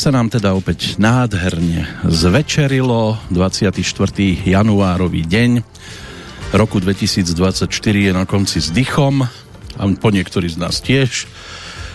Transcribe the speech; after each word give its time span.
Tak 0.00 0.08
sa 0.08 0.16
nám 0.16 0.32
teda 0.32 0.56
opäť 0.56 0.96
nádherne 0.96 1.84
zvečerilo 2.08 3.20
24. 3.28 3.84
januárový 4.48 5.28
deň 5.28 5.60
roku 6.56 6.80
2024 6.80 7.68
je 8.08 8.08
na 8.08 8.24
konci 8.24 8.64
s 8.64 8.72
dychom 8.72 9.20
a 9.76 9.82
po 10.00 10.08
niektorí 10.08 10.48
z 10.48 10.56
nás 10.56 10.80
tiež. 10.80 11.28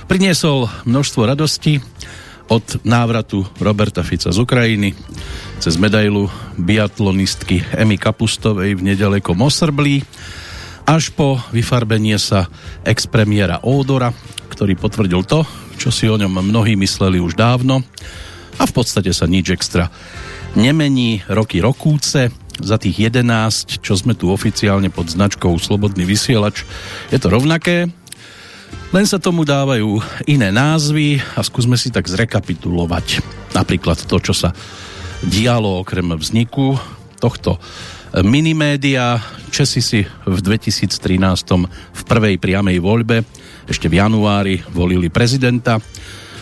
Priniesol 0.05 0.69
množstvo 0.85 1.21
radosti 1.25 1.81
od 2.45 2.85
návratu 2.85 3.41
Roberta 3.57 4.05
Fica 4.05 4.29
z 4.29 4.37
Ukrajiny 4.37 4.93
cez 5.57 5.73
medailu 5.81 6.29
biatlonistky 6.61 7.65
Emy 7.73 7.97
Kapustovej 7.97 8.77
v 8.77 8.85
nedalekom 8.85 9.41
Osrblí 9.41 10.05
až 10.85 11.09
po 11.09 11.41
vyfarbenie 11.49 12.21
sa 12.21 12.53
ex-premiéra 12.85 13.65
Ódora, 13.65 14.13
ktorý 14.53 14.77
potvrdil 14.77 15.25
to, 15.25 15.64
čo 15.85 15.93
si 15.93 16.09
o 16.09 16.17
ňom 16.17 16.41
mnohí 16.41 16.73
mysleli 16.73 17.21
už 17.21 17.37
dávno 17.37 17.85
a 18.57 18.65
v 18.65 18.73
podstate 18.73 19.13
sa 19.13 19.29
nič 19.29 19.53
extra 19.53 19.93
nemení 20.57 21.21
roky 21.29 21.61
rokúce 21.61 22.33
za 22.57 22.81
tých 22.81 23.13
11, 23.13 23.85
čo 23.85 23.93
sme 23.93 24.17
tu 24.17 24.33
oficiálne 24.33 24.89
pod 24.89 25.13
značkou 25.13 25.53
Slobodný 25.61 26.09
vysielač. 26.09 26.65
Je 27.13 27.21
to 27.21 27.29
rovnaké, 27.29 27.85
len 28.89 29.05
sa 29.05 29.21
tomu 29.21 29.45
dávajú 29.45 30.01
iné 30.25 30.49
názvy 30.49 31.21
a 31.37 31.45
skúsme 31.45 31.77
si 31.77 31.93
tak 31.93 32.09
zrekapitulovať 32.09 33.21
napríklad 33.53 34.01
to, 34.09 34.17
čo 34.17 34.33
sa 34.33 34.57
dialo 35.21 35.85
okrem 35.85 36.17
vzniku 36.17 36.81
tohto 37.21 37.61
minimédia. 38.25 39.21
Česi 39.53 39.85
si 39.85 40.01
v 40.01 40.37
2013 40.41 40.89
v 41.69 42.01
prvej 42.09 42.41
priamej 42.41 42.81
voľbe 42.81 43.44
ešte 43.65 43.89
v 43.89 44.01
januári 44.01 44.61
volili 44.69 45.09
prezidenta. 45.09 45.81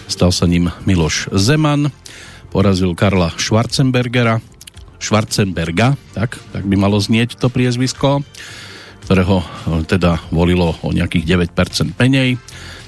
Stal 0.08 0.36
sa 0.36 0.44
ním 0.44 0.68
Miloš 0.84 1.32
Zeman, 1.32 1.90
porazil 2.52 2.92
Karla 2.94 3.32
Schwarzenbergera, 3.40 4.44
Schwarzenberga, 5.00 6.00
tak, 6.16 6.40
tak 6.56 6.64
by 6.64 6.76
malo 6.80 6.96
znieť 6.96 7.36
to 7.36 7.52
priezvisko, 7.52 8.24
ktorého 9.04 9.44
e, 9.44 9.46
teda 9.84 10.24
volilo 10.32 10.80
o 10.80 10.96
nejakých 10.96 11.52
9% 11.52 12.00
menej. 12.00 12.40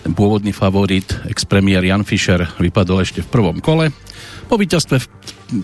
Ten 0.05 0.13
pôvodný 0.13 0.53
favorit, 0.53 1.09
ex-premiér 1.27 1.81
Jan 1.81 2.05
Fischer, 2.05 2.45
vypadol 2.61 3.03
ešte 3.03 3.25
v 3.25 3.31
prvom 3.31 3.57
kole. 3.59 3.89
Po 4.45 4.55
víťazstve 4.55 5.01
v, 5.01 5.07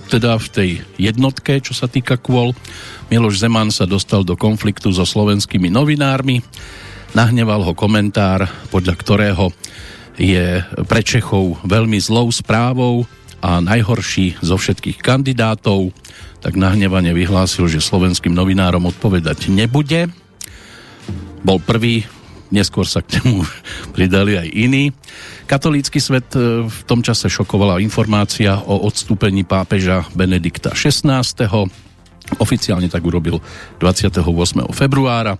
teda 0.09 0.41
v 0.41 0.47
tej 0.49 0.69
jednotke, 0.97 1.61
čo 1.61 1.77
sa 1.77 1.85
týka 1.85 2.17
kôl, 2.17 2.57
Miloš 3.13 3.37
Zeman 3.37 3.69
sa 3.69 3.85
dostal 3.85 4.25
do 4.25 4.33
konfliktu 4.33 4.89
so 4.91 5.05
slovenskými 5.05 5.69
novinármi, 5.69 6.41
Nahneval 7.11 7.67
ho 7.67 7.75
komentár, 7.75 8.47
podľa 8.71 8.95
ktorého 8.95 9.51
je 10.15 10.63
pre 10.87 11.03
Čechov 11.03 11.59
veľmi 11.67 11.99
zlou 11.99 12.31
správou 12.31 13.03
a 13.43 13.59
najhorší 13.59 14.39
zo 14.39 14.55
všetkých 14.55 15.03
kandidátov, 15.03 15.91
tak 16.39 16.55
nahnevane 16.55 17.11
vyhlásil, 17.11 17.67
že 17.67 17.83
slovenským 17.83 18.31
novinárom 18.31 18.87
odpovedať 18.87 19.51
nebude. 19.51 20.07
Bol 21.43 21.59
prvý, 21.59 22.07
neskôr 22.47 22.87
sa 22.87 23.03
k 23.03 23.19
nemu 23.19 23.43
pridali 23.95 24.39
aj 24.39 24.47
iní. 24.47 24.95
Katolícky 25.51 25.99
svet 25.99 26.31
e, 26.39 26.63
v 26.63 26.79
tom 26.87 27.03
čase 27.03 27.27
šokovala 27.27 27.83
informácia 27.83 28.55
o 28.55 28.87
odstúpení 28.87 29.43
pápeža 29.43 30.07
Benedikta 30.15 30.71
XVI. 30.71 31.27
Oficiálne 32.39 32.87
tak 32.87 33.03
urobil 33.03 33.43
28. 33.83 34.23
februára 34.71 35.35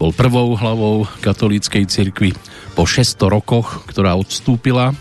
bol 0.00 0.10
prvou 0.10 0.58
hlavou 0.58 1.06
katolíckej 1.22 1.86
cirkvi 1.86 2.34
po 2.74 2.88
600 2.88 3.30
rokoch, 3.30 3.86
ktorá 3.86 4.18
odstúpila 4.18 4.96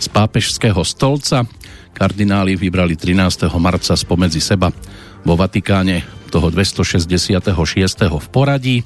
z 0.00 0.06
pápežského 0.10 0.80
stolca. 0.82 1.46
Kardináli 1.94 2.56
vybrali 2.56 2.96
13. 2.96 3.46
marca 3.60 3.92
spomedzi 3.94 4.40
seba 4.40 4.72
vo 5.22 5.34
Vatikáne 5.36 6.02
toho 6.32 6.48
266. 6.48 7.44
v 8.08 8.26
poradí. 8.32 8.82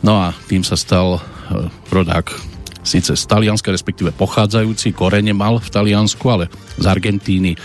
No 0.00 0.18
a 0.18 0.32
tým 0.48 0.64
sa 0.64 0.74
stal 0.74 1.20
eh, 1.20 1.68
rodák 1.92 2.55
síce 2.86 3.18
z 3.18 3.24
Talianska, 3.26 3.74
respektíve 3.74 4.14
pochádzajúci, 4.14 4.94
korene 4.94 5.34
mal 5.34 5.58
v 5.58 5.68
Taliansku, 5.68 6.22
ale 6.30 6.46
z 6.78 6.86
Argentíny. 6.86 7.58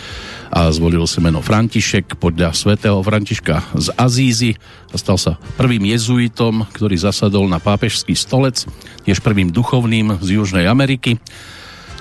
A 0.52 0.68
zvolil 0.74 1.08
si 1.08 1.24
meno 1.24 1.40
František 1.40 2.20
podľa 2.20 2.52
svätého 2.52 3.00
Františka 3.00 3.72
z 3.72 3.88
Azízy. 3.96 4.52
A 4.92 5.00
stal 5.00 5.16
sa 5.16 5.40
prvým 5.56 5.88
jezuitom, 5.88 6.68
ktorý 6.76 7.00
zasadol 7.00 7.48
na 7.48 7.62
pápežský 7.62 8.18
stolec, 8.18 8.68
tiež 9.08 9.24
prvým 9.24 9.48
duchovným 9.48 10.20
z 10.20 10.42
Južnej 10.42 10.68
Ameriky. 10.68 11.22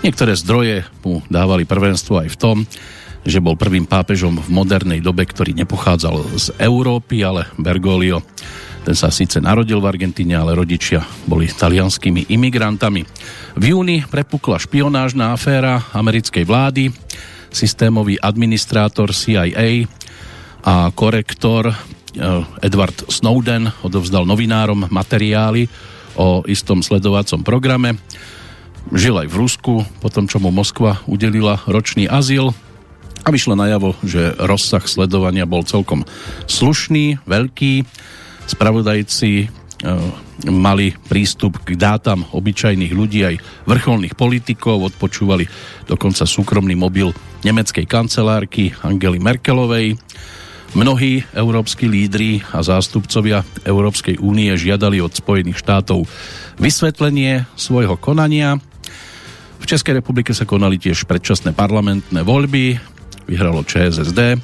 Niektoré 0.03 0.35
zdroje 0.35 0.83
mu 1.05 1.23
dávali 1.31 1.69
prvenstvo 1.69 2.25
aj 2.25 2.29
v 2.33 2.41
tom, 2.41 2.57
že 3.21 3.39
bol 3.39 3.53
prvým 3.55 3.85
pápežom 3.85 4.41
v 4.41 4.49
modernej 4.49 5.05
dobe, 5.05 5.29
ktorý 5.29 5.53
nepochádzal 5.53 6.17
z 6.41 6.47
Európy, 6.57 7.21
ale 7.21 7.47
Bergoglio 7.61 8.25
ten 8.91 8.99
sa 8.99 9.15
síce 9.15 9.39
narodil 9.39 9.79
v 9.79 9.87
Argentíne, 9.87 10.35
ale 10.35 10.59
rodičia 10.59 11.07
boli 11.23 11.47
talianskými 11.47 12.27
imigrantami. 12.27 13.07
V 13.55 13.65
júni 13.71 14.03
prepukla 14.03 14.59
špionážna 14.59 15.31
aféra 15.31 15.87
americkej 15.95 16.43
vlády 16.43 16.91
systémový 17.55 18.19
administrátor 18.19 19.15
CIA 19.15 19.87
a 20.67 20.91
korektor 20.91 21.71
eh, 21.71 22.67
Edward 22.67 23.07
Snowden 23.07 23.71
odovzdal 23.87 24.27
novinárom 24.27 24.91
materiály 24.91 25.71
o 26.19 26.43
istom 26.51 26.83
sledovacom 26.83 27.47
programe. 27.47 27.95
Žil 28.91 29.23
aj 29.23 29.29
v 29.31 29.39
Rusku, 29.39 29.75
potom 30.03 30.27
čo 30.27 30.43
mu 30.43 30.51
Moskva 30.51 30.99
udelila 31.07 31.63
ročný 31.71 32.11
azyl 32.11 32.51
a 33.23 33.31
vyšlo 33.31 33.55
najavo, 33.55 33.95
že 34.03 34.35
rozsah 34.35 34.83
sledovania 34.83 35.47
bol 35.47 35.63
celkom 35.63 36.03
slušný, 36.51 37.23
veľký. 37.23 37.87
Spravodajci 38.51 39.47
eh, 39.47 39.49
mali 40.51 40.91
prístup 41.07 41.63
k 41.63 41.79
dátam 41.79 42.27
obyčajných 42.35 42.91
ľudí 42.91 43.23
aj 43.23 43.37
vrcholných 43.71 44.19
politikov, 44.19 44.91
odpočúvali 44.91 45.47
dokonca 45.87 46.27
súkromný 46.27 46.75
mobil 46.75 47.15
nemeckej 47.47 47.87
kancelárky 47.87 48.75
Angely 48.83 49.23
Merkelovej. 49.23 49.95
Mnohí 50.71 51.27
európsky 51.35 51.91
lídry 51.91 52.47
a 52.55 52.63
zástupcovia 52.63 53.43
Európskej 53.67 54.23
únie 54.23 54.55
žiadali 54.55 55.03
od 55.03 55.11
Spojených 55.11 55.59
štátov 55.59 56.07
vysvetlenie 56.63 57.43
svojho 57.59 57.99
konania. 57.99 58.55
V 59.59 59.65
Českej 59.67 59.99
republike 59.99 60.31
sa 60.31 60.47
konali 60.47 60.79
tiež 60.79 61.11
predčasné 61.11 61.59
parlamentné 61.59 62.23
voľby, 62.23 62.79
vyhralo 63.27 63.67
ČSSD, 63.67 64.39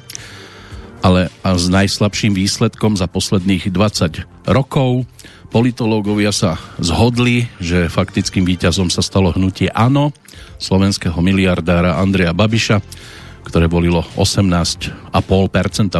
ale 1.01 1.33
a 1.41 1.55
s 1.55 1.67
najslabším 1.69 2.35
výsledkom 2.35 2.97
za 2.97 3.09
posledných 3.09 3.69
20 3.69 4.49
rokov 4.49 5.05
Politológovia 5.47 6.35
sa 6.35 6.59
zhodli, 6.75 7.47
že 7.63 7.87
faktickým 7.87 8.43
víťazom 8.43 8.91
sa 8.91 8.99
stalo 8.99 9.31
hnutie 9.31 9.71
ANO 9.71 10.11
slovenského 10.59 11.15
miliardára 11.23 12.03
Andreja 12.03 12.35
Babiša, 12.35 12.83
ktoré 13.47 13.71
volilo 13.71 14.03
18,5% 14.19 15.23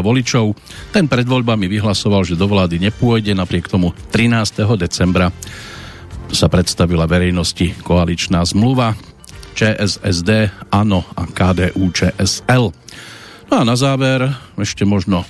voličov. 0.03 0.51
Ten 0.91 1.07
pred 1.07 1.23
voľbami 1.23 1.71
vyhlasoval, 1.71 2.27
že 2.27 2.35
do 2.35 2.43
vlády 2.43 2.75
nepôjde, 2.91 3.31
napriek 3.31 3.71
tomu 3.71 3.95
13. 4.11 4.67
decembra 4.75 5.31
sa 6.27 6.51
predstavila 6.51 7.07
verejnosti 7.07 7.71
koaličná 7.87 8.43
zmluva 8.43 8.99
ČSSD, 9.55 10.51
ANO 10.75 11.07
a 11.15 11.23
KDU 11.23 11.87
ČSL. 11.95 12.75
No 13.47 13.63
a 13.63 13.63
na 13.63 13.79
záver 13.79 14.27
ešte 14.59 14.83
možno 14.83 15.23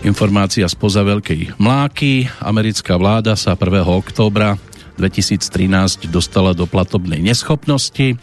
Informácia 0.00 0.64
spoza 0.72 1.04
Veľkej 1.04 1.60
Mláky. 1.60 2.32
Americká 2.40 2.96
vláda 2.96 3.36
sa 3.36 3.52
1. 3.52 3.84
októbra 3.84 4.56
2013 4.96 6.08
dostala 6.08 6.56
do 6.56 6.64
platobnej 6.64 7.20
neschopnosti. 7.20 8.16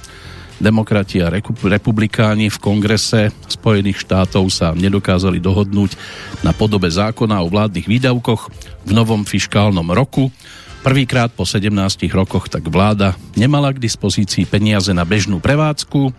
Demokrati 0.58 1.22
a 1.22 1.30
republikáni 1.62 2.50
v 2.50 2.58
kongrese 2.58 3.30
Spojených 3.46 4.02
štátov 4.02 4.50
sa 4.50 4.74
nedokázali 4.74 5.38
dohodnúť 5.38 5.94
na 6.42 6.50
podobe 6.50 6.90
zákona 6.90 7.38
o 7.46 7.52
vládnych 7.54 7.86
výdavkoch 7.86 8.50
v 8.90 8.92
novom 8.98 9.30
fiškálnom 9.30 9.94
roku. 9.94 10.34
Prvýkrát 10.82 11.30
po 11.30 11.46
17 11.46 11.70
rokoch 12.10 12.50
tak 12.50 12.66
vláda 12.66 13.14
nemala 13.38 13.70
k 13.70 13.82
dispozícii 13.82 14.50
peniaze 14.50 14.90
na 14.90 15.06
bežnú 15.06 15.38
prevádzku. 15.38 16.10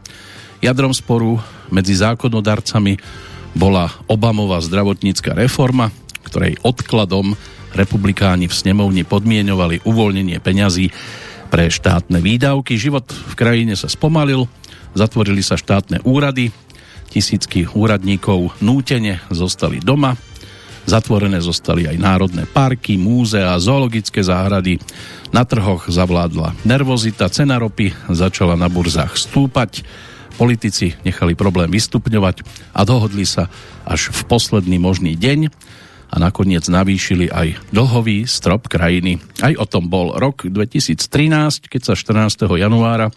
Jadrom 0.65 0.97
sporu 0.97 1.37
medzi 1.69 1.93
zákonodarcami 1.93 2.97
bola 3.53 3.93
Obamová 4.09 4.65
zdravotnícka 4.65 5.37
reforma, 5.37 5.93
ktorej 6.25 6.57
odkladom 6.65 7.37
republikáni 7.77 8.49
v 8.49 8.57
snemovni 8.57 9.05
podmienovali 9.05 9.85
uvoľnenie 9.85 10.41
peňazí 10.41 10.89
pre 11.53 11.69
štátne 11.69 12.17
výdavky. 12.25 12.81
Život 12.81 13.13
v 13.13 13.35
krajine 13.37 13.77
sa 13.77 13.93
spomalil, 13.93 14.49
zatvorili 14.97 15.45
sa 15.45 15.61
štátne 15.61 16.01
úrady, 16.01 16.49
tisícky 17.13 17.69
úradníkov 17.69 18.57
nútene 18.65 19.21
zostali 19.29 19.85
doma, 19.85 20.17
zatvorené 20.89 21.45
zostali 21.45 21.93
aj 21.93 22.01
národné 22.01 22.49
parky, 22.49 22.97
múzea, 22.97 23.53
zoologické 23.61 24.25
záhrady. 24.25 24.81
Na 25.29 25.45
trhoch 25.45 25.93
zavládla 25.93 26.57
nervozita, 26.65 27.29
cena 27.29 27.61
ropy 27.61 27.93
začala 28.09 28.57
na 28.57 28.73
burzách 28.73 29.13
stúpať, 29.21 29.85
politici 30.35 30.99
nechali 31.07 31.39
problém 31.39 31.71
vystupňovať 31.71 32.43
a 32.75 32.83
dohodli 32.83 33.25
sa 33.25 33.49
až 33.87 34.11
v 34.11 34.21
posledný 34.27 34.77
možný 34.83 35.15
deň 35.15 35.49
a 36.15 36.17
nakoniec 36.23 36.63
navýšili 36.71 37.27
aj 37.31 37.59
dlhový 37.75 38.27
strop 38.31 38.71
krajiny. 38.71 39.19
Aj 39.43 39.55
o 39.59 39.67
tom 39.67 39.91
bol 39.91 40.15
rok 40.15 40.47
2013, 40.47 41.67
keď 41.67 41.81
sa 41.83 41.95
14. 41.99 42.47
januára 42.55 43.11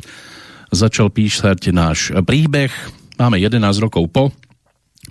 začal 0.74 1.14
písať 1.14 1.72
náš 1.72 2.10
príbeh. 2.26 2.74
Máme 3.22 3.38
11 3.38 3.62
rokov 3.78 4.10
po. 4.10 4.34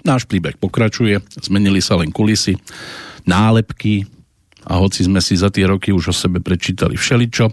Náš 0.03 0.27
príbeh 0.27 0.59
pokračuje, 0.59 1.23
zmenili 1.43 1.83
sa 1.83 1.99
len 1.99 2.11
kulisy, 2.15 2.59
nálepky 3.27 4.07
a 4.67 4.79
hoci 4.79 5.07
sme 5.07 5.23
si 5.23 5.39
za 5.39 5.51
tie 5.51 5.67
roky 5.67 5.91
už 5.95 6.11
o 6.11 6.15
sebe 6.15 6.43
prečítali 6.43 6.99
všeličo, 6.99 7.51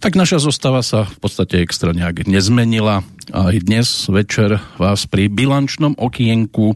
tak 0.00 0.16
naša 0.16 0.40
zostava 0.40 0.80
sa 0.80 1.04
v 1.04 1.18
podstate 1.20 1.60
extra 1.60 1.92
nejak 1.92 2.24
nezmenila 2.24 3.04
a 3.36 3.52
aj 3.52 3.56
dnes 3.68 3.88
večer 4.08 4.56
vás 4.80 5.04
pri 5.04 5.28
bilančnom 5.28 5.92
okienku 6.00 6.72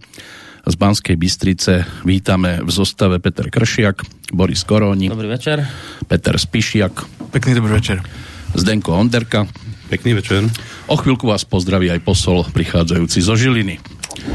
z 0.65 0.75
Banskej 0.77 1.17
Bystrice 1.17 1.89
vítame 2.05 2.61
v 2.61 2.69
zostave 2.69 3.21
Peter 3.25 3.49
Kršiak, 3.49 4.05
Boris 4.33 4.61
Koróni. 4.69 5.09
Dobrý 5.09 5.29
večer. 5.29 5.65
Peter 6.05 6.37
Spišiak. 6.37 7.05
Pekný 7.33 7.57
dobrý 7.57 7.81
večer. 7.81 8.05
Zdenko 8.53 8.93
Onderka. 8.93 9.49
Pekný 9.89 10.21
večer. 10.21 10.45
O 10.89 10.97
chvíľku 11.01 11.25
vás 11.25 11.49
pozdraví 11.49 11.89
aj 11.93 12.05
posol 12.05 12.45
prichádzajúci 12.49 13.19
zo 13.25 13.37
Žiliny. 13.37 13.81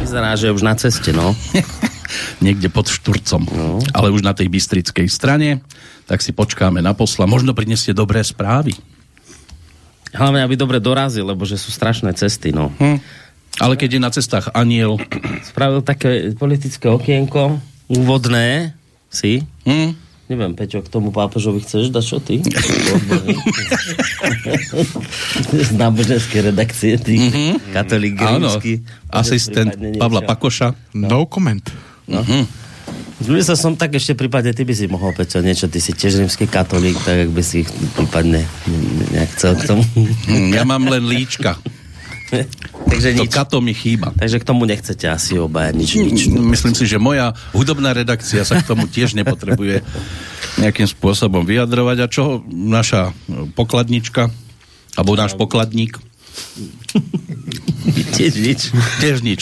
Vyzerá, 0.01 0.33
že 0.33 0.53
už 0.53 0.65
na 0.65 0.73
ceste, 0.73 1.13
no. 1.13 1.37
Niekde 2.45 2.73
pod 2.73 2.89
Šturcom, 2.89 3.45
no. 3.45 3.77
ale 3.93 4.09
už 4.09 4.25
na 4.25 4.33
tej 4.33 4.49
bystrickej 4.49 5.05
strane 5.09 5.61
tak 6.09 6.25
si 6.25 6.33
počkáme 6.33 6.81
na 6.81 6.97
posla. 6.97 7.29
Možno 7.29 7.53
prinesie 7.53 7.93
dobré 7.93 8.25
správy. 8.25 8.73
Hlavne, 10.09 10.41
aby 10.41 10.57
dobre 10.57 10.81
dorazil, 10.81 11.21
lebo 11.21 11.45
že 11.45 11.61
sú 11.61 11.69
strašné 11.69 12.17
cesty, 12.17 12.49
no. 12.49 12.73
Hm. 12.81 12.97
Ale 13.61 13.77
keď 13.77 13.89
je 13.93 14.01
na 14.01 14.09
cestách 14.09 14.49
aniel... 14.57 14.97
Spravil 15.45 15.85
také 15.85 16.33
politické 16.33 16.89
okienko, 16.89 17.61
úvodné, 17.85 18.73
si. 19.13 19.45
Hm. 19.69 19.93
Neviem, 20.29 20.53
Peťo, 20.53 20.85
k 20.85 20.89
tomu 20.89 21.09
pápežovi 21.09 21.61
chceš 21.61 21.89
dať 21.89 22.05
čo 22.05 22.17
ty? 22.21 22.41
Z 25.69 25.73
náboženskej 25.73 26.53
redakcie, 26.53 27.01
ty 27.01 27.17
mm-hmm. 27.17 27.73
katolík 27.73 28.21
Áno, 28.21 28.53
asistent 29.09 29.73
Pavla 29.97 30.21
Pakoša. 30.21 30.77
No, 30.93 31.09
no 31.09 31.19
comment. 31.25 31.65
No. 32.05 32.21
Mm-hmm. 32.21 32.68
Sa 33.39 33.53
som 33.53 33.77
tak 33.77 33.93
ešte 33.93 34.17
prípade, 34.17 34.49
ty 34.55 34.65
by 34.65 34.73
si 34.73 34.85
mohol, 34.89 35.13
Peťo, 35.13 35.43
niečo, 35.45 35.69
ty 35.69 35.77
si 35.77 35.93
tiež 35.93 36.23
rímsky 36.23 36.49
katolík, 36.49 36.97
tak 37.05 37.27
ak 37.27 37.31
by 37.31 37.43
si 37.45 37.61
prípadne 37.93 38.47
nejak 39.13 39.29
chcel 39.37 39.53
k 39.53 39.61
tomu. 39.69 39.83
Hm, 40.25 40.49
ja 40.55 40.63
mám 40.65 40.87
len 40.89 41.05
líčka. 41.05 41.59
Takže 42.89 43.17
to 43.17 43.25
nič. 43.25 43.33
kato 43.33 43.57
mi 43.61 43.73
chýba. 43.73 44.13
Takže 44.17 44.41
k 44.41 44.45
tomu 44.45 44.65
nechcete 44.65 45.05
asi 45.09 45.37
obaja 45.37 45.73
nič, 45.73 45.97
nič. 45.97 46.29
Myslím 46.29 46.73
si, 46.73 46.85
že 46.85 47.01
moja 47.01 47.33
hudobná 47.53 47.93
redakcia 47.93 48.45
sa 48.45 48.61
k 48.61 48.65
tomu 48.65 48.85
tiež 48.85 49.17
nepotrebuje 49.17 49.81
nejakým 50.61 50.87
spôsobom 50.89 51.45
vyjadrovať. 51.45 51.97
A 52.01 52.07
čo 52.09 52.41
naša 52.49 53.13
pokladnička, 53.53 54.29
alebo 54.97 55.17
náš 55.17 55.37
pokladník? 55.37 55.97
Tiež 58.19 58.33
nič. 58.35 58.61
Tiež 58.99 59.17
nič. 59.23 59.41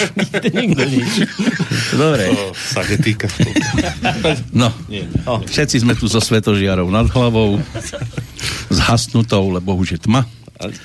Nikto 0.54 0.84
nič. 0.86 1.12
Dobre. 1.98 2.30
To 2.30 2.54
sa 2.54 2.82
netýka. 2.86 3.28
No, 4.54 4.70
oh. 5.26 5.42
všetci 5.42 5.82
sme 5.82 5.98
tu 5.98 6.06
so 6.06 6.22
svetožiarou 6.22 6.88
nad 6.88 7.10
hlavou, 7.10 7.58
zhasnutou, 8.70 9.50
lebo 9.50 9.74
už 9.74 9.98
je 9.98 10.00
tma. 10.06 10.24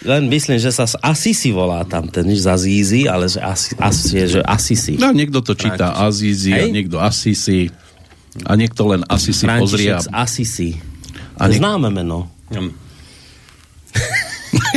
Len 0.05 0.29
myslím, 0.29 0.61
že 0.61 0.69
sa 0.69 0.85
Asisi 1.01 1.49
volá 1.49 1.81
tam 1.89 2.05
ten, 2.09 2.29
nič 2.29 2.45
za 2.45 2.61
Zízy, 2.61 3.09
ale 3.09 3.25
že, 3.29 3.41
asi, 3.41 3.73
asi, 3.81 4.17
že 4.29 4.41
Asisi. 4.45 5.01
No, 5.01 5.17
niekto 5.17 5.41
to 5.41 5.57
číta 5.57 5.97
Azízi 5.97 6.53
a 6.53 6.69
niekto 6.69 7.01
Asisi. 7.01 7.73
A 8.45 8.53
niekto 8.57 8.89
len 8.89 9.05
Asisi 9.09 9.45
pozrie. 9.49 9.97
Asisi. 10.13 10.77
A 11.41 11.49
niek- 11.49 11.61
Známe 11.61 11.89
meno. 11.89 12.29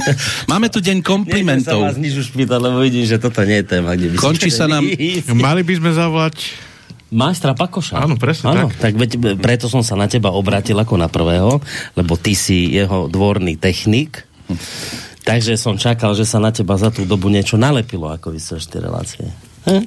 Máme 0.52 0.68
tu 0.70 0.80
deň 0.84 1.02
komplimentov. 1.02 1.80
Nechcem 1.80 1.88
sa 1.88 1.90
vás 1.94 1.98
nič 2.00 2.14
už 2.20 2.28
pýtať, 2.36 2.60
lebo 2.60 2.78
vidím, 2.82 3.06
že 3.08 3.18
toto 3.18 3.42
nie 3.44 3.64
je 3.64 3.66
téma, 3.66 3.96
kde 3.96 4.14
by 4.14 4.16
Končí 4.20 4.50
sa 4.52 4.68
nám... 4.68 4.86
Mali 5.32 5.62
by 5.64 5.74
sme 5.80 5.92
zavolať 5.96 6.36
Majstra 7.16 7.54
Pakoša. 7.56 8.02
Áno, 8.02 8.20
presne 8.20 8.52
Áno, 8.52 8.68
tak. 8.76 8.92
tak 8.92 8.94
veď, 9.00 9.40
preto 9.40 9.72
som 9.72 9.86
sa 9.86 9.96
na 9.96 10.10
teba 10.10 10.34
obratil 10.34 10.76
ako 10.76 11.00
na 11.00 11.08
prvého, 11.08 11.62
lebo 11.96 12.14
ty 12.20 12.36
si 12.36 12.74
jeho 12.76 13.08
dvorný 13.08 13.56
technik. 13.56 14.26
Takže 15.26 15.58
som 15.58 15.80
čakal, 15.80 16.14
že 16.14 16.28
sa 16.28 16.38
na 16.38 16.54
teba 16.54 16.78
za 16.78 16.94
tú 16.94 17.08
dobu 17.08 17.32
niečo 17.34 17.58
nalepilo, 17.58 18.12
ako 18.12 18.36
vysielaš 18.36 18.70
tie 18.70 18.80
relácie. 18.84 19.26
Hm? 19.66 19.86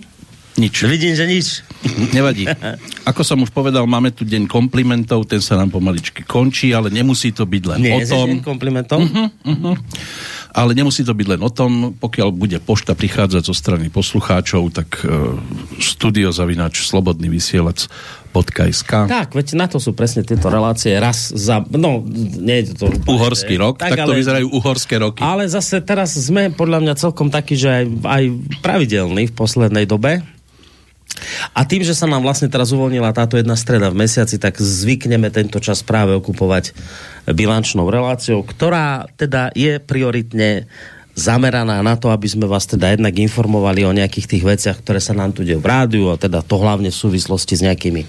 Nič. 0.58 0.74
Vidím, 0.88 1.14
že 1.14 1.26
nič. 1.30 1.62
Nevadí. 2.10 2.42
Ako 3.06 3.22
som 3.22 3.38
už 3.38 3.54
povedal, 3.54 3.86
máme 3.86 4.10
tu 4.10 4.26
deň 4.26 4.50
komplimentov, 4.50 5.24
ten 5.30 5.38
sa 5.38 5.54
nám 5.54 5.70
pomaličky 5.70 6.26
končí, 6.26 6.74
ale 6.74 6.90
nemusí 6.90 7.30
to 7.30 7.46
byť 7.46 7.62
len 7.74 7.78
Nie, 7.78 7.94
o 7.94 8.00
tom. 8.02 8.42
komplimentov? 8.42 8.98
Uh-huh, 8.98 9.30
uh-huh. 9.30 9.76
Ale 10.58 10.74
nemusí 10.74 11.06
to 11.06 11.14
byť 11.14 11.38
len 11.38 11.40
o 11.44 11.50
tom, 11.52 11.94
pokiaľ 11.94 12.34
bude 12.34 12.58
pošta 12.58 12.98
prichádzať 12.98 13.42
zo 13.46 13.54
strany 13.54 13.94
poslucháčov, 13.94 14.74
tak 14.74 15.06
uh, 15.06 15.38
studio 15.78 16.34
zavinač 16.34 16.82
slobodný 16.82 17.30
vysielač 17.30 17.86
.sk. 18.38 18.92
Tak, 19.08 19.34
veď 19.34 19.58
na 19.58 19.66
to 19.66 19.82
sú 19.82 19.96
presne 19.98 20.22
tieto 20.22 20.46
relácie 20.46 20.94
raz 20.94 21.32
za, 21.34 21.58
no, 21.74 22.06
nie 22.38 22.62
je 22.62 22.76
to... 22.76 22.86
Uhorský 23.08 23.58
rok, 23.58 23.82
tak, 23.82 23.98
tak 23.98 24.06
to 24.06 24.14
ale, 24.14 24.20
vyzerajú 24.20 24.46
uhorské 24.52 24.94
roky. 25.00 25.20
Ale 25.26 25.48
zase 25.50 25.82
teraz 25.82 26.14
sme 26.14 26.54
podľa 26.54 26.86
mňa 26.86 26.94
celkom 26.94 27.34
takí, 27.34 27.58
že 27.58 27.82
aj, 27.82 27.84
aj 28.06 28.24
pravidelní 28.62 29.26
v 29.26 29.34
poslednej 29.34 29.90
dobe, 29.90 30.22
a 31.52 31.66
tým, 31.66 31.82
že 31.82 31.96
sa 31.96 32.06
nám 32.06 32.22
vlastne 32.22 32.46
teraz 32.46 32.70
uvoľnila 32.70 33.10
táto 33.10 33.34
jedna 33.34 33.58
streda 33.58 33.90
v 33.90 34.06
mesiaci, 34.06 34.38
tak 34.38 34.60
zvykneme 34.62 35.28
tento 35.34 35.58
čas 35.58 35.82
práve 35.82 36.14
okupovať 36.14 36.72
bilančnou 37.28 37.90
reláciou, 37.90 38.46
ktorá 38.46 39.10
teda 39.18 39.50
je 39.52 39.82
prioritne 39.82 40.70
zameraná 41.18 41.82
na 41.82 41.98
to, 41.98 42.14
aby 42.14 42.30
sme 42.30 42.46
vás 42.46 42.70
teda 42.70 42.94
jednak 42.94 43.10
informovali 43.18 43.82
o 43.82 43.90
nejakých 43.90 44.38
tých 44.38 44.44
veciach, 44.46 44.76
ktoré 44.78 45.02
sa 45.02 45.18
nám 45.18 45.34
tu 45.34 45.42
dejú 45.42 45.58
v 45.58 45.66
rádiu 45.66 46.14
a 46.14 46.20
teda 46.20 46.46
to 46.46 46.62
hlavne 46.62 46.94
v 46.94 47.00
súvislosti 47.02 47.58
s 47.58 47.66
nejakými 47.66 48.06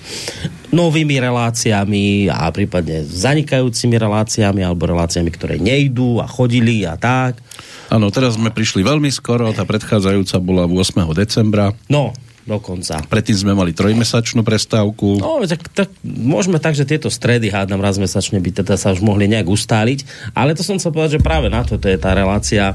novými 0.70 1.18
reláciami 1.18 2.30
a 2.30 2.46
prípadne 2.54 3.02
zanikajúcimi 3.02 3.98
reláciami 3.98 4.62
alebo 4.62 4.86
reláciami, 4.86 5.30
ktoré 5.34 5.58
nejdú 5.58 6.22
a 6.22 6.30
chodili 6.30 6.86
a 6.86 7.02
tak. 7.02 7.42
Áno, 7.90 8.14
teraz 8.14 8.38
sme 8.38 8.54
prišli 8.54 8.86
veľmi 8.86 9.10
skoro, 9.10 9.50
tá 9.58 9.66
predchádzajúca 9.66 10.38
bola 10.38 10.70
8. 10.70 11.10
decembra. 11.18 11.74
No, 11.90 12.14
dokonca. 12.48 13.04
Predtým 13.08 13.38
sme 13.38 13.54
mali 13.56 13.76
trojmesačnú 13.76 14.42
prestávku. 14.44 15.20
No, 15.20 15.44
tak, 15.44 15.68
tak 15.72 15.90
môžeme 16.04 16.58
tak, 16.60 16.76
že 16.76 16.88
tieto 16.88 17.12
stredy, 17.12 17.52
hádam, 17.52 17.84
raz 17.84 18.00
mesačne 18.00 18.40
by 18.40 18.64
teda 18.64 18.80
sa 18.80 18.96
už 18.96 19.04
mohli 19.04 19.28
nejak 19.28 19.48
ustáliť, 19.48 20.32
ale 20.36 20.56
to 20.56 20.64
som 20.64 20.80
chcel 20.80 20.96
povedať, 20.96 21.20
že 21.20 21.26
práve 21.26 21.48
na 21.52 21.62
to, 21.66 21.76
to 21.76 21.92
je 21.92 22.00
tá 22.00 22.16
relácia, 22.16 22.74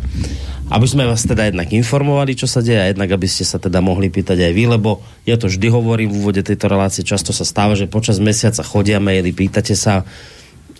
aby 0.68 0.86
sme 0.88 1.08
vás 1.08 1.24
teda 1.24 1.48
jednak 1.48 1.68
informovali, 1.72 2.36
čo 2.36 2.48
sa 2.48 2.64
deje 2.64 2.80
a 2.80 2.90
jednak, 2.90 3.10
aby 3.10 3.28
ste 3.28 3.44
sa 3.44 3.60
teda 3.60 3.84
mohli 3.84 4.08
pýtať 4.08 4.48
aj 4.48 4.52
vy, 4.52 4.64
lebo 4.68 5.04
ja 5.28 5.36
to 5.36 5.48
vždy 5.48 5.68
hovorím 5.68 6.12
v 6.12 6.18
úvode 6.20 6.42
tejto 6.44 6.68
relácie, 6.70 7.04
často 7.04 7.32
sa 7.32 7.44
stáva, 7.44 7.76
že 7.76 7.90
počas 7.90 8.20
mesiaca 8.20 8.64
chodia 8.64 9.00
maily, 9.00 9.34
pýtate 9.34 9.76
sa, 9.76 10.06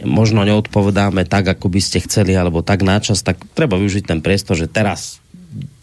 možno 0.03 0.43
neodpovedáme 0.43 1.25
tak, 1.29 1.47
ako 1.47 1.71
by 1.71 1.81
ste 1.81 2.03
chceli, 2.03 2.35
alebo 2.35 2.65
tak 2.65 2.83
načas, 2.83 3.23
tak 3.23 3.39
treba 3.55 3.79
využiť 3.79 4.05
ten 4.05 4.21
priestor, 4.25 4.59
že 4.59 4.67
teraz 4.67 5.24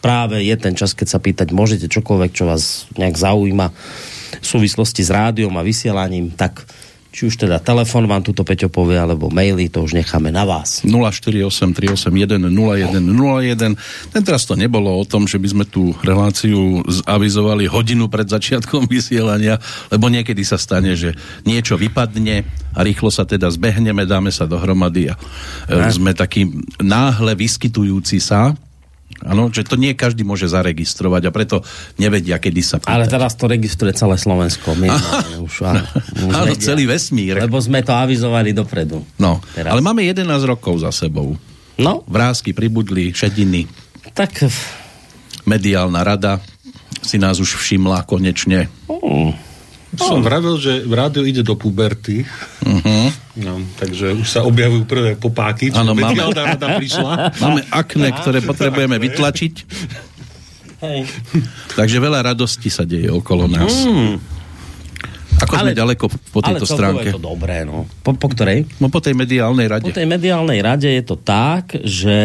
práve 0.01 0.43
je 0.43 0.55
ten 0.57 0.75
čas, 0.75 0.97
keď 0.97 1.07
sa 1.07 1.19
pýtať 1.21 1.53
môžete 1.53 1.87
čokoľvek, 1.87 2.31
čo 2.33 2.49
vás 2.49 2.89
nejak 2.97 3.15
zaujíma 3.15 3.67
v 4.41 4.45
súvislosti 4.45 5.03
s 5.03 5.11
rádiom 5.11 5.53
a 5.59 5.65
vysielaním, 5.65 6.31
tak 6.33 6.65
či 7.11 7.27
už 7.27 7.43
teda 7.43 7.59
telefon 7.59 8.07
vám 8.07 8.23
túto 8.23 8.47
Peťo 8.47 8.71
povie, 8.71 8.95
alebo 8.95 9.27
maily, 9.27 9.67
to 9.67 9.83
už 9.83 9.99
necháme 9.99 10.31
na 10.31 10.47
vás. 10.47 10.79
0483810101. 10.87 13.75
Tentoraz 14.15 14.47
to 14.47 14.55
nebolo 14.55 14.95
o 14.95 15.03
tom, 15.03 15.27
že 15.27 15.35
by 15.35 15.47
sme 15.51 15.67
tú 15.67 15.91
reláciu 16.07 16.79
zavizovali 16.87 17.67
hodinu 17.67 18.07
pred 18.07 18.31
začiatkom 18.31 18.87
vysielania, 18.87 19.59
lebo 19.91 20.07
niekedy 20.07 20.39
sa 20.47 20.55
stane, 20.55 20.95
že 20.95 21.11
niečo 21.43 21.75
vypadne 21.75 22.47
a 22.71 22.79
rýchlo 22.79 23.11
sa 23.11 23.27
teda 23.27 23.51
zbehneme, 23.51 24.07
dáme 24.07 24.31
sa 24.31 24.47
dohromady 24.47 25.11
a 25.11 25.19
ne? 25.67 25.91
sme 25.91 26.15
taký 26.15 26.47
náhle 26.79 27.35
vyskytujúci 27.35 28.23
sa 28.23 28.55
Áno, 29.21 29.53
že 29.53 29.61
to 29.61 29.77
nie 29.77 29.93
každý 29.93 30.25
môže 30.25 30.49
zaregistrovať 30.49 31.29
a 31.29 31.31
preto 31.31 31.61
nevedia, 32.01 32.41
kedy 32.41 32.61
sa 32.65 32.77
pýtať. 32.81 32.93
Ale 32.93 33.05
teraz 33.05 33.37
to 33.37 33.45
registruje 33.45 33.93
celé 33.93 34.17
Slovensko. 34.17 34.73
My, 34.77 34.89
už, 35.45 35.53
áno, 35.65 35.83
už 36.29 36.33
áno 36.33 36.53
celý 36.57 36.89
vesmír. 36.89 37.37
Lebo 37.37 37.61
sme 37.61 37.85
to 37.85 37.93
avizovali 37.93 38.53
dopredu. 38.53 39.05
No, 39.21 39.37
teraz. 39.53 39.71
ale 39.73 39.81
máme 39.85 40.01
11 40.05 40.25
rokov 40.45 40.81
za 40.81 40.89
sebou. 40.89 41.37
No. 41.77 42.05
Vrázky 42.09 42.53
pribudli, 42.53 43.13
šediny. 43.13 43.65
Tak... 44.13 44.45
Mediálna 45.41 46.05
rada 46.05 46.37
si 47.01 47.17
nás 47.17 47.41
už 47.41 47.57
všimla 47.57 48.05
konečne. 48.05 48.69
Mm. 48.85 49.50
Som 49.99 50.23
vravil, 50.23 50.55
že 50.55 50.87
v 50.87 50.93
rádiu 50.95 51.27
ide 51.27 51.43
do 51.43 51.59
puberty. 51.59 52.23
Uh-huh. 52.63 53.07
No, 53.35 53.59
takže 53.75 54.15
už 54.15 54.27
sa 54.27 54.47
objavujú 54.47 54.87
prvé 54.87 55.19
popáky, 55.19 55.71
ano, 55.71 55.91
máme, 55.95 56.31
rada 56.31 56.79
prišla. 56.79 57.11
Máme 57.43 57.61
akne, 57.71 58.11
ktoré 58.15 58.39
potrebujeme 58.43 58.95
vytlačiť. 59.07 59.53
Hej. 60.81 60.99
Takže 61.75 61.97
veľa 61.99 62.33
radosti 62.33 62.71
sa 62.71 62.87
deje 62.87 63.11
okolo 63.11 63.45
nás. 63.51 63.85
Mm. 63.85 64.17
Ako 65.41 65.53
ale, 65.57 65.71
sme 65.71 65.79
ďaleko 65.79 66.05
po 66.31 66.39
tejto 66.43 66.65
ale 66.67 66.75
stránke? 66.75 67.07
je 67.09 67.15
to 67.17 67.23
dobré, 67.23 67.63
no. 67.65 67.89
Po, 68.05 68.13
po 68.13 68.27
ktorej? 68.29 68.67
No 68.77 68.93
po 68.93 69.01
tej 69.01 69.17
mediálnej 69.17 69.67
rade. 69.69 69.89
Po 69.89 69.95
tej 69.95 70.09
mediálnej 70.09 70.59
rade 70.61 70.89
je 70.89 71.03
to 71.05 71.17
tak, 71.17 71.77
že... 71.81 72.17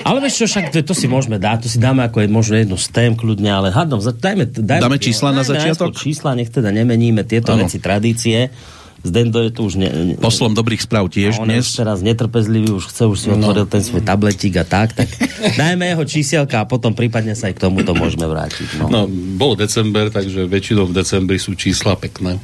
Ale 0.00 0.18
vieš 0.18 0.34
čo, 0.38 0.46
však 0.48 0.70
to, 0.70 0.82
to 0.82 0.92
si 0.92 1.06
môžeme 1.06 1.36
dať, 1.36 1.58
to 1.60 1.68
si 1.68 1.78
dáme 1.78 2.02
ako 2.02 2.18
je, 2.18 2.28
možno 2.28 2.54
jednu 2.56 2.74
z 2.74 2.88
tém 2.88 3.12
kľudne, 3.12 3.48
ale 3.48 3.68
hádam, 3.68 3.98
za- 3.98 4.10
dajme, 4.10 4.48
dajme, 4.48 4.82
Dáme 4.82 4.98
čísla 4.98 5.30
na 5.30 5.42
začiatok? 5.42 5.92
Čísla, 5.92 6.32
nech 6.32 6.48
teda 6.48 6.68
nemeníme 6.68 7.22
tieto 7.22 7.52
Áno. 7.52 7.62
veci, 7.62 7.78
tradície. 7.78 8.50
Zdendo 8.98 9.38
je 9.38 9.50
tu 9.50 9.62
už... 9.62 9.74
Ne, 9.76 9.86
ne, 9.86 10.14
Poslom 10.16 10.50
dobrých 10.50 10.82
správ 10.82 11.06
tiež 11.06 11.38
on 11.38 11.46
je 11.46 11.54
dnes. 11.54 11.62
už 11.62 11.78
teraz 11.78 11.98
netrpezlivý, 12.00 12.74
už 12.74 12.84
chce, 12.84 13.02
už 13.04 13.14
si 13.16 13.26
No. 13.28 13.38
otvoril 13.38 13.64
ten 13.64 13.78
svoj 13.78 14.02
tabletík 14.02 14.58
a 14.58 14.66
tak, 14.66 14.90
tak 14.92 15.06
dajme 15.54 15.86
jeho 15.86 16.02
čísielka 16.02 16.58
a 16.58 16.66
potom 16.66 16.90
prípadne 16.92 17.32
sa 17.32 17.46
aj 17.46 17.54
k 17.54 17.62
tomuto 17.62 17.94
môžeme 17.94 18.26
vrátiť. 18.26 18.66
No. 18.76 18.86
No, 18.88 19.00
bol 19.38 19.54
december, 19.54 20.08
takže 20.08 20.44
väčšinou 20.44 20.84
v 20.84 20.96
decembri 20.96 21.36
sú 21.36 21.54
čísla 21.54 21.94
pekné. 21.94 22.42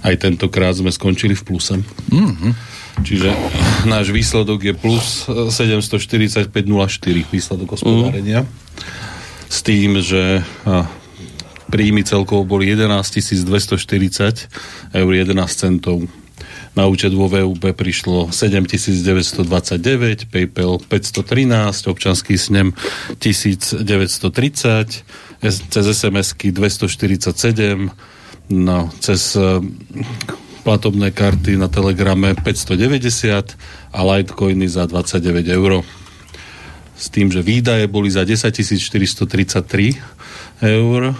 Aj 0.00 0.12
tentokrát 0.14 0.72
sme 0.72 0.88
skončili 0.88 1.32
v 1.32 1.42
pluse. 1.42 1.80
Mm-hmm. 2.10 2.52
Čiže 3.00 3.32
náš 3.88 4.12
výsledok 4.12 4.60
je 4.68 4.74
plus 4.76 5.24
eh, 5.24 5.48
745,04 5.48 6.52
výsledok 7.32 7.68
hospodárenia. 7.80 8.44
S 9.48 9.60
tým, 9.60 10.00
že 10.00 10.40
a, 10.64 10.88
príjmy 11.68 12.04
celkovo 12.04 12.44
boli 12.44 12.68
11 12.68 12.88
240 13.44 14.48
eur 14.96 15.10
11 15.12 15.32
centov. 15.52 16.04
Na 16.72 16.88
účet 16.88 17.12
vo 17.12 17.28
VUB 17.28 17.76
prišlo 17.76 18.32
7929, 18.32 19.44
PayPal 20.32 20.80
513, 20.80 21.84
občanský 21.84 22.40
snem 22.40 22.72
1930, 23.20 23.84
S- 25.44 25.62
cez 25.68 25.84
SMS-ky 25.84 26.48
247, 26.48 27.92
no, 28.56 28.88
cez 29.04 29.36
eh, 29.36 29.60
platobné 30.62 31.10
karty 31.10 31.58
na 31.58 31.66
Telegrame 31.66 32.38
590 32.38 33.58
a 33.92 34.00
Litecoiny 34.00 34.70
za 34.70 34.86
29 34.86 35.42
eur. 35.50 35.82
S 36.94 37.10
tým, 37.10 37.34
že 37.34 37.42
výdaje 37.42 37.90
boli 37.90 38.06
za 38.10 38.22
10 38.22 38.54
433 38.54 39.98
eur, 40.62 41.18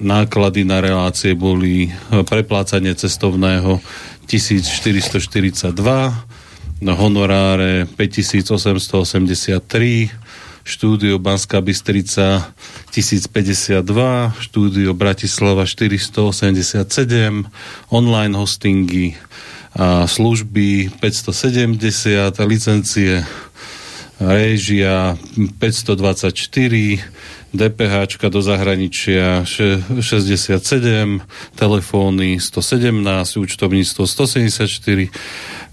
náklady 0.00 0.64
na 0.64 0.80
relácie 0.80 1.36
boli 1.36 1.92
eh, 1.92 2.24
preplácanie 2.24 2.96
cestovného 2.96 3.84
1442, 4.24 5.76
no 6.80 6.92
honoráre 6.96 7.84
5883, 7.84 10.23
štúdio 10.64 11.20
Banská 11.20 11.60
Bystrica 11.60 12.50
1052, 12.90 13.84
štúdio 14.40 14.96
Bratislava 14.96 15.68
487, 15.68 17.44
online 17.92 18.34
hostingy 18.34 19.14
a 19.76 20.08
služby 20.08 20.88
570, 20.98 22.32
licencie 22.48 23.22
réžia 24.16 25.20
524, 25.60 27.02
DPH 27.54 27.94
do 28.34 28.40
zahraničia 28.42 29.46
še- 29.46 29.78
67, 30.02 31.22
telefóny 31.54 32.42
117, 32.42 33.38
účtovníctvo 33.38 34.02
174, 34.06 35.10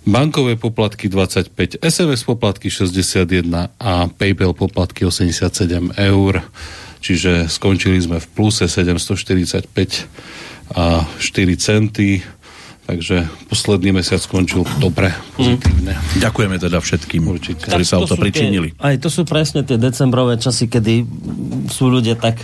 bankové 0.05 0.57
poplatky 0.57 1.09
25, 1.09 1.81
SMS 1.81 2.25
poplatky 2.25 2.69
61 2.69 3.69
a 3.77 3.93
PayPal 4.09 4.53
poplatky 4.53 5.05
87 5.05 5.93
eur. 5.97 6.41
Čiže 7.01 7.49
skončili 7.49 7.97
sme 7.97 8.21
v 8.21 8.27
pluse 8.29 8.69
745 8.69 9.65
a 10.77 11.05
4 11.05 11.57
centy. 11.57 12.21
Takže 12.81 13.29
posledný 13.47 14.01
mesiac 14.01 14.19
skončil 14.19 14.65
dobre, 14.81 15.13
pozitívne. 15.37 15.95
Ďakujeme 16.17 16.57
teda 16.59 16.81
všetkým, 16.81 17.23
Určite. 17.23 17.69
ktorí 17.69 17.85
sa 17.85 18.01
o 18.01 18.09
to 18.09 18.17
sú 18.17 18.21
pričinili. 18.21 18.73
Tie, 18.73 18.81
aj 18.83 18.95
to 18.99 19.09
sú 19.13 19.21
presne 19.23 19.61
tie 19.63 19.77
decembrové 19.77 20.41
časy, 20.41 20.67
kedy 20.67 21.05
sú 21.71 21.87
ľudia 21.87 22.17
tak 22.17 22.41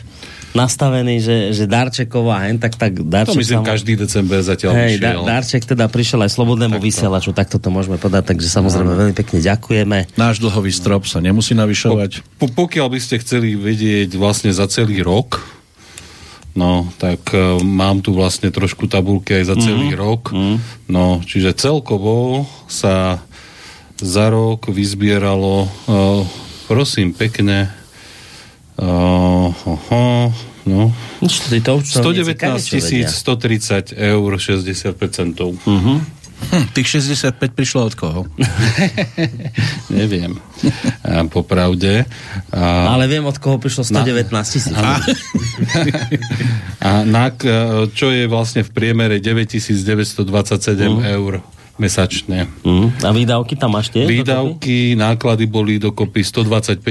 nastavení, 0.58 1.18
že, 1.18 1.52
že 1.52 1.64
Darčekova 1.64 2.34
a 2.34 2.44
hen 2.44 2.58
tak, 2.58 2.74
tak 2.74 2.98
To 2.98 3.06
Darček 3.06 3.38
myslím, 3.38 3.62
samo- 3.62 3.70
každý 3.70 3.94
december 3.96 4.42
zatiaľ 4.42 4.72
Hej, 4.74 4.98
da. 4.98 5.22
Darček 5.22 5.64
teda 5.64 5.86
prišiel 5.86 6.20
aj 6.20 6.32
slobodnému 6.32 6.78
vysielaču, 6.78 7.30
takto 7.32 7.56
to 7.56 7.70
môžeme 7.70 7.96
podať, 7.96 8.26
takže 8.28 8.48
samozrejme 8.48 8.90
veľmi 8.90 9.16
pekne 9.16 9.38
ďakujeme. 9.40 9.98
Náš 10.16 10.40
dlhový 10.40 10.70
strop 10.70 11.06
sa 11.06 11.20
nemusí 11.20 11.54
navyšovať. 11.54 12.26
Po, 12.36 12.50
pokiaľ 12.50 12.88
by 12.88 13.00
ste 13.00 13.16
chceli 13.18 13.54
vedieť 13.54 14.10
vlastne 14.14 14.50
za 14.50 14.66
celý 14.66 15.00
rok, 15.00 15.46
no, 16.54 16.90
tak 16.96 17.22
uh, 17.30 17.60
mám 17.60 18.02
tu 18.02 18.12
vlastne 18.12 18.50
trošku 18.50 18.88
tabulky 18.88 19.38
aj 19.38 19.46
za 19.46 19.56
celý 19.58 19.94
Mhm. 19.94 19.96
rok. 19.96 20.34
No, 20.88 21.22
čiže 21.22 21.54
celkovo 21.54 22.50
sa 22.66 23.22
za 23.98 24.26
rok 24.28 24.66
vyzbieralo, 24.68 25.56
uh, 25.86 26.22
prosím 26.66 27.12
pekne, 27.12 27.70
uh, 28.82 29.50
uh, 29.92 30.30
no, 30.66 30.92
Čo 31.26 31.42
ty 31.50 31.60
to 31.62 31.72
už 31.82 31.86
119 32.02 32.62
130 33.10 33.94
eur 33.98 34.32
65 34.38 34.94
centov. 35.10 35.58
Hm, 35.66 36.02
tých 36.78 37.02
65 37.02 37.34
prišlo 37.58 37.90
od 37.90 37.94
koho? 37.98 38.22
Neviem. 39.90 40.38
A, 41.02 41.26
popravde. 41.26 42.06
A, 42.54 42.94
Ale 42.94 43.10
viem, 43.10 43.26
od 43.26 43.38
koho 43.42 43.58
prišlo 43.58 43.84
119 43.84 44.30
tisíc. 44.46 44.78
A 46.78 47.02
na, 47.16 47.34
čo 47.92 48.14
je 48.14 48.30
vlastne 48.30 48.62
v 48.62 48.70
priemere 48.70 49.18
9927 49.18 50.22
uh. 50.22 51.02
eur 51.18 51.42
mesačne. 51.78 52.50
Mm. 52.62 52.90
A 53.06 53.10
výdavky 53.14 53.54
tam 53.56 53.78
máš 53.78 53.90
tie? 53.94 54.06
Výdavky, 54.06 54.98
náklady 54.98 55.46
boli 55.46 55.78
dokopy 55.78 56.26
125 56.26 56.82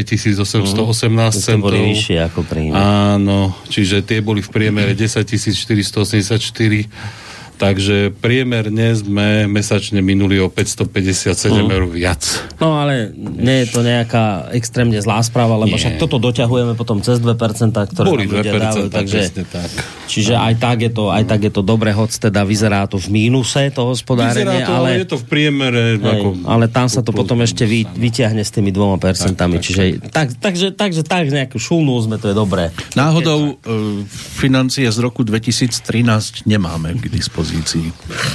818 0.40 0.78
To 0.78 0.94
centov. 1.38 1.70
boli 1.70 1.78
vyššie 1.94 2.16
ako 2.26 2.40
príjmy. 2.46 2.74
Áno, 2.74 3.54
čiže 3.66 4.02
tie 4.06 4.22
boli 4.22 4.42
v 4.42 4.50
priemere 4.50 4.94
10 4.94 5.26
484 5.26 7.25
Takže 7.56 8.12
priemerne 8.12 8.92
sme 8.92 9.26
mesačne 9.46 9.98
minuli 9.98 10.36
o 10.36 10.46
557 10.46 11.64
Mhm. 11.64 11.72
eur 11.72 11.84
viac. 11.86 12.20
No 12.56 12.76
ale 12.76 13.08
nie 13.16 13.64
je 13.64 13.72
to 13.72 13.80
nejaká 13.80 14.24
extrémne 14.52 14.96
zlá 14.96 15.20
správa, 15.20 15.56
lebo 15.56 15.72
Nie. 15.72 15.80
však 15.80 15.94
toto 15.96 16.16
doťahujeme 16.16 16.72
potom 16.72 17.00
cez 17.00 17.16
2%, 17.16 17.88
ktoré 17.88 18.06
Boli 18.06 18.24
nám 18.24 18.32
ľudia 18.36 18.52
2%, 18.52 18.60
dávajú, 18.60 18.88
takže, 18.92 19.18
tak. 19.48 19.70
čiže 20.06 20.32
aj 20.32 20.54
tak, 20.56 20.78
je 20.82 20.90
to, 20.90 21.08
aj 21.08 21.24
tak 21.24 21.40
je 21.42 21.50
to 21.50 21.62
dobre, 21.62 21.88
hoď 21.90 22.10
teda 22.22 22.42
vyzerá 22.42 22.84
to 22.84 22.96
v 22.96 23.08
mínuse, 23.10 23.72
to 23.72 23.82
hospodárenie, 23.86 24.44
Vyzerá 24.44 24.60
to, 24.62 24.72
ale, 24.74 24.88
je 24.94 25.06
to 25.06 25.16
v 25.16 25.26
priemere. 25.26 25.82
hej, 25.96 26.04
ako, 26.04 26.28
ale 26.44 26.64
tam 26.66 26.86
sa 26.86 27.00
to 27.00 27.10
potom 27.10 27.40
ešte 27.40 27.64
vy, 27.64 27.88
vyťahne 27.88 28.40
s 28.40 28.50
tými 28.50 28.68
dvoma 28.68 28.96
percentami, 28.96 29.56
tak, 29.56 29.64
čiže 29.64 29.80
tak, 30.06 30.28
takže, 30.36 30.66
takže 30.72 31.02
tak 31.02 31.24
nejakú 31.26 31.56
šulnú 31.56 31.96
sme, 31.98 32.16
to 32.16 32.28
je 32.28 32.36
dobré. 32.36 32.68
Náhodou 32.92 33.56
e, 33.56 34.04
financie 34.36 34.84
z 34.84 34.98
roku 34.98 35.22
2013 35.22 36.44
nemáme 36.44 36.92
k 36.94 37.08
dispozícii. 37.08 37.45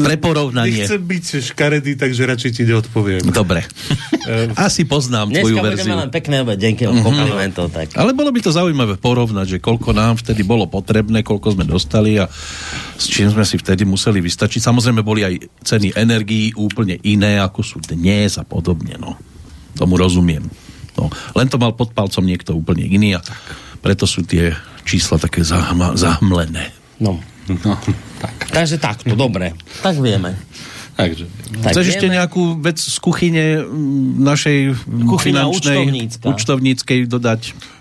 Pre 0.00 0.14
porovnanie. 0.16 0.82
Nechcem 0.82 0.98
byť 0.98 1.24
škaredý, 1.42 1.92
takže 1.94 2.22
radšej 2.24 2.50
ti 2.50 2.62
neodpoviem. 2.64 3.24
Dobre. 3.30 3.64
Asi 4.54 4.84
poznám 4.84 5.28
Dneska 5.28 5.40
tvoju 5.42 5.54
budeme 5.58 5.74
verziu. 5.76 5.94
len 5.96 6.10
pekné 6.10 6.36
obedenky 6.38 6.82
Mhm. 6.82 6.90
mm-hmm. 6.90 7.04
komplimentov, 7.04 7.66
tak. 7.70 7.86
Ale 7.94 8.10
bolo 8.10 8.28
by 8.28 8.40
to 8.40 8.50
zaujímavé 8.50 8.94
porovnať, 8.96 9.46
že 9.48 9.58
koľko 9.58 9.90
nám 9.90 10.16
vtedy 10.16 10.42
bolo 10.42 10.66
potrebné, 10.66 11.20
koľko 11.20 11.54
sme 11.54 11.64
dostali 11.64 12.16
a 12.16 12.26
s 12.94 13.06
čím 13.06 13.28
sme 13.28 13.42
si 13.42 13.56
vtedy 13.56 13.82
museli 13.82 14.18
vystačiť. 14.18 14.60
Samozrejme 14.60 15.00
boli 15.00 15.22
aj 15.22 15.34
ceny 15.62 15.94
energií 15.94 16.52
úplne 16.54 16.98
iné, 17.02 17.38
ako 17.38 17.60
sú 17.60 17.78
dnes 17.80 18.36
a 18.36 18.44
podobne. 18.44 18.96
No. 18.96 19.16
Tomu 19.74 19.96
rozumiem. 19.96 20.44
No. 20.94 21.08
Len 21.32 21.46
to 21.46 21.56
mal 21.56 21.72
pod 21.72 21.90
palcom 21.90 22.22
niekto 22.22 22.52
úplne 22.52 22.84
iný 22.84 23.16
a 23.16 23.20
preto 23.80 24.04
sú 24.04 24.20
tie 24.20 24.52
čísla 24.82 25.16
také 25.16 25.40
zahma, 25.40 25.94
zahmlené. 25.94 26.74
No. 27.00 27.16
No, 27.64 27.78
tak. 28.20 28.52
Takže 28.52 28.78
takto, 28.78 29.16
dobre. 29.16 29.56
Tak 29.82 29.96
vieme. 29.98 30.36
Takže. 31.00 31.24
Tak 31.60 31.70
Chceš 31.70 31.82
vieme. 31.82 31.92
ešte 31.92 32.06
nejakú 32.08 32.42
vec 32.58 32.76
z 32.76 32.96
kuchyne 32.98 33.44
mm, 33.60 33.68
našej 34.20 34.58
mm, 34.70 35.06
Kuchyňa 35.06 35.40
finančnej, 35.42 35.76
účtovnícka. 35.78 36.24
účtovníckej 36.26 36.98
dodať? 37.06 37.40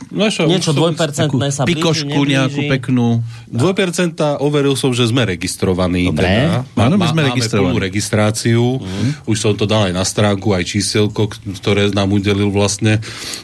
Naša 0.09 0.41
Niečo 0.43 0.73
účtovná- 0.73 0.77
dvojpercentné 0.89 1.47
sa 1.53 1.63
blíži, 1.63 1.69
Pikošku 1.75 2.09
neblíži. 2.17 2.33
nejakú 2.33 2.61
peknú. 2.65 3.07
2% 3.47 4.17
overil 4.39 4.73
som, 4.73 4.89
že 4.89 5.05
sme 5.05 5.21
registrovaní. 5.23 6.09
Dobre. 6.09 6.25
Teda. 6.25 6.65
Áno, 6.75 6.97
my 6.97 7.05
sme 7.05 7.21
máme 7.21 7.29
registrovaní. 7.29 7.69
plnú 7.69 7.77
registráciu. 7.79 8.63
Už 9.25 9.37
som 9.37 9.53
to 9.53 9.63
dal 9.63 9.85
aj 9.85 9.93
na 9.93 10.01
stránku, 10.01 10.49
aj 10.49 10.65
číselko, 10.65 11.29
ktoré 11.55 11.89
nám 11.91 12.09
udelil 12.09 12.49
vlastne 12.49 12.97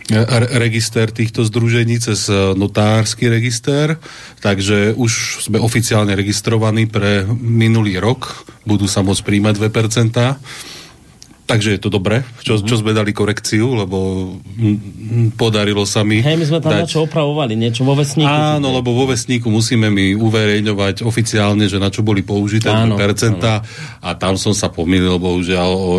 e, 0.04 0.16
re- 0.16 0.50
register 0.58 1.06
týchto 1.08 1.44
združení 1.44 2.02
cez 2.02 2.26
e, 2.28 2.54
notársky 2.54 3.30
register. 3.30 4.02
Takže 4.42 4.98
už 4.98 5.12
sme 5.44 5.58
oficiálne 5.60 6.14
registrovaní 6.14 6.86
pre 6.86 7.22
minulý 7.30 7.98
rok. 7.98 8.42
Budú 8.62 8.86
sa 8.86 9.02
môcť 9.02 9.22
príjmať 9.22 9.56
2%. 9.70 10.36
Takže 11.46 11.78
je 11.78 11.80
to 11.80 11.94
dobre, 11.94 12.26
čo, 12.42 12.58
čo 12.58 12.76
sme 12.82 12.92
dali 12.92 13.14
korekciu, 13.14 13.86
lebo 13.86 13.98
mm, 14.42 15.38
podarilo 15.38 15.86
sa 15.86 16.02
mi... 16.02 16.26
Hej, 16.26 16.42
my 16.42 16.46
sme 16.50 16.60
tam 16.60 16.74
dať... 16.74 16.82
niečo 16.90 17.00
opravovali, 17.06 17.54
niečo 17.54 17.86
vo 17.86 17.94
vesníku. 17.94 18.26
Áno, 18.28 18.74
lebo 18.74 18.98
vo 18.98 19.06
vesníku 19.06 19.54
musíme 19.54 19.94
mi 19.94 20.18
uverejňovať 20.18 21.06
oficiálne, 21.06 21.70
že 21.70 21.78
na 21.78 21.94
čo 21.94 22.02
boli 22.02 22.26
použité 22.26 22.74
Áno, 22.74 22.98
percentá 22.98 23.62
a 24.02 24.18
tam 24.18 24.42
som 24.42 24.58
sa 24.58 24.74
pomýlil, 24.74 25.22
bohužiaľ, 25.22 25.70
o 25.70 25.92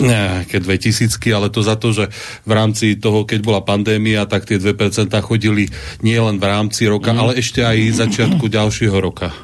nejaké 0.00 0.64
2000 0.64 1.20
ale 1.36 1.52
to 1.52 1.60
za 1.60 1.76
to, 1.76 1.92
že 1.92 2.08
v 2.48 2.52
rámci 2.56 2.96
toho, 2.96 3.28
keď 3.28 3.40
bola 3.44 3.60
pandémia, 3.60 4.24
tak 4.24 4.48
tie 4.48 4.56
2% 4.56 5.12
chodili 5.20 5.68
nie 6.00 6.16
len 6.16 6.40
v 6.40 6.46
rámci 6.48 6.88
roka, 6.88 7.12
Mhm. 7.12 7.20
ale 7.20 7.32
ešte 7.36 7.60
aj 7.60 7.76
začiatku 8.00 8.48
ďalšieho 8.48 8.96
roka. 8.96 9.34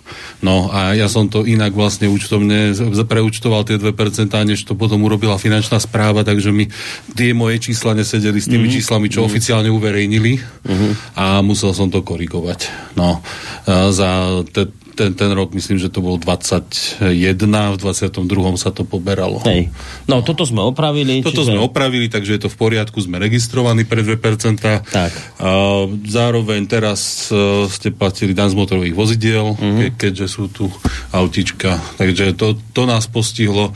No 0.41 0.73
a 0.73 0.97
ja 0.97 1.07
som 1.07 1.29
to 1.29 1.45
inak 1.45 1.77
vlastne 1.77 2.09
účtovne 2.09 2.75
preúčtoval 3.05 3.69
tie 3.69 3.77
2%, 3.79 4.33
než 4.49 4.65
to 4.65 4.75
potom 4.75 5.05
urobila 5.05 5.39
finančná 5.43 5.77
správa, 5.77 6.23
takže 6.23 6.49
mi 6.49 6.71
tie 7.13 7.33
moje 7.33 7.59
čísla 7.61 7.93
nesedeli 7.93 8.39
s 8.39 8.47
tými 8.47 8.67
Mhm. 8.67 8.73
číslami, 8.73 9.07
čo 9.07 9.23
oficiálne 9.23 9.67
uverejnili 9.69 10.39
a 11.15 11.41
musel 11.41 11.73
som 11.73 11.87
to 11.87 12.01
korigovať. 12.01 12.71
No, 12.95 13.19
za 13.67 14.11
te, 14.47 14.67
ten, 14.93 15.11
ten 15.11 15.31
rok 15.31 15.51
myslím, 15.51 15.77
že 15.77 15.89
to 15.89 15.99
bol 15.99 16.17
21, 16.17 17.09
v 17.73 17.79
22. 17.79 18.23
sa 18.55 18.69
to 18.69 18.85
poberalo. 18.85 19.41
Hej. 19.43 19.73
No, 20.05 20.21
toto 20.21 20.45
sme 20.45 20.61
opravili. 20.61 21.21
Toto 21.21 21.43
sme 21.43 21.57
opravili, 21.57 22.07
takže 22.07 22.37
je 22.37 22.43
to 22.43 22.49
v 22.49 22.59
poriadku, 22.59 23.01
sme 23.01 23.17
registrovaní 23.19 23.83
pre 23.83 24.01
2%. 24.01 24.85
Tak. 24.85 25.11
A 25.39 25.49
zároveň 26.05 26.67
teraz 26.67 27.01
uh, 27.29 27.65
ste 27.67 27.89
platili 27.91 28.31
dan 28.31 28.47
z 28.47 28.55
motorových 28.55 28.93
vozidiel, 28.93 29.53
Mhm. 29.53 29.59
mm-hmm. 29.59 29.81
ke, 29.81 30.09
keďže 30.09 30.27
sú 30.29 30.45
tu 30.47 30.69
autička. 31.11 31.81
Takže 31.97 32.33
to, 32.35 32.55
to 32.71 32.83
nás 32.85 33.07
postihlo. 33.07 33.73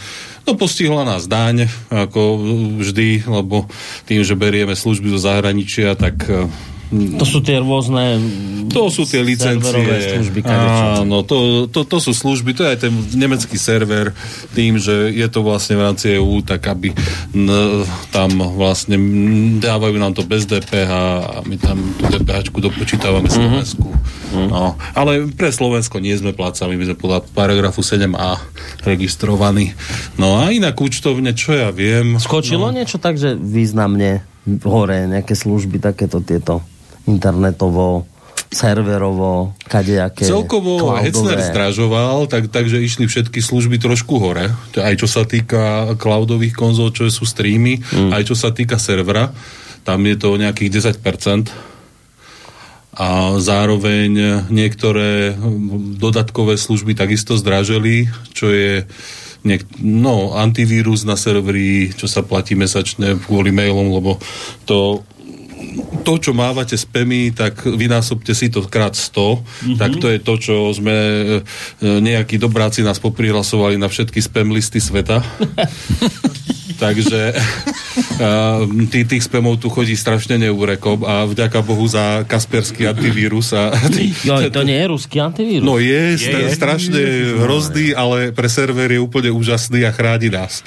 No 0.47 0.55
postihla 0.55 1.03
nás 1.03 1.27
daň, 1.27 1.67
ako 1.91 2.39
vždy, 2.79 3.27
lebo 3.27 3.67
tým, 4.07 4.23
že 4.23 4.39
berieme 4.39 4.79
služby 4.79 5.11
zo 5.11 5.19
zahraničia, 5.19 5.99
tak 5.99 6.23
uh, 6.31 6.47
To 6.95 7.27
sú 7.27 7.43
tie 7.43 7.59
rôzne... 7.59 8.23
to 8.71 8.87
sú 8.95 9.03
tie 9.11 9.19
licencie. 9.19 9.75
služby. 10.23 10.47
Áno, 10.47 11.27
to, 11.27 11.67
to, 11.67 11.83
to 11.83 11.99
sú 11.99 12.15
služby, 12.15 12.55
to 12.55 12.63
je 12.63 12.71
aj 12.71 12.79
ten 12.87 12.95
nemecký 13.19 13.59
server, 13.59 14.15
tým, 14.55 14.79
že 14.79 15.11
je 15.11 15.27
to 15.27 15.43
vlastne 15.43 15.75
v 15.75 15.83
rámci 15.83 16.15
EU, 16.15 16.39
tak 16.47 16.71
aby 16.71 16.95
n, 17.35 17.51
tam 18.15 18.39
vlastne 18.55 18.95
dávajú 19.59 19.99
nám 19.99 20.15
to 20.15 20.23
bez 20.23 20.47
DPH 20.47 20.93
a 20.95 21.43
my 21.43 21.57
tam 21.59 21.83
tú 21.99 22.07
DPH 22.07 22.55
dopočítavame 22.55 23.27
Slovensku. 23.27 23.91
No, 24.37 24.79
ale 24.95 25.27
pre 25.35 25.51
Slovensko 25.51 25.99
nie 25.99 26.15
sme 26.15 26.31
plácami, 26.31 26.79
my 26.79 26.85
sme 26.93 26.97
podľa 26.99 27.27
paragrafu 27.35 27.83
7a 27.83 28.39
registrovaní. 28.87 29.75
No 30.23 30.39
a 30.39 30.55
inak 30.55 30.79
účtovne, 30.79 31.35
čo 31.35 31.51
ja 31.51 31.75
viem... 31.75 32.19
Skočilo 32.23 32.71
no. 32.71 32.75
niečo 32.75 33.03
tak, 33.03 33.19
že 33.19 33.35
významne 33.35 34.23
hore 34.63 35.11
nejaké 35.11 35.35
služby, 35.35 35.83
takéto 35.83 36.23
tieto 36.23 36.63
internetovo, 37.07 38.07
serverovo, 38.51 39.55
kadejaké, 39.67 40.27
Celkovo. 40.27 40.95
Hecner 40.99 41.39
zdražoval, 41.43 42.31
tak, 42.31 42.49
takže 42.49 42.79
išli 42.79 43.11
všetky 43.11 43.43
služby 43.43 43.83
trošku 43.83 44.23
hore. 44.23 44.55
Aj 44.79 44.95
čo 44.95 45.11
sa 45.11 45.27
týka 45.27 45.95
cloudových 45.99 46.55
konzol, 46.55 46.95
čo 46.95 47.11
sú 47.11 47.27
streamy, 47.27 47.83
mm. 47.83 48.15
aj 48.15 48.23
čo 48.33 48.35
sa 48.39 48.55
týka 48.55 48.79
servera. 48.79 49.35
Tam 49.83 50.03
je 50.03 50.17
to 50.19 50.39
nejakých 50.39 50.95
10%. 50.95 51.51
A 52.97 53.37
zároveň 53.45 54.41
niektoré 54.49 55.37
dodatkové 56.01 56.57
služby 56.57 56.97
takisto 56.97 57.37
zdraželi, 57.37 58.09
čo 58.33 58.49
je 58.49 58.89
niek- 59.45 59.69
no, 59.85 60.33
antivírus 60.33 61.05
na 61.05 61.15
serveri, 61.15 61.93
čo 61.93 62.09
sa 62.09 62.25
platí 62.25 62.57
mesačne 62.57 63.21
kvôli 63.21 63.53
mailom, 63.53 63.93
lebo 63.93 64.17
to 64.65 65.05
to, 66.03 66.13
čo 66.23 66.33
mávate 66.33 66.79
spamy, 66.79 67.35
tak 67.35 67.67
vynásobte 67.67 68.33
si 68.33 68.49
to 68.49 68.65
krát 68.67 68.95
100, 68.95 69.11
mm-hmm. 69.13 69.77
tak 69.79 69.91
to 69.99 70.07
je 70.09 70.19
to, 70.23 70.35
čo 70.39 70.55
sme 70.73 70.97
e, 70.97 71.25
nejakí 71.83 72.39
dobráci 72.39 72.87
nás 72.87 73.03
poprihlasovali 73.03 73.77
na 73.77 73.91
všetky 73.91 74.23
spam 74.23 74.55
listy 74.55 74.79
sveta. 74.79 75.21
Takže 76.77 77.33
uh, 77.33 78.69
tý, 78.93 79.09
tých 79.09 79.25
spamov 79.25 79.57
tu 79.57 79.73
chodí 79.73 79.97
strašne 79.97 80.37
neúrekom 80.37 81.09
a 81.09 81.25
vďaka 81.25 81.65
Bohu 81.65 81.89
za 81.89 82.29
kasperský 82.29 82.85
antivírus. 82.85 83.57
A, 83.57 83.73
Jo, 84.29 84.45
to 84.53 84.61
nie 84.61 84.77
je 84.77 84.87
ruský 84.93 85.25
antivírus. 85.25 85.65
No 85.65 85.81
je, 85.81 86.21
je, 86.21 86.29
je. 86.29 86.53
strašne 86.53 87.01
hrozný, 87.41 87.97
ale 87.97 88.31
pre 88.37 88.53
server 88.53 88.93
je 88.93 89.01
úplne 89.01 89.33
úžasný 89.33 89.89
a 89.89 89.91
chráni 89.91 90.29
nás. 90.29 90.61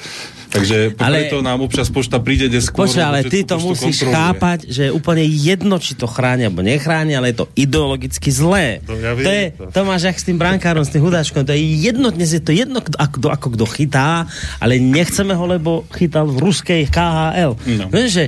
Takže 0.49 0.97
Ale- 0.97 1.29
preto 1.29 1.45
nám 1.45 1.62
občas 1.62 1.93
pošta 1.93 2.17
príde 2.17 2.49
neskôr. 2.49 2.89
Počkaj, 2.89 3.05
ale 3.05 3.21
ty 3.29 3.45
to 3.45 3.62
musíš 3.62 4.01
kontroluje. 4.01 4.17
chápať, 4.17 4.59
že 4.65 4.81
je 4.89 4.91
úplne 4.91 5.21
jedno, 5.21 5.77
či 5.77 5.93
to 5.93 6.09
chráni 6.09 6.49
alebo 6.49 6.65
nechráni, 6.65 7.13
ale 7.13 7.29
je 7.29 7.45
to 7.45 7.47
ideologicky 7.53 8.33
zlé. 8.33 8.81
No, 8.89 8.97
ja 8.97 9.13
viem 9.13 9.25
to, 9.25 9.31
je, 9.31 9.45
to. 9.53 9.63
to 9.69 9.81
máš 9.85 10.01
jak 10.09 10.17
s 10.17 10.25
tým 10.25 10.41
brankárom, 10.41 10.81
s 10.81 10.89
tým 10.89 11.05
hudáčkom, 11.05 11.45
to 11.45 11.53
je 11.53 11.62
jedno, 11.62 12.09
dnes 12.09 12.33
je 12.33 12.41
to 12.41 12.49
jedno, 12.49 12.81
kto, 12.81 12.97
ako, 12.97 13.17
ako 13.29 13.47
kto 13.53 13.65
chytá, 13.69 14.25
ale 14.57 14.81
nechceme 14.81 15.38
ho, 15.38 15.45
lebo 15.45 15.85
chytal 15.93 16.25
v 16.25 16.41
ruskej 16.41 16.89
KHL. 16.89 17.53
No. 17.77 17.85
Vieš, 17.93 18.09
že 18.09 18.25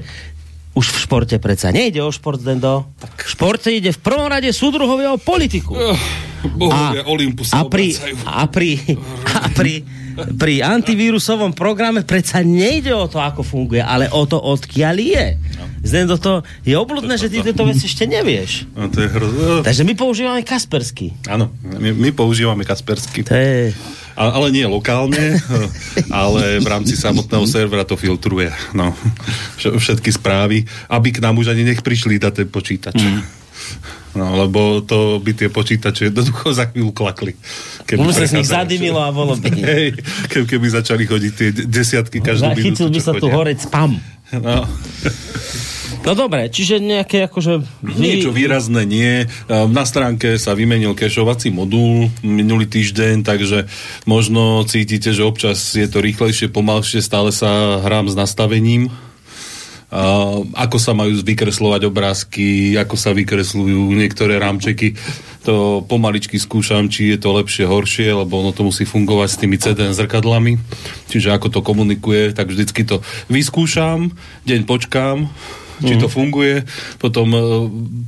už 0.71 0.87
v 0.87 0.97
športe 1.03 1.35
predsa 1.41 1.73
nejde 1.73 1.99
o 1.99 2.13
šport, 2.13 2.39
Dendo. 2.39 2.87
V 3.01 3.27
športe 3.27 3.73
ide 3.73 3.91
v 3.91 3.99
prvom 3.99 4.29
rade 4.31 4.47
súdruhovia 4.55 5.11
o 5.11 5.19
politiku. 5.19 5.75
Bohovia 6.47 7.03
Olympus 7.05 7.51
sa 7.51 7.61
a 7.61 7.67
pri, 7.67 7.91
a 8.23 8.47
pri, 8.47 8.79
a 9.35 9.47
pri, 9.51 9.83
pri 10.37 10.61
antivírusovom 10.61 11.55
programe 11.55 12.03
predsa 12.03 12.43
nejde 12.43 12.91
o 12.93 13.07
to, 13.07 13.19
ako 13.19 13.41
funguje, 13.41 13.81
ale 13.81 14.07
o 14.11 14.23
to, 14.25 14.37
odkiaľ 14.37 14.95
je. 14.99 15.25
Zdem 15.81 16.05
do 16.05 16.17
to, 16.21 16.45
je 16.61 16.77
obludné, 16.77 17.17
že 17.17 17.31
ty 17.31 17.41
tieto 17.41 17.65
veci 17.65 17.89
ešte 17.89 18.05
nevieš. 18.05 18.69
No, 18.77 18.85
to 18.91 19.01
je 19.01 19.09
hrozné. 19.09 19.65
Takže 19.65 19.81
my 19.81 19.93
používame 19.97 20.41
Kaspersky. 20.45 21.17
Áno, 21.25 21.49
my, 21.65 21.89
my 21.89 22.09
používame 22.13 22.61
Kaspersky. 22.61 23.25
To 23.25 23.33
je... 23.33 23.73
A, 24.13 24.37
ale 24.37 24.51
nie 24.53 24.67
lokálne, 24.67 25.39
ale 26.13 26.59
v 26.61 26.67
rámci 26.67 26.93
samotného 26.99 27.47
servera 27.49 27.87
to 27.87 27.97
filtruje. 27.97 28.51
No, 28.75 28.93
Vš- 29.57 29.79
všetky 29.79 30.11
správy, 30.13 30.67
aby 30.91 31.09
k 31.09 31.23
nám 31.23 31.39
už 31.39 31.49
ani 31.55 31.63
nech 31.65 31.81
prišli 31.81 32.21
dať 32.21 32.43
ten 32.43 32.47
počítač. 32.51 32.99
Mm. 33.01 33.40
No, 34.11 34.35
lebo 34.35 34.83
to 34.83 35.23
by 35.23 35.31
tie 35.31 35.47
počítače 35.47 36.11
jednoducho 36.11 36.51
za 36.51 36.67
chvíľu 36.67 36.91
klakli. 36.91 37.33
Keby 37.87 38.11
sa 38.11 38.27
z 38.27 38.33
nich 38.43 38.49
zadymilo 38.51 38.99
a 38.99 39.11
bolo 39.15 39.39
by. 39.39 39.49
Hej, 39.71 40.03
keby, 40.27 40.67
začali 40.67 41.07
chodiť 41.07 41.31
tie 41.31 41.49
de- 41.55 41.67
desiatky 41.67 42.19
každú 42.19 42.51
minútu, 42.51 42.85
Zachytil 42.85 42.89
by 42.91 42.99
sa 42.99 43.13
tu 43.15 43.27
horeť 43.31 43.57
spam. 43.71 43.99
No. 44.35 44.67
No 46.01 46.17
dobre, 46.17 46.49
čiže 46.49 46.81
nejaké 46.81 47.29
akože... 47.29 47.61
Niečo 47.85 48.33
výrazné 48.33 48.89
nie. 48.89 49.29
Na 49.47 49.85
stránke 49.85 50.41
sa 50.41 50.57
vymenil 50.57 50.97
kešovací 50.97 51.53
modul 51.53 52.09
minulý 52.25 52.65
týždeň, 52.65 53.21
takže 53.21 53.69
možno 54.09 54.65
cítite, 54.65 55.13
že 55.13 55.21
občas 55.21 55.61
je 55.77 55.85
to 55.85 56.01
rýchlejšie, 56.01 56.49
pomalšie, 56.49 57.05
stále 57.05 57.29
sa 57.29 57.83
hrám 57.85 58.09
s 58.09 58.17
nastavením. 58.17 58.89
Ako 60.55 60.79
sa 60.79 60.95
majú 60.95 61.19
vykreslovať 61.19 61.91
obrázky, 61.91 62.79
ako 62.79 62.95
sa 62.95 63.11
vykresľujú 63.11 63.91
niektoré 63.91 64.39
rámčeky. 64.39 64.95
To 65.43 65.83
pomaličky 65.83 66.39
skúšam, 66.39 66.87
či 66.87 67.11
je 67.11 67.17
to 67.19 67.35
lepšie, 67.35 67.67
horšie, 67.67 68.07
lebo 68.15 68.39
ono 68.39 68.55
to 68.55 68.63
musí 68.63 68.87
fungovať 68.87 69.27
s 69.27 69.39
tými 69.43 69.57
CD 69.59 69.91
zrkadlami. 69.91 70.55
Čiže 71.11 71.35
ako 71.35 71.51
to 71.51 71.59
komunikuje, 71.59 72.31
tak 72.31 72.47
vždycky 72.47 72.87
to 72.87 73.03
vyskúšam, 73.27 74.15
deň 74.47 74.63
počkám, 74.63 75.27
či 75.81 75.97
to 75.97 76.05
funguje, 76.05 76.61
potom 77.01 77.27
uh, 77.33 77.41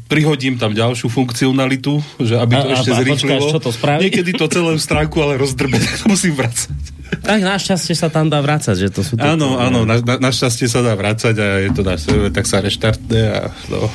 prihodím 0.06 0.62
tam 0.62 0.78
ďalšiu 0.78 1.10
funkcionalitu, 1.10 2.00
že 2.22 2.38
aby 2.38 2.54
to 2.54 2.68
A- 2.70 2.74
ešte 2.78 2.90
a 2.94 3.02
počkáš, 3.02 3.02
zrýchlilo. 3.02 3.50
čo 3.50 3.60
to 3.60 3.72
spraví? 3.74 4.00
Niekedy 4.08 4.32
to 4.38 4.46
celé 4.46 4.72
stránku, 4.78 5.18
ale 5.20 5.42
rozdrbe, 5.42 5.82
musím 6.12 6.38
vracať. 6.38 6.70
Tak 7.16 7.40
našťastie 7.40 7.94
sa 7.94 8.08
tam 8.08 8.28
dá 8.28 8.40
vrácať, 8.40 8.76
že 8.76 8.88
to 8.90 9.02
sú... 9.02 9.14
tie- 9.14 9.28
Áno, 9.28 9.58
áno, 9.58 9.84
na, 9.84 9.98
na, 9.98 10.16
našťastie 10.20 10.66
sa 10.66 10.80
dá 10.80 10.94
vrácať 10.94 11.36
a 11.36 11.48
je 11.60 11.70
to 11.70 11.82
na 11.82 11.96
server, 11.96 12.30
tak 12.30 12.44
sa 12.44 12.58
reštartne 12.58 13.22
a 13.30 13.42
no. 13.68 13.92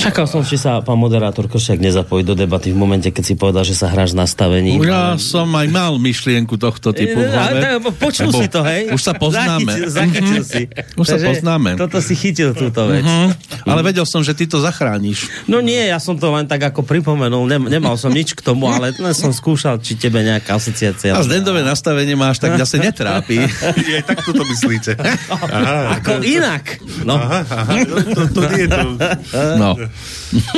Čakal 0.00 0.24
som, 0.24 0.40
či 0.40 0.56
sa 0.56 0.80
pán 0.80 0.96
moderátor 0.96 1.44
Kršiak 1.44 1.76
nezapojí 1.76 2.24
do 2.24 2.32
debaty 2.32 2.72
v 2.72 2.78
momente, 2.80 3.12
keď 3.12 3.20
si 3.20 3.34
povedal, 3.36 3.68
že 3.68 3.76
sa 3.76 3.92
hráš 3.92 4.16
nastavením. 4.16 4.80
Ja 4.80 5.20
som 5.20 5.52
aj 5.52 5.68
mal 5.68 6.00
myšlienku 6.00 6.56
tohto 6.56 6.96
typu. 6.96 7.20
E, 7.20 7.76
Počul 8.00 8.32
si 8.32 8.48
to, 8.48 8.64
hej? 8.64 8.88
Už 8.96 8.96
sa 8.96 9.12
poznáme. 9.12 9.68
Zachytil, 9.68 9.92
zachytil 9.92 10.42
si. 10.48 10.62
Už 10.96 11.04
sa 11.04 11.20
Takže 11.20 11.26
poznáme. 11.36 11.76
Toto 11.76 12.00
si 12.00 12.16
chytil, 12.16 12.56
túto 12.56 12.88
vec. 12.88 13.04
Hm, 13.04 13.28
ale 13.68 13.80
vedel 13.84 14.08
som, 14.08 14.24
že 14.24 14.32
ty 14.32 14.48
to 14.48 14.56
zachrániš. 14.64 15.28
No 15.44 15.60
nie, 15.60 15.84
ja 15.84 16.00
som 16.00 16.16
to 16.16 16.32
len 16.32 16.48
tak 16.48 16.64
ako 16.64 16.80
pripomenul, 16.80 17.44
Nem, 17.44 17.68
nemal 17.68 18.00
som 18.00 18.08
nič 18.08 18.32
k 18.32 18.40
tomu, 18.40 18.72
ale 18.72 18.96
len 18.96 19.12
som 19.12 19.28
skúšal, 19.36 19.84
či 19.84 20.00
tebe 20.00 20.24
nejaká 20.24 20.56
asociácia. 20.56 21.12
A 21.12 21.20
zdendové 21.20 21.60
nastavenie 21.60 22.16
máš, 22.16 22.40
tak 22.40 22.56
zase 22.56 22.80
netrápi. 22.80 23.44
Je, 23.90 24.00
tak 24.00 24.24
to 24.24 24.40
myslíte. 24.48 24.96
Aha, 25.28 26.00
Ako 26.00 26.24
inak. 26.24 26.80
No, 27.04 27.16
aha, 27.16 27.40
aha, 27.48 27.74
to, 27.84 28.22
to 28.32 28.40
nie 28.52 28.64
je 28.64 28.68
to. 28.68 28.88
No. 29.60 29.70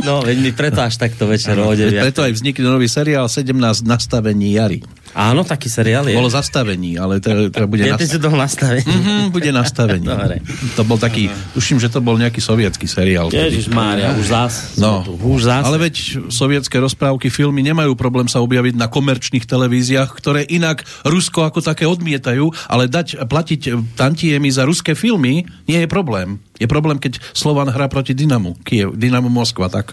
no 0.07 0.23
veď 0.23 0.37
mi 0.39 0.51
preto 0.53 0.81
až 0.81 0.97
takto 0.97 1.27
večer 1.27 1.57
o 1.59 1.73
9. 1.73 1.93
Preto 2.03 2.23
aj 2.23 2.33
vznikne 2.37 2.69
nový 2.69 2.89
seriál 2.89 3.29
17 3.29 3.53
nastavení 3.85 4.55
jary. 4.57 4.81
Áno, 5.13 5.45
taký 5.45 5.69
seriál 5.69 6.09
je. 6.09 6.17
Bolo 6.17 6.33
zastavení, 6.33 6.97
ale 6.97 7.21
teda, 7.21 7.53
teda 7.53 7.67
bude 7.73 7.85
Ja 7.85 8.01
si 8.01 8.17
toho 8.17 8.37
nastavení. 8.37 8.85
Mhm, 8.85 9.29
bude 9.29 9.51
nastavení. 9.53 10.09
Dobre. 10.09 10.41
To 10.77 10.83
bol 10.89 10.97
taký, 10.97 11.29
tuším, 11.53 11.79
že 11.81 11.93
to 11.93 12.01
bol 12.01 12.17
nejaký 12.17 12.41
sovietský 12.41 12.89
seriál. 12.89 13.29
Ježiš 13.29 13.69
Mária, 13.69 14.17
už 14.17 14.27
zás. 14.33 14.55
No, 14.81 15.05
už 15.05 15.49
zás. 15.49 15.65
ale 15.69 15.89
veď 15.89 16.29
sovietské 16.33 16.81
rozprávky, 16.81 17.29
filmy 17.29 17.61
nemajú 17.61 17.93
problém 17.93 18.27
sa 18.27 18.41
objaviť 18.41 18.75
na 18.77 18.89
komerčných 18.89 19.45
televíziách, 19.45 20.09
ktoré 20.17 20.49
inak 20.49 20.85
Rusko 21.05 21.45
ako 21.45 21.61
také 21.61 21.85
odmietajú, 21.85 22.49
ale 22.73 22.89
dať 22.89 23.29
platiť 23.29 23.95
tantiemy 23.95 24.49
za 24.49 24.65
ruské 24.65 24.97
filmy 24.97 25.45
nie 25.69 25.79
je 25.85 25.89
problém. 25.89 26.41
Je 26.57 26.69
problém, 26.71 26.97
keď 26.97 27.21
Slovan 27.37 27.69
hrá 27.69 27.91
proti 27.91 28.17
Dynamu, 28.17 28.57
Kiev, 28.65 28.95
Dynamo 28.97 29.29
Moskva, 29.29 29.69
tak. 29.69 29.93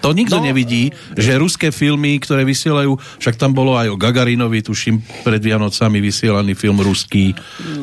To 0.00 0.16
nikto 0.16 0.40
no, 0.40 0.44
nevidí, 0.48 0.90
že 1.14 1.36
ruské 1.36 1.68
filmy, 1.68 2.16
ktoré 2.20 2.44
vysielajú, 2.48 2.96
však 3.20 3.36
tam 3.36 3.52
bolo 3.52 3.76
aj 3.76 3.92
o 3.92 4.00
Gagarinovi, 4.00 4.64
tuším, 4.64 5.00
pred 5.24 5.40
Vianocami 5.40 6.00
vysielaný 6.00 6.56
film 6.56 6.80
ruský. 6.80 7.36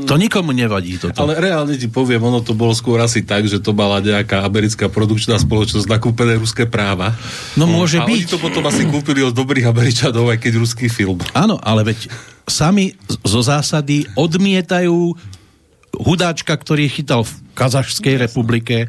To 0.10 0.18
nikomu 0.18 0.54
nevadí 0.54 0.98
toto. 0.98 1.18
Ale 1.22 1.38
reálne 1.38 1.78
ti 1.78 1.86
poviem, 1.86 2.22
ono 2.26 2.42
to 2.42 2.58
bolo 2.58 2.74
skôr 2.74 2.98
asi 3.02 3.22
tak, 3.22 3.46
že 3.46 3.62
to 3.62 3.72
mala 3.78 4.02
nejaká 4.02 4.42
americká 4.42 4.90
produkčná 4.90 5.38
spoločnosť 5.38 5.86
nakúpené 5.86 6.42
ruské 6.42 6.66
práva. 6.66 7.14
No 7.54 7.70
môže 7.70 8.02
a 8.02 8.06
byť. 8.06 8.14
oni 8.14 8.26
to 8.26 8.38
potom 8.42 8.66
asi 8.66 8.90
kúpili 8.90 9.22
od 9.22 9.38
dobrých 9.38 9.70
Američanov, 9.70 10.34
aj 10.34 10.42
keď 10.42 10.54
ruský 10.58 10.90
film. 10.90 11.22
Áno, 11.38 11.62
ale 11.62 11.86
veď 11.94 12.10
sami 12.50 12.96
zo 13.22 13.44
zásady 13.44 14.08
odmietajú 14.16 15.14
hudáčka, 15.98 16.54
ktorý 16.54 16.88
chytal 16.88 17.26
v 17.26 17.34
Kazašskej 17.58 18.16
republike, 18.22 18.86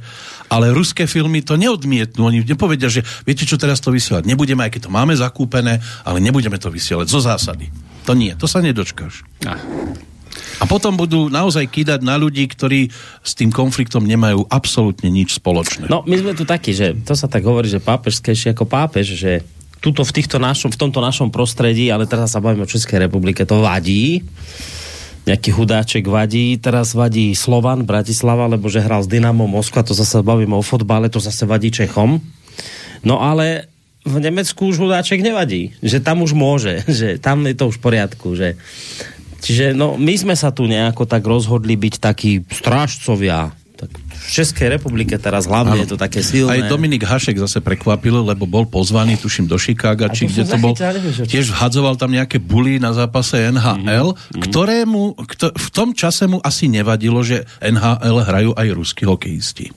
ale 0.49 0.73
ruské 0.73 1.05
filmy 1.05 1.45
to 1.45 1.55
neodmietnú. 1.61 2.29
Oni 2.29 2.41
nepovedia, 2.45 2.89
že 2.89 3.05
viete 3.25 3.45
čo, 3.45 3.61
teraz 3.61 3.81
to 3.81 3.93
vysielať 3.93 4.25
nebudeme, 4.25 4.65
aj 4.65 4.73
keď 4.77 4.89
to 4.89 4.95
máme 4.95 5.15
zakúpené, 5.15 5.81
ale 6.03 6.19
nebudeme 6.19 6.57
to 6.57 6.73
vysielať 6.73 7.07
zo 7.09 7.21
zásady. 7.21 7.69
To 8.09 8.17
nie, 8.17 8.33
to 8.35 8.49
sa 8.49 8.65
nedočkáš. 8.65 9.23
A 10.59 10.65
potom 10.67 10.99
budú 10.99 11.31
naozaj 11.31 11.71
kýdať 11.71 12.03
na 12.03 12.19
ľudí, 12.19 12.43
ktorí 12.51 12.91
s 13.23 13.33
tým 13.39 13.55
konfliktom 13.55 14.03
nemajú 14.03 14.49
absolútne 14.51 15.07
nič 15.07 15.39
spoločné. 15.39 15.87
No, 15.87 16.03
my 16.03 16.17
sme 16.19 16.33
tu 16.35 16.43
takí, 16.43 16.75
že 16.75 16.99
to 17.07 17.15
sa 17.15 17.31
tak 17.31 17.47
hovorí, 17.47 17.71
že 17.71 17.79
pápežskejšie 17.79 18.57
ako 18.57 18.67
pápež, 18.67 19.15
že 19.15 19.47
tuto 19.79 20.03
v, 20.03 20.11
týchto 20.11 20.43
našom, 20.43 20.75
v 20.75 20.81
tomto 20.81 20.99
našom 20.99 21.31
prostredí, 21.31 21.93
ale 21.95 22.11
teraz 22.11 22.35
sa 22.35 22.43
bavíme 22.43 22.67
o 22.67 22.71
Českej 22.71 23.07
republike, 23.07 23.47
to 23.47 23.63
vadí. 23.63 24.27
Nejaký 25.29 25.53
hudáček 25.53 26.09
vadí, 26.09 26.57
teraz 26.57 26.97
vadí 26.97 27.37
Slovan 27.37 27.85
Bratislava, 27.85 28.49
lebo 28.49 28.73
že 28.73 28.81
hral 28.81 29.05
s 29.05 29.12
Dynamo 29.12 29.45
Moskva, 29.45 29.85
to 29.85 29.93
zase 29.93 30.25
bavíme 30.25 30.57
o 30.57 30.64
fotbale, 30.64 31.12
to 31.12 31.21
zase 31.21 31.45
vadí 31.45 31.69
Čechom. 31.69 32.17
No 33.05 33.21
ale 33.21 33.69
v 34.09 34.25
Nemecku 34.25 34.73
už 34.73 34.81
hudáček 34.81 35.21
nevadí, 35.21 35.77
že 35.85 36.01
tam 36.01 36.25
už 36.25 36.33
môže, 36.33 36.81
že 36.88 37.21
tam 37.21 37.45
je 37.45 37.53
to 37.53 37.69
už 37.69 37.77
v 37.77 37.85
poriadku, 37.85 38.33
že 38.33 38.57
Čiže 39.38 39.71
no, 39.71 39.95
my 39.95 40.14
sme 40.19 40.35
sa 40.35 40.51
tu 40.51 40.67
nejako 40.67 41.07
tak 41.07 41.23
rozhodli 41.23 41.79
byť 41.79 41.95
takí 42.03 42.43
strážcovia. 42.43 43.55
Tak 43.79 43.95
v 43.95 44.29
Českej 44.29 44.75
republike 44.75 45.14
teraz 45.17 45.47
hlavne 45.47 45.79
Áno. 45.79 45.83
je 45.87 45.88
to 45.88 45.99
také 45.99 46.19
silné. 46.19 46.51
Aj 46.51 46.67
Dominik 46.67 47.07
Hašek 47.07 47.38
zase 47.38 47.62
prekvapil, 47.62 48.27
lebo 48.27 48.43
bol 48.43 48.67
pozvaný, 48.67 49.14
tuším, 49.14 49.47
do 49.47 49.55
Chicaga, 49.55 50.11
či 50.11 50.27
kde 50.27 50.43
to 50.43 50.59
bol. 50.59 50.75
Tiež 51.25 51.55
hadzoval 51.55 51.95
tam 51.95 52.11
nejaké 52.11 52.43
buly 52.43 52.83
na 52.83 52.91
zápase 52.91 53.38
NHL, 53.38 54.19
Mhm, 54.35 54.43
ktorému, 54.43 55.03
kto, 55.14 55.55
v 55.55 55.69
tom 55.71 55.95
čase 55.95 56.27
mu 56.27 56.43
asi 56.43 56.67
nevadilo, 56.67 57.23
že 57.23 57.47
NHL 57.62 58.19
hrajú 58.27 58.51
aj 58.59 58.67
ruskí 58.75 59.07
hokejisti. 59.07 59.71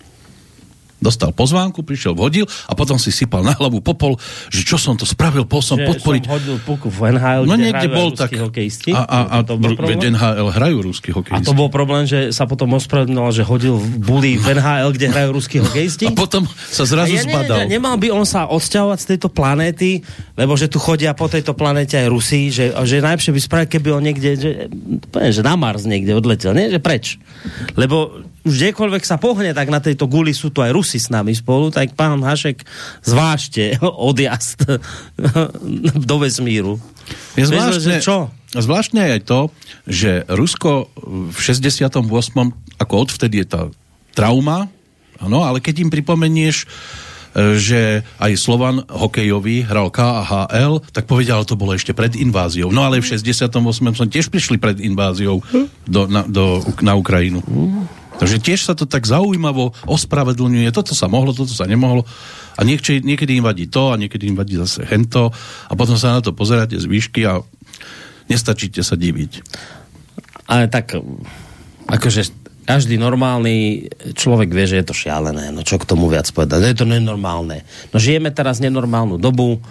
Dostal 1.02 1.34
pozvánku, 1.34 1.82
prišiel, 1.82 2.14
vodil 2.14 2.46
a 2.66 2.78
potom 2.78 2.96
si 2.96 3.10
sypal 3.10 3.42
na 3.42 3.52
hlavu 3.52 3.82
popol, 3.82 4.22
že 4.48 4.62
čo 4.62 4.78
som 4.78 4.94
to 4.94 5.02
spravil, 5.02 5.44
pol 5.44 5.60
som 5.60 5.76
že 5.76 5.90
podporiť. 5.90 6.24
som 6.24 6.38
hodil 6.38 6.58
puku 6.62 6.88
v 6.88 7.12
NHL, 7.12 7.44
No 7.44 7.58
kde 7.58 7.64
niekde 7.66 7.88
bol 7.90 8.14
tak. 8.14 8.30
hokejisti. 8.32 8.94
A, 8.94 9.02
a, 9.02 9.20
a 9.26 9.38
to 9.42 9.58
bol 9.58 9.74
veď? 9.74 10.14
NHL 10.14 10.48
hrajú 10.48 10.78
ruskí 10.80 11.10
A 11.10 11.18
hokejisti. 11.18 11.44
to 11.44 11.58
bol 11.58 11.68
problém, 11.68 12.06
že 12.06 12.30
sa 12.30 12.46
potom 12.46 12.70
ospravedlnil, 12.72 13.34
že 13.34 13.42
hodil 13.42 13.76
v 13.76 13.98
buli 13.98 14.32
v 14.38 14.54
NHL, 14.54 14.94
kde 14.94 15.06
hrajú 15.10 15.30
ruskí 15.34 15.58
hokejisti. 15.58 16.06
A 16.06 16.14
potom 16.14 16.46
sa 16.46 16.84
A 16.84 16.88
zrazu 16.88 17.18
ja 17.18 17.26
zbadal. 17.26 17.66
Ne, 17.66 17.66
ne, 17.66 17.72
nemal 17.76 17.98
by 17.98 18.08
on 18.12 18.22
sa 18.22 18.46
odsťahovať 18.46 19.00
z 19.00 19.08
tejto 19.10 19.28
planéty, 19.28 20.06
lebo 20.36 20.54
že 20.54 20.70
tu 20.70 20.78
chodia 20.78 21.12
po 21.12 21.26
tejto 21.26 21.52
planéte 21.52 21.98
aj 21.98 22.08
Rusi, 22.08 22.54
že, 22.54 22.70
že 22.78 23.02
najlepšie 23.02 23.32
by 23.32 23.40
spravil, 23.40 23.68
keby 23.68 23.90
on 23.90 24.04
niekde, 24.04 24.30
že, 24.36 24.50
poviem, 25.08 25.32
že 25.32 25.42
na 25.42 25.56
Mars 25.56 25.82
niekde 25.84 26.14
odletel, 26.14 26.54
nie? 26.54 26.70
Že 26.70 26.80
preč. 26.80 27.18
Lebo 27.74 28.22
už 28.42 28.54
kdekoľvek 28.58 29.04
sa 29.06 29.22
pohne, 29.22 29.54
tak 29.54 29.70
na 29.70 29.78
tejto 29.78 30.10
guli 30.10 30.34
sú 30.34 30.50
tu 30.50 30.66
aj 30.66 30.74
Rusi 30.74 30.98
s 30.98 31.14
nami 31.14 31.38
spolu, 31.38 31.70
tak 31.70 31.94
pán 31.94 32.26
Hašek 32.26 32.66
zvážte 33.06 33.78
odjazd 34.10 34.66
do 36.10 36.16
vesmíru. 36.18 36.82
Je 37.38 37.46
zvláštne, 37.46 38.02
že 38.02 38.06
čo? 38.06 38.34
zvláštne 38.52 39.02
je 39.16 39.20
to, 39.24 39.40
že 39.88 40.12
Rusko 40.28 40.92
v 41.32 41.38
68. 41.38 42.02
ako 42.82 42.94
odvtedy 42.98 43.46
je 43.46 43.48
tá 43.48 43.62
trauma, 44.12 44.68
áno, 45.22 45.46
ale 45.46 45.64
keď 45.64 45.88
im 45.88 45.90
pripomenieš, 45.94 46.66
e, 46.66 47.56
že 47.56 48.04
aj 48.20 48.32
Slovan 48.36 48.84
hokejový 48.92 49.64
hral 49.64 49.88
KHL, 49.88 50.84
tak 50.92 51.08
povedia, 51.08 51.40
ale 51.40 51.48
to 51.48 51.56
bolo 51.56 51.72
ešte 51.72 51.96
pred 51.96 52.12
inváziou. 52.18 52.76
No 52.76 52.84
ale 52.84 53.00
v 53.00 53.08
68. 53.08 53.56
som 53.96 54.08
tiež 54.10 54.28
prišli 54.28 54.60
pred 54.60 54.84
inváziou 54.84 55.40
do, 55.88 56.02
na, 56.12 56.28
do, 56.28 56.60
na 56.84 56.98
Ukrajinu. 57.00 57.40
Takže 58.22 58.38
tiež 58.38 58.70
sa 58.70 58.78
to 58.78 58.86
tak 58.86 59.10
zaujímavo 59.10 59.74
ospravedlňuje. 59.90 60.70
Toto 60.70 60.94
sa 60.94 61.10
mohlo, 61.10 61.34
toto 61.34 61.50
sa 61.50 61.66
nemohlo. 61.66 62.06
A 62.54 62.62
niekedy, 62.62 63.02
niekedy 63.02 63.42
im 63.42 63.46
vadí 63.50 63.66
to 63.66 63.90
a 63.90 63.98
niekedy 63.98 64.30
im 64.30 64.38
vadí 64.38 64.62
zase 64.62 64.86
hento. 64.86 65.34
A 65.66 65.74
potom 65.74 65.98
sa 65.98 66.14
na 66.14 66.22
to 66.22 66.30
pozeráte 66.30 66.78
z 66.78 66.86
výšky 66.86 67.26
a 67.26 67.42
nestačíte 68.30 68.86
sa 68.86 68.94
diviť. 68.94 69.42
Ale 70.46 70.70
tak, 70.70 70.94
akože 71.90 72.30
každý 72.62 73.02
normálny 73.02 73.90
človek 74.14 74.54
vie, 74.54 74.70
že 74.70 74.78
je 74.80 74.86
to 74.86 74.94
šialené. 74.94 75.50
No 75.50 75.66
čo 75.66 75.82
k 75.82 75.90
tomu 75.90 76.06
viac 76.06 76.30
povedať? 76.30 76.62
Je 76.62 76.78
to 76.78 76.86
nenormálne. 76.86 77.66
No 77.90 77.98
žijeme 77.98 78.30
teraz 78.30 78.62
nenormálnu 78.62 79.18
dobu, 79.18 79.66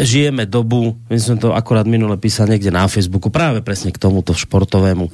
žijeme 0.00 0.44
dobu, 0.44 0.96
my 1.08 1.18
sme 1.20 1.36
to 1.40 1.52
akorát 1.52 1.88
minule 1.88 2.16
písali 2.20 2.56
niekde 2.56 2.72
na 2.72 2.84
Facebooku, 2.88 3.28
práve 3.32 3.64
presne 3.64 3.92
k 3.92 4.00
tomuto 4.00 4.36
športovému. 4.36 5.08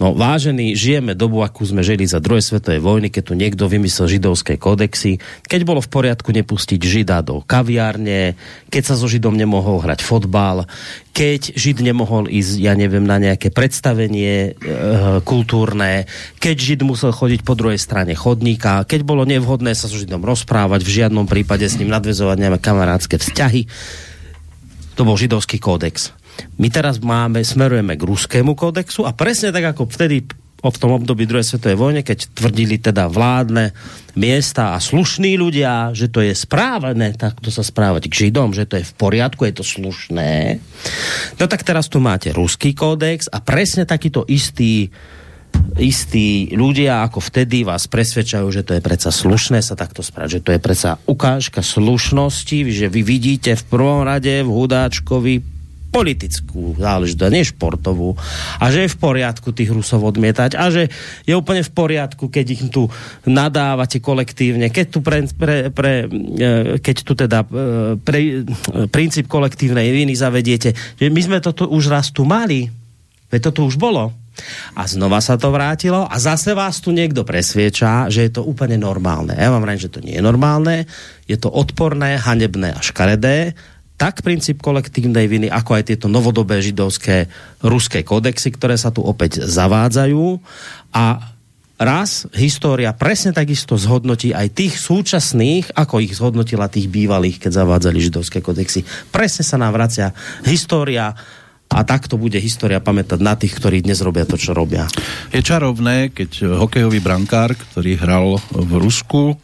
No 0.00 0.12
vážení, 0.12 0.76
žijeme 0.76 1.16
dobu, 1.16 1.40
akú 1.40 1.64
sme 1.64 1.80
žili 1.80 2.04
za 2.04 2.20
druhej 2.20 2.44
svetovej 2.44 2.80
vojny, 2.80 3.08
keď 3.08 3.22
tu 3.22 3.34
niekto 3.36 3.64
vymyslel 3.68 4.10
židovské 4.10 4.60
kodexy, 4.60 5.20
keď 5.46 5.60
bolo 5.64 5.80
v 5.80 5.92
poriadku 5.92 6.32
nepustiť 6.32 6.80
žida 6.80 7.24
do 7.24 7.40
kaviárne, 7.44 8.36
keď 8.68 8.82
sa 8.82 8.94
so 8.98 9.08
židom 9.08 9.36
nemohol 9.36 9.80
hrať 9.80 10.00
fotbal, 10.04 10.68
keď 11.14 11.54
žid 11.54 11.78
nemohol 11.78 12.26
ísť, 12.26 12.58
ja 12.58 12.74
neviem, 12.74 13.06
na 13.06 13.22
nejaké 13.22 13.54
predstavenie 13.54 14.50
e, 14.50 14.66
kultúrne, 15.22 16.10
keď 16.42 16.56
žid 16.58 16.80
musel 16.82 17.14
chodiť 17.14 17.46
po 17.46 17.54
druhej 17.54 17.78
strane 17.78 18.18
chodníka, 18.18 18.82
keď 18.82 19.06
bolo 19.06 19.22
nevhodné 19.22 19.78
sa 19.78 19.86
so 19.86 19.94
židom 19.94 20.26
rozprávať, 20.26 20.82
v 20.82 20.94
žiadnom 20.98 21.30
prípade 21.30 21.62
s 21.62 21.78
ním 21.78 21.94
nadvezovať 21.94 22.36
nejaké 22.42 22.60
kamarádske 22.60 23.16
vzťahy. 23.22 23.70
To 24.98 25.06
bol 25.06 25.14
židovský 25.14 25.62
kódex. 25.62 26.10
My 26.58 26.66
teraz 26.66 26.98
máme, 26.98 27.46
smerujeme 27.46 27.94
k 27.94 28.02
ruskému 28.02 28.58
kódexu 28.58 29.06
a 29.06 29.14
presne 29.14 29.54
tak 29.54 29.70
ako 29.70 29.86
vtedy 29.86 30.26
v 30.68 30.80
tom 30.80 30.92
období 30.96 31.28
druhej 31.28 31.44
svetovej 31.44 31.76
vojne, 31.76 32.00
keď 32.06 32.30
tvrdili 32.32 32.80
teda 32.80 33.08
vládne 33.10 33.74
miesta 34.14 34.76
a 34.76 34.78
slušní 34.78 35.34
ľudia, 35.36 35.90
že 35.92 36.08
to 36.08 36.22
je 36.22 36.32
správne 36.32 37.16
takto 37.18 37.50
sa 37.50 37.66
správať 37.66 38.06
k 38.08 38.28
Židom, 38.28 38.54
že 38.54 38.68
to 38.68 38.78
je 38.78 38.86
v 38.86 38.94
poriadku, 38.94 39.44
je 39.48 39.54
to 39.58 39.64
slušné. 39.66 40.60
No 41.40 41.44
tak 41.50 41.66
teraz 41.66 41.90
tu 41.90 41.98
máte 41.98 42.30
ruský 42.30 42.72
kódex 42.72 43.26
a 43.28 43.42
presne 43.42 43.84
takýto 43.88 44.24
istý 44.28 44.92
istí 45.78 46.50
ľudia 46.50 47.06
ako 47.06 47.22
vtedy 47.22 47.62
vás 47.62 47.86
presvedčajú, 47.86 48.46
že 48.50 48.66
to 48.66 48.74
je 48.74 48.82
predsa 48.82 49.14
slušné 49.14 49.62
sa 49.62 49.78
takto 49.78 50.02
správať, 50.02 50.38
že 50.38 50.42
to 50.42 50.50
je 50.54 50.60
predsa 50.62 50.98
ukážka 51.06 51.62
slušnosti, 51.62 52.74
že 52.74 52.86
vy 52.90 53.00
vidíte 53.06 53.54
v 53.54 53.64
prvom 53.70 54.02
rade 54.02 54.42
v 54.42 54.50
Hudáčkovi 54.50 55.53
politickú 55.94 56.74
záležitosť, 56.74 57.30
nie 57.30 57.46
športovú. 57.46 58.18
A 58.58 58.74
že 58.74 58.84
je 58.84 58.90
v 58.90 58.98
poriadku 58.98 59.54
tých 59.54 59.70
Rusov 59.70 60.02
odmietať 60.02 60.58
a 60.58 60.66
že 60.74 60.90
je 61.22 61.34
úplne 61.38 61.62
v 61.62 61.70
poriadku, 61.70 62.26
keď 62.26 62.46
ich 62.50 62.62
tu 62.74 62.90
nadávate 63.22 64.02
kolektívne, 64.02 64.74
keď 64.74 64.86
tu, 64.90 64.98
pre, 64.98 65.22
pre, 65.30 65.70
pre, 65.70 65.92
e, 66.10 66.82
keď 66.82 66.96
tu 67.06 67.12
teda 67.14 67.46
e, 67.46 67.48
pre, 68.02 68.18
e, 68.18 68.90
princíp 68.90 69.30
kolektívnej 69.30 69.94
viny 69.94 70.18
zavediete. 70.18 70.74
Že 70.98 71.14
my 71.14 71.20
sme 71.22 71.38
toto 71.38 71.70
už 71.70 71.94
raz 71.94 72.10
tu 72.10 72.26
mali. 72.26 72.66
Veď 73.30 73.54
to 73.54 73.62
už 73.62 73.78
bolo. 73.78 74.10
A 74.74 74.90
znova 74.90 75.22
sa 75.22 75.38
to 75.38 75.54
vrátilo 75.54 76.10
a 76.10 76.16
zase 76.18 76.58
vás 76.58 76.82
tu 76.82 76.90
niekto 76.90 77.22
presvieča, 77.22 78.10
že 78.10 78.26
je 78.26 78.30
to 78.34 78.42
úplne 78.42 78.74
normálne. 78.74 79.30
Ja 79.30 79.54
vám 79.54 79.62
vrajím, 79.62 79.84
že 79.86 79.94
to 79.94 80.02
nie 80.02 80.18
je 80.18 80.26
normálne, 80.26 80.90
je 81.30 81.38
to 81.38 81.54
odporné, 81.54 82.18
hanebné 82.18 82.74
a 82.74 82.82
škaredé 82.82 83.54
tak 83.94 84.26
princíp 84.26 84.58
kolektívnej 84.58 85.30
viny, 85.30 85.46
ako 85.46 85.78
aj 85.78 85.84
tieto 85.94 86.06
novodobé 86.10 86.58
židovské 86.58 87.30
ruské 87.62 88.02
kodexy, 88.02 88.50
ktoré 88.50 88.74
sa 88.74 88.90
tu 88.90 89.06
opäť 89.06 89.46
zavádzajú 89.46 90.42
a 90.94 91.34
raz 91.78 92.26
história 92.34 92.94
presne 92.94 93.34
takisto 93.34 93.74
zhodnotí 93.74 94.30
aj 94.34 94.50
tých 94.54 94.74
súčasných, 94.78 95.74
ako 95.74 96.02
ich 96.02 96.14
zhodnotila 96.14 96.70
tých 96.70 96.90
bývalých, 96.90 97.38
keď 97.38 97.64
zavádzali 97.64 97.98
židovské 97.98 98.38
kodexy. 98.42 98.86
Presne 99.10 99.42
sa 99.46 99.58
nám 99.58 99.74
vracia 99.74 100.10
história 100.46 101.14
a 101.74 101.82
takto 101.82 102.14
bude 102.14 102.38
história 102.38 102.78
pamätať 102.78 103.18
na 103.18 103.34
tých, 103.34 103.58
ktorí 103.58 103.82
dnes 103.82 103.98
robia 103.98 104.22
to, 104.22 104.38
čo 104.38 104.54
robia. 104.54 104.86
Je 105.34 105.42
čarovné, 105.42 106.14
keď 106.14 106.62
hokejový 106.62 107.02
brankár, 107.02 107.58
ktorý 107.58 107.98
hral 107.98 108.38
v 108.54 108.72
Rusku, 108.78 109.34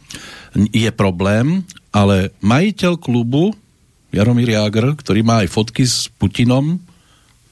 je 0.55 0.87
problém, 0.95 1.67
ale 1.91 2.31
majiteľ 2.39 2.95
klubu 2.99 3.51
Jaromír 4.11 4.59
Jágr, 4.59 4.95
ktorý 4.99 5.23
má 5.23 5.43
aj 5.43 5.51
fotky 5.51 5.87
s 5.87 6.11
Putinom, 6.11 6.79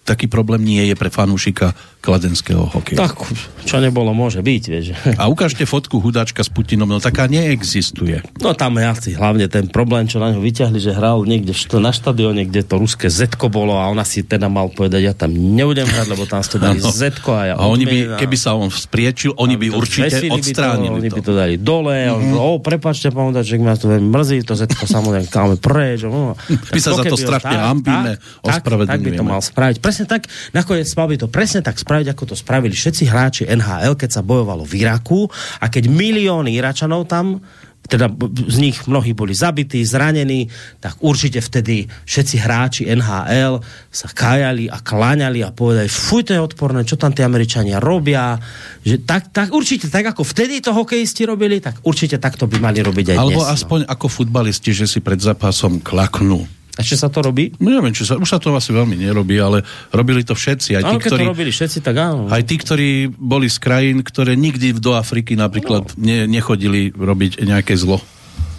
taký 0.03 0.27
problém 0.27 0.65
nie 0.65 0.83
je 0.89 0.95
pre 0.97 1.07
fanúšika 1.07 1.71
kladenského 1.99 2.63
hokeja. 2.63 2.95
Tak, 2.95 3.27
čo 3.67 3.83
nebolo, 3.83 4.15
môže 4.15 4.39
byť, 4.39 4.63
vieš. 4.71 4.95
A 5.19 5.27
ukážte 5.27 5.67
fotku 5.67 5.99
hudáčka 5.99 6.39
s 6.39 6.49
Putinom, 6.49 6.87
no 6.87 7.03
taká 7.03 7.27
neexistuje. 7.27 8.23
No 8.39 8.55
tam 8.55 8.79
je 8.79 8.85
asi 8.87 9.09
hlavne 9.19 9.51
ten 9.51 9.67
problém, 9.67 10.07
čo 10.07 10.23
na 10.23 10.31
ňo 10.31 10.39
vyťahli, 10.39 10.79
že 10.79 10.95
hral 10.95 11.27
niekde 11.27 11.51
na 11.75 11.91
štadióne, 11.91 12.47
kde 12.47 12.63
to 12.63 12.79
ruské 12.79 13.11
Z 13.11 13.35
bolo 13.51 13.75
a 13.75 13.91
ona 13.91 14.07
si 14.07 14.23
teda 14.23 14.47
mal 14.47 14.71
povedať, 14.71 15.11
ja 15.11 15.13
tam 15.13 15.35
nebudem 15.35 15.83
hrať, 15.83 16.07
lebo 16.07 16.23
tam 16.23 16.39
ste 16.39 16.55
dali 16.55 16.79
no. 16.85 16.87
Z 16.87 17.19
a 17.19 17.41
ja 17.51 17.53
A 17.59 17.67
oni 17.67 17.83
by, 17.83 17.97
keby 18.15 18.37
sa 18.39 18.55
on 18.55 18.71
spriečil, 18.71 19.35
oni 19.35 19.59
by 19.59 19.67
určite 19.75 20.31
odstránili 20.31 21.03
by 21.03 21.09
to, 21.11 21.19
Oni 21.19 21.19
by 21.19 21.21
to 21.21 21.33
dali 21.35 21.55
dole, 21.59 21.99
mm-hmm. 21.99 22.39
o, 22.39 22.63
prepačte, 22.63 23.11
pán 23.11 23.35
že 23.43 23.59
ma 23.59 23.75
to 23.75 23.91
mrzí, 23.91 24.47
to 24.47 24.55
Z 24.55 24.71
samozrejme 24.71 25.27
káme 25.27 25.55
preč. 25.59 26.07
No. 26.07 26.39
My 26.73 26.79
sa 26.79 26.95
za 26.95 27.03
to 27.03 27.19
strašne 27.19 27.57
hambíme, 27.59 28.17
ospravedlňujeme. 28.45 28.87
Tak 28.87 28.99
by 29.03 29.11
to 29.19 29.23
mal 29.25 29.41
spraviť. 29.43 29.77
Presne 29.83 30.05
tak, 30.07 30.31
nakoniec 30.55 30.87
mal 30.95 31.07
by 31.11 31.15
to 31.19 31.27
presne 31.27 31.61
tak 31.65 31.75
spraviť, 31.89 32.13
ako 32.13 32.23
to 32.29 32.35
spravili 32.37 32.77
všetci 32.77 33.03
hráči 33.09 33.43
NHL, 33.49 33.97
keď 33.97 34.09
sa 34.13 34.21
bojovalo 34.21 34.61
v 34.61 34.85
Iraku 34.85 35.25
a 35.57 35.65
keď 35.73 35.89
milióny 35.89 36.53
Iračanov 36.53 37.09
tam 37.09 37.41
teda 37.89 38.05
z 38.45 38.57
nich 38.61 38.77
mnohí 38.85 39.17
boli 39.17 39.33
zabití, 39.33 39.81
zranení, 39.81 40.45
tak 40.77 41.01
určite 41.01 41.41
vtedy 41.41 41.89
všetci 42.05 42.35
hráči 42.37 42.85
NHL 42.85 43.65
sa 43.89 44.07
kajali 44.13 44.69
a 44.69 44.77
kláňali 44.77 45.41
a 45.41 45.49
povedali, 45.49 45.89
fuj, 45.89 46.29
to 46.29 46.37
je 46.37 46.41
odporné, 46.43 46.85
čo 46.85 47.01
tam 47.01 47.17
tí 47.17 47.25
Američania 47.25 47.81
robia. 47.81 48.37
Že 48.85 49.09
tak, 49.09 49.33
tak, 49.33 49.49
určite 49.49 49.89
tak, 49.89 50.05
ako 50.05 50.21
vtedy 50.21 50.61
to 50.61 50.69
hokejisti 50.69 51.25
robili, 51.25 51.57
tak 51.57 51.81
určite 51.81 52.21
takto 52.21 52.45
by 52.45 52.61
mali 52.61 52.85
robiť 52.85 53.15
aj 53.15 53.17
Alebo 53.17 53.41
dnes. 53.41 53.47
Alebo 53.49 53.55
aspoň 53.57 53.79
no. 53.81 53.89
ako 53.89 54.05
futbalisti, 54.05 54.69
že 54.69 54.85
si 54.85 55.01
pred 55.01 55.17
zápasom 55.17 55.81
klaknú 55.81 56.45
ešte 56.79 56.95
sa 56.95 57.11
to 57.11 57.19
robí? 57.19 57.51
No, 57.59 57.75
neviem, 57.75 57.91
či 57.91 58.07
sa, 58.07 58.15
už 58.15 58.23
sa 58.23 58.39
to 58.39 58.55
asi 58.55 58.71
veľmi 58.71 58.95
nerobí, 58.95 59.35
ale 59.35 59.67
robili 59.91 60.23
to 60.23 60.31
všetci. 60.31 60.79
Aj 60.79 60.83
tí, 60.87 60.95
ktorí, 60.95 61.27
to 61.27 61.31
robili 61.35 61.51
všetci, 61.51 61.83
tak 61.83 61.95
áno. 61.99 62.31
Aj 62.31 62.39
tí, 62.39 62.55
ktorí 62.55 63.11
boli 63.11 63.51
z 63.51 63.59
krajín, 63.59 63.99
ktoré 63.99 64.39
nikdy 64.39 64.71
do 64.79 64.95
Afriky 64.95 65.35
napríklad 65.35 65.91
no. 65.91 65.99
ne, 65.99 66.23
nechodili 66.23 66.95
robiť 66.95 67.43
nejaké 67.43 67.75
zlo. 67.75 67.99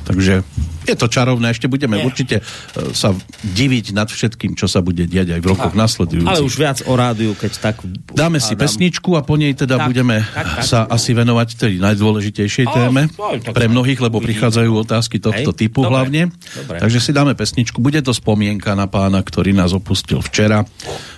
Takže 0.05 0.45
je 0.91 0.97
to 0.99 1.07
čarovné, 1.07 1.55
ešte 1.55 1.71
budeme 1.71 2.03
Nie. 2.03 2.05
určite 2.05 2.37
e, 2.41 2.93
sa 2.93 3.15
diviť 3.47 3.95
nad 3.95 4.11
všetkým, 4.11 4.59
čo 4.59 4.67
sa 4.67 4.83
bude 4.83 5.07
diať 5.07 5.39
aj 5.39 5.41
v 5.41 5.47
rokoch 5.47 5.75
a, 5.75 5.79
nasledujúcich. 5.79 6.31
Ale 6.31 6.43
už 6.43 6.55
viac 6.59 6.79
o 6.85 6.93
rádiu, 6.99 7.33
keď 7.39 7.53
tak... 7.63 7.83
Dáme 8.11 8.43
si 8.43 8.59
pesničku 8.59 9.15
a 9.15 9.23
po 9.23 9.39
nej 9.39 9.55
teda 9.55 9.79
tak, 9.79 9.87
budeme 9.89 10.27
tak, 10.27 10.47
tak, 10.61 10.65
sa 10.67 10.79
tak. 10.85 10.99
asi 10.99 11.11
venovať 11.15 11.49
tej 11.57 11.75
najdôležitejšej 11.79 12.67
o, 12.67 12.73
téme 12.75 13.03
o, 13.15 13.39
tak, 13.39 13.55
pre 13.55 13.67
mnohých, 13.71 14.01
lebo 14.03 14.19
prichádzajú 14.19 14.71
otázky 14.83 15.23
tohto 15.23 15.55
Hej, 15.55 15.59
typu 15.59 15.87
dobre, 15.87 15.93
hlavne. 15.95 16.23
Dobre. 16.35 16.79
Takže 16.83 16.99
si 16.99 17.11
dáme 17.15 17.33
pesničku. 17.39 17.79
Bude 17.79 18.03
to 18.03 18.11
spomienka 18.11 18.75
na 18.75 18.91
pána, 18.91 19.23
ktorý 19.23 19.55
nás 19.55 19.71
opustil 19.71 20.19
včera. 20.21 20.67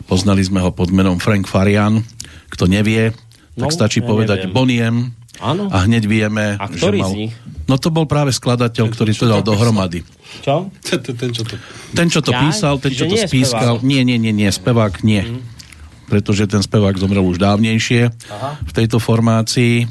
Poznali 0.04 0.44
sme 0.44 0.60
ho 0.60 0.70
pod 0.74 0.92
menom 0.92 1.16
Frank 1.16 1.48
Farian. 1.48 2.04
Kto 2.52 2.68
nevie, 2.68 3.16
tak 3.52 3.68
no, 3.68 3.74
stačí 3.74 4.00
ja 4.00 4.08
povedať 4.08 4.48
neviem. 4.48 4.54
Boniem 4.54 4.96
Áno. 5.40 5.72
A 5.72 5.88
hneď 5.88 6.04
vieme, 6.04 6.60
a 6.60 6.68
že 6.68 6.92
mal... 6.92 7.10
z 7.10 7.16
nich? 7.16 7.32
No 7.64 7.80
to 7.80 7.88
bol 7.88 8.04
práve 8.04 8.30
skladateľ, 8.30 8.90
ten, 8.90 8.94
ktorý 8.94 9.12
to 9.16 9.26
dal 9.26 9.40
dohromady. 9.40 10.04
Čo? 10.44 10.68
Ten, 10.86 11.00
ten, 11.12 11.30
čo 11.32 11.44
to... 11.44 11.60
Ten, 11.92 12.08
čo 12.08 12.20
to 12.24 12.32
ja? 12.32 12.40
písal, 12.40 12.80
ten, 12.80 12.88
čo 12.96 13.04
to 13.04 13.20
spískal. 13.20 13.84
Nie, 13.84 14.00
nie, 14.00 14.16
nie, 14.16 14.32
nie, 14.32 14.48
spevák 14.48 15.04
nie. 15.04 15.20
Mm. 15.20 15.44
Pretože 16.08 16.48
ten 16.48 16.64
spevák 16.64 16.96
zomrel 16.96 17.20
už 17.20 17.36
dávnejšie 17.36 18.08
Aha. 18.32 18.60
v 18.64 18.72
tejto 18.72 18.96
formácii. 18.96 19.84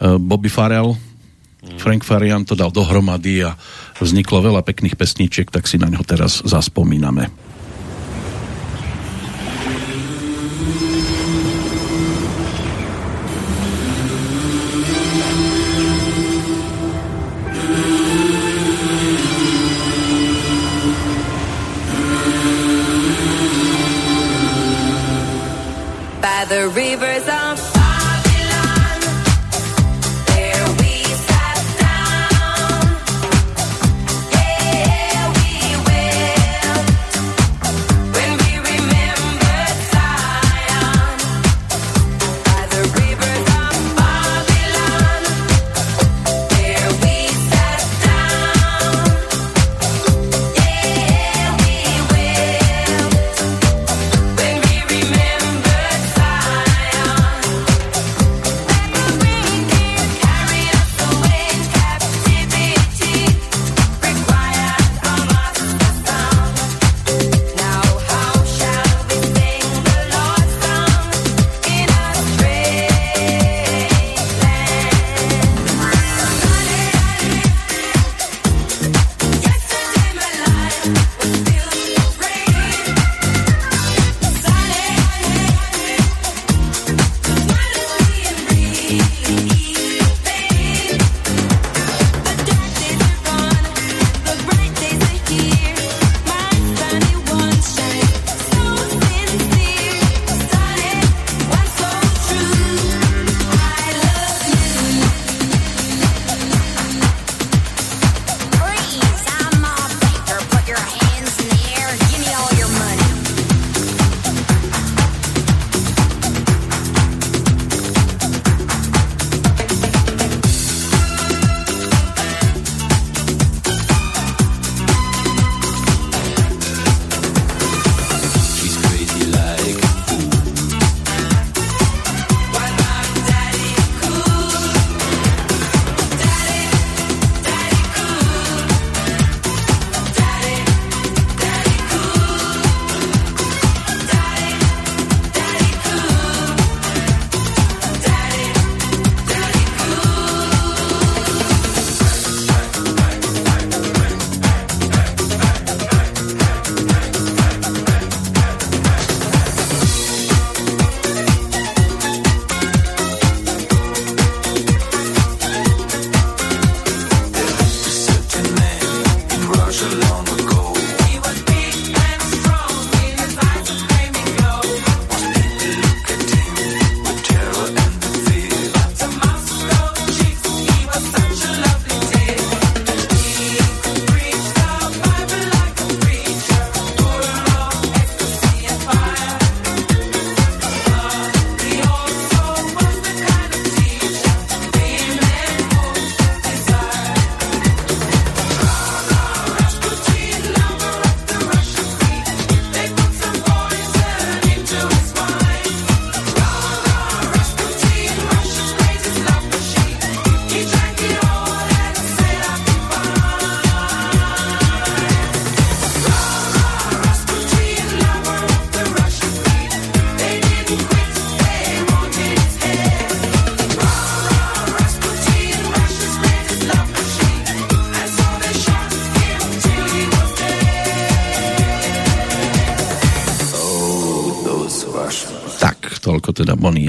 Uh, 0.00 0.16
Bobby 0.16 0.48
Farrell, 0.48 0.96
mm. 0.96 1.76
Frank 1.76 2.08
Farian 2.08 2.48
to 2.48 2.56
dal 2.56 2.72
dohromady 2.72 3.44
a 3.44 3.52
vzniklo 4.00 4.40
veľa 4.40 4.64
pekných 4.64 4.96
pesničiek, 4.96 5.52
tak 5.52 5.68
si 5.68 5.76
na 5.76 5.92
ňo 5.92 6.00
teraz 6.08 6.40
zaspomíname. 6.40 7.28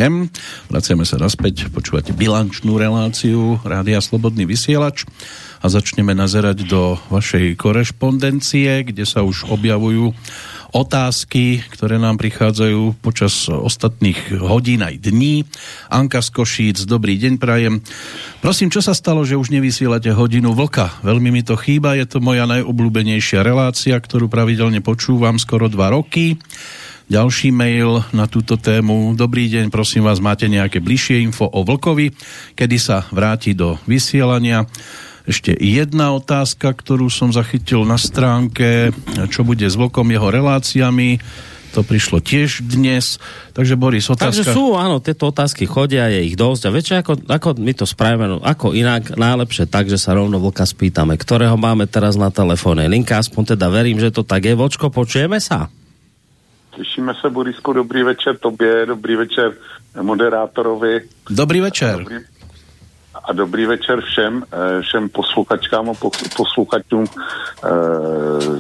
Teda 0.02 0.10
Bonnie 0.10 0.26
M. 0.26 0.34
Vraciame 0.74 1.06
sa 1.06 1.22
naspäť, 1.22 1.70
počúvate 1.70 2.10
bilančnú 2.10 2.74
reláciu 2.82 3.62
Rádia 3.62 4.02
Slobodný 4.02 4.50
vysielač 4.50 5.06
a 5.62 5.70
začneme 5.70 6.18
nazerať 6.18 6.66
do 6.66 6.98
vašej 7.14 7.54
korešpondencie, 7.54 8.82
kde 8.82 9.06
sa 9.06 9.22
už 9.22 9.46
objavujú 9.54 10.18
otázky, 10.72 11.62
ktoré 11.68 12.00
nám 12.00 12.16
prichádzajú 12.18 13.04
počas 13.04 13.46
ostatných 13.52 14.40
hodín 14.40 14.82
aj 14.82 15.04
dní. 15.04 15.44
Anka 15.92 16.24
z 16.24 16.30
Košíc, 16.32 16.88
dobrý 16.88 17.20
deň 17.20 17.38
prajem. 17.38 17.84
Prosím, 18.40 18.72
čo 18.72 18.80
sa 18.80 18.96
stalo, 18.96 19.22
že 19.28 19.36
už 19.38 19.52
nevysielate 19.52 20.16
hodinu 20.16 20.56
vlka? 20.56 21.04
Veľmi 21.04 21.30
mi 21.30 21.44
to 21.44 21.60
chýba, 21.60 22.00
je 22.00 22.08
to 22.08 22.24
moja 22.24 22.48
najobľúbenejšia 22.48 23.44
relácia, 23.44 24.00
ktorú 24.00 24.32
pravidelne 24.32 24.80
počúvam 24.80 25.36
skoro 25.38 25.68
dva 25.68 25.92
roky. 25.92 26.40
Ďalší 27.12 27.52
mail 27.52 28.08
na 28.16 28.24
túto 28.24 28.56
tému. 28.56 29.12
Dobrý 29.20 29.52
deň, 29.52 29.68
prosím 29.68 30.08
vás, 30.08 30.24
máte 30.24 30.48
nejaké 30.48 30.80
bližšie 30.80 31.20
info 31.20 31.44
o 31.44 31.68
Vlkovi, 31.68 32.16
kedy 32.56 32.78
sa 32.80 33.04
vráti 33.12 33.52
do 33.52 33.76
vysielania. 33.84 34.64
Ešte 35.28 35.52
jedna 35.60 36.16
otázka, 36.16 36.72
ktorú 36.72 37.12
som 37.12 37.36
zachytil 37.36 37.84
na 37.84 38.00
stránke, 38.00 38.96
čo 39.28 39.44
bude 39.44 39.68
s 39.68 39.76
Vlkom 39.76 40.08
jeho 40.08 40.32
reláciami. 40.32 41.20
To 41.76 41.84
prišlo 41.84 42.24
tiež 42.24 42.64
dnes. 42.64 43.20
Takže 43.60 43.76
Boris, 43.76 44.08
otázka... 44.08 44.32
Takže 44.32 44.56
sú, 44.56 44.80
áno, 44.80 45.04
tieto 45.04 45.36
otázky 45.36 45.68
chodia, 45.68 46.08
je 46.08 46.32
ich 46.32 46.40
dosť. 46.40 46.62
A 46.64 46.70
viete, 46.72 46.94
ako, 46.96 47.28
ako 47.28 47.60
my 47.60 47.76
to 47.76 47.84
spravíme, 47.84 48.24
no, 48.28 48.38
ako 48.40 48.72
inak, 48.72 49.20
najlepšie 49.20 49.68
tak, 49.68 49.92
že 49.92 50.00
sa 50.00 50.16
rovno 50.16 50.40
Vlka 50.40 50.64
spýtame, 50.64 51.20
ktorého 51.20 51.60
máme 51.60 51.92
teraz 51.92 52.16
na 52.16 52.32
telefóne. 52.32 52.88
Linka, 52.88 53.20
aspoň 53.20 53.60
teda 53.60 53.68
verím, 53.68 54.00
že 54.00 54.16
to 54.16 54.24
tak 54.24 54.48
je. 54.48 54.56
Vočko, 54.56 54.88
počujeme 54.88 55.44
sa? 55.44 55.68
Těšíme 56.76 57.14
se, 57.22 57.30
Borisku, 57.30 57.74
dobrý 57.74 58.04
večer 58.04 58.38
tobě, 58.38 58.86
dobrý 58.86 59.16
večer 59.16 59.54
moderátorovi. 60.02 61.02
Dobrý 61.30 61.60
večer. 61.60 61.98
Dobrý, 61.98 62.16
a 63.24 63.34
dobrý 63.34 63.66
večer 63.66 64.02
všem, 64.02 64.44
eh, 64.44 64.82
všem 64.82 65.10
posluchačkám 65.10 65.90
a 65.90 65.94
posluchačům 66.38 67.06
eh, 67.06 67.70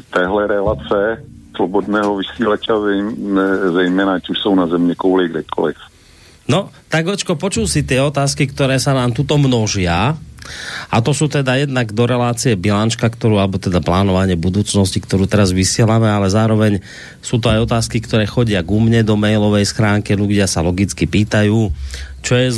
téhle 0.10 0.48
relace 0.48 1.24
slobodného 1.56 2.16
vysílača, 2.16 2.74
zejména 3.74 4.14
ať 4.14 4.30
už 4.30 4.40
jsou 4.40 4.56
na 4.56 4.68
země 4.68 4.96
kouli 4.96 5.30
kdekoliv. 5.30 5.76
No, 6.48 6.70
tak 6.90 7.08
očko, 7.08 7.40
počul 7.40 7.70
si 7.70 7.86
tie 7.86 8.02
otázky, 8.02 8.50
ktoré 8.50 8.76
sa 8.82 8.92
nám 8.98 9.14
tuto 9.16 9.38
množia. 9.38 10.18
A 10.90 11.00
to 11.00 11.14
sú 11.14 11.30
teda 11.30 11.56
jednak 11.56 11.94
do 11.94 12.04
relácie 12.10 12.58
bilančka, 12.58 13.08
ktorú, 13.08 13.38
alebo 13.38 13.62
teda 13.62 13.80
plánovanie 13.80 14.36
budúcnosti, 14.36 15.00
ktorú 15.00 15.30
teraz 15.30 15.54
vysielame, 15.54 16.10
ale 16.10 16.28
zároveň 16.28 16.82
sú 17.22 17.38
to 17.38 17.48
aj 17.54 17.70
otázky, 17.70 18.02
ktoré 18.02 18.26
chodia 18.26 18.66
ku 18.66 18.82
mne 18.82 19.06
do 19.06 19.16
mailovej 19.16 19.70
schránke, 19.70 20.18
ľudia 20.18 20.50
sa 20.50 20.66
logicky 20.66 21.06
pýtajú, 21.06 21.70
čo 22.22 22.34
je 22.38 22.48
s 22.54 22.58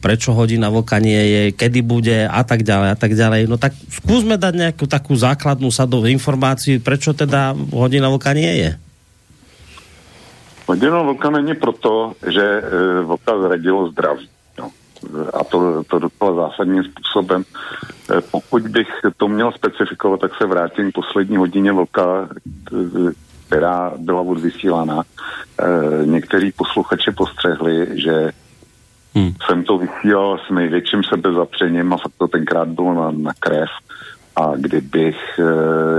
prečo 0.00 0.36
hodina 0.36 0.68
vlka 0.68 1.00
nie 1.00 1.16
je, 1.16 1.42
kedy 1.56 1.80
bude 1.80 2.28
a 2.28 2.42
tak 2.44 2.62
ďalej 2.62 2.88
a 2.92 2.96
tak 2.96 3.12
ďalej. 3.16 3.48
No 3.48 3.56
tak 3.56 3.72
skúsme 3.88 4.36
dať 4.36 4.54
nejakú 4.56 4.84
takú 4.84 5.16
základnú 5.16 5.72
sadu 5.72 6.04
informácií, 6.04 6.78
prečo 6.80 7.16
teda 7.16 7.56
hodina 7.72 8.12
vlka 8.12 8.32
nie 8.36 8.52
je. 8.60 8.70
Hodina 10.70 11.02
vlka 11.02 11.28
není 11.34 11.58
proto, 11.58 12.14
že 12.22 12.44
e, 12.44 12.62
vlka 13.02 13.32
zradilo 13.42 13.90
zdraví. 13.90 14.29
A 15.34 15.44
to, 15.44 15.84
to 15.84 15.98
docela 15.98 16.34
zásadním 16.34 16.84
způsobem. 16.84 17.44
E, 18.10 18.20
pokud 18.20 18.68
bych 18.68 18.88
to 19.16 19.28
měl 19.28 19.52
specifikovat, 19.52 20.20
tak 20.20 20.32
se 20.38 20.46
vrátím 20.46 20.92
k 20.92 20.94
poslední 20.94 21.36
hodině 21.36 21.72
vlka, 21.72 22.28
která 23.46 23.92
byla 23.96 24.20
odvysílána. 24.20 25.02
E, 25.02 26.06
některý 26.06 26.52
posluchači 26.52 27.10
postřehli, 27.10 27.88
že 27.92 28.32
Hmm. 29.14 29.32
Jsem 29.46 29.64
to 29.64 29.78
vysílal 29.78 30.38
s 30.38 30.50
největším 30.50 31.04
sebezapřením 31.04 31.92
a 31.92 31.96
fakt 31.96 32.12
to 32.18 32.28
tenkrát 32.28 32.68
bylo 32.68 32.94
na, 32.94 33.10
na 33.10 33.32
krev. 33.40 33.68
A 34.36 34.52
kdybych, 34.56 35.16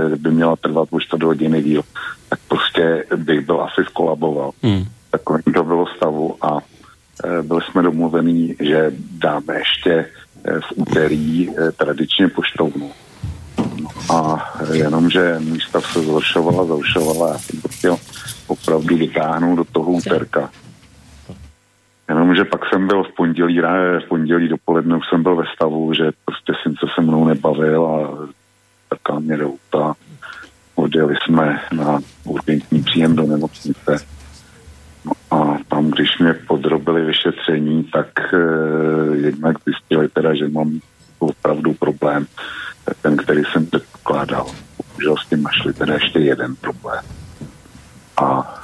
kdyby 0.08 0.30
měla 0.30 0.56
trvat 0.56 0.88
už 0.90 1.06
to 1.06 1.16
do 1.16 1.26
hodiny 1.26 1.62
díl, 1.62 1.82
tak 2.28 2.38
prostě 2.48 3.04
bych 3.16 3.46
byl 3.46 3.62
asi 3.62 3.84
skolaboval. 3.84 4.50
Hmm. 4.62 4.84
Takovým 5.10 5.42
to 5.54 5.64
bylo 5.64 5.86
stavu 5.86 6.36
a 6.44 6.58
e, 6.58 6.62
byli 7.42 7.60
jsme 7.62 7.82
domluvení, 7.82 8.56
že 8.60 8.92
dáme 9.18 9.54
ještě 9.58 9.90
e, 9.90 10.06
v 10.60 10.72
úterý 10.76 11.50
e, 11.50 11.72
tradičně 11.72 12.28
poštovnu. 12.28 12.90
A 14.14 14.50
jenomže 14.72 15.36
můj 15.38 15.60
stav 15.60 15.86
se 15.86 16.00
zhoršoval 16.02 16.60
a 16.60 16.64
zhoršoval 16.64 17.24
a 17.24 17.32
já 17.32 17.38
jsem 17.38 17.60
to 17.60 17.68
chtěl 17.68 17.96
opravdu 18.46 18.96
vytáhnout 18.96 19.56
do 19.56 19.64
toho 19.64 19.90
úterka. 19.90 20.50
Jenomže 22.08 22.44
pak 22.44 22.60
jsem 22.68 22.86
byl 22.86 23.04
v 23.04 23.14
pondělí, 23.16 23.60
ne, 23.60 24.00
v 24.00 24.08
pondělí 24.08 24.48
dopoledne 24.48 24.96
už 24.96 25.04
jsem 25.10 25.22
byl 25.22 25.36
ve 25.36 25.44
stavu, 25.54 25.94
že 25.94 26.10
prostě 26.24 26.52
syn 26.62 26.74
se 26.94 27.02
mnou 27.02 27.24
nebavil 27.24 27.86
a 27.86 28.28
taká 28.88 29.18
mě 29.18 29.36
do 29.36 29.48
auta. 29.48 29.94
Odjeli 30.74 31.14
jsme 31.16 31.60
na 31.72 32.00
urgentní 32.24 32.82
příjem 32.82 33.16
do 33.16 33.22
nemocnice. 33.22 34.06
A 35.30 35.58
tam, 35.68 35.90
když 35.90 36.18
mě 36.18 36.34
podrobili 36.34 37.04
vyšetření, 37.04 37.84
tak 37.84 38.34
eh, 38.34 39.16
jednak 39.16 39.56
zjistili 39.64 40.08
teda, 40.08 40.34
že 40.34 40.48
mám 40.48 40.80
opravdu 41.18 41.74
problém, 41.74 42.26
ten, 43.02 43.16
který 43.16 43.42
jsem 43.44 43.66
předpokládal. 43.66 44.46
Bohužel 44.76 45.16
s 45.16 45.28
tím 45.28 45.42
našli 45.42 45.72
teda 45.72 45.94
ještě 45.94 46.18
jeden 46.18 46.56
problém. 46.56 47.04
A 48.16 48.54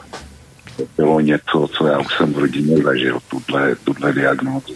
to 0.77 0.83
bylo 0.97 1.21
něco, 1.21 1.69
co 1.73 1.87
já 1.87 1.99
už 1.99 2.17
jsem 2.17 2.33
v 2.33 2.39
rodině 2.39 2.83
zažil, 2.83 3.19
tuhle, 3.29 3.75
tuhle 3.75 4.13
diagnózu. 4.13 4.75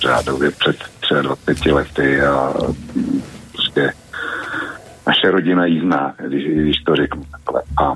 Řádově 0.00 0.50
před 0.50 0.76
23 1.22 1.72
lety 1.72 2.22
a 2.22 2.54
prostě 3.52 3.92
naše 5.06 5.30
rodina 5.30 5.66
ji 5.66 5.80
zná, 5.80 6.14
když, 6.28 6.44
když 6.44 6.76
to 6.86 6.96
řeknu 6.96 7.24
takhle. 7.30 7.62
A 7.82 7.94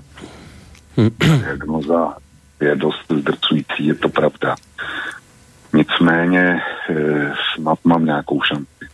diagnoza 1.39 2.15
je 2.61 2.77
dost 2.77 3.13
zdrcující, 3.19 3.87
je 3.87 3.95
to 3.95 4.09
pravda. 4.09 4.57
Nicméně 5.73 6.41
e, 6.41 6.63
snad 7.55 7.79
mám 7.85 8.05
nějakou 8.05 8.43
šanci. 8.43 8.85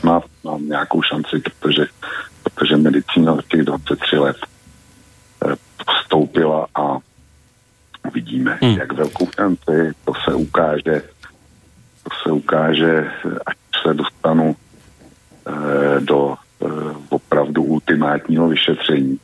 Snad 0.00 0.24
mám 0.44 0.68
nějakou 0.68 1.02
šanci, 1.02 1.38
protože, 1.38 1.86
protože 2.42 2.76
medicína 2.76 3.34
za 3.34 3.42
těch 3.42 3.62
23 3.62 4.18
let 4.18 4.36
vstoupila 5.90 6.66
a 6.74 6.98
vidíme, 8.14 8.58
hmm. 8.62 8.76
jak 8.78 8.92
velkou 8.92 9.28
šanci 9.34 9.92
to 10.04 10.12
se 10.24 10.34
ukáže, 10.34 11.02
to 12.02 12.10
se 12.22 12.32
ukáže, 12.32 13.10
až 13.46 13.56
se 13.82 13.94
dostanu 13.94 14.56
e, 15.46 16.00
do 16.00 16.34
e, 16.34 16.66
opravdu 17.08 17.62
ultimátního 17.62 18.48
vyšetření, 18.48 19.18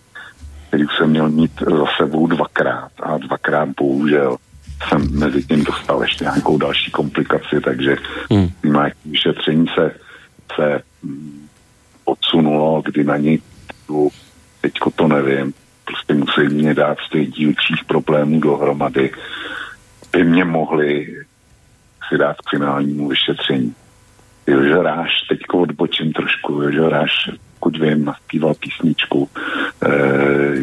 který 0.73 0.85
jsem 0.97 1.11
měl 1.11 1.31
mít 1.31 1.53
za 1.61 1.85
sebou 1.97 2.27
dvakrát 2.27 2.93
a 3.03 3.19
dvakrát 3.19 3.69
bohužel 3.81 4.37
jsem 4.89 5.19
mezi 5.19 5.43
tím 5.43 5.65
dostal 5.65 6.03
ještě 6.03 6.25
nějakou 6.25 6.59
další 6.59 6.91
komplikaci, 6.91 7.61
takže 7.65 7.97
hmm. 8.31 8.49
vyšetření 9.05 9.67
se, 9.75 9.95
se 10.55 10.83
mm, 11.03 11.49
odsunulo, 12.05 12.83
kdy 12.85 13.05
na 13.05 13.17
něj 13.17 13.41
teďko 14.61 14.91
to 14.91 15.09
nevím, 15.09 15.55
prostě 15.85 16.15
musí 16.15 16.55
mě 16.55 16.75
dát 16.75 16.99
z 17.07 17.11
těch 17.11 17.29
dílčích 17.29 17.85
problémů 17.87 18.41
dohromady, 18.41 19.13
by 20.13 20.25
mě 20.25 20.45
mohli 20.45 21.17
si 22.09 22.19
dát 22.19 22.37
k 22.37 22.51
finálnímu 22.51 23.09
vyšetření. 23.09 23.75
Jožo 24.47 24.83
Ráš, 24.83 25.11
teďko 25.29 25.59
odbočím 25.59 26.13
trošku, 26.13 26.53
Jožo 26.53 26.89
Ráš, 26.89 27.31
pokud 27.63 27.79
vím, 27.79 28.05
naspíval 28.05 28.55
písničku, 28.55 29.29
eh, 29.83 29.89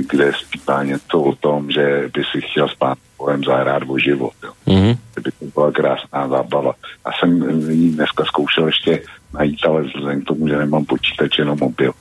kde 0.09 0.31
zpívá 0.33 0.83
něco 0.83 1.21
o 1.21 1.35
tom, 1.35 1.71
že 1.71 2.09
by 2.13 2.23
si 2.31 2.41
chtěl 2.41 2.67
spát 2.67 2.97
pojem 3.17 3.43
zahrát 3.43 3.83
o 3.87 3.97
život. 3.99 4.33
Jo. 4.43 4.51
Mm-hmm. 4.67 4.97
By 5.23 5.31
to 5.31 5.45
byla 5.53 5.71
krásná 5.71 6.27
zábava. 6.27 6.73
A 7.05 7.09
jsem 7.11 7.59
ji 7.69 7.91
dneska 7.91 8.25
zkoušel 8.25 8.65
ještě 8.65 9.01
najít, 9.33 9.59
ale 9.65 9.81
vzhledem 9.81 10.21
k 10.21 10.27
tomu, 10.27 10.47
že 10.47 10.57
nemám 10.57 10.85
počítač, 10.85 11.39
jenom 11.39 11.57
mobil, 11.59 11.91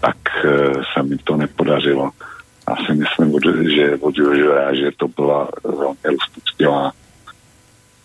tak 0.00 0.16
eh, 0.44 0.72
se 0.94 1.02
mi 1.02 1.16
to 1.16 1.36
nepodařilo 1.36 2.10
a 2.66 2.76
si 2.76 2.92
myslím, 2.92 3.38
že 3.76 3.96
od 4.00 4.14
že 4.72 4.90
to 4.96 5.08
byla 5.08 5.48
velmi 5.64 6.04
rozpustilá, 6.04 6.92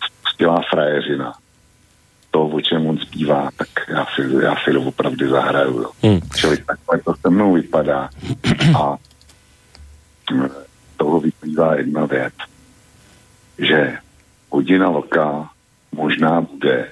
rozpustilá 0.01 0.61
frajeřina. 0.69 1.33
To, 2.39 2.47
o 2.47 2.61
čem 2.61 2.87
on 2.87 2.97
zpívá, 2.97 3.49
tak 3.57 3.67
já 3.87 4.05
si, 4.15 4.21
já 4.43 4.55
si 4.55 4.71
to 4.71 4.81
opravdu 4.81 5.29
zahraju. 5.29 5.81
Jo. 5.81 5.91
Hmm. 6.03 6.19
Čili 6.35 6.57
takhle 6.57 6.99
to 6.99 7.13
se 7.21 7.29
mnou 7.29 7.53
vypadá. 7.53 8.09
A 8.79 8.97
toho 10.97 11.19
vyplývá 11.19 11.75
jedna 11.75 12.05
věc, 12.05 12.33
že 13.57 13.97
hodina 14.49 14.89
vlka 14.89 15.49
možná 15.91 16.41
bude, 16.41 16.87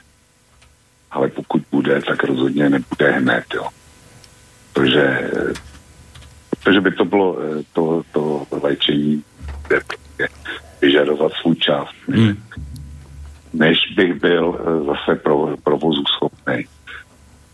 ale 1.11 1.27
pokud 1.27 1.61
bude, 1.71 2.01
tak 2.01 2.23
rozhodně 2.23 2.69
nebude 2.69 3.11
hned, 3.11 3.43
jo. 3.55 3.67
Protože 4.73 5.31
protože 6.63 6.81
by 6.81 6.91
to 6.91 7.05
bylo 7.05 7.37
eh, 7.39 7.63
to, 7.73 8.01
to 8.11 8.47
léčení, 8.63 9.23
kde 9.67 9.79
vyžadovat 10.81 11.31
svůj 11.41 11.55
čas, 11.55 11.87
než, 12.07 12.35
než 13.57 13.77
bych 13.95 14.13
byl 14.13 14.59
eh, 14.59 14.85
zase 14.85 15.19
pro, 15.19 15.57
provozu 15.63 16.03
schopný. 16.05 16.65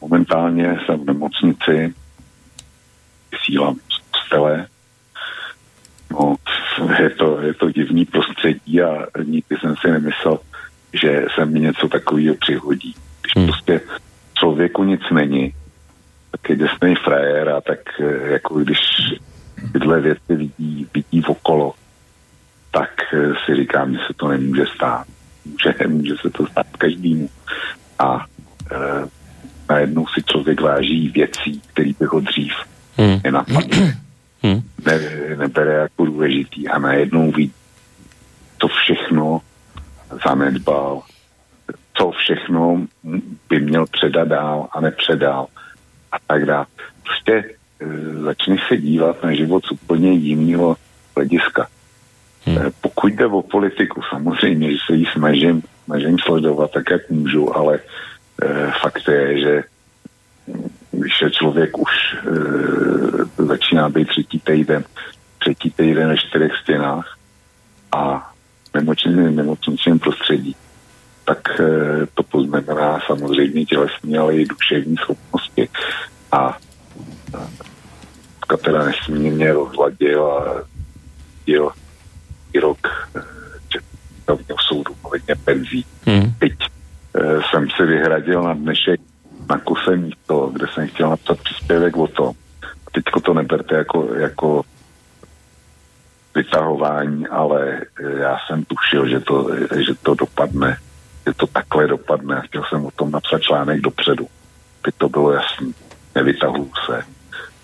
Momentálně 0.01 0.79
jsem 0.85 0.99
v 0.99 1.05
nemocnici, 1.05 1.93
vysílám 3.31 3.75
z 3.75 3.99
postele, 4.11 4.67
no, 6.11 6.35
je 6.99 7.09
to, 7.09 7.41
je 7.41 7.53
to 7.53 7.71
divný 7.71 8.05
prostředí 8.05 8.81
a 8.81 9.05
nikdy 9.23 9.57
jsem 9.57 9.75
si 9.75 9.91
nemyslel, 9.91 10.39
že 10.93 11.25
se 11.35 11.45
mi 11.45 11.59
něco 11.59 11.87
takového 11.87 12.35
přihodí. 12.35 12.95
Když 13.21 13.33
Hmm. 13.35 13.47
prostě 13.47 13.81
člověku 14.33 14.83
nic 14.83 15.01
není, 15.11 15.53
tak 16.31 16.49
je 16.49 16.55
děsný 16.55 16.95
frajer 16.95 17.49
a 17.49 17.61
tak 17.61 17.79
eh, 17.99 18.31
jako 18.31 18.59
když 18.59 18.79
tyhle 19.71 20.01
věci 20.01 20.35
vidí, 20.35 20.87
vidí 20.93 21.23
okolo, 21.27 21.73
tak 22.71 23.13
eh, 23.13 23.33
si 23.45 23.55
říkám, 23.55 23.93
že 23.93 23.99
se 24.07 24.13
to 24.15 24.27
nemůže 24.27 24.65
stát. 24.75 25.07
Může, 25.45 25.87
může 25.87 26.13
se 26.21 26.29
to 26.29 26.47
stát 26.47 26.67
každému. 26.77 27.29
A 27.99 28.25
e, 28.71 28.77
najednou 29.69 30.05
si 30.07 30.23
člověk 30.23 30.61
váží 30.61 31.09
věcí, 31.09 31.61
které 31.73 31.91
by 31.99 32.05
ho 32.05 32.19
dřív 32.19 32.53
Hmm. 32.97 33.19
nenapadly. 33.23 33.93
Hmm. 34.43 34.61
Ne, 34.85 34.99
nebere 35.37 35.73
jako 35.73 36.05
důležitý 36.05 36.67
a 36.67 36.79
najednou 36.79 37.31
vidí, 37.31 37.53
to 38.57 38.67
všechno 38.67 39.41
zanedbal, 40.25 41.01
co 41.93 42.11
všechno 42.11 42.85
by 43.49 43.59
měl 43.59 43.85
předat 43.85 44.27
dál 44.27 44.67
a 44.71 44.81
nepředal 44.81 45.47
a 46.11 46.15
tak 46.27 46.45
dále. 46.45 46.65
Prostě 47.03 47.33
e, 47.33 48.13
začne 48.23 48.55
se 48.67 48.77
dívat 48.77 49.23
na 49.23 49.33
život 49.33 49.65
z 49.65 49.71
úplně 49.71 50.11
jiného 50.11 50.75
hlediska. 51.15 51.67
Hmm. 52.45 52.71
Pokud 52.81 53.13
jde 53.13 53.25
o 53.25 53.41
politiku, 53.41 54.01
samozřejmě, 54.09 54.71
že 54.71 54.77
se 54.87 54.95
jí 54.95 55.05
snažím, 55.05 55.63
snažím 55.85 56.19
sledovat 56.19 56.71
tak, 56.71 56.83
jak 56.91 57.09
můžu, 57.09 57.57
ale 57.57 57.79
e, 58.41 58.71
fakt 58.81 59.07
je, 59.07 59.39
že 59.39 59.63
když 60.91 61.21
je 61.21 61.31
člověk 61.31 61.77
už 61.77 62.15
e, 63.39 63.45
začíná 63.45 63.89
být 63.89 64.07
třetí 64.07 64.39
týden, 64.39 64.83
třetí 65.39 65.71
týden 65.71 66.07
ve 66.07 66.17
čtyřech 66.17 66.51
stěnách 66.61 67.17
a 67.91 68.31
nemocničním, 68.73 69.35
nemocničním 69.35 69.99
prostředí, 69.99 70.55
tak 71.25 71.59
e, 71.59 71.63
to 72.13 72.23
poznamená 72.23 72.99
samozřejmě 73.07 73.65
tělesní, 73.65 74.17
ale 74.17 74.35
i 74.35 74.45
duševní 74.45 74.97
schopnosti. 74.97 75.69
A 76.31 76.57
e, 77.35 77.73
teda 78.57 78.85
nesmírně 78.85 79.53
rozladil 79.53 80.25
a 80.25 80.63
děl 81.45 81.71
i 82.53 82.59
rok 82.59 82.77
e, 83.15 83.21
Českého 83.69 84.57
soudu 84.67 84.95
ohledně 85.01 85.35
penzí. 85.35 85.85
Hmm. 86.05 86.33
Teď 86.39 86.53
e, 86.61 87.41
jsem 87.49 87.67
si 87.69 87.83
vyhradil 87.83 88.43
na 88.43 88.53
dnešek 88.53 89.01
na 89.49 89.57
kuse 89.57 89.95
místo, 89.95 90.49
kde 90.53 90.67
jsem 90.67 90.87
chtěl 90.87 91.09
napsat 91.09 91.39
příspěvek 91.39 91.97
o 91.97 92.07
tom. 92.07 92.33
Teďko 92.91 93.19
to 93.19 93.33
neberte 93.33 93.75
jako, 93.75 94.13
jako 94.15 94.63
vytahování, 96.35 97.27
ale 97.27 97.81
e, 97.99 98.19
já 98.19 98.37
jsem 98.47 98.63
tušil, 98.63 99.09
že 99.09 99.19
to, 99.19 99.49
že 99.85 99.93
to 100.03 100.15
dopadne, 100.15 100.77
že 101.27 101.33
to 101.33 101.47
takhle 101.47 101.87
dopadne 101.87 102.35
a 102.37 102.41
chtěl 102.41 102.63
jsem 102.69 102.85
o 102.85 102.91
tom 102.91 103.11
napsat 103.11 103.41
článek 103.41 103.81
dopředu. 103.81 104.27
Teď 104.81 104.95
to 104.97 105.09
bylo 105.09 105.31
jasný, 105.31 105.73
nevytahuju 106.15 106.71
se. 106.85 106.97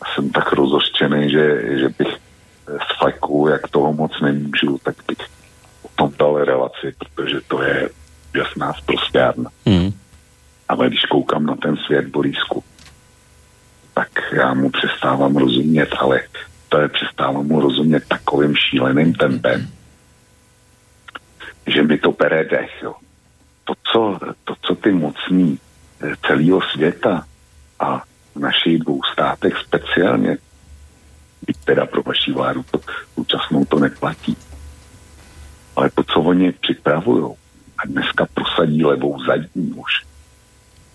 A 0.01 0.05
jsem 0.15 0.29
tak 0.29 0.53
rozořčený, 0.53 1.29
že, 1.29 1.77
že 1.79 1.89
bych 1.97 2.28
z 2.77 2.97
fleku, 2.99 3.47
jak 3.47 3.67
toho 3.67 3.93
moc 3.93 4.21
nemůžu, 4.21 4.79
tak 4.83 4.95
bych 5.07 5.17
o 5.83 5.89
tom 5.95 6.11
dal 6.19 6.45
relaci, 6.45 6.93
protože 6.97 7.41
to 7.47 7.63
je 7.63 7.89
jasná 8.35 8.73
zprostárna. 8.73 9.49
Hmm. 9.65 9.91
Ale 10.69 10.87
když 10.87 11.05
koukám 11.05 11.45
na 11.45 11.55
ten 11.55 11.77
svět 11.77 12.07
Borisku, 12.07 12.63
tak 13.93 14.09
já 14.31 14.53
mu 14.53 14.69
přestávám 14.69 15.37
rozumět, 15.37 15.89
ale 15.99 16.21
to 16.69 16.79
je 16.79 16.87
přestávám 16.87 17.47
mu 17.47 17.61
rozumět 17.61 18.07
takovým 18.07 18.55
šíleným 18.55 19.13
tempem, 19.13 19.67
že 21.67 21.83
mi 21.83 21.97
to 21.97 22.11
bere 22.11 22.43
dech. 22.43 22.71
Jo. 22.83 22.95
To, 23.63 23.73
co, 23.91 24.19
to, 24.43 24.55
co 24.61 24.75
ty 24.75 24.91
mocní 24.91 25.59
eh, 26.01 26.15
celého 26.27 26.61
světa 26.61 27.25
a 27.79 28.03
v 28.35 28.39
našich 28.39 28.79
dvou 28.79 29.01
státech 29.13 29.57
speciálně, 29.57 30.37
byť 31.47 31.57
teda 31.65 31.85
pro 31.85 32.03
vaši 32.03 32.31
vládu 32.31 32.63
to 32.71 32.79
současnou 33.15 33.65
to 33.65 33.79
neplatí, 33.79 34.37
ale 35.75 35.89
to, 35.89 36.03
co 36.03 36.21
oni 36.21 36.51
připravují 36.51 37.35
a 37.77 37.87
dneska 37.87 38.27
prosadí 38.33 38.85
levou 38.85 39.19
zadní 39.23 39.71
už, 39.71 39.91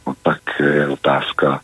no 0.07 0.14
tak 0.22 0.40
je 0.61 0.88
otázka, 0.88 1.61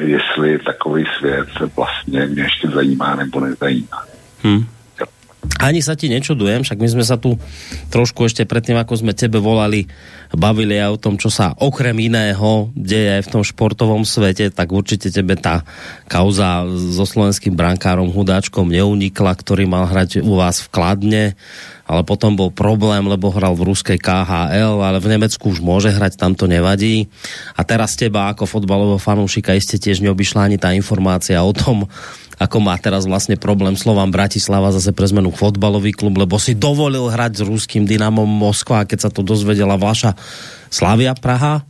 jestli 0.00 0.58
takový 0.58 1.04
svět 1.18 1.48
vlastně 1.76 2.26
mě 2.26 2.42
ještě 2.42 2.68
zajímá 2.68 3.14
nebo 3.14 3.40
nezajímá. 3.40 4.04
Hmm. 4.42 4.66
Ani 5.60 5.80
sa 5.80 5.96
ti 5.96 6.08
nečudujem, 6.08 6.64
však 6.64 6.80
my 6.80 6.88
sme 6.88 7.04
sa 7.04 7.16
tu 7.16 7.36
trošku 7.88 8.24
ešte 8.24 8.44
predtým, 8.44 8.76
ako 8.76 8.96
sme 8.96 9.16
tebe 9.16 9.40
volali, 9.40 9.88
bavili 10.30 10.78
aj 10.78 10.90
o 10.94 11.02
tom, 11.02 11.14
čo 11.18 11.26
sa 11.30 11.54
okrem 11.58 11.96
iného 11.98 12.70
deje 12.78 13.22
v 13.26 13.30
tom 13.30 13.42
športovom 13.42 14.06
svete, 14.06 14.54
tak 14.54 14.70
určite 14.70 15.10
tebe 15.10 15.34
tá 15.34 15.66
kauza 16.06 16.66
so 16.70 17.02
slovenským 17.02 17.54
brankárom 17.54 18.10
Hudáčkom 18.14 18.70
neunikla, 18.70 19.34
ktorý 19.34 19.66
mal 19.66 19.90
hrať 19.90 20.22
u 20.22 20.38
vás 20.38 20.62
v 20.62 20.68
Kladne, 20.70 21.24
ale 21.90 22.06
potom 22.06 22.38
bol 22.38 22.54
problém, 22.54 23.02
lebo 23.10 23.34
hral 23.34 23.58
v 23.58 23.74
ruskej 23.74 23.98
KHL, 23.98 24.78
ale 24.78 25.02
v 25.02 25.10
Nemecku 25.18 25.50
už 25.50 25.58
môže 25.58 25.90
hrať, 25.90 26.14
tam 26.14 26.38
to 26.38 26.46
nevadí. 26.46 27.10
A 27.58 27.66
teraz 27.66 27.98
teba 27.98 28.30
ako 28.30 28.46
fotbalového 28.46 29.02
fanúšika 29.02 29.58
iste 29.58 29.74
tiež 29.74 29.98
neobyšla 29.98 30.46
ani 30.46 30.58
tá 30.62 30.70
informácia 30.70 31.42
o 31.42 31.50
tom, 31.50 31.90
ako 32.40 32.56
má 32.56 32.72
teraz 32.80 33.04
vlastne 33.04 33.36
problém 33.36 33.76
Slovám 33.76 34.08
Bratislava 34.08 34.72
zase 34.72 34.96
pre 34.96 35.04
zmenu 35.12 35.28
fotbalový 35.28 35.92
klub, 35.92 36.16
lebo 36.16 36.40
si 36.40 36.56
dovolil 36.56 37.12
hrať 37.12 37.36
s 37.36 37.42
ruským 37.44 37.84
Dynamom 37.84 38.24
Moskva 38.24 38.80
a 38.82 38.88
keď 38.88 38.98
sa 39.04 39.10
to 39.12 39.20
dozvedela 39.20 39.76
vaša 39.76 40.16
Slavia 40.70 41.12
Praha, 41.18 41.66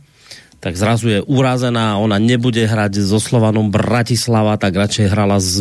tak 0.61 0.77
zrazu 0.77 1.09
je 1.09 1.19
urazená, 1.25 1.97
ona 1.97 2.21
nebude 2.21 2.61
hrať 2.61 3.01
so 3.01 3.17
Slovanom 3.17 3.73
Bratislava, 3.73 4.61
tak 4.61 4.77
radšej 4.77 5.09
hrala 5.09 5.41
s, 5.41 5.57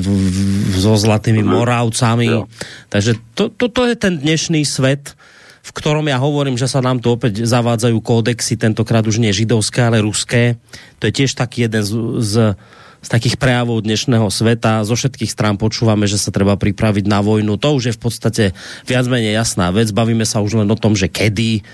so 0.77 0.93
Zlatými 0.93 1.41
Moravcami. 1.41 2.29
Jo. 2.29 2.45
Takže 2.93 3.17
to, 3.33 3.49
toto 3.49 3.89
je 3.89 3.97
ten 3.97 4.21
dnešný 4.21 4.61
svet, 4.69 5.17
v 5.65 5.71
ktorom 5.73 6.05
ja 6.05 6.21
hovorím, 6.21 6.61
že 6.61 6.69
sa 6.69 6.85
nám 6.85 7.01
tu 7.01 7.17
opäť 7.17 7.49
zavádzajú 7.49 7.97
kódexy, 8.05 8.61
tentokrát 8.61 9.05
už 9.09 9.25
nie 9.25 9.33
židovské, 9.33 9.89
ale 9.89 10.05
ruské. 10.05 10.61
To 11.01 11.09
je 11.09 11.17
tiež 11.17 11.33
taký 11.33 11.65
jeden 11.65 11.81
z, 11.81 11.93
z, 12.21 12.35
z 13.01 13.09
takých 13.09 13.41
prejavov 13.41 13.81
dnešného 13.81 14.29
sveta. 14.29 14.85
Zo 14.85 15.01
všetkých 15.01 15.33
strán 15.33 15.57
počúvame, 15.57 16.05
že 16.05 16.21
sa 16.21 16.29
treba 16.29 16.61
pripraviť 16.61 17.09
na 17.09 17.25
vojnu. 17.25 17.57
To 17.57 17.69
už 17.73 17.93
je 17.93 17.97
v 17.97 18.01
podstate 18.05 18.45
viac 18.85 19.09
menej 19.09 19.33
jasná 19.33 19.73
vec. 19.73 19.89
Bavíme 19.97 20.29
sa 20.29 20.45
už 20.45 20.61
len 20.61 20.69
o 20.69 20.77
tom, 20.77 20.93
že 20.93 21.09
kedy 21.09 21.65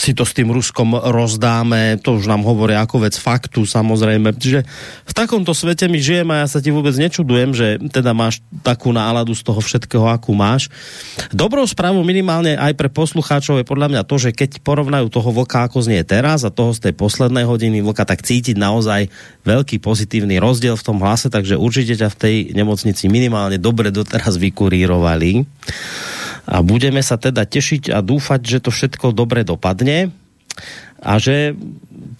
si 0.00 0.16
to 0.16 0.24
s 0.24 0.32
tým 0.32 0.48
Ruskom 0.48 0.96
rozdáme, 0.96 2.00
to 2.00 2.16
už 2.16 2.24
nám 2.24 2.40
hovoria 2.40 2.80
ako 2.80 3.04
vec 3.04 3.20
faktu 3.20 3.68
samozrejme. 3.68 4.32
Čiže 4.32 4.64
v 5.04 5.12
takomto 5.12 5.52
svete 5.52 5.92
my 5.92 6.00
žijeme 6.00 6.32
a 6.32 6.42
ja 6.42 6.48
sa 6.48 6.64
ti 6.64 6.72
vôbec 6.72 6.96
nečudujem, 6.96 7.52
že 7.52 7.76
teda 7.92 8.16
máš 8.16 8.40
takú 8.64 8.96
náladu 8.96 9.36
z 9.36 9.44
toho 9.44 9.60
všetkého, 9.60 10.08
akú 10.08 10.32
máš. 10.32 10.72
Dobrou 11.28 11.68
správou 11.68 12.00
minimálne 12.00 12.56
aj 12.56 12.72
pre 12.80 12.88
poslucháčov 12.88 13.60
je 13.60 13.68
podľa 13.68 13.92
mňa 13.92 14.02
to, 14.08 14.16
že 14.16 14.32
keď 14.32 14.64
porovnajú 14.64 15.12
toho 15.12 15.28
vlka, 15.36 15.68
ako 15.68 15.84
znie 15.84 16.00
teraz 16.08 16.48
a 16.48 16.50
toho 16.50 16.72
z 16.72 16.88
tej 16.88 16.94
poslednej 16.96 17.44
hodiny 17.44 17.84
vlka, 17.84 18.08
tak 18.08 18.24
cítiť 18.24 18.56
naozaj 18.56 19.12
veľký 19.44 19.84
pozitívny 19.84 20.40
rozdiel 20.40 20.80
v 20.80 20.86
tom 20.86 20.96
hlase, 21.04 21.28
takže 21.28 21.60
určite 21.60 22.00
ťa 22.00 22.08
v 22.08 22.16
tej 22.16 22.36
nemocnici 22.56 23.12
minimálne 23.12 23.60
dobre 23.60 23.92
doteraz 23.92 24.40
vykurírovali 24.40 25.44
a 26.50 26.66
budeme 26.66 26.98
sa 26.98 27.14
teda 27.14 27.46
tešiť 27.46 27.94
a 27.94 28.02
dúfať, 28.02 28.40
že 28.42 28.58
to 28.58 28.74
všetko 28.74 29.14
dobre 29.14 29.46
dopadne 29.46 30.10
a 30.98 31.12
že 31.22 31.54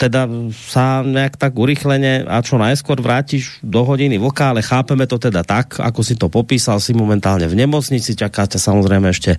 teda 0.01 0.25
sa 0.57 1.05
nejak 1.05 1.37
tak 1.37 1.53
urychlene 1.53 2.25
a 2.25 2.41
čo 2.41 2.57
najskôr 2.57 3.05
vrátiš 3.05 3.61
do 3.61 3.85
hodiny 3.85 4.17
vlka, 4.17 4.57
ale 4.57 4.65
chápeme 4.65 5.05
to 5.05 5.21
teda 5.21 5.45
tak, 5.45 5.77
ako 5.77 6.01
si 6.01 6.17
to 6.17 6.33
popísal, 6.33 6.81
si 6.81 6.97
momentálne 6.97 7.45
v 7.45 7.61
nemocnici, 7.61 8.17
čaká 8.17 8.49
samozrejme 8.49 9.13
ešte 9.13 9.37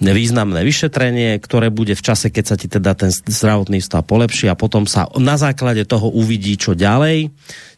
významné 0.00 0.64
vyšetrenie, 0.66 1.38
ktoré 1.38 1.68
bude 1.68 1.92
v 1.94 2.02
čase, 2.02 2.32
keď 2.32 2.44
sa 2.48 2.56
ti 2.56 2.66
teda 2.66 2.96
ten 2.96 3.12
zdravotný 3.12 3.78
stav 3.78 4.02
polepší 4.02 4.48
a 4.48 4.58
potom 4.58 4.88
sa 4.88 5.06
na 5.20 5.36
základe 5.38 5.84
toho 5.84 6.10
uvidí, 6.10 6.58
čo 6.58 6.74
ďalej. 6.74 7.30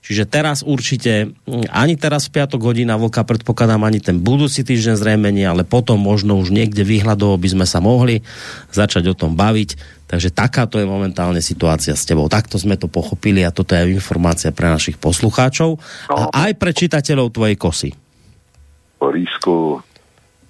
Čiže 0.04 0.24
teraz 0.28 0.60
určite, 0.64 1.32
mm, 1.48 1.72
ani 1.72 1.96
teraz 1.96 2.28
v 2.28 2.40
piatok 2.40 2.60
hodina 2.60 3.00
vlka 3.00 3.24
predpokladám, 3.24 3.84
ani 3.84 4.00
ten 4.00 4.20
budúci 4.20 4.64
týždeň 4.64 5.00
zrejme 5.00 5.28
nie, 5.32 5.44
ale 5.44 5.64
potom 5.64 6.00
možno 6.00 6.36
už 6.40 6.52
niekde 6.52 6.84
výhľadovo 6.84 7.36
by 7.40 7.48
sme 7.50 7.66
sa 7.68 7.80
mohli 7.80 8.20
začať 8.72 9.12
o 9.12 9.18
tom 9.18 9.32
baviť. 9.36 10.03
Takže 10.14 10.30
takáto 10.30 10.78
je 10.78 10.86
momentálne 10.86 11.42
situácia 11.42 11.98
s 11.98 12.06
tebou. 12.06 12.30
Takto 12.30 12.54
sme 12.54 12.78
to 12.78 12.86
pochopili 12.86 13.42
a 13.42 13.50
toto 13.50 13.74
je 13.74 13.90
informácia 13.90 14.54
pre 14.54 14.70
našich 14.70 14.94
poslucháčov 14.94 15.74
a 16.06 16.30
aj 16.30 16.54
pre 16.54 16.70
čitateľov 16.70 17.34
tvojej 17.34 17.58
kosy. 17.58 17.90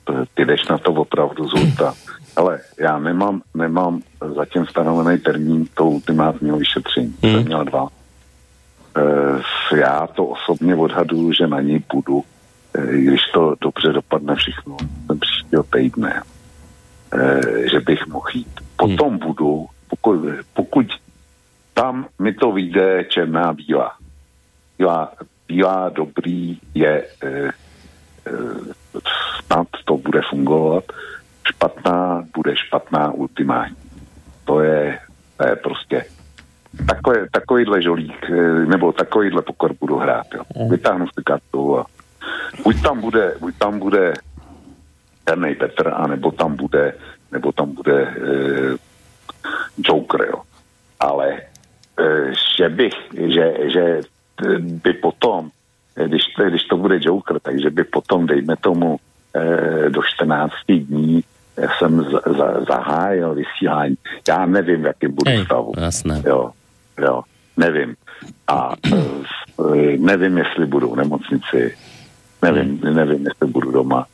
T- 0.04 0.26
ty 0.36 0.44
jdeš 0.44 0.68
na 0.68 0.76
to 0.76 0.92
opravdu 0.92 1.48
z 1.48 1.52
hurta. 1.56 1.96
Ale 2.36 2.60
já 2.76 2.98
nemám, 2.98 3.42
nemám 3.54 4.02
zatím 4.36 4.66
stanovený 4.66 5.18
termín 5.18 5.66
toho 5.74 5.90
ultimátního 5.90 6.58
vyšetření. 6.58 7.14
Hmm. 7.22 7.32
Jsem 7.32 7.44
měl 7.44 7.64
dva. 7.64 7.88
E, 9.72 9.76
já 9.76 10.06
to 10.06 10.26
osobně 10.26 10.76
odhaduju, 10.76 11.32
že 11.32 11.46
na 11.46 11.60
něj 11.60 11.80
půjdu, 11.80 12.24
e, 12.74 12.96
když 12.96 13.20
to 13.34 13.54
dobře 13.60 13.88
dopadne 13.92 14.34
všechno 14.36 14.76
ten 15.08 15.18
příštího 15.18 15.62
týdne, 15.62 16.22
e, 17.12 17.40
že 17.70 17.80
bych 17.80 18.06
mohl 18.06 18.28
jít. 18.34 18.63
Potom 18.76 19.18
budu, 19.18 19.66
pokud, 19.88 20.20
pokud 20.54 20.86
tam 21.74 22.06
mi 22.18 22.34
to 22.34 22.52
vyjde 22.52 23.04
černá 23.04 23.52
bílá. 23.52 23.96
Bílá, 24.78 25.12
bílá 25.48 25.88
dobrý 25.88 26.58
je 26.74 27.06
e, 27.22 27.28
e, 27.28 27.52
snad 29.44 29.66
to 29.84 29.96
bude 29.96 30.20
fungovat, 30.30 30.84
špatná 31.48 32.24
bude 32.36 32.56
špatná 32.56 33.10
ultimátní. 33.10 33.76
To 34.44 34.60
je, 34.60 34.98
to 35.36 35.46
je 35.46 35.56
prostě 35.56 36.04
takové, 36.86 37.26
takovýhle 37.32 37.82
žolík, 37.82 38.30
e, 38.30 38.66
nebo 38.66 38.92
takovýhle 38.92 39.42
pokor 39.42 39.74
budu 39.80 39.96
hrát. 39.96 40.26
Jo. 40.34 40.42
Vytáhnu 40.70 41.06
si 41.06 41.22
kartu 41.24 41.78
a 41.78 41.86
buď 42.64 42.82
tam 42.82 43.00
bude, 43.00 43.34
buď 43.40 43.54
tam 43.58 43.78
bude 43.78 44.14
Černý 45.28 45.54
Petr, 45.54 45.92
anebo 45.94 46.30
tam 46.30 46.56
bude, 46.56 46.94
nebo 47.35 47.53
tam 47.53 47.74
bude 47.74 48.03
e, 48.03 48.14
Joker, 49.78 50.20
jo. 50.32 50.43
Ale 51.01 51.32
e, 51.35 52.32
že 52.57 52.68
bych, 52.68 52.95
že, 53.35 53.55
že 53.72 54.01
by 54.59 54.93
potom, 54.93 55.51
když, 55.95 56.22
když 56.49 56.64
to 56.64 56.76
bude 56.76 56.99
Joker, 57.01 57.41
takže 57.43 57.70
by 57.70 57.85
potom, 57.85 58.26
dejme 58.26 58.57
tomu, 58.57 58.97
e, 59.35 59.91
do 59.91 60.03
14 60.03 60.53
dní 60.68 61.24
jsem 61.78 62.03
z, 62.05 62.11
za, 62.39 62.64
zahájil 62.68 63.35
vysílání. 63.35 63.95
Já 64.28 64.47
nevím, 64.47 64.82
v 64.82 64.87
jakém 64.87 65.14
budu 65.14 65.30
Hej, 65.30 65.45
stavu. 65.45 65.72
jasné. 65.76 66.22
Jo, 66.26 66.51
jo, 66.99 67.22
nevím. 67.57 67.95
A 68.49 68.74
e, 69.74 69.99
nevím, 69.99 70.39
jestli 70.39 70.66
budu 70.66 70.91
v 70.91 70.97
nemocnici, 70.97 71.76
nevím, 72.43 72.80
nevím, 72.95 73.26
jestli 73.26 73.47
budu 73.47 73.70
doma. 73.70 74.07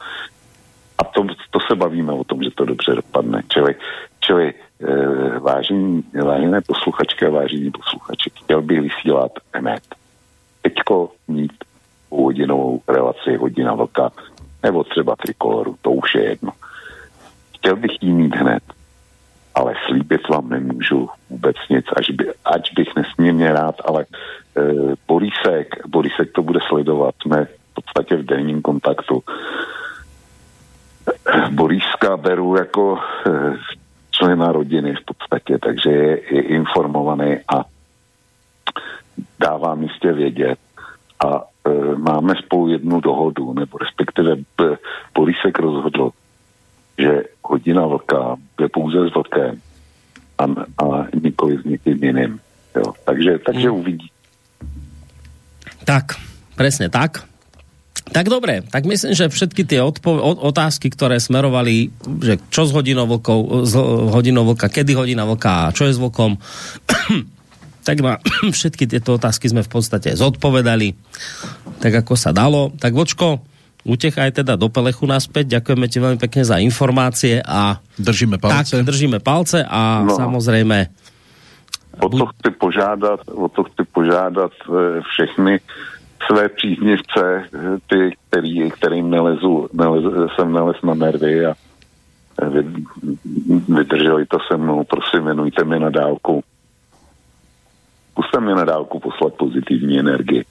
A 1.00 1.04
to, 1.04 1.26
to 1.50 1.58
se 1.60 1.74
bavíme 1.74 2.12
o 2.12 2.24
tom, 2.24 2.42
že 2.42 2.50
to 2.50 2.64
dobře 2.64 2.94
dopadne. 2.94 3.42
Čili, 3.48 3.74
čili 4.20 4.54
e, 4.54 4.54
vážení, 5.38 6.04
vážené 6.24 6.60
posluchačky 6.60 7.26
a 7.26 7.30
vážení 7.30 7.70
posluchači, 7.70 8.30
chtěl 8.34 8.62
bych 8.62 8.80
vysílat 8.80 9.32
hned. 9.54 9.82
Teďko 10.62 11.12
mít 11.28 11.52
hodinovou 12.10 12.80
relaci 12.88 13.36
hodina 13.36 13.74
vlka, 13.74 14.10
nebo 14.62 14.84
třeba 14.84 15.16
trikoloru, 15.16 15.76
to 15.82 15.90
už 15.90 16.14
je 16.14 16.24
jedno. 16.24 16.52
Chtěl 17.54 17.76
bych 17.76 17.92
jí 18.00 18.12
mít 18.12 18.36
hned, 18.36 18.62
ale 19.54 19.74
slíbit 19.86 20.28
vám 20.28 20.48
nemůžu 20.48 21.08
vůbec 21.30 21.56
nic, 21.70 21.86
až 21.96 22.10
by, 22.10 22.32
ať 22.44 22.74
bych 22.74 22.96
nesmírně 22.96 23.52
rád, 23.52 23.74
ale 23.84 24.04
e, 24.04 24.62
Borisek, 25.08 25.86
Borisek 25.86 26.32
to 26.32 26.42
bude 26.42 26.60
sledovat, 26.68 27.14
jsme 27.22 27.44
v 27.44 27.74
podstatě 27.74 28.16
v 28.16 28.24
denním 28.24 28.62
kontaktu. 28.62 29.22
Boriska 31.50 32.16
beru 32.16 32.56
jako 32.56 32.98
e, 32.98 33.30
člena 34.10 34.52
rodiny 34.52 34.94
v 34.94 35.04
podstatě, 35.04 35.58
takže 35.58 35.90
je, 35.90 36.34
je 36.34 36.42
informovaný 36.42 37.36
a 37.48 37.64
dává 39.38 39.74
místě 39.74 40.12
vědět. 40.12 40.58
A 41.26 41.40
e, 41.40 41.96
máme 41.96 42.34
spolu 42.44 42.68
jednu 42.68 43.00
dohodu, 43.00 43.52
nebo 43.54 43.78
respektive 43.78 44.36
b, 44.36 44.76
Borisek 45.14 45.58
rozhodl, 45.58 46.10
že 46.98 47.22
hodina 47.44 47.86
vlka 47.86 48.36
je 48.60 48.68
pouze 48.68 49.08
s 49.08 49.14
vlkem 49.14 49.60
a, 50.38 50.44
a 50.84 51.06
nikoli 51.22 51.56
s 51.58 51.64
někým 51.64 52.04
jiným. 52.04 52.40
Jo. 52.76 52.92
Takže, 53.04 53.38
takže 53.38 53.70
Mm. 53.70 53.76
uvidí. 53.76 54.10
Tak, 55.84 56.04
presne 56.56 56.88
tak. 56.88 57.29
Tak 58.10 58.26
dobre, 58.26 58.66
tak 58.66 58.90
myslím, 58.90 59.14
že 59.14 59.30
všetky 59.30 59.62
tie 59.62 59.78
otázky, 60.18 60.90
ktoré 60.90 61.22
smerovali, 61.22 61.94
že 62.18 62.42
čo 62.50 62.66
s 62.66 62.74
hodinou 62.74 63.06
vlkou, 63.06 63.62
s 63.62 63.74
hodinou 64.10 64.42
vlka, 64.44 64.66
kedy 64.66 64.98
hodina 64.98 65.22
vlka 65.22 65.70
a 65.70 65.72
čo 65.72 65.86
je 65.86 65.94
s 65.94 66.02
vlkom, 66.02 66.34
tak 67.86 68.02
na 68.02 68.18
všetky 68.58 68.90
tieto 68.90 69.14
otázky 69.14 69.46
sme 69.46 69.62
v 69.62 69.70
podstate 69.70 70.18
zodpovedali, 70.18 70.98
tak 71.78 72.02
ako 72.02 72.18
sa 72.18 72.34
dalo. 72.34 72.74
Tak 72.74 72.90
vočko, 72.90 73.46
utechaj 73.86 74.42
teda 74.42 74.58
do 74.58 74.66
Pelechu 74.68 75.06
naspäť, 75.06 75.62
ďakujeme 75.62 75.86
ti 75.86 76.02
veľmi 76.02 76.18
pekne 76.18 76.42
za 76.42 76.58
informácie 76.58 77.38
a 77.40 77.78
Držíme 77.94 78.42
palce. 78.42 78.74
tak 78.74 78.84
držíme 78.84 79.22
palce 79.22 79.62
a 79.62 80.02
No. 80.02 80.18
samozrejme 80.18 80.90
O 82.00 82.08
to 82.08 82.26
chci 82.32 82.50
požádat, 82.56 83.28
o 83.28 83.44
to 83.46 83.60
chci 83.66 83.82
požádat 83.92 84.54
e, 84.64 85.04
všechny 85.04 85.60
své 86.26 86.48
příznivce, 86.48 87.44
ty, 87.86 88.16
který, 88.28 88.70
kterým 88.70 89.10
nelezu, 89.10 89.68
nelez, 89.72 90.04
jsem 90.34 90.52
nelez 90.52 90.76
na 90.82 90.94
nervy 90.94 91.46
a 91.46 91.54
e, 92.42 92.48
vy, 92.48 92.64
vydrželi 93.68 94.26
to 94.26 94.38
se 94.50 94.56
mnou, 94.56 94.84
prosím, 94.84 95.24
věnujte 95.24 95.64
mi 95.64 95.80
na 95.80 95.90
dálku. 95.90 96.44
Zkuste 98.10 98.40
mi 98.40 98.54
na 98.54 98.64
dálku 98.64 99.00
poslat 99.00 99.34
pozitivní 99.34 99.98
energii. 99.98 100.44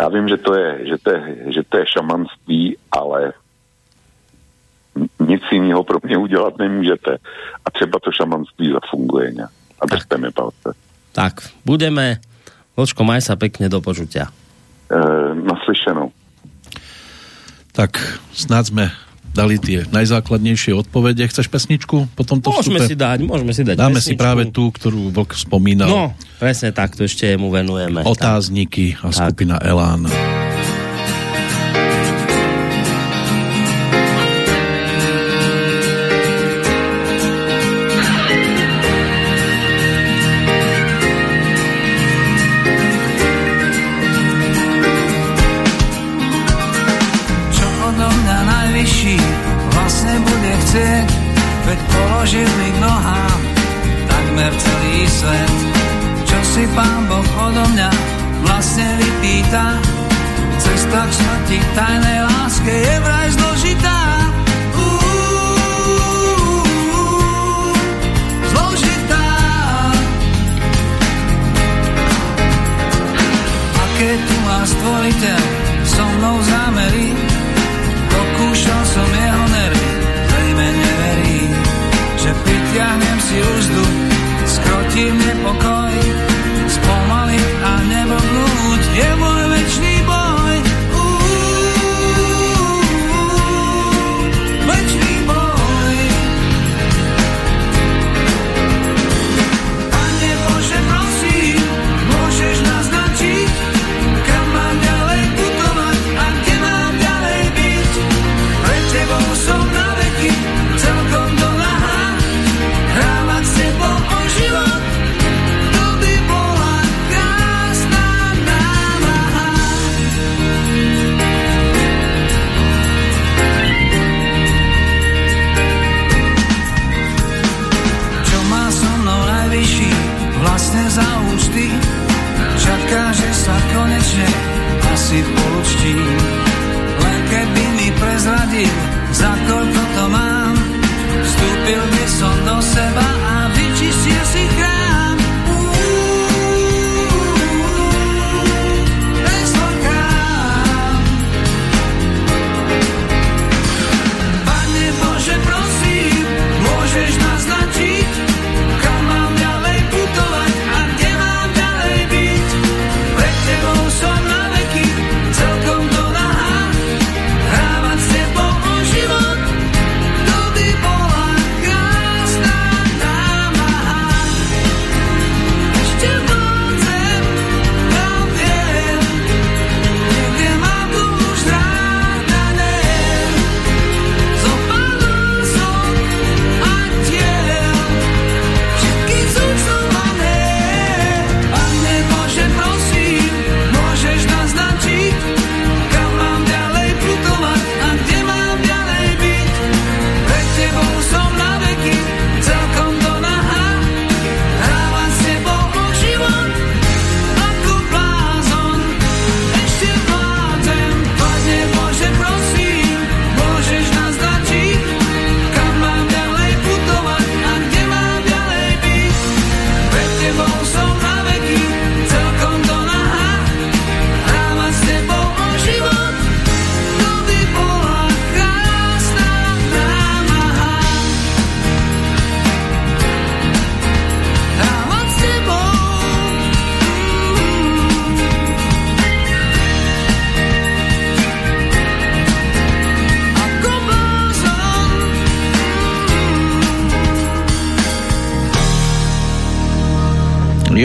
Já 0.00 0.08
vím, 0.08 0.28
že 0.28 0.36
to 0.36 0.54
je, 0.54 0.86
že 0.86 0.96
to 1.02 1.10
je, 1.10 1.36
že 1.48 1.62
to 1.68 1.78
je 1.78 1.84
šamanství, 1.86 2.76
ale 2.92 3.32
nic 5.20 5.42
jiného 5.52 5.84
pro 5.84 5.98
mě 6.02 6.16
udělat 6.16 6.58
nemůžete. 6.58 7.18
A 7.64 7.70
třeba 7.70 7.98
to 8.02 8.12
šamanství 8.12 8.72
zafunguje 8.72 9.32
nějak. 9.32 9.50
A 9.80 9.86
držte 9.86 10.18
mi 10.18 10.30
palce. 10.30 10.74
tak, 11.16 11.48
budeme. 11.64 12.20
Vočko, 12.76 13.08
maj 13.08 13.24
sa 13.24 13.40
pekne 13.40 13.72
do 13.72 13.80
počutia. 13.80 14.28
E, 14.86 14.98
naslyšenou. 15.36 16.14
Tak 17.72 17.98
snáď 18.30 18.64
sme 18.66 18.84
dali 19.30 19.58
tie 19.58 19.84
najzákladnejšie 19.86 20.72
odpovede. 20.72 21.20
Chceš 21.22 21.46
pesničku 21.46 22.08
po 22.08 22.22
tomto 22.22 22.48
Môžeme 22.48 22.78
vstupe? 22.78 22.88
si 22.88 22.96
dať, 22.96 23.18
môžeme 23.20 23.52
si 23.52 23.62
dať 23.62 23.76
Dáme 23.76 23.98
si 23.98 24.14
pesničku. 24.14 24.22
práve 24.22 24.42
tú, 24.48 24.70
ktorú 24.70 25.12
Vlk 25.12 25.36
spomínal. 25.36 25.86
No, 25.86 26.02
presne 26.38 26.70
tak, 26.70 26.94
to 26.94 27.04
ešte 27.04 27.34
mu 27.34 27.50
venujeme. 27.50 28.00
Otázniky 28.00 28.96
a 28.96 29.10
Tak. 29.10 29.28
skupina 29.28 29.60
Elán. 29.60 30.08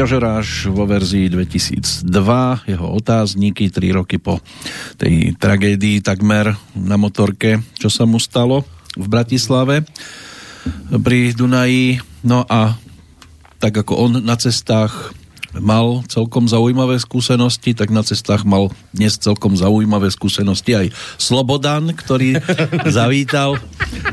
Jožeráš 0.01 0.65
vo 0.73 0.89
verzii 0.89 1.29
2002, 1.29 2.09
jeho 2.65 2.87
otázniky 2.89 3.69
3 3.69 3.93
roky 4.01 4.17
po 4.17 4.41
tej 4.97 5.37
tragédii 5.37 6.01
takmer 6.01 6.57
na 6.73 6.97
motorke, 6.97 7.61
čo 7.77 7.85
sa 7.85 8.09
mu 8.09 8.17
stalo 8.17 8.65
v 8.97 9.05
Bratislave 9.05 9.85
pri 10.89 11.37
Dunaji. 11.37 12.01
No 12.25 12.41
a 12.49 12.81
tak 13.61 13.77
ako 13.77 13.93
on 14.09 14.11
na 14.25 14.33
cestách 14.41 15.13
mal 15.53 16.01
celkom 16.09 16.49
zaujímavé 16.49 16.97
skúsenosti, 16.97 17.77
tak 17.77 17.93
na 17.93 18.01
cestách 18.01 18.41
mal 18.41 18.73
dnes 18.97 19.21
celkom 19.21 19.53
zaujímavé 19.53 20.09
skúsenosti 20.09 20.81
aj 20.81 20.87
Slobodan, 21.21 21.93
ktorý 21.93 22.41
zavítal 22.97 23.61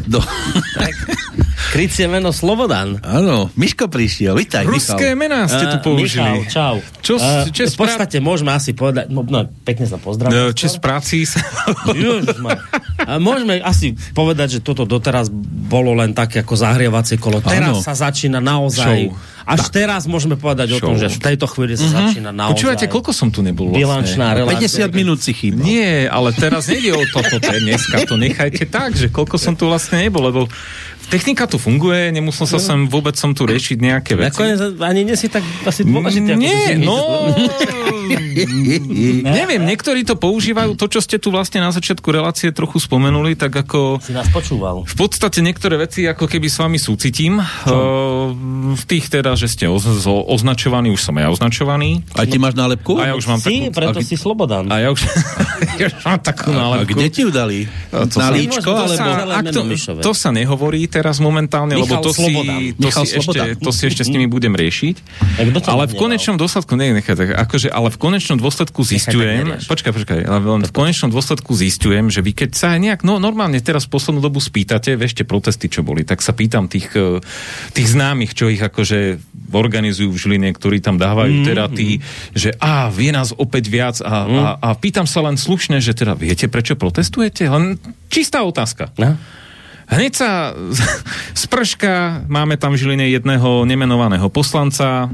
do... 0.04 0.20
Krycie 1.78 2.10
meno 2.10 2.34
Slobodan. 2.34 2.98
Áno, 3.06 3.54
Miško 3.54 3.86
prišiel, 3.86 4.34
vitaj 4.34 4.66
Ruské 4.66 5.14
Michal. 5.14 5.22
mená 5.22 5.46
ste 5.46 5.62
tu 5.70 5.78
použili. 5.78 6.42
Michal, 6.42 6.50
čau. 6.50 6.74
Čo 7.06 7.14
Eh, 7.22 7.54
čo 7.54 7.70
v 7.70 7.78
podstate 7.78 8.18
môžeme 8.18 8.50
asi 8.50 8.74
povedať, 8.74 9.06
no, 9.14 9.22
no 9.22 9.46
pekne 9.62 9.86
sa 9.86 9.94
No, 9.94 10.02
pozdravím. 10.02 10.58
Čes 10.58 10.74
práci 10.82 11.22
sa... 11.22 11.38
Môžeme 13.22 13.62
asi 13.62 13.94
povedať, 14.10 14.58
že 14.58 14.60
toto 14.66 14.90
doteraz 14.90 15.30
bolo 15.70 15.94
len 15.94 16.18
také 16.18 16.42
ako 16.42 16.58
zahrievacie 16.58 17.14
kolo. 17.14 17.38
Teraz 17.38 17.78
Áno. 17.78 17.78
sa 17.78 17.94
začína 17.94 18.42
naozaj... 18.42 19.14
Show. 19.14 19.38
Až 19.48 19.72
teraz 19.72 20.04
môžeme 20.04 20.36
povedať 20.36 20.76
o 20.76 20.78
tom, 20.82 20.98
Show. 20.98 21.08
že 21.08 21.14
v 21.14 21.18
tejto 21.24 21.46
chvíli 21.48 21.78
sa 21.78 21.88
začína 21.88 22.34
naozaj... 22.36 22.58
Počúvajte, 22.58 22.86
koľko 22.90 23.10
som 23.16 23.32
tu 23.32 23.40
nebol 23.40 23.72
vlastne? 23.72 23.80
Bilančná 23.80 24.26
relácia. 24.36 24.90
50 24.90 24.98
minút 24.98 25.24
si 25.24 25.32
chýba. 25.32 25.62
Nie, 25.64 26.04
ale 26.10 26.36
teraz 26.36 26.68
nejde 26.68 26.92
o 26.92 27.00
toto, 27.08 27.40
dneska 27.40 28.04
to 28.04 28.20
nechajte 28.20 28.68
tak, 28.68 28.92
že 28.92 29.08
koľko 29.08 29.40
som 29.40 29.56
tu 29.56 29.64
vlastne 29.70 30.04
nebol, 30.04 30.20
lebo 30.20 30.44
technika 31.08 31.48
tu 31.48 31.56
funguje, 31.56 32.12
nemusel 32.12 32.44
sa 32.44 32.60
sem 32.60 32.84
vôbec 32.84 33.16
som 33.16 33.32
tu 33.32 33.44
riešiť 33.44 33.78
nejaké 33.80 34.12
veci. 34.14 34.28
Nakoniec 34.36 34.60
ani 34.78 35.00
nie 35.02 35.16
si 35.16 35.28
tak 35.28 35.42
asi 35.64 35.82
dôležitý. 35.82 36.30
ako 36.32 36.40
si 36.40 36.44
Nie, 36.44 36.64
no... 36.76 36.96
neviem, 39.24 39.62
niektorí 39.64 40.04
to 40.04 40.14
používajú, 40.14 40.74
to, 40.78 40.86
čo 40.88 41.00
ste 41.02 41.16
tu 41.18 41.28
vlastne 41.28 41.60
na 41.60 41.72
začiatku 41.72 42.08
relácie 42.08 42.52
trochu 42.52 42.78
spomenuli, 42.78 43.34
tak 43.34 43.52
ako... 43.52 44.00
Si 44.00 44.12
nás 44.12 44.28
počúval. 44.30 44.84
V 44.86 44.96
podstate 44.96 45.40
niektoré 45.40 45.76
veci 45.78 46.04
ako 46.06 46.24
keby 46.24 46.48
s 46.48 46.56
vami 46.60 46.78
súcitím. 46.78 47.38
Uh, 47.38 48.32
v 48.74 48.84
tých 48.86 49.10
teda, 49.10 49.34
že 49.34 49.48
ste 49.50 49.64
oz, 49.66 49.84
zo, 49.84 50.24
označovaní, 50.24 50.88
už 50.88 51.02
som 51.02 51.16
ja 51.16 51.28
označovaný. 51.28 52.04
A 52.14 52.24
ty 52.24 52.36
máš 52.36 52.54
nálepku? 52.54 52.96
A 52.96 53.12
ja 53.12 53.14
už 53.16 53.26
mám 53.26 53.40
Si, 53.40 53.68
takú... 53.68 53.74
preto 53.74 54.00
a- 54.00 54.06
si 54.06 54.16
Slobodan. 54.16 54.68
A 54.70 54.80
ja 54.80 54.88
už, 54.92 55.00
ja 55.80 55.86
už 55.88 55.96
mám 56.04 56.20
takú 56.20 56.50
A 56.52 56.56
nálepku. 56.56 56.94
kde 56.96 57.08
ti 57.08 57.20
ju 57.24 57.30
dali? 57.30 57.66
No, 57.90 58.06
to 58.06 58.16
Na 58.18 58.28
sa- 58.30 58.34
líčko, 58.34 58.70
to 58.70 58.84
sa, 58.92 59.04
to 60.00 60.12
sa 60.14 60.28
nehovorí 60.30 60.86
teraz 60.98 61.22
momentálne, 61.22 61.78
Michal 61.78 62.02
lebo 62.02 62.04
to 62.04 62.10
si, 62.10 62.26
Slobodan. 62.26 62.58
to, 62.74 62.82
Michal 62.82 63.04
si 63.06 63.14
ešte, 63.22 63.38
to 63.62 63.70
si 63.70 63.82
ešte 63.86 64.02
s 64.02 64.10
nimi 64.10 64.26
budem 64.26 64.50
riešiť. 64.52 64.96
Ale 65.70 65.86
v 65.86 65.94
konečnom 65.94 66.34
dôsledku, 66.34 66.74
nie, 66.74 66.90
nechaj 66.90 67.14
tak, 67.14 67.30
akože, 67.38 67.70
ale 67.70 67.94
v 67.94 67.98
konečnom 68.02 68.36
dôsledku 68.42 68.82
zistujem, 68.82 69.62
počkaj, 69.62 69.92
počkaj, 69.94 70.18
ale 70.26 70.38
len 70.42 70.62
v 70.66 70.74
konečnom 70.74 71.14
dôsledku 71.14 71.54
zistujem, 71.54 72.10
že 72.10 72.18
vy 72.18 72.34
keď 72.34 72.50
sa 72.58 72.74
aj 72.74 72.80
nejak, 72.82 73.00
no 73.06 73.22
normálne 73.22 73.62
teraz 73.62 73.86
v 73.86 73.94
poslednú 73.94 74.18
dobu 74.18 74.42
spýtate, 74.42 74.98
vešte 74.98 75.22
protesty, 75.22 75.70
čo 75.70 75.86
boli, 75.86 76.02
tak 76.02 76.18
sa 76.18 76.34
pýtam 76.34 76.66
tých, 76.66 76.90
eh, 76.98 77.22
tých 77.70 77.88
známych, 77.94 78.34
čo 78.34 78.50
ich 78.50 78.58
akože 78.58 79.22
organizujú 79.54 80.10
v 80.10 80.18
Žiline, 80.18 80.50
ktorí 80.52 80.82
tam 80.82 80.98
dávajú 80.98 81.30
Mm-hmm. 81.30 81.48
teda 81.54 81.64
tí, 81.70 82.00
že 82.34 82.50
a 82.58 82.90
vie 82.90 83.14
nás 83.14 83.30
opäť 83.32 83.70
viac 83.70 83.96
a, 84.02 84.26
Mm. 84.28 84.36
a, 84.36 84.48
a 84.60 84.68
pýtam 84.74 85.06
sa 85.06 85.22
len 85.22 85.38
slušne, 85.38 85.78
že 85.78 85.94
teda 85.94 86.12
viete, 86.12 86.48
prečo 86.48 86.74
protestujete? 86.74 87.46
Len 87.46 87.76
čistá 88.08 88.42
otázka. 88.42 88.90
No? 88.96 89.14
Hneď 89.88 90.12
sa 90.12 90.52
sprška, 91.32 92.28
máme 92.28 92.60
tam 92.60 92.76
v 92.76 92.80
Žiline 92.84 93.08
jedného 93.08 93.64
nemenovaného 93.64 94.28
poslanca, 94.28 95.08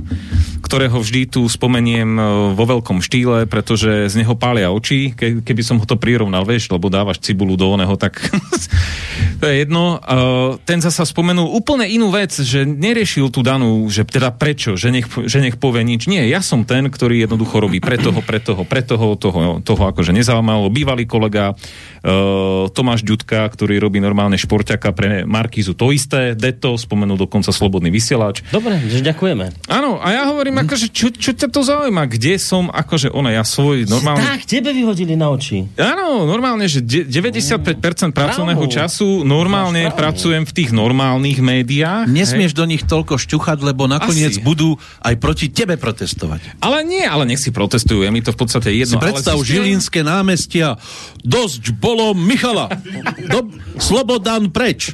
ktorého 0.65 0.99
vždy 0.99 1.31
tu 1.31 1.47
spomeniem 1.47 2.11
e, 2.19 2.23
vo 2.59 2.65
veľkom 2.67 2.99
štýle, 2.99 3.47
pretože 3.47 4.11
z 4.11 4.15
neho 4.19 4.35
pália 4.35 4.75
oči, 4.75 5.15
ke, 5.15 5.45
keby 5.47 5.63
som 5.63 5.79
ho 5.79 5.87
to 5.87 5.95
prirovnal, 5.95 6.43
vieš, 6.43 6.75
lebo 6.75 6.91
dávaš 6.91 7.23
cibulu 7.23 7.55
do 7.55 7.71
oného, 7.71 7.95
tak 7.95 8.19
to 9.41 9.45
je 9.47 9.63
jedno. 9.63 10.01
Uh, 10.03 10.59
ten 10.67 10.83
zasa 10.83 11.07
spomenul 11.07 11.55
úplne 11.55 11.87
inú 11.87 12.11
vec, 12.11 12.33
že 12.33 12.67
neriešil 12.67 13.31
tú 13.31 13.45
danú, 13.45 13.87
že 13.93 14.03
teda 14.03 14.33
prečo, 14.35 14.75
že 14.75 14.91
nech, 14.91 15.07
že 15.07 15.39
nech 15.39 15.61
povie 15.61 15.85
nič. 15.85 16.11
Nie, 16.11 16.27
ja 16.27 16.41
som 16.41 16.65
ten, 16.67 16.89
ktorý 16.91 17.23
jednoducho 17.23 17.61
robí 17.63 17.79
pre 17.79 18.01
toho, 18.01 18.25
pre 18.25 18.41
toho, 18.41 18.65
pre 18.65 18.81
toho, 18.81 19.15
toho, 19.21 19.61
toho 19.61 19.83
akože 19.93 20.17
nezaujímalo. 20.17 20.73
Bývalý 20.73 21.05
kolega 21.05 21.53
uh, 21.53 22.67
Tomáš 22.73 23.05
Ďudka, 23.05 23.47
ktorý 23.53 23.79
robí 23.79 24.01
normálne 24.01 24.41
šporťaka 24.65 24.89
pre 24.97 25.09
Markízu, 25.29 25.77
to 25.77 25.93
isté, 25.93 26.33
Deto, 26.33 26.81
spomenul 26.81 27.21
dokonca 27.21 27.53
Slobodný 27.53 27.93
vysielač. 27.93 28.41
Dobre, 28.49 28.81
že 28.89 29.05
ďakujeme. 29.05 29.69
Áno, 29.69 30.01
a 30.01 30.09
ja 30.09 30.25
hovorím, 30.25 30.65
akože, 30.65 30.89
čo, 30.89 31.13
čo 31.13 31.37
ťa 31.37 31.53
to 31.53 31.61
zaujíma? 31.61 32.09
Kde 32.09 32.41
som, 32.41 32.73
akože 32.73 33.13
ona, 33.13 33.37
ja 33.37 33.45
svoj 33.45 33.85
normálne... 33.85 34.25
Tak, 34.25 34.49
tebe 34.49 34.73
vyhodili 34.73 35.21
na 35.21 35.29
oči. 35.29 35.69
Áno, 35.77 36.25
normálne, 36.25 36.65
že 36.65 36.81
de- 36.81 37.05
95% 37.05 37.77
pracovného 38.17 38.65
Pravdu. 38.65 38.73
času 38.73 39.09
normálne 39.23 39.93
pracujem 39.93 40.49
v 40.49 40.53
tých 40.55 40.71
normálnych 40.73 41.45
médiách. 41.45 42.09
Nesmieš 42.09 42.57
do 42.57 42.65
nich 42.65 42.81
toľko 42.83 43.21
šťuchať, 43.21 43.61
lebo 43.61 43.85
nakoniec 43.85 44.41
Asi. 44.41 44.41
budú 44.41 44.81
aj 45.05 45.21
proti 45.21 45.53
tebe 45.53 45.77
protestovať. 45.77 46.57
Ale 46.65 46.81
nie, 46.89 47.05
ale 47.05 47.29
nech 47.29 47.39
si 47.39 47.53
protestujú, 47.53 48.01
je 48.01 48.09
mi 48.09 48.25
to 48.25 48.33
v 48.33 48.39
podstate 48.41 48.73
jedno. 48.73 48.97
Si 48.97 49.05
predstav 49.05 49.37
ale 49.37 49.45
zistujem- 49.45 49.53
Žilinské 49.61 50.01
námestia. 50.01 50.81
Dosť 51.25 51.73
bolo 51.81 52.13
Michala. 52.13 52.69
Do, 53.33 53.49
Slobodan 53.81 54.53
preč. 54.53 54.93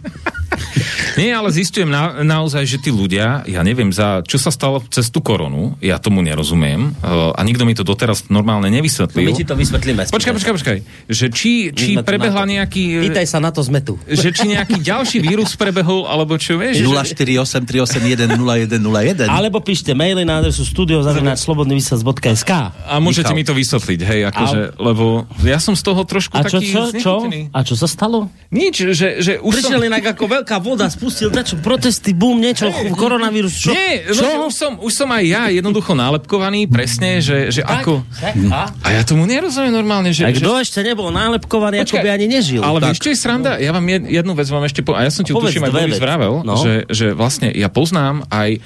Nie, 1.18 1.34
ale 1.34 1.50
zistujem 1.50 1.90
na, 1.90 2.22
naozaj, 2.22 2.62
že 2.64 2.78
tí 2.78 2.88
ľudia, 2.88 3.42
ja 3.44 3.61
neviem, 3.61 3.90
za 3.90 4.22
čo 4.22 4.38
sa 4.38 4.48
stalo 4.48 4.80
cez 4.88 5.11
tú 5.11 5.18
koronu, 5.20 5.74
ja 5.82 5.98
tomu 5.98 6.22
nerozumiem 6.22 6.94
uh, 7.02 7.34
a 7.34 7.42
nikto 7.42 7.66
mi 7.66 7.74
to 7.74 7.82
doteraz 7.82 8.30
normálne 8.30 8.70
nevysvetlil. 8.70 9.26
My 9.26 9.34
ti 9.34 9.44
to 9.44 9.58
vysvetlíme. 9.58 10.06
Počkaj, 10.08 10.32
počkaj, 10.38 10.52
počkaj. 10.61 10.78
Že 11.11 11.26
či, 11.34 11.52
či 11.74 11.98
prebehla 12.00 12.46
nejaký... 12.46 13.02
Pýtaj 13.11 13.26
sa 13.26 13.42
na 13.42 13.50
to, 13.50 13.61
sme 13.61 13.82
tu. 13.82 13.98
Že 14.06 14.28
či 14.30 14.44
nejaký 14.54 14.78
ďalší 14.80 15.18
vírus 15.20 15.58
prebehol, 15.58 16.06
alebo 16.06 16.38
čo 16.38 16.56
vieš? 16.56 16.80
že- 16.80 16.86
0483810101. 16.86 19.26
Alebo 19.26 19.61
píšte 19.61 19.92
maily 19.92 20.24
na 20.24 20.38
adresu 20.40 20.64
studiozavináčslobodnyvysielac.sk 20.64 22.50
A 22.86 23.00
môžete 23.02 23.32
Michal. 23.32 23.36
mi 23.36 23.44
to 23.44 23.54
vysvetliť, 23.54 24.00
hej, 24.04 24.20
akože, 24.30 24.61
lebo 24.78 25.26
ja 25.44 25.58
som 25.58 25.74
z 25.74 25.82
toho 25.84 26.04
trošku 26.06 26.36
A 26.38 26.42
čo, 26.46 26.61
taký 26.61 26.70
čo, 26.70 26.82
čo? 26.96 27.14
A 27.50 27.62
čo 27.66 27.74
sa 27.76 27.86
stalo? 27.90 28.30
Nič, 28.50 28.82
že, 28.94 29.22
že 29.22 29.38
už 29.40 29.54
som... 29.61 29.70
Prišiel 29.70 29.84
inak 29.90 30.04
ako 30.16 30.24
veľká 30.51 30.66
voda, 30.66 30.90
spustil 30.90 31.30
dačo, 31.30 31.55
protesty, 31.62 32.11
bum, 32.11 32.34
niečo, 32.34 32.66
koronavírus, 32.98 33.55
čo? 33.55 33.70
Nie, 33.70 34.03
čo? 34.05 34.18
že 34.18 34.34
už, 34.34 34.51
som, 34.51 34.72
už 34.82 34.90
som 34.90 35.07
aj 35.07 35.22
ja 35.22 35.42
jednoducho 35.46 35.94
nálepkovaný, 35.94 36.66
presne, 36.66 37.22
že, 37.22 37.55
že 37.55 37.62
Tak, 37.62 37.86
ako... 37.86 38.03
tak, 38.18 38.34
a? 38.51 38.62
A 38.82 38.88
ja 38.90 39.07
tomu 39.07 39.30
nerozumiem 39.30 39.70
normálne, 39.70 40.11
že... 40.11 40.26
A 40.26 40.34
že 40.34 40.42
kto 40.42 40.59
ešte 40.59 40.82
nebol 40.82 41.14
nálepkovaný, 41.14 41.86
ako 41.86 42.03
by 42.03 42.11
ani 42.11 42.26
nežil. 42.26 42.66
Ale 42.66 42.82
tak. 42.82 42.98
čo 42.98 43.14
je 43.14 43.16
sranda? 43.16 43.62
Ja 43.62 43.70
vám 43.70 43.86
jed, 43.86 44.11
jednu 44.11 44.34
vec 44.34 44.51
vám 44.51 44.66
ešte 44.66 44.82
po... 44.82 44.98
A 44.98 45.07
ja 45.07 45.11
som 45.14 45.22
ti 45.22 45.30
tuším 45.30 45.62
aj 45.62 45.70
dve 45.70 45.78
Boris 45.86 45.94
veci. 45.94 46.03
vravel, 46.03 46.34
No. 46.42 46.59
že, 46.59 46.90
že 46.90 47.14
vlastne 47.14 47.46
ja 47.55 47.70
poznám 47.70 48.26
aj 48.26 48.59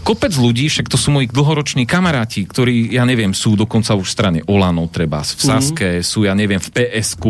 kopec 0.00 0.32
ľudí, 0.32 0.66
však 0.66 0.88
to 0.88 0.96
sú 0.96 1.12
moji 1.12 1.28
dlhoroční 1.28 1.84
kamaráti, 1.84 2.42
ktorí, 2.42 2.90
ja 2.90 3.04
neviem, 3.04 3.30
sú 3.30 3.52
dokonca 3.54 3.92
už 3.94 4.08
v 4.08 4.14
strane 4.16 4.40
Olano, 4.48 4.88
treba, 4.90 5.22
v 5.22 5.30
Saske, 5.38 5.88
Mhm. 6.00 6.02
sú, 6.02 6.26
ja 6.26 6.34
neviem, 6.34 6.58
v 6.58 6.70
PSK. 6.72 7.24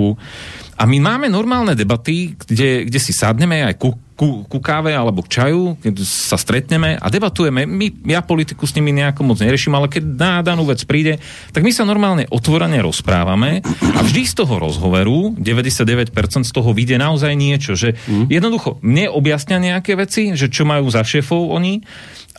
A 0.81 0.89
my 0.89 0.97
máme 0.97 1.29
normálne 1.29 1.77
debaty, 1.77 2.33
kde, 2.41 2.89
kde 2.89 2.97
si 2.97 3.13
sadneme 3.13 3.61
aj 3.69 3.77
ku, 3.77 3.93
ku, 4.17 4.49
ku 4.49 4.59
káve 4.65 4.97
alebo 4.97 5.21
k 5.21 5.37
čaju, 5.37 5.77
keď 5.77 5.93
sa 6.01 6.41
stretneme 6.41 6.97
a 6.97 7.07
debatujeme. 7.13 7.69
My, 7.69 7.93
ja 8.09 8.25
politiku 8.25 8.65
s 8.65 8.73
nimi 8.73 8.89
nejako 8.97 9.29
moc 9.29 9.45
neriešim, 9.45 9.77
ale 9.77 9.93
keď 9.93 10.03
na 10.09 10.41
danú 10.41 10.65
vec 10.65 10.81
príde, 10.89 11.21
tak 11.53 11.69
my 11.69 11.73
sa 11.73 11.85
normálne 11.85 12.25
otvorene 12.33 12.81
rozprávame 12.81 13.61
a 13.93 14.01
vždy 14.01 14.25
z 14.25 14.35
toho 14.41 14.57
rozhovoru, 14.57 15.37
99% 15.37 16.17
z 16.49 16.53
toho 16.53 16.73
vyjde 16.73 16.97
naozaj 16.97 17.37
niečo, 17.37 17.77
že 17.77 18.01
jednoducho 18.33 18.81
mne 18.81 19.13
objasnia 19.13 19.61
nejaké 19.61 20.01
veci, 20.01 20.33
že 20.33 20.49
čo 20.49 20.65
majú 20.65 20.89
za 20.89 21.05
šéfov 21.05 21.53
oni 21.53 21.85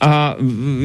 a 0.01 0.33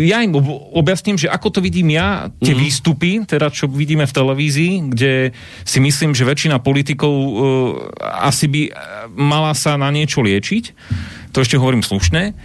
ja 0.05 0.21
im 0.21 0.37
ob- 0.37 0.77
objasním, 0.77 1.17
že 1.17 1.33
ako 1.33 1.49
to 1.49 1.61
vidím 1.65 1.89
ja, 1.89 2.29
tie 2.37 2.53
mm. 2.53 2.61
výstupy, 2.61 3.11
teda 3.25 3.49
čo 3.49 3.65
vidíme 3.65 4.05
v 4.05 4.13
televízii, 4.13 4.93
kde 4.93 5.33
si 5.65 5.79
myslím, 5.81 6.13
že 6.13 6.29
väčšina 6.29 6.61
politikov 6.61 7.13
uh, 7.17 7.33
asi 8.29 8.45
by 8.45 8.63
uh, 8.69 8.73
mala 9.17 9.57
sa 9.57 9.81
na 9.81 9.89
niečo 9.89 10.21
liečiť, 10.21 10.65
to 11.33 11.41
ešte 11.41 11.57
hovorím 11.57 11.81
slušne, 11.81 12.37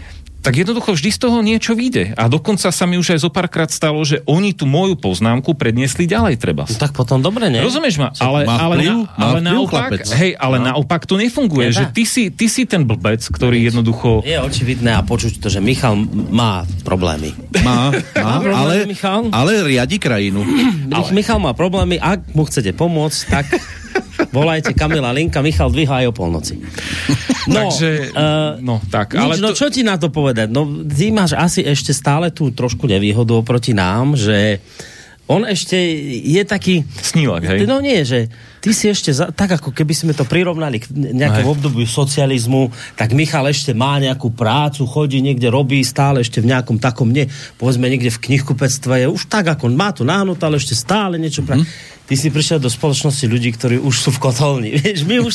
tak 0.41 0.57
jednoducho 0.57 0.97
vždy 0.97 1.09
z 1.13 1.19
toho 1.21 1.37
niečo 1.45 1.77
vyjde. 1.77 2.17
A 2.17 2.25
dokonca 2.25 2.73
sa 2.73 2.85
mi 2.89 2.97
už 2.97 3.13
aj 3.15 3.19
zo 3.21 3.29
párkrát 3.29 3.69
stalo, 3.69 4.01
že 4.01 4.25
oni 4.25 4.57
tú 4.57 4.65
moju 4.65 4.97
poznámku 4.97 5.53
predniesli 5.53 6.09
ďalej 6.09 6.41
treba. 6.41 6.65
No, 6.65 6.75
tak 6.75 6.97
potom 6.97 7.21
dobre, 7.21 7.53
ne? 7.53 7.61
Rozumieš 7.61 8.01
ma? 8.01 8.09
Ale, 8.17 8.49
má 8.49 8.57
ale, 8.57 8.75
vplyv, 8.81 8.91
na, 8.91 9.15
ale 9.15 9.39
vplyv, 9.39 9.45
naopak, 9.53 9.89
chlapec. 9.93 10.07
hej, 10.17 10.31
ale 10.35 10.55
naopak 10.57 11.01
to 11.05 11.15
nefunguje, 11.15 11.69
Je 11.69 11.77
že 11.77 11.85
ty 11.93 12.03
si, 12.09 12.23
ty 12.33 12.49
si 12.49 12.65
ten 12.65 12.83
blbec, 12.83 13.21
ktorý 13.21 13.61
jednoducho... 13.69 14.25
Je 14.25 14.35
očividné 14.35 14.97
a 14.97 15.05
počuť 15.05 15.37
to, 15.37 15.47
že 15.53 15.61
Michal 15.61 15.93
má 16.33 16.65
problémy. 16.81 17.37
Má, 17.61 17.93
má, 17.93 18.21
Má 18.25 18.35
problém, 18.41 18.57
ale, 18.57 18.75
Michal? 18.89 19.21
ale 19.29 19.51
riadi 19.61 19.97
krajinu. 20.01 20.41
Ale... 20.91 21.07
Michal 21.15 21.39
má 21.39 21.55
problémy, 21.55 21.95
ak 21.95 22.35
mu 22.35 22.43
chcete 22.43 22.75
pomôcť, 22.75 23.19
tak 23.31 23.45
volajte 24.31 24.71
Kamila 24.71 25.11
Linka, 25.11 25.43
Michal 25.43 25.71
dvíha 25.71 26.03
aj 26.03 26.05
o 26.09 26.13
polnoci. 26.15 26.55
No, 27.49 27.67
Takže, 27.67 27.89
eh, 28.13 28.51
no 28.61 28.77
tak, 28.87 29.17
Nič, 29.17 29.21
ale 29.21 29.33
no 29.41 29.51
to- 29.51 29.57
čo 29.57 29.67
ti 29.73 29.81
na 29.81 29.97
to 29.97 30.13
povedať? 30.13 30.47
No, 30.53 30.67
ty 30.85 31.09
máš 31.09 31.33
asi 31.33 31.65
ešte 31.65 31.91
stále 31.91 32.29
tú 32.29 32.53
trošku 32.53 32.85
nevýhodu 32.85 33.33
oproti 33.33 33.73
nám, 33.73 34.13
že 34.13 34.61
on 35.25 35.47
ešte 35.47 35.79
je 36.21 36.43
taký... 36.43 36.83
Snílak, 37.01 37.47
hej? 37.47 37.63
No 37.63 37.79
nie, 37.79 38.03
že 38.03 38.27
ty 38.61 38.71
si 38.77 38.87
ešte, 38.87 39.09
za, 39.09 39.33
tak 39.33 39.57
ako 39.57 39.73
keby 39.73 39.93
sme 39.97 40.13
to 40.13 40.21
prirovnali 40.23 40.77
k 40.77 40.93
nejakému 40.93 41.49
obdobiu 41.49 41.89
socializmu, 41.89 42.69
tak 42.93 43.17
Michal 43.17 43.49
ešte 43.49 43.73
má 43.73 43.97
nejakú 43.97 44.29
prácu, 44.29 44.85
chodí 44.85 45.17
niekde, 45.19 45.49
robí 45.49 45.81
stále 45.81 46.21
ešte 46.21 46.39
v 46.39 46.53
nejakom 46.53 46.77
takom, 46.77 47.09
nie, 47.09 47.25
povedzme 47.57 47.89
niekde 47.89 48.13
v 48.13 48.21
knihkupectve, 48.29 49.03
je 49.03 49.07
už 49.09 49.25
tak 49.25 49.49
ako 49.49 49.73
má 49.73 49.89
to 49.89 50.05
náhnuté, 50.05 50.45
ale 50.45 50.61
ešte 50.61 50.77
stále 50.77 51.17
niečo 51.17 51.41
pra... 51.41 51.57
Ty 52.11 52.19
si 52.19 52.27
prišiel 52.27 52.59
do 52.59 52.67
spoločnosti 52.67 53.23
ľudí, 53.23 53.55
ktorí 53.55 53.79
už 53.79 53.95
sú 53.95 54.09
v 54.11 54.19
kotolni. 54.19 54.75
Vieš, 54.83 55.07
my 55.07 55.17
už, 55.23 55.33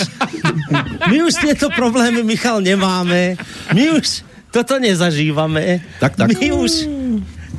my 1.09 1.17
už 1.25 1.33
tieto 1.41 1.73
problémy, 1.73 2.21
Michal, 2.21 2.61
nemáme. 2.61 3.41
My 3.73 3.97
už 3.97 4.21
toto 4.53 4.77
nezažívame. 4.77 5.81
Tak, 6.05 6.21
tak. 6.21 6.37
My 6.37 6.53
už 6.53 6.85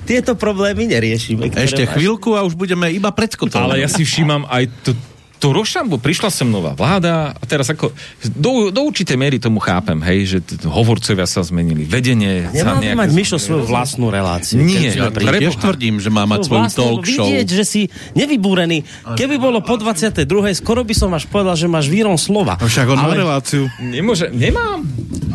tieto 0.06 0.38
problémy 0.38 0.86
neriešime. 0.86 1.50
Ešte 1.50 1.90
máš. 1.90 1.98
chvíľku 1.98 2.38
a 2.38 2.46
už 2.46 2.54
budeme 2.54 2.94
iba 2.94 3.10
pred 3.10 3.34
skotolom. 3.34 3.74
Ale 3.74 3.82
ja 3.82 3.90
si 3.90 4.06
všímam 4.06 4.46
aj 4.48 4.70
to, 4.86 4.94
to 5.38 5.54
rošambo, 5.54 6.02
prišla 6.02 6.34
sem 6.34 6.50
nová 6.50 6.74
vláda 6.74 7.38
a 7.38 7.44
teraz 7.46 7.70
ako 7.70 7.94
do, 8.34 8.74
do 8.74 8.82
určitej 8.90 9.14
miery 9.14 9.38
tomu 9.38 9.62
chápem, 9.62 10.02
hej, 10.02 10.20
že 10.26 10.38
t- 10.42 10.58
hovorcovia 10.66 11.30
sa 11.30 11.46
zmenili, 11.46 11.86
vedenie 11.86 12.50
by 12.50 12.58
nejaké... 12.82 12.98
mať 12.98 13.10
Mišo 13.14 13.38
svoju 13.38 13.70
vlastnú 13.70 14.10
reláciu. 14.10 14.58
Nie, 14.58 14.98
ja. 14.98 15.14
Tiež 15.14 15.62
tvrdím, 15.62 16.02
že 16.02 16.10
má 16.10 16.26
mať 16.26 16.50
Svoju 16.50 16.66
talk 16.74 17.06
show. 17.06 17.30
Vidieť, 17.30 17.48
že 17.54 17.64
si 17.64 17.82
nevybúrený. 18.18 18.82
Keby 19.14 19.38
bolo 19.38 19.62
po 19.62 19.78
22. 19.78 20.26
skoro 20.58 20.82
by 20.82 20.94
som 20.98 21.14
až 21.14 21.30
povedal, 21.30 21.54
že 21.54 21.70
máš 21.70 21.86
vírom 21.86 22.18
slova. 22.18 22.58
Však 22.58 22.88
on 22.90 22.98
má 22.98 23.14
reláciu. 23.14 23.70
Nemôže, 23.78 24.34
nemám. 24.34 24.82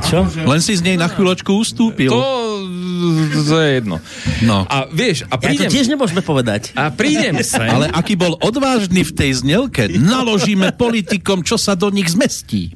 Čo? 0.02 0.26
Len 0.26 0.60
si 0.60 0.74
z 0.74 0.82
nej 0.82 0.96
na 0.98 1.06
chvíľočku 1.06 1.54
ustúpil. 1.54 2.10
To, 2.10 2.22
to 3.46 3.56
je 3.60 3.70
jedno. 3.78 3.96
No. 4.42 4.66
A 4.66 4.90
vieš, 4.90 5.26
a 5.30 5.38
Ja 5.38 5.38
to 5.38 5.46
prídem... 5.46 5.70
tiež 5.70 5.86
nemôžeme 5.86 6.22
povedať. 6.24 6.74
A 6.74 6.90
prídem 6.90 7.38
sem. 7.44 7.66
Ale 7.70 7.86
aký 7.90 8.18
bol 8.18 8.34
odvážny 8.42 9.06
v 9.06 9.12
tej 9.14 9.30
znelke, 9.42 9.86
naložíme 9.94 10.72
politikom, 10.72 11.40
čo 11.40 11.56
sa 11.56 11.72
do 11.72 11.88
nich 11.88 12.08
zmestí. 12.08 12.70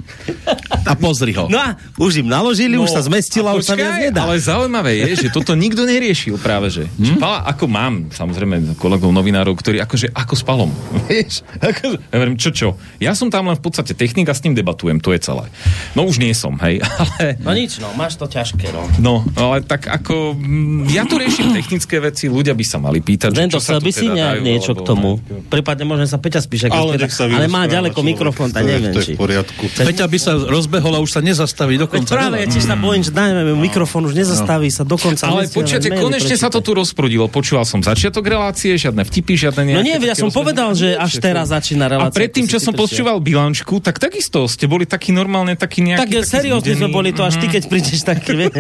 A 0.85 0.95
pozri 0.95 1.33
ho. 1.33 1.47
No 1.47 1.59
a 1.59 1.69
už 1.97 2.21
im 2.21 2.29
naložili, 2.29 2.75
už 2.75 2.91
sa 2.91 3.01
zmestila, 3.01 3.53
už 3.53 3.65
sa 3.65 3.75
viac 3.75 3.99
nedá. 4.01 4.25
Ale 4.25 4.37
zaujímavé 4.37 5.05
je, 5.05 5.27
že 5.27 5.29
toto 5.29 5.53
nikto 5.53 5.83
neriešil 5.83 6.37
práve, 6.37 6.69
že. 6.69 6.85
Hm? 6.97 7.19
Pala, 7.19 7.43
ako 7.45 7.65
mám, 7.67 7.95
samozrejme, 8.11 8.77
kolegov 8.77 9.11
novinárov, 9.11 9.55
ktorí 9.55 9.79
akože, 9.79 10.11
ako 10.11 10.35
s 10.35 10.43
palom. 10.43 10.71
Vieš? 11.11 11.43
Ako, 11.59 11.99
ja 11.99 12.17
verím, 12.17 12.37
čo, 12.37 12.51
čo? 12.51 12.75
Ja 12.99 13.13
som 13.13 13.29
tam 13.29 13.47
len 13.47 13.57
v 13.57 13.65
podstate 13.65 13.93
technik 13.93 14.27
a 14.27 14.35
s 14.35 14.43
ním 14.43 14.55
debatujem, 14.55 14.99
to 14.99 15.11
je 15.11 15.21
celé. 15.21 15.47
No 15.93 16.05
už 16.05 16.19
nie 16.19 16.33
som, 16.33 16.55
hej, 16.61 16.81
ale... 17.01 17.39
No 17.41 17.51
nič, 17.53 17.79
no, 17.79 17.91
máš 17.95 18.17
to 18.17 18.27
ťažké, 18.27 18.71
no. 18.71 18.87
No, 18.99 19.15
ale 19.35 19.63
tak 19.63 19.87
ako... 19.87 20.35
mm, 20.37 20.91
Ja 20.91 21.05
tu 21.05 21.17
riešim 21.17 21.53
technické 21.53 21.99
veci, 21.99 22.27
ľudia 22.27 22.53
by 22.53 22.65
sa 22.65 22.79
mali 22.79 23.01
pýtať, 23.01 23.31
Vento, 23.33 23.59
čo 23.59 23.63
sa 23.63 23.79
by 23.79 23.91
si 23.91 24.07
teda 24.07 24.39
dajú, 24.39 24.41
niečo 24.43 24.73
alebo- 24.73 24.79
k 24.79 24.89
tomu. 24.89 25.11
Prípadne 25.47 25.85
možno 25.85 26.07
sa 26.07 26.19
Peťa 26.19 26.41
spíše, 26.41 26.67
Ale 26.69 26.97
nech 27.07 27.15
sa 27.15 27.31
ale 27.31 27.47
má 27.47 27.71
ďaleko 27.71 27.95
človek, 27.95 28.11
mikrofón, 28.11 28.49
tak 28.51 28.63
neviem, 28.67 28.91
to 28.91 29.01
je 29.01 29.15
v 29.15 29.19
poriadku. 29.19 29.63
Peťa 29.71 30.07
by 30.11 30.19
sa 30.19 30.33
rozbehol 30.35 30.93
a 30.95 31.01
už 31.01 31.11
sa 31.15 31.21
nezastaví 31.23 31.79
do 31.79 31.87
Veď 31.87 32.03
práve, 32.11 32.37
ja 32.43 32.47
tiež 32.51 32.67
sa 32.67 32.75
bojím, 32.75 33.07
že 33.07 33.15
dajme 33.15 33.47
mi 33.47 33.71
mikrofón, 33.71 34.03
už 34.11 34.19
nezastaví 34.19 34.69
sa 34.75 34.83
dokonca. 34.83 35.31
Ale 35.31 35.47
počujete, 35.47 35.95
konečne 35.95 36.35
sa 36.35 36.51
to 36.51 36.59
tu 36.59 36.75
rozprudilo. 36.75 37.31
Počúval 37.31 37.63
som 37.63 37.81
začiatok 37.81 38.27
relácie, 38.27 38.75
žiadne 38.75 39.07
vtipy, 39.07 39.39
žiadne 39.39 39.63
No 39.63 39.71
nejaké... 39.81 39.87
nie, 39.87 39.97
ja 40.11 40.17
som 40.19 40.29
povedal, 40.35 40.75
že 40.75 40.99
až 40.99 41.23
teraz 41.23 41.55
začína 41.55 41.87
A 41.87 41.91
relácia. 41.95 42.19
predtým, 42.19 42.51
ako 42.51 42.53
čo 42.53 42.59
som 42.59 42.75
počúval 42.75 43.23
bilančku, 43.23 43.79
tak 43.79 44.03
takisto 44.03 44.51
ste 44.51 44.67
boli 44.67 44.85
takí 44.85 45.15
normálne, 45.15 45.55
takí 45.55 45.87
nejakí... 45.87 46.03
Tak 46.03 46.11
takí 46.11 46.27
seriózne 46.27 46.73
sme 46.75 46.89
boli 46.91 47.15
to, 47.15 47.23
až 47.23 47.39
ty 47.39 47.47
keď 47.47 47.63
prídeš 47.71 48.03
taký, 48.03 48.35
vie, 48.35 48.51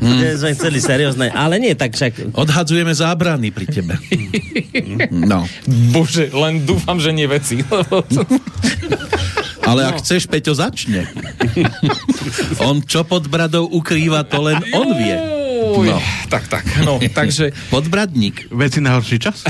že 0.00 0.28
sme 0.36 0.52
chceli 0.52 0.78
seriózne. 0.82 1.26
Ale 1.32 1.56
nie, 1.56 1.72
tak 1.72 1.96
však... 1.96 2.36
Odhadzujeme 2.36 2.92
zábrany 2.92 3.48
pri 3.54 3.66
tebe. 3.70 3.94
No. 5.14 5.46
Bože, 5.94 6.28
len 6.34 6.66
dúfam, 6.66 6.98
že 6.98 7.14
nie 7.14 7.24
veci. 7.30 7.62
Ale 9.68 9.80
ak 9.88 10.04
chceš, 10.04 10.28
Peťo 10.28 10.52
začne. 10.52 11.08
On 12.60 12.84
čo 12.84 13.00
pod 13.08 13.24
bradou 13.28 13.64
ukrýva, 13.64 14.24
to 14.28 14.44
len 14.44 14.60
on 14.76 14.92
vie. 14.92 15.43
Uj, 15.74 15.88
No. 15.90 15.98
Tak, 16.30 16.48
tak, 16.50 16.64
no, 16.82 16.98
takže 17.18 17.50
Podbradník. 17.70 18.50
Veci 18.50 18.78
na 18.82 18.98
horší 18.98 19.18
čas? 19.18 19.42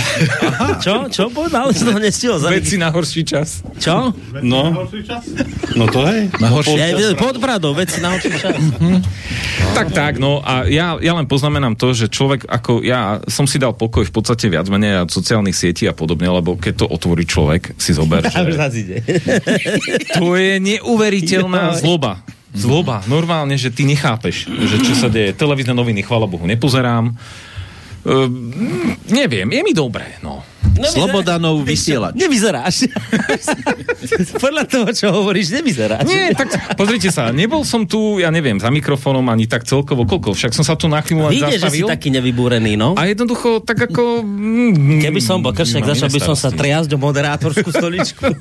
Čo? 0.81 1.09
Čo 1.09 1.29
povedal? 1.33 1.73
Som 1.73 1.97
to 1.97 2.01
nestihol 2.01 2.41
veci 2.41 2.77
na 2.77 2.89
horší 2.93 3.23
čas. 3.25 3.65
Čo? 3.81 4.13
No. 4.45 4.73
No 5.77 5.85
to 5.89 6.01
hej. 6.09 6.29
Na 6.41 6.49
horší 6.53 6.77
Ja, 6.77 7.17
pod 7.17 7.37
bradou, 7.41 7.73
veci 7.77 8.01
na 8.01 8.17
oči 8.17 8.31
čas. 8.35 8.57
Tak, 9.75 9.91
tak, 9.91 10.13
no 10.23 10.39
a 10.45 10.67
ja, 10.69 10.97
ja 11.01 11.13
len 11.17 11.27
poznamenám 11.27 11.75
to, 11.75 11.97
že 11.97 12.07
človek 12.13 12.47
ako 12.47 12.85
ja 12.85 13.19
som 13.27 13.49
si 13.49 13.59
dal 13.59 13.75
pokoj 13.75 14.05
v 14.07 14.13
podstate 14.13 14.47
viac 14.53 14.69
menej 14.71 15.09
od 15.09 15.11
sociálnych 15.11 15.57
sietí 15.57 15.89
a 15.89 15.95
podobne, 15.97 16.29
lebo 16.31 16.55
keď 16.55 16.85
to 16.85 16.87
otvorí 16.87 17.25
človek, 17.27 17.75
si 17.81 17.91
zober, 17.97 18.23
že 18.29 18.33
to 20.15 20.37
je 20.39 20.61
neuveriteľná 20.61 21.75
zloba. 21.79 22.23
Zloba. 22.55 23.03
Normálne, 23.11 23.59
že 23.59 23.75
ty 23.75 23.83
nechápeš, 23.83 24.47
že 24.47 24.77
čo 24.79 24.95
sa 24.95 25.11
deje. 25.11 25.35
Televízne 25.35 25.75
noviny, 25.75 26.07
chvála 26.07 26.31
Bohu, 26.31 26.47
nepozerám. 26.47 27.19
Ehm, 28.05 28.53
neviem, 29.09 29.49
je 29.49 29.63
mi 29.63 29.73
dobre, 29.73 30.21
no. 30.21 30.45
Slobodanov 30.75 31.63
vysielač. 31.63 32.19
Nevyzeráš. 32.19 32.91
Podľa 34.45 34.67
toho, 34.67 34.89
čo 34.91 35.07
hovoríš, 35.15 35.55
nevyzeráš. 35.55 36.03
Nie, 36.03 36.35
tak 36.35 36.51
pozrite 36.75 37.15
sa, 37.15 37.31
nebol 37.31 37.63
som 37.63 37.87
tu, 37.87 38.19
ja 38.19 38.29
neviem, 38.29 38.59
za 38.59 38.69
mikrofónom 38.69 39.23
ani 39.31 39.47
tak 39.47 39.63
celkovo, 39.63 40.03
koľko, 40.03 40.35
však 40.35 40.51
som 40.51 40.67
sa 40.67 40.75
tu 40.75 40.91
na 40.91 40.99
chvíľu 40.99 41.31
len 41.31 41.39
Vidíš, 41.39 41.63
že 41.63 41.71
si 41.71 41.87
taký 41.87 42.11
nevybúrený, 42.11 42.75
no. 42.75 42.99
A 42.99 43.07
jednoducho, 43.07 43.63
tak 43.63 43.87
ako... 43.87 44.27
mm, 44.27 44.99
Keby 44.99 45.21
som 45.23 45.39
bol 45.41 45.55
kršek, 45.55 45.87
začal 45.87 46.11
by 46.11 46.21
som 46.21 46.35
sa 46.35 46.51
triasť 46.51 46.91
do 46.91 46.99
moderátorskú 46.99 47.71
stoličku. 47.71 48.25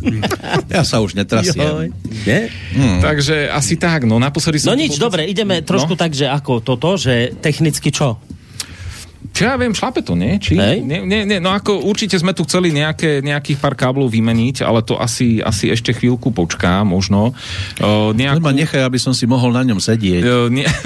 Ja 0.74 0.82
sa 0.82 1.05
už 1.05 1.14
Joj. 1.14 1.20
netrasiem. 1.22 1.93
Nie? 2.26 2.49
Takže 2.97 3.45
asi 3.45 3.78
tak, 3.78 4.09
no 4.09 4.18
naposledy 4.18 4.57
som... 4.57 4.74
No 4.74 4.80
nič, 4.80 4.97
dobre, 4.97 5.30
ideme 5.30 5.61
trošku 5.61 5.93
No. 5.93 5.99
tak, 5.99 6.18
že 6.18 6.26
ako 6.26 6.66
toto, 6.66 6.97
že 6.97 7.30
technicky 7.38 7.93
čo? 7.93 8.18
Čo 9.34 9.49
ja 9.49 9.57
viem, 9.57 9.73
šlape 9.73 10.05
to, 10.05 10.13
nie? 10.13 10.38
Či? 10.38 10.53
Hej. 10.53 10.86
Nie, 10.86 11.01
nie, 11.01 11.25
nie, 11.25 11.41
no 11.41 11.57
ako 11.57 11.81
určite 11.81 12.13
sme 12.21 12.38
tu 12.38 12.45
chceli 12.45 12.69
nejaké, 12.69 13.25
nejakých 13.25 13.57
pár 13.57 13.73
káblov 13.73 14.13
vymeniť, 14.13 14.61
ale 14.61 14.86
to 14.86 14.93
asi, 15.01 15.41
asi 15.41 15.73
ešte 15.73 15.89
chvíľku 15.89 16.29
počká, 16.29 16.86
možno. 16.86 17.34
Uh, 17.81 18.13
Len 18.13 18.38
ma 18.38 18.53
nechaj, 18.53 18.86
aby 18.86 19.01
som 19.01 19.09
si 19.09 19.25
mohol 19.25 19.49
na 19.57 19.65
ňom 19.65 19.81
sedieť. 19.81 20.21
Uh, 20.21 20.53
nie... 20.53 20.69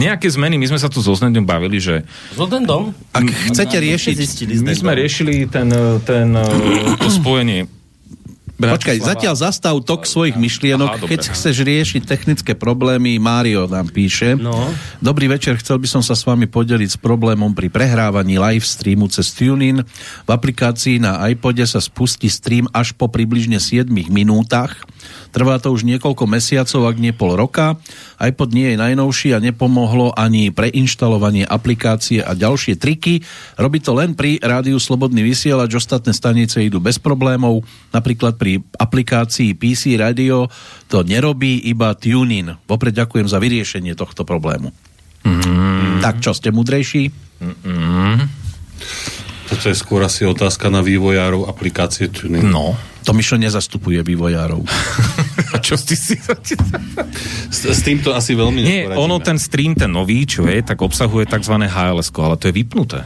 Nejaké 0.00 0.32
zmeny, 0.32 0.56
my 0.56 0.64
sme 0.64 0.80
sa 0.80 0.88
tu 0.88 1.04
so 1.04 1.12
Znedom 1.12 1.44
bavili, 1.44 1.76
že 1.76 2.08
Zodendom? 2.32 2.96
Ak 3.12 3.20
chcete 3.52 3.76
riešiť... 3.76 4.16
My 4.64 4.72
sme 4.72 4.96
riešili 4.96 5.44
ten, 5.44 5.68
ten, 6.08 6.32
to 6.96 7.08
spojenie 7.12 7.68
Počkaj, 8.60 8.96
Bratislava- 9.00 9.10
zatiaľ 9.16 9.34
zastav 9.40 9.74
tok 9.80 10.04
svojich 10.04 10.36
myšlienok. 10.36 10.88
Aha, 10.92 11.00
dobre. 11.00 11.16
Keď 11.16 11.32
chceš 11.32 11.56
riešiť 11.64 12.02
technické 12.04 12.52
problémy, 12.52 13.16
Mário 13.16 13.64
nám 13.64 13.88
píše. 13.88 14.36
No. 14.36 14.52
Dobrý 15.00 15.32
večer, 15.32 15.56
chcel 15.56 15.80
by 15.80 15.88
som 15.88 16.02
sa 16.04 16.12
s 16.12 16.28
vami 16.28 16.44
podeliť 16.44 16.94
s 16.94 16.98
problémom 17.00 17.56
pri 17.56 17.72
prehrávaní 17.72 18.36
live 18.36 18.66
streamu 18.66 19.08
cez 19.08 19.32
TuneIn. 19.32 19.80
V 20.26 20.28
aplikácii 20.28 21.00
na 21.00 21.24
iPode 21.32 21.64
sa 21.64 21.80
spustí 21.80 22.28
stream 22.28 22.68
až 22.76 22.92
po 22.92 23.08
približne 23.08 23.56
7 23.56 23.88
minútach. 24.12 24.76
Trvá 25.30 25.62
to 25.62 25.70
už 25.70 25.86
niekoľko 25.86 26.26
mesiacov, 26.26 26.90
ak 26.90 26.96
nie 26.98 27.14
pol 27.14 27.38
roka. 27.38 27.78
iPod 28.18 28.50
nie 28.50 28.74
je 28.74 28.76
najnovší 28.76 29.34
a 29.34 29.42
nepomohlo 29.42 30.10
ani 30.14 30.50
preinštalovanie 30.50 31.46
aplikácie 31.46 32.18
a 32.20 32.34
ďalšie 32.34 32.76
triky. 32.76 33.22
Robí 33.54 33.78
to 33.78 33.94
len 33.94 34.18
pri 34.18 34.42
rádiu 34.42 34.82
Slobodný 34.82 35.22
vysielač, 35.22 35.70
ostatné 35.78 36.10
stanice 36.10 36.60
idú 36.60 36.82
bez 36.82 36.98
problémov. 36.98 37.62
Napríklad 37.94 38.36
pri 38.36 38.60
aplikácii 38.76 39.54
PC 39.54 39.94
Radio 39.96 40.50
to 40.90 41.06
nerobí 41.06 41.62
iba 41.70 41.94
TuneIn. 41.94 42.66
Vopred 42.66 42.94
ďakujem 42.94 43.30
za 43.30 43.38
vyriešenie 43.38 43.94
tohto 43.94 44.26
problému. 44.26 44.74
Mm. 45.22 46.00
Tak 46.00 46.24
čo, 46.24 46.34
ste 46.34 46.50
mudrejší? 46.50 47.12
Toto 49.50 49.66
je 49.66 49.74
skôr 49.74 50.06
asi 50.06 50.22
otázka 50.22 50.70
na 50.70 50.78
vývojárov 50.78 51.50
aplikácie 51.50 52.06
Tuning. 52.06 52.46
No. 52.46 52.78
To 53.02 53.10
Mišo 53.10 53.34
nezastupuje 53.34 53.98
vývojárov. 53.98 54.62
A 55.54 55.58
čo 55.58 55.74
ty 55.74 55.98
si... 55.98 56.14
S, 57.50 57.66
s 57.66 57.80
týmto 57.82 58.14
asi 58.14 58.38
veľmi 58.38 58.62
Nie, 58.62 58.86
ono 58.94 59.18
ten 59.18 59.42
stream, 59.42 59.74
ten 59.74 59.90
nový, 59.90 60.22
čo 60.22 60.46
je, 60.46 60.62
tak 60.62 60.78
obsahuje 60.78 61.26
tzv. 61.26 61.66
HLS, 61.66 62.14
ale 62.14 62.38
to 62.38 62.46
je 62.46 62.54
vypnuté. 62.54 63.02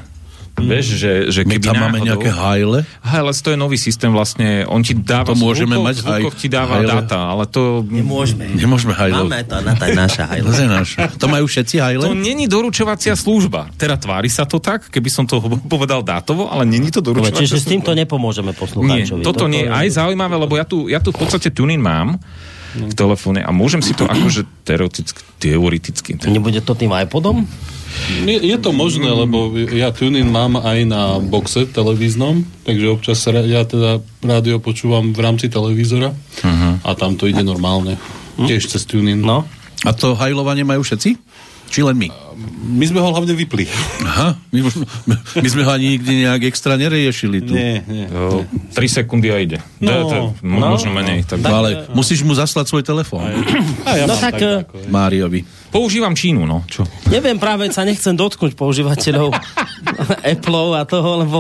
Vieš, 0.57 0.87
že, 0.95 1.13
že 1.29 1.41
My 1.43 1.59
keby 1.59 1.67
tam 1.67 1.75
máme 1.77 1.99
náhodou- 1.99 2.07
nejaké 2.15 2.31
hajle. 2.31 2.79
HLS 3.03 3.39
to 3.41 3.51
je 3.51 3.59
nový 3.59 3.75
systém 3.75 4.07
vlastne, 4.09 4.63
on 4.65 4.81
ti 4.81 4.95
dáva 4.95 5.27
To 5.27 5.37
môžeme 5.37 5.73
zvukoch, 5.73 5.83
mať 5.85 5.97
zvukoch 5.99 6.35
ti 6.37 6.47
dáva 6.47 6.79
hajle. 6.79 6.91
dáta, 6.95 7.19
ale 7.27 7.45
to... 7.45 7.83
Nemôžeme. 7.83 8.47
Nemôžeme 8.55 8.93
hajlo. 8.93 9.27
Máme 9.27 9.43
to, 9.43 9.59
na 9.59 9.73
to 9.73 9.85
je 9.85 9.93
naša 9.93 10.25
To 10.25 10.31
hajla. 10.31 10.51
je 10.55 10.69
naše. 10.71 10.97
To 11.13 11.27
majú 11.27 11.45
všetci 11.45 11.75
hajle? 11.77 12.05
To 12.05 12.15
není 12.15 12.47
doručovacia 12.47 13.13
služba. 13.13 13.67
Teda 13.75 13.97
tvári 13.97 14.27
sa 14.27 14.43
to 14.43 14.57
tak, 14.57 14.89
keby 14.89 15.09
som 15.09 15.27
to 15.27 15.43
povedal 15.67 16.01
dátovo, 16.01 16.47
ale 16.47 16.63
není 16.63 16.89
to 16.89 17.03
doručovacia 17.03 17.43
Čiže 17.45 17.59
s 17.59 17.67
týmto 17.67 17.91
nepomôžeme 17.93 18.51
Nie, 18.51 18.57
poslucháčovi. 18.57 19.23
toto 19.23 19.45
nie. 19.47 19.59
je- 19.61 19.75
Aj 19.75 19.89
zaujímavé, 19.91 20.39
lebo 20.39 20.55
ja 20.55 20.63
tu, 20.63 20.87
ja 20.87 20.97
tu 20.97 21.11
v 21.11 21.19
podstate 21.19 21.51
tuning 21.51 21.79
mám 21.79 22.15
v 22.75 22.91
telefóne 22.91 23.39
a 23.39 23.51
môžem 23.51 23.79
si 23.79 23.91
to 23.91 24.03
akože 24.05 24.47
teoreticky, 24.63 25.19
teoreticky 25.39 26.11
Nebude 26.25 26.59
to 26.59 26.73
tým 26.73 26.91
iPodom? 26.91 27.43
Je, 28.27 28.37
je 28.37 28.57
to 28.61 28.71
možné, 28.75 29.07
lebo 29.09 29.55
ja 29.57 29.95
TuneIn 29.95 30.29
mám 30.29 30.61
aj 30.61 30.79
na 30.85 31.03
boxe 31.23 31.69
televíznom, 31.71 32.45
takže 32.67 32.87
občas 32.91 33.23
ja 33.25 33.63
teda 33.65 34.03
rádio 34.21 34.61
počúvam 34.61 35.15
v 35.15 35.21
rámci 35.23 35.47
televízora 35.49 36.13
a 36.85 36.91
tam 36.99 37.17
to 37.17 37.31
ide 37.31 37.41
normálne. 37.47 37.97
Tiež 38.35 38.67
cez 38.67 38.83
TuneIn. 38.85 39.23
No. 39.23 39.47
A 39.85 39.91
to 39.95 40.17
hajlovanie 40.19 40.67
majú 40.67 40.83
všetci? 40.83 41.17
Či 41.71 41.81
len 41.87 41.97
my? 41.99 42.24
My 42.65 42.85
sme 42.85 42.99
ho 42.99 43.09
hlavne 43.09 43.33
vypli. 43.33 43.65
Aha, 44.03 44.35
my, 44.49 44.61
už, 44.61 44.75
my 45.37 45.49
sme 45.49 45.63
ho 45.63 45.71
ani 45.71 45.95
nikdy 45.95 46.23
nejak 46.23 46.43
extra 46.45 46.75
neriešili 46.75 47.39
tu. 47.41 47.53
Nie, 47.53 47.81
nie. 47.83 48.07
3 48.07 48.75
sekundy 48.75 49.29
a 49.29 49.39
ide. 49.39 49.59
No, 49.79 49.93
to, 50.03 50.17
mo- 50.41 50.61
no. 50.61 50.67
možno 50.73 50.91
menej. 50.91 51.23
Tak, 51.23 51.39
No, 51.39 51.51
ale 51.57 51.71
musíš 51.91 52.21
mu 52.21 52.33
zaslať 52.33 52.67
svoj 52.67 52.83
telefón. 52.83 53.25
A 53.85 53.91
ja 53.95 54.05
No 54.05 54.15
tak, 54.15 54.37
tak, 54.37 54.67
ako, 54.67 54.89
Máriovi. 54.89 55.43
Používam 55.69 56.13
Čínu, 56.13 56.43
no. 56.43 56.63
Čo? 56.65 56.87
Neviem, 57.07 57.35
práve 57.37 57.67
sa 57.69 57.83
nechcem 57.83 58.13
dotknúť 58.13 58.55
používateľov 58.55 59.35
Apple 60.35 60.71
a 60.73 60.83
toho, 60.85 61.11
lebo 61.21 61.39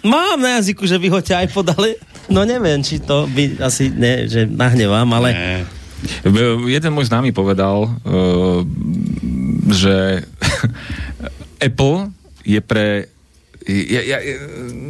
mám 0.00 0.36
na 0.36 0.56
jazyku, 0.56 0.84
že 0.84 0.96
vyhoďte 0.96 1.36
iPod, 1.44 1.68
ale 1.70 1.96
no 2.26 2.42
neviem, 2.42 2.80
či 2.80 2.98
to 2.98 3.24
by 3.26 3.60
asi 3.60 3.88
ne, 3.88 4.24
že 4.24 4.44
nahnevám, 4.44 5.08
ale 5.12 5.30
Nie. 5.30 5.58
V- 6.22 6.70
Jeden 6.70 6.94
môj 6.94 7.10
známy 7.10 7.34
povedal, 7.34 7.90
uh, 7.90 8.62
že 9.72 10.24
Apple 11.66 12.12
je 12.44 12.60
pre 12.60 13.12
ja, 13.68 14.00
ja, 14.02 14.18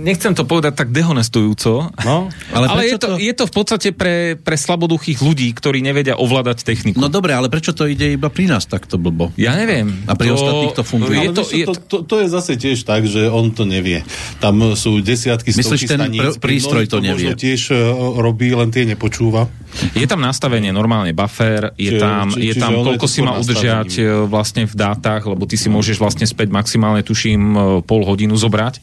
nechcem 0.01 0.31
to 0.31 0.43
povedať 0.43 0.73
tak 0.77 0.89
dehonestujúco, 0.89 1.91
no, 1.99 2.17
Ale 2.49 2.65
ale, 2.65 2.81
je, 2.85 2.95
to, 2.95 3.07
to- 3.09 3.19
je 3.19 3.33
to 3.33 3.45
v 3.45 3.53
podstate 3.53 3.89
pre, 3.91 4.15
pre 4.35 4.55
slaboduchých 4.55 5.19
ľudí, 5.19 5.51
ktorí 5.51 5.79
nevedia 5.81 6.15
ovládať 6.15 6.63
techniku. 6.63 6.97
No 6.97 7.09
dobre, 7.09 7.35
ale 7.35 7.47
prečo 7.47 7.71
to 7.71 7.85
ide 7.85 8.15
iba 8.15 8.29
pri 8.29 8.47
nás 8.49 8.65
takto 8.65 8.95
blbo? 8.95 9.35
ja 9.35 9.53
neviem. 9.53 9.91
A 10.07 10.15
pri 10.15 10.31
ostatných 10.31 10.73
to 10.73 10.83
funguje. 10.83 11.17
Je 11.19 11.31
to, 11.33 11.43
je 11.45 11.65
to, 11.65 11.75
to, 11.75 11.81
to, 11.81 11.97
to 12.05 12.15
je 12.21 12.29
zase 12.29 12.53
tiež 12.55 12.79
tak, 12.83 13.03
že 13.05 13.27
on 13.27 13.51
to 13.51 13.65
nevie. 13.65 14.07
Tam 14.39 14.55
sú 14.73 14.99
desiatky, 14.99 15.51
Myslíš, 15.51 15.67
stovky 15.67 15.87
ten 15.87 15.99
staníc. 15.99 16.21
pr- 16.23 16.39
prístroj 16.39 16.85
to 16.87 16.99
nevie? 16.99 17.29
možno 17.29 17.33
tiež 17.35 17.61
uh, 17.71 17.79
robí, 18.17 18.51
len 18.51 18.71
tie 18.71 18.85
nepočúva. 18.85 19.51
je 19.93 20.07
tam 20.07 20.21
nastavenie 20.21 20.71
normálne 20.71 21.11
buffer, 21.11 21.75
je 21.75 21.93
Čiže- 21.93 22.01
tam, 22.01 22.25
či- 22.31 22.47
je 22.47 22.55
tam 22.55 22.73
koľko 22.79 23.05
to 23.05 23.11
si 23.11 23.21
má 23.21 23.35
udržať 23.35 23.91
e, 23.97 24.03
vlastne 24.25 24.65
v 24.65 24.75
dátach, 24.75 25.23
lebo 25.25 25.45
ty 25.45 25.57
si 25.57 25.69
môžeš 25.69 25.97
vlastne 25.97 26.25
späť 26.25 26.49
maximálne, 26.49 27.03
tuším, 27.03 27.41
e, 27.41 27.59
pol 27.83 28.03
hodinu 28.03 28.33
zobrať, 28.33 28.68
e, 28.75 28.81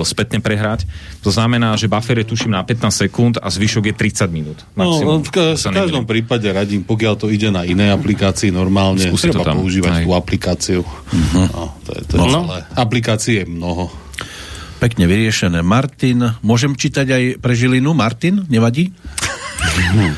spätne 0.00 0.38
prehrať. 0.38 0.88
To 1.20 1.28
znamená, 1.28 1.74
že 1.74 1.84
buffer 1.84 2.16
je 2.16 2.26
tuším 2.26 2.50
na 2.50 2.60
15 2.60 2.88
sekúnd 2.88 3.34
a 3.36 3.46
zvyšok 3.46 3.84
je 3.86 3.94
30 3.94 4.28
minút. 4.30 4.58
No, 4.72 4.88
Maximum, 4.88 5.20
v, 5.20 5.30
ka- 5.30 5.52
v 5.52 5.64
každom 5.74 5.76
nemýlim. 6.00 6.08
prípade 6.08 6.46
radím, 6.46 6.80
pokiaľ 6.82 7.14
to 7.14 7.26
ide 7.28 7.48
na 7.48 7.62
inej 7.62 7.92
aplikácii 7.92 8.48
normálne, 8.48 9.02
Skúsi 9.02 9.28
to 9.28 9.36
treba 9.36 9.44
tam. 9.46 9.56
používať 9.58 9.92
Aj. 9.92 10.02
tú 10.02 10.10
aplikáciu. 10.10 10.80
No, 11.32 11.76
to 11.82 11.90
je, 11.90 12.00
to 12.04 12.12
je 12.14 12.20
No. 12.22 12.40
celé. 12.42 12.58
Aplikácií 12.72 13.34
je 13.36 13.46
mnoho. 13.46 13.92
Pekne 14.76 15.04
vyriešené. 15.04 15.60
Martin, 15.60 16.20
môžem 16.40 16.72
čítať 16.72 17.06
aj 17.08 17.22
pre 17.38 17.52
Žilinu? 17.52 17.92
Martin, 17.92 18.44
nevadí? 18.46 18.92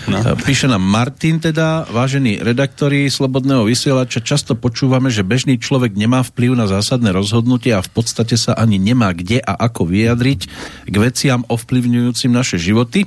No. 0.07 0.23
Píše 0.41 0.71
nám 0.71 0.81
Martin 0.81 1.37
teda, 1.37 1.85
vážení 1.93 2.41
redaktori 2.41 3.13
Slobodného 3.13 3.69
vysielača, 3.69 4.25
často 4.25 4.57
počúvame, 4.57 5.13
že 5.13 5.27
bežný 5.27 5.61
človek 5.61 5.93
nemá 5.93 6.25
vplyv 6.25 6.57
na 6.57 6.65
zásadné 6.65 7.13
rozhodnutie 7.13 7.77
a 7.77 7.85
v 7.85 7.91
podstate 7.93 8.41
sa 8.41 8.57
ani 8.57 8.81
nemá 8.81 9.13
kde 9.13 9.43
a 9.45 9.53
ako 9.53 9.89
vyjadriť 9.93 10.41
k 10.89 10.95
veciam 10.97 11.45
ovplyvňujúcim 11.49 12.33
naše 12.33 12.57
životy. 12.57 13.05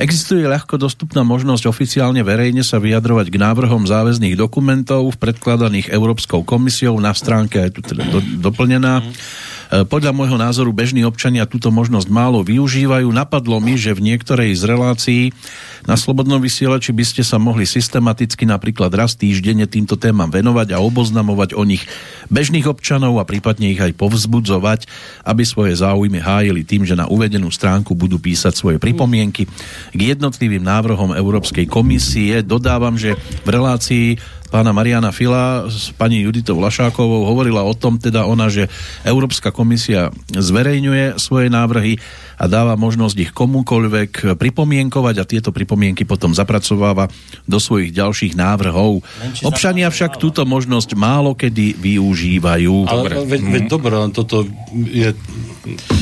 Existuje 0.00 0.48
ľahko 0.48 0.80
dostupná 0.80 1.22
možnosť 1.22 1.68
oficiálne 1.68 2.24
verejne 2.24 2.64
sa 2.64 2.80
vyjadrovať 2.80 3.28
k 3.28 3.36
návrhom 3.36 3.84
záväzných 3.86 4.34
dokumentov 4.34 5.14
predkladaných 5.20 5.92
Európskou 5.92 6.42
komisiou 6.42 6.96
na 6.98 7.12
stránke 7.12 7.60
je 7.68 7.78
tu 7.78 7.80
teda 7.84 8.08
do, 8.08 8.18
doplnená. 8.40 9.04
E, 9.72 9.88
Podľa 9.88 10.12
môjho 10.12 10.36
názoru 10.36 10.68
bežní 10.68 11.00
občania 11.08 11.48
túto 11.48 11.72
možnosť 11.72 12.12
málo 12.12 12.44
využívajú. 12.44 13.08
Napadlo 13.08 13.56
mi, 13.56 13.80
že 13.80 13.96
v 13.96 14.12
niektorej 14.12 14.52
z 14.52 14.62
relácií 14.68 15.22
na 15.88 15.96
Slobodnom 15.96 16.38
vysielači 16.44 16.92
by 16.92 17.04
ste 17.08 17.24
sa 17.24 17.40
mohli 17.40 17.64
systematicky 17.64 18.44
napríklad 18.44 18.92
raz 18.92 19.16
týždenne 19.16 19.64
týmto 19.64 19.96
témam 19.96 20.28
venovať 20.28 20.76
a 20.76 20.82
oboznamovať 20.84 21.56
o 21.56 21.64
nich 21.64 21.82
bežných 22.28 22.68
občanov 22.68 23.16
a 23.16 23.24
prípadne 23.24 23.72
ich 23.72 23.80
aj 23.80 23.96
povzbudzovať, 23.96 24.86
aby 25.24 25.42
svoje 25.48 25.80
záujmy 25.80 26.20
hájili 26.20 26.62
tým, 26.68 26.84
že 26.84 26.92
na 26.92 27.08
uvedenú 27.08 27.48
stránku 27.48 27.96
budú 27.96 28.20
písať 28.20 28.52
svoje 28.52 28.76
pripomienky 28.76 29.48
k 29.96 30.00
jednotlivým 30.00 30.62
návrhom 30.62 31.16
Európskej 31.16 31.64
komisie. 31.64 32.44
Dodávam, 32.44 33.00
že 33.00 33.16
v 33.42 33.48
relácii 33.48 34.06
pána 34.52 34.76
Mariana 34.76 35.16
Fila 35.16 35.64
s 35.64 35.96
pani 35.96 36.20
Juditou 36.28 36.60
Vlašákovou 36.60 37.24
hovorila 37.24 37.64
o 37.64 37.72
tom, 37.72 37.96
teda 37.96 38.28
ona, 38.28 38.52
že 38.52 38.68
Európska 39.00 39.48
komisia 39.48 40.12
zverejňuje 40.28 41.16
svoje 41.16 41.48
návrhy 41.48 41.96
a 42.36 42.44
dáva 42.52 42.76
možnosť 42.76 43.16
ich 43.16 43.32
komukoľvek 43.32 44.36
pripomienkovať 44.36 45.14
a 45.16 45.24
tieto 45.24 45.56
pripomienky 45.56 46.04
potom 46.04 46.36
zapracováva 46.36 47.08
do 47.48 47.56
svojich 47.56 47.96
ďalších 47.96 48.36
návrhov. 48.36 49.00
Občania 49.40 49.88
však 49.88 50.20
túto 50.20 50.44
možnosť 50.44 50.92
málo 51.00 51.32
kedy 51.32 51.80
využívajú. 51.80 52.92
Ale 52.92 53.24
veď, 53.24 53.40
veď 53.48 53.64
dobre, 53.72 53.96
len 53.96 54.12
toto 54.12 54.44
je, 54.74 55.16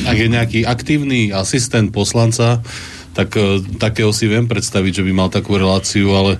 ak 0.03 0.17
je 0.19 0.27
nejaký 0.27 0.59
aktívny 0.67 1.31
asistent 1.31 1.95
poslanca, 1.95 2.59
tak 3.11 3.35
e, 3.35 3.63
takého 3.79 4.11
si 4.15 4.27
viem 4.27 4.47
predstaviť, 4.47 5.03
že 5.03 5.05
by 5.07 5.11
mal 5.11 5.29
takú 5.31 5.59
reláciu, 5.59 6.15
ale 6.15 6.39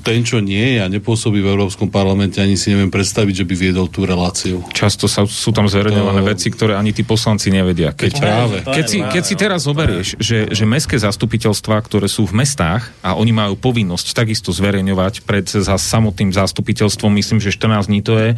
ten, 0.00 0.20
čo 0.24 0.40
nie 0.40 0.76
je 0.76 0.78
a 0.80 0.88
nepôsobí 0.88 1.44
v 1.44 1.52
Európskom 1.52 1.92
parlamente, 1.92 2.40
ani 2.40 2.56
si 2.56 2.72
neviem 2.72 2.88
predstaviť, 2.88 3.44
že 3.44 3.48
by 3.48 3.54
viedol 3.54 3.86
tú 3.92 4.08
reláciu. 4.08 4.64
Často 4.72 5.04
sa, 5.06 5.28
sú 5.28 5.52
tam 5.52 5.68
zverejňované 5.68 6.24
To- 6.24 6.28
veci, 6.32 6.48
ktoré 6.48 6.74
ani 6.80 6.96
tí 6.96 7.04
poslanci 7.04 7.52
nevedia. 7.52 7.92
Keď, 7.92 8.12
práve. 8.16 8.56
Keď 8.64 8.84
si, 8.88 8.98
keď 9.04 9.22
si 9.22 9.34
teraz 9.36 9.68
zoberieš, 9.68 10.16
že, 10.16 10.48
že 10.48 10.64
mestské 10.64 10.96
zastupiteľstvá, 10.96 11.76
ktoré 11.84 12.08
sú 12.08 12.24
v 12.24 12.40
mestách 12.40 12.88
a 13.04 13.14
oni 13.14 13.36
majú 13.36 13.54
povinnosť 13.60 14.16
takisto 14.16 14.50
zverejňovať 14.50 15.28
pred 15.28 15.44
za 15.46 15.76
samotným 15.76 16.32
zastupiteľstvom, 16.32 17.12
myslím, 17.20 17.38
že 17.38 17.52
14 17.52 17.92
dní 17.92 18.00
to 18.00 18.16
je, 18.16 18.30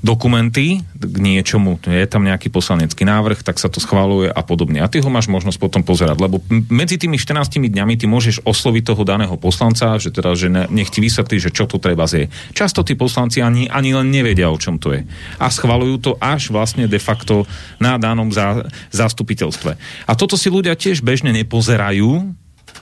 dokumenty 0.00 0.86
k 0.94 1.16
niečomu, 1.18 1.78
je 1.82 2.06
tam 2.06 2.22
nejaký 2.22 2.48
poslanecký 2.52 3.02
návrh, 3.02 3.42
tak 3.42 3.58
sa 3.58 3.66
to 3.66 3.82
schváluje 3.82 4.30
a 4.30 4.42
podobne. 4.46 4.78
A 4.84 4.90
ty 4.90 5.02
ho 5.02 5.10
máš 5.10 5.26
možnosť 5.26 5.58
potom 5.58 5.82
pozerať, 5.82 6.22
lebo 6.22 6.38
medzi 6.70 7.00
tými 7.00 7.18
14 7.18 7.58
dňami 7.58 7.94
ty 7.98 8.06
môžeš 8.06 8.46
osloviť 8.46 8.82
toho 8.94 9.02
daného 9.02 9.34
poslanca, 9.40 9.98
že 9.98 10.14
teda, 10.14 10.36
že 10.38 10.48
ne, 10.52 10.67
nech 10.68 10.92
ti 10.92 11.00
vysvetlí, 11.02 11.36
že 11.40 11.54
čo 11.54 11.68
to 11.68 11.80
treba 11.80 12.04
zje. 12.08 12.28
Často 12.52 12.84
tí 12.84 12.94
poslanci 12.94 13.40
ani, 13.44 13.68
ani 13.68 13.92
len 13.92 14.08
nevedia, 14.12 14.52
o 14.52 14.60
čom 14.60 14.76
to 14.80 14.94
je. 14.96 15.02
A 15.40 15.48
schvalujú 15.48 15.96
to 16.00 16.12
až 16.20 16.52
vlastne 16.52 16.88
de 16.88 17.00
facto 17.00 17.48
na 17.82 17.96
danom 17.96 18.28
zá, 18.32 18.68
zastupiteľstve. 18.92 19.70
A 20.06 20.12
toto 20.16 20.36
si 20.36 20.52
ľudia 20.52 20.76
tiež 20.76 21.00
bežne 21.04 21.32
nepozerajú, 21.34 22.32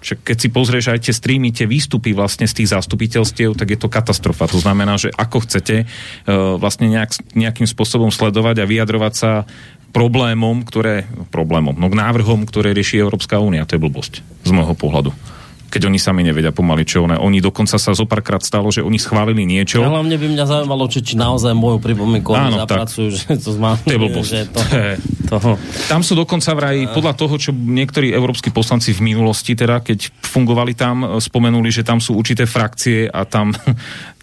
keď 0.06 0.36
si 0.38 0.48
pozrieš 0.52 0.86
aj 0.92 1.08
tie 1.08 1.14
streamy, 1.14 1.50
tie 1.50 1.66
výstupy 1.66 2.14
vlastne 2.14 2.46
z 2.46 2.62
tých 2.62 2.70
zastupiteľstiev, 2.76 3.58
tak 3.58 3.74
je 3.74 3.78
to 3.80 3.90
katastrofa. 3.90 4.46
To 4.50 4.60
znamená, 4.60 5.00
že 5.00 5.10
ako 5.10 5.42
chcete 5.42 5.82
uh, 5.82 6.54
vlastne 6.60 6.86
nejak, 6.92 7.34
nejakým 7.34 7.66
spôsobom 7.66 8.12
sledovať 8.12 8.62
a 8.62 8.68
vyjadrovať 8.68 9.12
sa 9.16 9.30
problémom, 9.90 10.62
ktoré, 10.62 11.08
problémom, 11.32 11.72
no 11.72 11.88
k 11.88 11.96
návrhom, 11.96 12.44
ktoré 12.44 12.76
rieši 12.76 13.00
Európska 13.00 13.40
únia. 13.40 13.64
To 13.64 13.80
je 13.80 13.82
blbosť 13.82 14.20
z 14.44 14.50
môjho 14.52 14.76
pohľadu. 14.76 15.10
Keď 15.76 15.82
oni 15.84 16.00
sami 16.00 16.24
nevedia 16.24 16.50
pomaly, 16.50 16.82
čo 16.82 17.04
one. 17.04 17.14
Oni 17.14 17.38
dokonca 17.38 17.76
sa 17.76 17.92
zopárkrát 17.92 18.40
stalo, 18.40 18.68
že 18.68 18.80
oni 18.80 18.96
schválili 18.96 19.44
niečo. 19.44 19.84
A 19.84 19.92
hlavne 19.92 20.16
by 20.16 20.26
mňa 20.26 20.44
zaujímalo, 20.46 20.88
či, 20.88 21.04
či 21.04 21.14
naozaj 21.14 21.52
moju 21.52 21.76
pripomienku 21.78 22.32
oni 22.32 22.48
Áno, 22.50 22.64
tak. 22.64 22.88
zapracujú, 22.88 23.06
že 23.12 23.36
to 23.36 23.52
zmá... 23.52 23.76
To 23.78 23.92
je 23.92 24.00
blbosť. 24.00 24.24
Že 24.26 24.40
to, 24.46 24.58
To 24.58 24.74
je- 24.74 24.98
toho. 25.26 25.50
Tam 25.86 26.00
sú 26.00 26.14
dokonca 26.14 26.54
vraj, 26.54 26.86
podľa 26.88 27.12
toho, 27.12 27.34
čo 27.34 27.50
niektorí 27.50 28.08
európsky 28.08 28.48
poslanci 28.48 28.94
v 28.94 29.04
minulosti, 29.04 29.52
teda 29.52 29.82
keď 29.82 30.14
fungovali 30.22 30.72
tam, 30.72 30.96
e, 31.02 31.18
spomenuli, 31.18 31.66
že 31.68 31.82
tam 31.82 31.98
sú 31.98 32.14
určité 32.14 32.46
frakcie 32.46 33.04
a 33.04 33.26
tam 33.26 33.50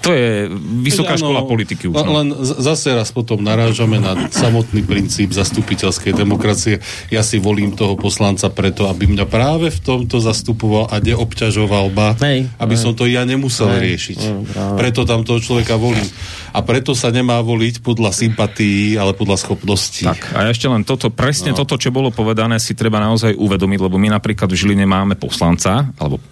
to 0.00 0.08
je 0.08 0.48
vysoká 0.80 1.14
škola 1.14 1.44
politiky 1.44 1.86
už. 1.86 1.94
Len, 1.94 2.02
No. 2.04 2.12
len 2.16 2.28
zase 2.40 2.92
raz 2.92 3.08
potom 3.10 3.40
narážame 3.40 3.96
na 3.96 4.28
samotný 4.28 4.80
princíp 4.82 5.30
zastupiteľskej 5.30 6.12
demokracie. 6.12 6.80
Ja 7.08 7.20
si 7.20 7.36
volím 7.36 7.72
toho 7.72 7.92
poslanca 7.94 8.48
preto, 8.48 8.88
aby 8.88 9.04
mňa 9.06 9.24
práve 9.24 9.68
v 9.68 9.80
tomto 9.80 10.16
zastupoval 10.24 10.88
a 10.88 10.96
neobťažoval 11.04 11.92
ma, 11.92 12.16
Hej, 12.16 12.48
aby 12.56 12.74
hej. 12.74 12.80
som 12.80 12.92
to 12.96 13.04
ja 13.04 13.28
nemusel 13.28 13.68
Hej, 13.68 13.80
riešiť. 13.84 14.18
hej, 14.18 14.34
práve. 14.48 14.76
preto 14.80 15.00
tam 15.04 15.20
toho 15.22 15.38
človeka 15.38 15.76
volím. 15.76 16.08
A 16.54 16.62
preto 16.62 16.96
sa 16.96 17.10
nemá 17.12 17.42
voliť 17.44 17.84
podľa 17.84 18.14
sympatí, 18.14 18.94
ale 18.94 19.12
podľa 19.12 19.42
schopností. 19.42 20.06
Tak, 20.06 20.32
a 20.32 20.48
ešte 20.48 20.70
len 20.70 20.86
toto, 20.86 21.10
presne 21.12 21.52
no. 21.52 21.58
toto, 21.60 21.76
čo 21.76 21.92
bolo 21.92 22.08
povedané, 22.14 22.56
si 22.62 22.72
treba 22.72 23.02
naozaj 23.02 23.36
uvedomiť, 23.36 23.78
lebo 23.84 24.00
my 24.00 24.08
napríklad 24.14 24.48
v 24.48 24.56
Žiline 24.56 24.86
máme 24.86 25.18
poslanca, 25.18 25.90
alebo 25.98 26.22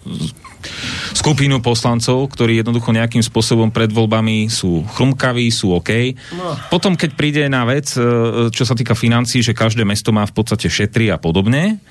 skupinu 1.13 1.59
poslancov, 1.59 2.31
ktorí 2.33 2.63
jednoducho 2.63 2.95
nejakým 2.95 3.23
spôsobom 3.23 3.69
pred 3.75 3.91
voľbami 3.91 4.47
sú 4.47 4.87
chrumkaví, 4.95 5.51
sú 5.51 5.75
OK. 5.75 6.15
No. 6.39 6.55
Potom, 6.71 6.95
keď 6.95 7.11
príde 7.19 7.43
na 7.51 7.67
vec, 7.67 7.93
e, 7.95 8.01
čo 8.55 8.65
sa 8.65 8.79
týka 8.79 8.95
financí, 8.95 9.43
že 9.43 9.57
každé 9.57 9.83
mesto 9.83 10.15
má 10.15 10.25
v 10.25 10.35
podstate 10.35 10.71
šetri 10.71 11.11
a 11.11 11.19
podobne, 11.19 11.83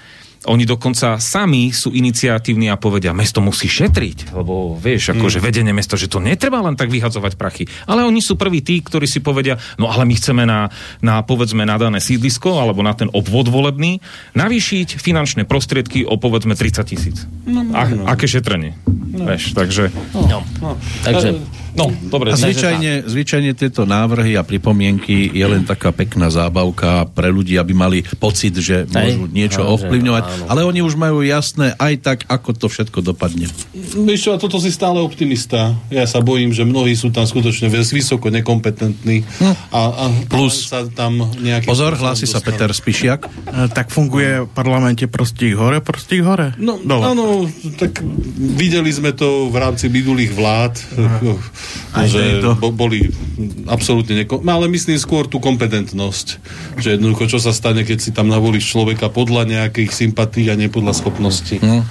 oni 0.50 0.66
dokonca 0.66 1.22
sami 1.22 1.70
sú 1.70 1.94
iniciatívni 1.94 2.74
a 2.74 2.80
povedia, 2.82 3.14
mesto 3.14 3.46
musí 3.46 3.70
šetriť, 3.70 4.34
lebo 4.34 4.74
vieš, 4.74 5.14
akože 5.14 5.38
Mm. 5.38 5.46
vedenie 5.46 5.74
mesta, 5.74 5.94
že 5.94 6.10
to 6.10 6.18
netreba 6.18 6.66
len 6.66 6.74
tak 6.74 6.90
vyhadzovať 6.90 7.38
prachy. 7.38 7.70
Ale 7.86 8.02
oni 8.02 8.26
sú 8.26 8.34
prví 8.34 8.66
tí, 8.66 8.82
ktorí 8.82 9.06
si 9.06 9.22
povedia, 9.22 9.62
no 9.78 9.94
ale 9.94 10.02
my 10.10 10.18
chceme 10.18 10.44
na, 10.50 10.74
na 11.06 11.22
povedzme 11.22 11.62
na 11.62 11.78
dané 11.78 12.02
sídlisko 12.02 12.58
alebo 12.58 12.82
na 12.82 12.98
ten 12.98 13.06
obvod 13.14 13.54
volebný 13.54 14.02
navýšiť 14.34 14.98
finančné 14.98 15.46
prostriedky 15.46 16.10
o 16.10 16.18
povedzme 16.18 16.58
30 16.58 16.90
tisíc. 16.90 17.30
No, 17.46 17.62
a, 17.78 17.86
aké 18.18 18.26
šetrenie? 18.26 18.74
No. 18.90 19.30
Vieš, 19.30 19.54
takže... 19.54 19.94
No. 20.18 20.42
Takže, 21.06 21.38
No, 21.72 21.88
dobre. 21.88 22.32
A 22.32 22.36
zvyčajne, 22.36 23.08
zvyčajne 23.08 23.52
tieto 23.54 23.84
návrhy 23.84 24.36
a 24.36 24.44
pripomienky 24.44 25.32
je 25.32 25.46
len 25.46 25.64
taká 25.64 25.92
pekná 25.92 26.28
zábavka 26.28 27.08
pre 27.08 27.32
ľudí, 27.32 27.56
aby 27.56 27.72
mali 27.72 28.00
pocit, 28.20 28.52
že 28.56 28.84
môžu 28.88 29.28
niečo 29.28 29.64
Áno, 29.64 29.80
ovplyvňovať, 29.80 30.24
áno. 30.24 30.46
ale 30.48 30.62
oni 30.64 30.84
už 30.84 30.96
majú 30.96 31.24
jasné 31.24 31.72
aj 31.76 31.94
tak, 32.04 32.20
ako 32.28 32.50
to 32.54 32.68
všetko 32.68 33.00
dopadne. 33.02 33.48
Vieš 33.96 34.20
čo, 34.20 34.32
a 34.36 34.38
toto 34.38 34.60
si 34.60 34.68
stále 34.68 35.00
optimista. 35.00 35.76
Ja 35.88 36.04
sa 36.04 36.20
bojím, 36.20 36.52
že 36.52 36.68
mnohí 36.68 36.92
sú 36.94 37.08
tam 37.10 37.24
skutočne 37.24 37.72
vysoko 37.72 38.28
nekompetentní 38.28 39.24
a, 39.72 39.82
a 39.90 40.06
Plus- 40.28 40.68
sa 40.68 40.84
tam 40.86 41.24
nejaký... 41.40 41.68
Pozor, 41.68 41.96
hlási 41.96 42.28
sa 42.28 42.40
Peter 42.40 42.68
Spišiak. 42.68 43.22
E, 43.26 43.30
Tak 43.72 43.90
funguje 43.90 44.44
v 44.44 44.50
parlamente 44.52 45.08
prostík 45.08 45.56
hore, 45.56 45.80
prostík 45.80 46.22
hore? 46.24 46.52
No, 46.60 46.78
Dole. 46.78 47.04
áno, 47.16 47.48
tak 47.80 48.04
videli 48.36 48.92
sme 48.92 49.12
to 49.12 49.48
v 49.48 49.56
rámci 49.56 49.88
minulých 49.88 50.32
vlád, 50.32 50.74
Aj 51.92 52.08
že 52.08 52.40
to. 52.40 52.56
bo, 52.56 52.72
boli 52.72 53.12
absolútne 53.68 54.24
neko... 54.24 54.40
no, 54.40 54.52
ale 54.56 54.72
myslím 54.72 54.96
skôr 54.96 55.28
tú 55.28 55.44
kompetentnosť, 55.44 56.28
že 56.80 56.96
jednoducho, 56.96 57.28
čo 57.28 57.40
sa 57.40 57.52
stane, 57.52 57.84
keď 57.84 57.98
si 58.00 58.12
tam 58.16 58.32
navolíš 58.32 58.72
človeka 58.72 59.12
podľa 59.12 59.48
nejakých 59.48 59.92
sympatí 59.92 60.48
a 60.48 60.56
nie 60.56 60.72
podľa 60.72 60.96
schopností. 60.96 61.60
Hm. 61.60 61.84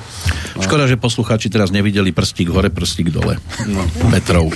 Škoda, 0.61 0.89
že 0.89 1.01
poslucháči 1.01 1.49
teraz 1.49 1.73
nevideli 1.73 2.13
prstík 2.13 2.49
hore, 2.53 2.69
prstík 2.69 3.13
dole. 3.13 3.41
No. 3.69 3.85
Petrov, 4.13 4.53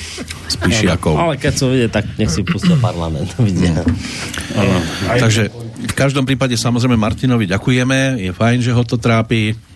Spišiakov. 0.48 1.16
ale 1.16 1.40
keď 1.40 1.52
sú 1.56 1.66
vidieť, 1.72 1.90
tak 1.92 2.04
nech 2.16 2.32
si 2.32 2.44
pustia 2.44 2.76
parlament. 2.80 3.32
Vidia. 3.44 3.84
Takže 5.20 5.48
v 5.84 5.94
každom 5.96 6.24
prípade 6.24 6.56
samozrejme 6.56 6.96
Martinovi 6.96 7.44
ďakujeme, 7.48 8.20
je 8.20 8.30
fajn, 8.32 8.58
že 8.64 8.72
ho 8.72 8.82
to 8.84 8.96
trápi. 8.96 9.73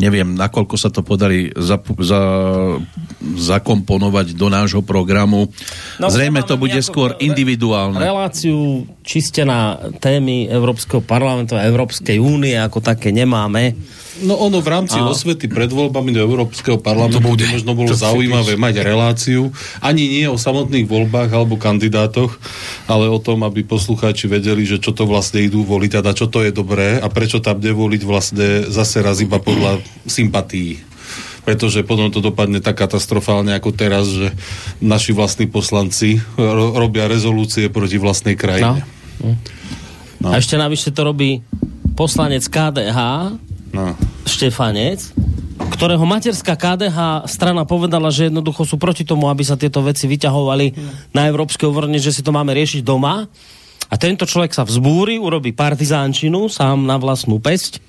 Neviem, 0.00 0.32
nakoľko 0.32 0.74
sa 0.80 0.88
to 0.88 1.04
podarí 1.04 1.52
za, 1.52 1.76
za, 2.00 2.20
zakomponovať 3.20 4.32
do 4.32 4.48
nášho 4.48 4.80
programu. 4.80 5.52
No, 6.00 6.08
Zrejme 6.08 6.40
to 6.48 6.56
bude 6.56 6.80
skôr 6.80 7.14
individuálne. 7.20 8.00
Reláciu 8.00 8.88
čiste 9.04 9.44
na 9.44 9.76
témy 10.00 10.48
Európskeho 10.48 11.04
parlamentu 11.04 11.60
a 11.60 11.68
Európskej 11.68 12.16
únie 12.16 12.56
ako 12.56 12.80
také 12.80 13.12
nemáme. 13.12 13.76
No 14.20 14.36
ono 14.36 14.60
v 14.60 14.68
rámci 14.68 15.00
A- 15.00 15.08
osvety 15.08 15.48
pred 15.48 15.72
voľbami 15.72 16.12
do 16.12 16.20
Európskeho 16.20 16.76
parlamentu 16.76 17.20
to 17.20 17.28
bude. 17.32 17.44
možno 17.48 17.72
bolo 17.72 17.92
zaujímavé 17.92 18.60
mať 18.60 18.84
reláciu, 18.84 19.48
ani 19.80 20.06
nie 20.08 20.26
o 20.28 20.36
samotných 20.36 20.84
voľbách 20.84 21.32
alebo 21.32 21.56
kandidátoch, 21.56 22.36
ale 22.84 23.08
o 23.08 23.16
tom, 23.16 23.42
aby 23.48 23.64
poslucháči 23.64 24.28
vedeli, 24.28 24.68
že 24.68 24.76
čo 24.76 24.92
to 24.92 25.08
vlastne 25.08 25.40
idú 25.40 25.64
voliť 25.64 25.92
a 25.98 26.04
na 26.04 26.12
čo 26.12 26.28
to 26.28 26.44
je 26.44 26.52
dobré 26.52 27.00
a 27.00 27.08
prečo 27.08 27.40
tam 27.40 27.60
nevoliť 27.60 28.02
vlastne 28.04 28.68
zase 28.68 29.00
raz 29.00 29.24
iba 29.24 29.40
podľa 29.40 29.80
sympatí 30.04 30.80
pretože 31.40 31.82
potom 31.82 32.12
to 32.12 32.20
dopadne 32.20 32.60
tak 32.60 32.76
katastrofálne 32.76 33.56
ako 33.56 33.72
teraz, 33.72 34.06
že 34.06 34.30
naši 34.78 35.16
vlastní 35.16 35.48
poslanci 35.48 36.20
ro- 36.36 36.76
robia 36.76 37.08
rezolúcie 37.08 37.72
proti 37.72 37.96
vlastnej 37.96 38.36
krajine. 38.36 38.84
No. 40.20 40.28
A 40.30 40.36
ešte 40.36 40.60
navyše 40.60 40.92
to 40.92 41.00
robí 41.00 41.40
poslanec 41.96 42.44
KDH, 42.44 42.98
No. 43.70 43.94
Štefanec, 44.26 45.14
ktorého 45.76 46.02
materská 46.02 46.58
KDH 46.58 47.28
strana 47.30 47.62
povedala, 47.62 48.10
že 48.10 48.28
jednoducho 48.28 48.66
sú 48.66 48.76
proti 48.76 49.06
tomu, 49.06 49.30
aby 49.30 49.46
sa 49.46 49.54
tieto 49.54 49.80
veci 49.84 50.10
vyťahovali 50.10 50.66
na 51.14 51.28
európske 51.30 51.64
úrovni, 51.64 52.02
že 52.02 52.10
si 52.10 52.22
to 52.24 52.34
máme 52.34 52.50
riešiť 52.52 52.82
doma. 52.82 53.30
A 53.90 53.94
tento 53.98 54.22
človek 54.22 54.54
sa 54.54 54.62
vzbúri, 54.62 55.18
urobí 55.18 55.50
partizánčinu 55.50 56.46
sám 56.46 56.86
na 56.86 56.94
vlastnú 56.94 57.42
pesť. 57.42 57.82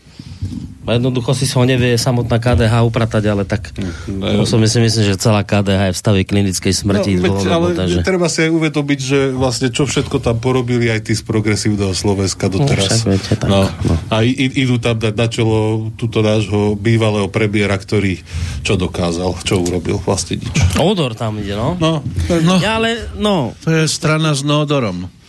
A 0.81 0.97
jednoducho 0.97 1.31
si 1.31 1.45
ho 1.45 1.61
nevie 1.61 1.93
samotná 1.93 2.35
KDH 2.35 2.81
upratať, 2.81 3.23
ale 3.29 3.45
tak 3.45 3.69
No, 4.09 4.43
som 4.43 4.57
myslím, 4.57 4.89
myslím, 4.89 5.05
že 5.05 5.15
celá 5.15 5.45
KDH 5.45 5.87
je 5.87 5.93
v 5.93 5.99
stave 5.99 6.19
klinickej 6.25 6.73
smrti. 6.73 7.11
No, 7.13 7.21
veď, 7.21 7.31
ale 7.31 7.39
dlhodobo, 7.45 7.77
takže... 7.77 7.97
treba 8.01 8.25
si 8.25 8.39
aj 8.41 8.51
uvedomiť, 8.51 8.99
že 8.99 9.19
vlastne 9.29 9.69
čo 9.69 9.85
všetko 9.85 10.17
tam 10.17 10.41
porobili 10.41 10.89
aj 10.89 11.05
tí 11.05 11.13
z 11.13 11.21
progresívneho 11.21 11.93
Slovenska 11.93 12.49
doteraz. 12.49 12.89
však 12.89 13.01
viete, 13.05 13.33
tak, 13.37 13.45
no. 13.45 13.69
no. 13.69 13.93
A 14.09 14.25
i- 14.25 14.33
idú 14.57 14.81
tam 14.81 14.97
dať 14.97 15.13
na 15.13 15.27
čelo 15.29 15.57
túto 15.93 16.19
nášho 16.19 16.73
bývalého 16.73 17.29
premiéra, 17.29 17.77
ktorý 17.77 18.17
čo 18.59 18.73
dokázal, 18.73 19.37
čo 19.45 19.61
urobil, 19.61 20.01
vlastne 20.01 20.41
nič. 20.41 20.49
Odor 20.75 21.13
tam 21.13 21.37
ide, 21.37 21.53
no. 21.53 21.77
No, 21.77 22.01
No, 22.41 22.57
Ja, 22.57 22.81
ale, 22.81 23.13
no, 23.15 23.53
to 23.61 23.69
je 23.69 23.85
strana 23.85 24.33
s 24.33 24.41
Nódorom. 24.41 25.20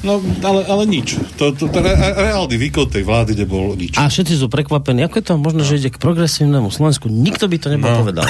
No, 0.00 0.12
ale, 0.40 0.60
ale 0.64 0.82
nič. 0.84 1.18
To, 1.34 1.50
to, 1.50 1.66
to 1.66 1.78
re, 1.78 1.90
reálny 1.94 2.54
výkon 2.56 2.86
tej 2.86 3.02
vlády 3.02 3.34
nebol 3.34 3.72
nič. 3.72 3.94
A 3.94 4.06
všetci 4.06 4.36
sú 4.36 4.46
prekvapení. 4.46 5.02
Ako 5.02 5.16
je 5.16 5.24
to 5.24 5.34
možno, 5.36 5.60
že 5.60 5.76
ide 5.76 5.88
k 5.88 5.98
progresívnemu 5.98 6.68
Slovensku? 6.68 7.06
Nikto 7.06 7.44
by 7.44 7.56
to 7.56 7.68
nebol 7.68 7.88
No. 7.88 7.98
povedal. 8.00 8.26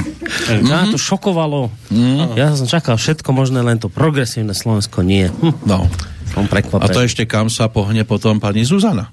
Mňa 0.64 0.90
to 0.90 0.98
šokovalo. 0.98 1.72
Ja 2.34 2.52
som 2.52 2.66
čakal 2.66 2.94
všetko 2.94 3.30
možné, 3.30 3.60
len 3.60 3.76
to 3.76 3.88
progresívne 3.88 4.52
Slovensko 4.52 5.00
nie. 5.00 5.28
Hm, 5.30 5.64
No. 5.64 5.88
som 6.26 6.44
A 6.44 6.50
prekvapený. 6.50 6.90
to 6.90 7.00
ešte 7.00 7.24
kam 7.24 7.46
sa 7.46 7.66
pohne 7.66 8.02
potom 8.02 8.36
pani 8.36 8.62
Zuzana? 8.62 9.08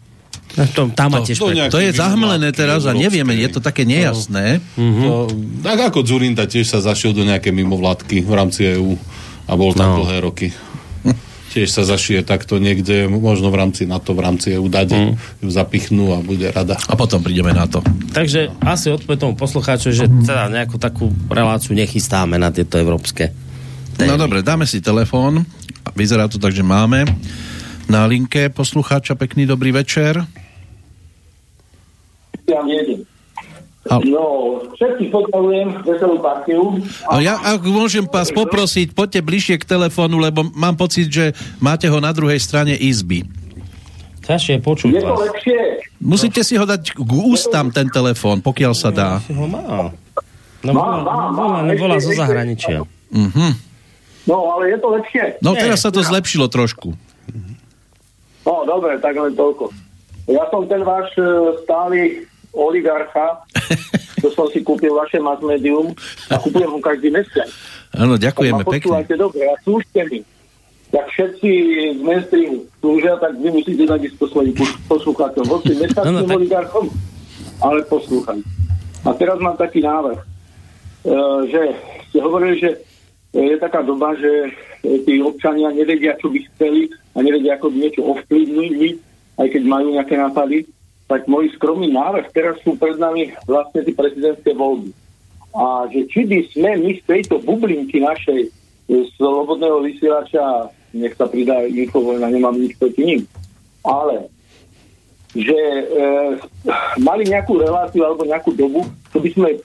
to, 0.51 0.91
tam 0.91 1.09
ma 1.09 1.23
tiež 1.23 1.37
to 1.37 1.47
To 1.47 1.79
je 1.79 1.91
zahmlené 1.91 2.51
teraz 2.51 2.83
a 2.83 2.91
nevieme, 2.91 3.31
je 3.33 3.47
to 3.49 3.59
také 3.59 3.83
nejasné. 3.83 4.59
To, 4.75 5.31
tak 5.61 5.79
ako 5.85 6.03
Zurinda 6.03 6.43
tiež 6.43 6.67
sa 6.67 6.79
zašiel 6.81 7.13
do 7.13 7.23
nejaké 7.23 7.49
mimovládky 7.49 8.19
v 8.19 8.31
rámci 8.31 8.67
EÚ 8.69 8.99
a 9.45 9.53
bol 9.53 9.71
tam 9.71 9.95
No. 9.95 10.03
dlhé 10.03 10.17
roky. 10.19 10.51
Tiež 11.51 11.67
sa 11.67 11.83
zašije 11.83 12.23
takto 12.23 12.63
niekde, 12.63 13.11
možno 13.11 13.51
v 13.51 13.59
rámci 13.59 13.83
NATO, 13.83 14.15
v 14.15 14.23
rámci 14.23 14.55
EU 14.55 14.71
dade, 14.71 15.19
ju 15.43 15.49
zapichnú 15.51 16.15
a 16.15 16.23
bude 16.23 16.47
rada. 16.47 16.79
A 16.87 16.95
potom 16.95 17.19
prídeme 17.19 17.51
na 17.51 17.67
to. 17.67 17.83
Takže 18.15 18.55
asi 18.63 18.87
odpoveď 18.87 19.17
tomu 19.19 19.35
poslucháču, 19.35 19.91
že 19.91 20.07
teda 20.07 20.47
nejakú 20.47 20.79
takú 20.79 21.11
reláciu 21.27 21.75
nechystáme 21.75 22.39
na 22.39 22.55
tieto 22.55 22.79
európske 22.79 23.35
No 23.99 24.15
témy. 24.15 24.21
dobre, 24.23 24.39
dáme 24.41 24.63
si 24.63 24.79
telefón. 24.79 25.43
Vyzerá 25.93 26.25
to 26.31 26.39
tak, 26.39 26.55
že 26.55 26.63
máme 26.63 27.03
na 27.85 28.07
linke 28.07 28.47
poslucháča. 28.47 29.19
Pekný 29.19 29.43
dobrý 29.45 29.75
večer. 29.75 30.23
Ja. 32.47 32.63
Al- 33.89 34.05
No, 34.05 34.25
všetkých 34.77 35.09
pozdravujem, 35.09 35.81
veselú 35.81 36.21
partiu. 36.21 36.77
A 37.09 37.17
ja, 37.17 37.33
ak 37.35 37.65
môžem 37.65 38.05
vás 38.05 38.29
poprosiť, 38.29 38.93
poďte 38.93 39.25
bližšie 39.25 39.57
k 39.57 39.65
telefónu, 39.65 40.21
lebo 40.21 40.45
mám 40.53 40.77
pocit, 40.77 41.09
že 41.09 41.33
máte 41.57 41.89
ho 41.89 41.97
na 41.97 42.13
druhej 42.13 42.37
strane 42.37 42.77
izby. 42.77 43.25
Ťažšie 44.21 44.61
počuť 44.61 44.89
Je 44.91 45.01
to 45.01 45.09
vás. 45.09 45.21
lepšie? 45.25 45.59
Musíte 45.97 46.45
si 46.45 46.53
ho 46.53 46.65
dať 46.65 46.93
k 46.93 47.09
ústam 47.25 47.73
ten 47.73 47.89
telefón, 47.89 48.37
pokiaľ 48.39 48.73
sa 48.77 48.93
dá. 48.93 49.17
Si 49.19 49.33
ho 49.33 49.49
má. 49.49 49.89
No, 50.61 50.71
Má, 50.77 51.65
Ešte- 51.65 52.05
zo 52.05 52.11
zahraničia. 52.13 52.85
Mhm. 53.09 53.73
No, 54.29 54.53
ale 54.53 54.69
je 54.69 54.77
to 54.77 54.87
lepšie? 54.93 55.23
No 55.41 55.57
teraz 55.57 55.81
sa 55.81 55.89
to 55.89 56.05
zlepšilo 56.05 56.45
trošku. 56.45 56.93
No, 58.45 58.53
dobre, 58.65 59.01
tak 59.01 59.17
len 59.17 59.33
toľko. 59.33 59.73
Ja 60.29 60.45
som 60.49 60.69
ten 60.69 60.85
váš 60.85 61.09
e, 61.17 61.25
stály 61.65 62.29
oligarcha, 62.51 63.43
to 64.17 64.29
som 64.29 64.45
si 64.49 64.61
kúpil 64.61 64.91
vaše 64.91 65.17
mass 65.17 65.39
medium 65.39 65.91
a 66.27 66.35
kúpujem 66.35 66.69
ho 66.69 66.79
každý 66.79 67.09
mesiac. 67.09 67.49
Áno, 67.91 68.15
Tak 68.15 68.23
ďakujeme 68.23 68.61
pekne. 68.61 68.71
počúvajte 68.77 69.15
dobre 69.15 69.43
a 69.43 69.55
slúžte 69.61 70.01
mi. 70.07 70.19
Jak 70.91 71.07
všetci 71.07 71.49
z 71.95 72.01
mainstreamu 72.01 72.67
slúžia, 72.77 73.15
tak 73.17 73.39
vy 73.39 73.47
musíte 73.49 73.83
takisto 73.85 74.27
svojim 74.27 74.51
pos- 74.51 74.79
poslucháčom. 74.85 75.47
Hoci 75.47 75.71
tak- 75.87 76.03
oligarchom, 76.05 76.91
ale 77.59 77.79
poslúchaj. 77.87 78.39
A 79.01 79.09
teraz 79.15 79.39
mám 79.39 79.55
taký 79.55 79.81
návrh, 79.81 80.19
e, 80.19 80.25
že 81.47 81.61
ste 82.05 82.19
hovorili, 82.19 82.59
že 82.59 82.69
e, 83.33 83.39
je 83.41 83.57
taká 83.57 83.81
doba, 83.81 84.13
že 84.13 84.51
e, 84.83 84.99
tí 85.01 85.17
občania 85.17 85.71
nevedia, 85.71 86.13
čo 86.19 86.27
by 86.27 86.37
chceli 86.51 86.85
a 87.15 87.23
nevedia, 87.23 87.55
ako 87.55 87.71
by 87.71 87.77
niečo 87.79 88.01
ovplyvniť, 88.05 88.95
aj 89.37 89.47
keď 89.47 89.61
majú 89.65 89.87
nejaké 89.91 90.15
nápady. 90.15 90.57
Tak 91.11 91.27
môj 91.27 91.51
skromný 91.59 91.91
návrh, 91.91 92.31
teraz 92.31 92.55
sú 92.63 92.79
pred 92.79 92.95
nami 92.95 93.35
vlastne 93.43 93.83
tie 93.83 93.91
prezidentské 93.91 94.55
voľby. 94.55 94.95
A 95.51 95.83
že 95.91 96.07
či 96.07 96.23
by 96.23 96.39
sme 96.55 96.71
my 96.79 96.91
z 96.95 97.03
tejto 97.03 97.43
bublinky 97.43 97.99
našej 97.99 98.47
e, 98.47 98.49
slobodného 99.19 99.83
vysielača, 99.83 100.71
nech 100.95 101.11
sa 101.19 101.27
pridá 101.27 101.67
Infovojna, 101.67 102.31
nemám 102.31 102.55
nič 102.55 102.79
proti 102.79 103.03
ním, 103.03 103.21
ale 103.83 104.31
že 105.35 105.59
e, 105.59 105.83
mali 107.03 107.27
nejakú 107.27 107.59
reláciu 107.59 108.07
alebo 108.07 108.23
nejakú 108.23 108.55
dobu, 108.55 108.87
to 109.11 109.19
by 109.19 109.35
sme 109.35 109.59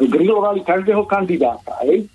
grilovali 0.00 0.64
každého 0.64 1.04
kandidáta, 1.04 1.76
hej? 1.84 2.08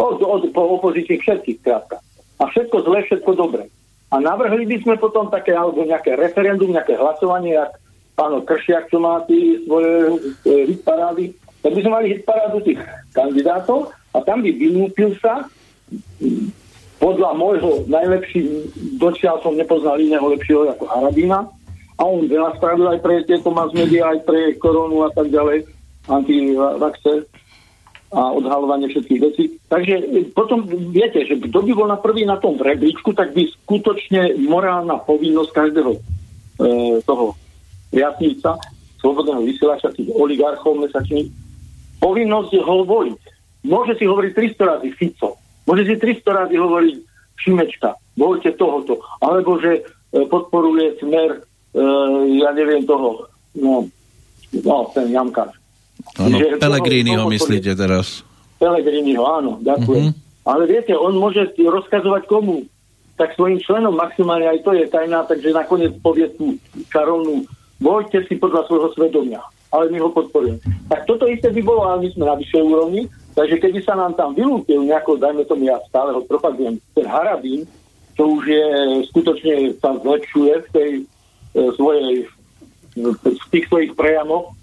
Od, 0.00 0.16
od 0.24 0.48
po 0.56 0.80
opozičných 0.80 1.20
všetkých, 1.20 1.60
krátka. 1.60 2.00
A 2.40 2.48
všetko 2.48 2.88
zlé, 2.88 3.04
všetko 3.04 3.30
dobré. 3.36 3.68
A 4.08 4.16
navrhli 4.16 4.64
by 4.64 4.76
sme 4.80 4.94
potom 4.96 5.28
také, 5.28 5.52
alebo 5.52 5.84
nejaké 5.84 6.16
referendum, 6.16 6.72
nejaké 6.72 6.96
hlasovanie, 6.96 7.60
jak 7.60 7.76
páno 8.16 8.42
Kršiak, 8.42 8.88
čo 8.88 8.98
má 8.98 9.22
tí 9.28 9.62
svoje 9.68 9.92
e, 10.42 10.52
hitparády, 10.74 11.30
tak 11.62 11.70
by 11.76 11.80
sme 11.84 11.92
mali 11.92 12.06
hitparádu 12.16 12.58
tých 12.66 12.80
kandidátov 13.14 13.94
a 14.16 14.18
tam 14.24 14.42
by 14.42 14.50
vylúpil 14.50 15.14
sa 15.22 15.46
podľa 16.98 17.30
môjho 17.38 17.86
najlepší, 17.86 18.42
dočiaľ 18.98 19.38
som 19.44 19.54
nepoznal 19.54 20.02
iného 20.02 20.24
lepšieho 20.34 20.66
ako 20.74 20.84
Harabina 20.90 21.46
a 21.94 22.00
on 22.02 22.26
veľa 22.26 22.58
spravil 22.58 22.90
aj 22.90 22.98
pre 22.98 23.22
tieto 23.22 23.54
mass 23.54 23.70
media, 23.70 24.10
aj 24.10 24.26
pre 24.26 24.58
koronu 24.58 25.06
a 25.06 25.10
tak 25.14 25.30
ďalej, 25.30 25.62
antivaxer 26.10 27.22
a 28.08 28.32
odhalovanie 28.32 28.88
všetkých 28.88 29.20
vecí. 29.20 29.44
Takže 29.68 29.94
e, 30.00 30.04
potom 30.32 30.64
viete, 30.64 31.20
že 31.28 31.36
kto 31.36 31.60
by 31.60 31.72
bol 31.76 31.88
na 31.88 32.00
prvý 32.00 32.24
na 32.24 32.40
tom 32.40 32.56
rebríčku, 32.56 33.12
tak 33.12 33.36
by 33.36 33.44
skutočne 33.64 34.32
morálna 34.48 34.96
povinnosť 35.04 35.50
každého 35.52 35.92
e, 35.92 36.00
toho 37.04 37.36
jasníca, 37.92 38.56
slobodného 39.04 39.44
vysielača, 39.44 39.92
tých 39.92 40.08
oligarchov 40.08 40.80
mesačných, 40.80 41.28
povinnosť 42.00 42.50
je 42.56 42.62
ho 42.64 42.76
voliť. 42.88 43.20
Môže 43.68 44.00
si 44.00 44.08
hovoriť 44.08 44.32
300 44.56 44.70
razy 44.72 44.88
Fico, 44.96 45.36
môže 45.68 45.84
si 45.84 45.94
300 46.00 46.24
razy 46.24 46.56
hovoriť 46.56 46.96
Šimečka, 47.38 47.92
voľte 48.16 48.50
tohoto, 48.56 49.04
alebo 49.20 49.60
že 49.60 49.84
e, 49.84 50.24
podporuje 50.24 50.96
smer, 50.96 51.44
e, 51.76 51.82
ja 52.40 52.56
neviem 52.56 52.88
toho, 52.88 53.28
no, 53.60 53.84
no 54.64 54.76
ten 54.96 55.12
Jamkar. 55.12 55.52
Áno, 56.18 56.36
Pelegriniho 56.58 57.26
myslíte 57.26 57.74
teraz. 57.74 58.22
Pelegriniho, 58.58 59.22
áno, 59.22 59.62
ďakujem. 59.62 60.14
Ale 60.48 60.62
viete, 60.64 60.96
on 60.96 61.14
môže 61.14 61.52
rozkazovať 61.54 62.24
komu? 62.26 62.64
Tak 63.18 63.34
svojim 63.34 63.58
členom 63.62 63.98
maximálne 63.98 64.46
aj 64.46 64.62
to 64.62 64.72
je 64.74 64.86
tajná, 64.88 65.26
takže 65.26 65.50
nakoniec 65.50 65.92
povie 66.00 66.30
tú 66.38 66.54
čarovnú, 66.88 67.44
voľte 67.82 68.22
si 68.26 68.38
podľa 68.38 68.66
svojho 68.70 68.94
svedomia, 68.94 69.42
ale 69.74 69.90
my 69.90 69.98
ho 70.02 70.10
podporujeme. 70.14 70.62
Tak 70.86 71.04
toto 71.04 71.26
isté 71.26 71.50
by 71.50 71.62
bolo, 71.62 71.82
ale 71.84 72.06
my 72.06 72.08
sme 72.14 72.24
na 72.30 72.38
vyššej 72.38 72.62
úrovni, 72.62 73.02
takže 73.34 73.58
keby 73.58 73.78
sa 73.82 73.98
nám 73.98 74.14
tam 74.14 74.38
vylúpil 74.38 74.86
nejako, 74.86 75.18
dajme 75.18 75.42
tomu, 75.50 75.66
ja 75.66 75.82
stále 75.90 76.14
ho 76.14 76.22
propagujem, 76.24 76.78
ten 76.94 77.06
Harabín, 77.10 77.66
čo 78.14 78.38
už 78.38 78.42
je 78.50 78.66
skutočne 79.14 79.54
sa 79.78 79.94
zlepšuje 79.98 80.52
v 80.58 80.68
tej 80.74 80.90
e, 80.98 81.02
svojej 81.78 82.26
v 82.98 83.46
tých 83.54 83.70
svojich 83.70 83.94
prejamoch, 83.94 84.57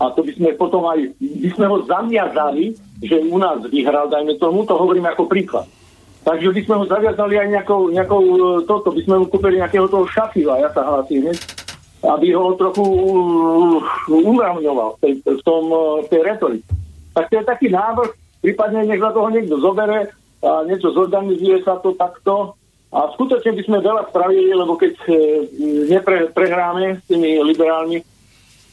a 0.00 0.08
to 0.16 0.24
by 0.24 0.32
sme 0.32 0.56
potom 0.56 0.88
aj, 0.88 1.12
by 1.20 1.48
sme 1.52 1.66
ho 1.68 1.84
zamiazali, 1.84 2.72
že 3.04 3.20
u 3.20 3.36
nás 3.36 3.60
vyhral, 3.68 4.08
dajme 4.08 4.40
tomu, 4.40 4.64
to 4.64 4.72
hovorím 4.72 5.04
ako 5.12 5.28
príklad. 5.28 5.68
Takže 6.24 6.52
by 6.52 6.60
sme 6.64 6.74
ho 6.80 6.84
zaviazali 6.88 7.34
aj 7.36 7.48
nejakou, 7.48 7.92
nejakou 7.92 8.22
e, 8.24 8.38
toto, 8.64 8.92
by 8.92 9.00
sme 9.04 9.24
mu 9.24 9.26
kúpili 9.28 9.60
nejakého 9.60 9.88
toho 9.88 10.04
šafila, 10.08 10.60
ja 10.60 10.68
sa 10.72 10.84
hlasím 10.84 11.28
hneď, 11.28 11.38
aby 12.00 12.32
ho 12.32 12.56
trochu 12.56 12.80
uh, 12.80 13.76
umravňoval 14.08 14.96
v, 15.04 15.20
v, 15.20 15.40
tom, 15.44 15.68
uh, 15.68 16.00
v 16.00 16.06
tej 16.08 16.20
retorike. 16.24 16.68
Tak 17.12 17.28
to 17.28 17.34
je 17.36 17.44
taký 17.44 17.68
návrh, 17.68 18.10
prípadne 18.40 18.88
nech 18.88 19.04
za 19.04 19.12
toho 19.12 19.28
niekto 19.28 19.60
zobere 19.60 20.08
a 20.40 20.64
niečo 20.64 20.96
zorganizuje 20.96 21.60
sa 21.60 21.76
to 21.76 21.92
takto 21.92 22.56
a 22.90 23.06
skutočne 23.14 23.54
by 23.54 23.62
sme 23.62 23.78
veľa 23.86 24.02
spravili, 24.10 24.50
lebo 24.50 24.74
keď 24.74 24.94
e, 25.06 25.12
nepre, 25.86 26.26
s 26.26 27.04
tými 27.06 27.38
liberálmi, 27.38 28.02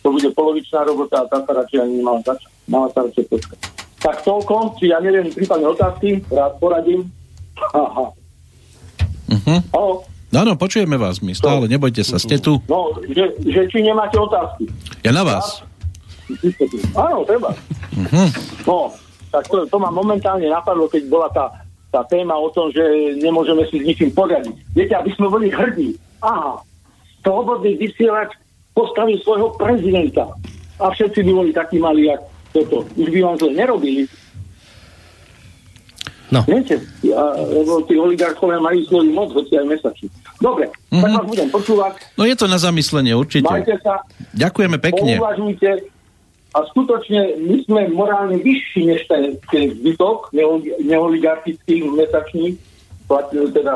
to 0.07 0.15
bude 0.15 0.31
polovičná 0.39 0.87
robota 0.87 1.19
a 1.19 1.27
tá 1.27 1.43
sa 1.43 1.51
radšej 1.51 1.83
ani 1.83 1.99
nemala 1.99 2.23
začať. 2.23 2.47
Mala 2.71 2.87
sa 2.95 3.03
radšej 3.03 3.27
počkať. 3.27 3.59
Tak 3.99 4.23
toľko, 4.23 4.79
či 4.79 4.95
ja 4.95 5.03
neviem, 5.03 5.27
prípadne 5.35 5.67
otázky, 5.67 6.23
rád 6.31 6.55
poradím. 6.63 7.11
Aha. 7.75 8.15
Uh-huh. 9.27 9.59
Halo? 9.75 10.07
Áno, 10.31 10.55
počujeme 10.55 10.95
vás 10.95 11.19
my 11.19 11.35
stále, 11.35 11.67
nebojte 11.67 12.07
sa, 12.07 12.15
ste 12.15 12.39
tu. 12.39 12.63
No, 12.71 12.95
že, 13.03 13.35
že 13.51 13.67
či 13.67 13.83
nemáte 13.83 14.15
otázky. 14.15 14.71
Ja 15.03 15.11
na 15.11 15.27
vás. 15.27 15.59
Áno, 16.95 17.27
treba. 17.27 17.51
Uh-huh. 17.99 18.27
No, 18.63 18.95
tak 19.27 19.43
to, 19.51 19.67
to 19.67 19.75
ma 19.75 19.91
momentálne 19.91 20.47
napadlo, 20.47 20.87
keď 20.87 21.03
bola 21.11 21.27
tá, 21.35 21.51
tá 21.91 22.07
téma 22.07 22.39
o 22.39 22.47
tom, 22.47 22.71
že 22.71 22.79
nemôžeme 23.19 23.67
si 23.67 23.83
s 23.83 23.83
ničím 23.83 24.15
poradiť. 24.15 24.55
Viete, 24.71 24.95
aby 24.95 25.11
sme 25.19 25.27
boli 25.27 25.51
hrdí. 25.51 25.99
Aha, 26.23 26.63
slobodný 27.27 27.75
vysielač 27.75 28.31
postavil 28.77 29.17
svojho 29.25 29.57
prezidenta. 29.57 30.29
A 30.77 30.93
všetci 30.93 31.25
by 31.25 31.31
boli 31.33 31.49
takí 31.49 31.81
mali, 31.81 32.05
jak 32.05 32.21
toto. 32.53 32.85
Už 32.93 33.09
by 33.09 33.19
vám 33.25 33.35
zle 33.41 33.51
nerobili. 33.57 34.05
No. 36.27 36.43
Viete, 36.43 36.83
a, 37.15 37.23
lebo 37.39 37.87
tí 37.87 37.95
oligarchovia 37.95 38.59
majú 38.59 38.83
svoju 38.85 39.09
moc, 39.15 39.31
hoci 39.31 39.57
aj 39.57 39.65
mesačí. 39.65 40.11
Dobre, 40.43 40.67
mm-hmm. 40.67 41.01
tak 41.01 41.11
vás 41.15 41.25
budem 41.25 41.49
počúvať. 41.49 41.93
No 42.19 42.23
je 42.27 42.35
to 42.35 42.45
na 42.51 42.59
zamyslenie, 42.59 43.15
určite. 43.15 43.47
Majte 43.47 43.79
sa, 43.79 44.03
Ďakujeme 44.35 44.77
pekne. 44.77 45.17
pouvažujte 45.17 45.87
a 46.51 46.59
skutočne 46.67 47.39
my 47.47 47.57
sme 47.63 47.81
morálne 47.95 48.43
vyšší 48.43 48.81
než 48.91 49.07
ten, 49.07 49.39
ten 49.47 49.71
zbytok 49.71 50.35
neoli- 50.35 50.75
neoligarchických 50.83 51.83
mesačných 51.95 52.55
teda 53.07 53.75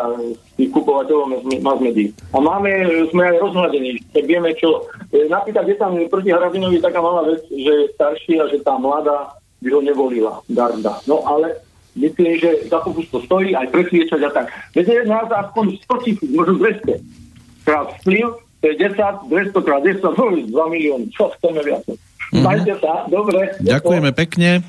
tých 0.62 0.70
kupovateľov 0.78 1.42
mass 1.66 1.82
médií. 1.82 2.14
A 2.30 2.38
máme, 2.38 2.70
sme 3.10 3.34
aj 3.34 3.42
rozhľadení, 3.42 3.98
tak 4.14 4.30
vieme 4.30 4.54
čo. 4.54 4.86
E, 5.10 5.26
Napríklad 5.26 5.66
je 5.66 5.78
tam 5.82 5.98
proti 6.06 6.30
Harabinovi 6.30 6.78
taká 6.78 7.02
malá 7.02 7.26
vec, 7.26 7.42
že 7.50 7.72
je 7.74 7.94
starší 7.98 8.38
a 8.38 8.46
že 8.54 8.62
tá 8.62 8.78
mladá 8.78 9.34
by 9.66 9.70
ho 9.74 9.82
nevolila, 9.82 10.38
Garda. 10.46 11.02
No 11.10 11.26
ale 11.26 11.58
myslím, 11.98 12.38
že 12.38 12.70
za 12.70 12.86
to 12.86 12.94
to 12.94 13.20
stojí, 13.26 13.58
aj 13.58 13.74
presviečať 13.74 14.22
a 14.22 14.30
tak. 14.30 14.54
Viete, 14.78 15.02
nás 15.10 15.26
aspoň 15.26 15.82
100 15.90 16.06
tisíc, 16.06 16.30
možno 16.30 16.62
200 16.62 17.66
krát 17.66 17.90
vplyv, 18.06 18.26
to 18.62 18.64
je 18.70 18.76
10, 18.78 19.34
200 19.34 19.66
krát 19.66 19.82
10, 19.82 19.98
to 19.98 20.24
je 20.38 20.46
2 20.54 20.54
milióny. 20.54 21.06
Čo 21.10 21.34
chceme 21.38 21.66
viac? 21.66 21.82
Mm-hmm. 21.90 22.46
Majte 22.46 22.74
sa, 22.78 23.10
dobre. 23.10 23.58
Ďakujeme 23.66 24.14
pekne. 24.14 24.62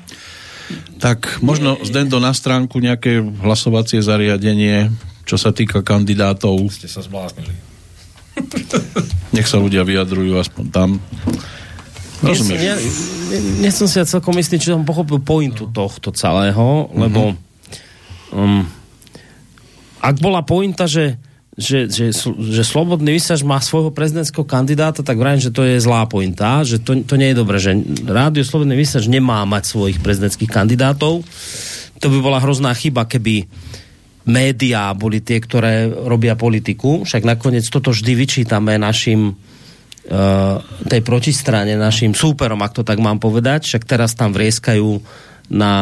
Tak 0.97 1.43
možno 1.45 1.77
Zdendo 1.85 2.17
na 2.17 2.33
stránku 2.33 2.81
nejaké 2.81 3.21
hlasovacie 3.21 4.01
zariadenie, 4.01 4.89
čo 5.23 5.35
sa 5.39 5.55
týka 5.55 5.81
kandidátov. 5.81 6.59
Ste 6.71 6.87
sa 6.91 7.03
zbláznili. 7.03 7.53
Nech 9.35 9.47
sa 9.47 9.61
ľudia 9.61 9.85
vyjadrujú 9.87 10.37
aspoň 10.39 10.65
tam. 10.69 10.89
Rozumieš? 12.23 12.59
Nie, 12.59 12.75
nie, 12.79 13.39
nie 13.67 13.71
som 13.71 13.85
si 13.85 13.99
ja 13.99 14.07
celkom 14.07 14.35
istý, 14.39 14.55
či 14.55 14.71
som 14.71 14.87
pochopil 14.87 15.19
pointu 15.19 15.67
tohto 15.67 16.15
celého, 16.15 16.87
lebo 16.95 17.35
um, 18.31 18.63
ak 19.99 20.15
bola 20.23 20.43
pointa, 20.43 20.87
že 20.87 21.19
že, 21.53 21.85
že, 21.85 22.09
že 22.33 22.63
Slobodný 22.65 23.13
vysiač 23.13 23.45
má 23.45 23.61
svojho 23.61 23.93
prezidentského 23.93 24.41
kandidáta, 24.41 25.05
tak 25.05 25.21
vrajím, 25.21 25.45
že 25.45 25.53
to 25.53 25.61
je 25.61 25.77
zlá 25.77 26.09
pointa, 26.09 26.65
že 26.65 26.81
to, 26.81 26.97
to 27.05 27.13
nie 27.13 27.29
je 27.29 27.37
dobré, 27.37 27.61
že 27.61 27.77
Rádio 28.09 28.41
Slobodný 28.41 28.73
vysiač 28.73 29.05
nemá 29.05 29.45
mať 29.45 29.69
svojich 29.69 30.01
prezidentských 30.01 30.49
kandidátov. 30.49 31.21
To 32.01 32.07
by 32.09 32.17
bola 32.25 32.41
hrozná 32.41 32.73
chyba, 32.73 33.05
keby 33.05 33.45
médiá 34.23 34.91
boli 34.95 35.19
tie, 35.19 35.39
ktoré 35.39 35.87
robia 35.87 36.39
politiku. 36.39 37.03
Však 37.03 37.23
nakoniec 37.27 37.67
toto 37.67 37.91
vždy 37.91 38.13
vyčítame 38.15 38.79
našim 38.79 39.35
uh, 39.35 40.57
tej 40.87 41.01
protistrane, 41.03 41.75
našim 41.75 42.15
súperom, 42.15 42.59
ak 42.63 42.71
to 42.71 42.83
tak 42.87 43.03
mám 43.03 43.19
povedať. 43.19 43.67
Však 43.67 43.83
teraz 43.83 44.15
tam 44.15 44.31
vrieskajú 44.31 45.03
na 45.51 45.73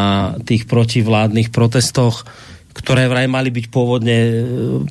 tých 0.41 0.65
protivládnych 0.65 1.53
protestoch 1.53 2.25
ktoré 2.71 3.11
vraj 3.11 3.27
mali 3.27 3.51
byť 3.51 3.65
pôvodne 3.67 4.17
e, 4.17 4.33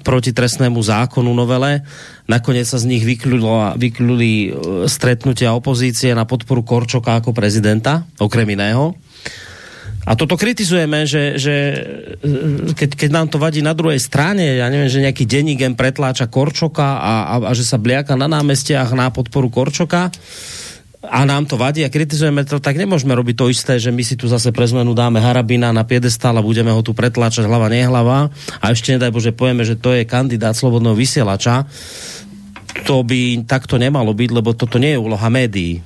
proti 0.05 0.37
trestnému 0.37 0.77
zákonu 0.77 1.33
novele. 1.33 1.81
Nakoniec 2.29 2.69
sa 2.69 2.77
z 2.77 2.93
nich 2.93 3.03
vykluli 3.09 4.33
e, 4.33 4.49
stretnutia 4.85 5.57
opozície 5.57 6.13
na 6.13 6.29
podporu 6.29 6.61
Korčoka 6.61 7.17
ako 7.17 7.33
prezidenta, 7.33 8.05
okrem 8.21 8.53
iného. 8.53 8.93
A 10.11 10.19
toto 10.19 10.35
kritizujeme, 10.35 11.07
že, 11.07 11.39
že 11.39 11.55
e, 12.19 12.75
keď, 12.75 12.99
keď 12.99 13.11
nám 13.15 13.31
to 13.31 13.39
vadí 13.39 13.63
na 13.63 13.79
druhej 13.79 14.03
strane, 14.03 14.59
ja 14.59 14.67
neviem, 14.67 14.91
že 14.91 15.07
nejaký 15.07 15.23
denník 15.23 15.63
pretláča 15.79 16.27
Korčoka 16.27 16.99
a, 16.99 17.15
a, 17.31 17.35
a 17.47 17.53
že 17.55 17.63
sa 17.63 17.79
bliaka 17.79 18.19
na 18.19 18.27
námestiach 18.27 18.91
na 18.99 19.15
podporu 19.15 19.47
Korčoka, 19.47 20.11
a 21.01 21.25
nám 21.25 21.49
to 21.49 21.57
vadí 21.57 21.81
a 21.81 21.89
kritizujeme 21.89 22.45
to, 22.45 22.61
tak 22.61 22.77
nemôžeme 22.77 23.17
robiť 23.17 23.35
to 23.41 23.49
isté, 23.49 23.81
že 23.81 23.89
my 23.89 24.05
si 24.05 24.21
tu 24.21 24.29
zase 24.29 24.53
pre 24.53 24.69
zmenu 24.69 24.93
dáme 24.93 25.17
Harabina 25.17 25.73
na 25.73 25.81
piedestál 25.89 26.37
a 26.37 26.45
budeme 26.45 26.69
ho 26.69 26.85
tu 26.85 26.93
pretláčať 26.93 27.49
hlava, 27.49 27.73
nehlava 27.73 28.29
a 28.61 28.65
ešte 28.69 28.93
nedaj 28.93 29.09
Bože 29.09 29.33
povieme, 29.33 29.65
že 29.65 29.81
to 29.81 29.97
je 29.97 30.05
kandidát 30.05 30.53
slobodného 30.53 30.93
vysielača. 30.93 31.65
To 32.85 33.01
by 33.01 33.49
takto 33.49 33.81
nemalo 33.81 34.13
byť, 34.13 34.29
lebo 34.29 34.53
toto 34.53 34.77
nie 34.77 34.93
je 34.93 35.01
úloha 35.01 35.29
médií. 35.33 35.81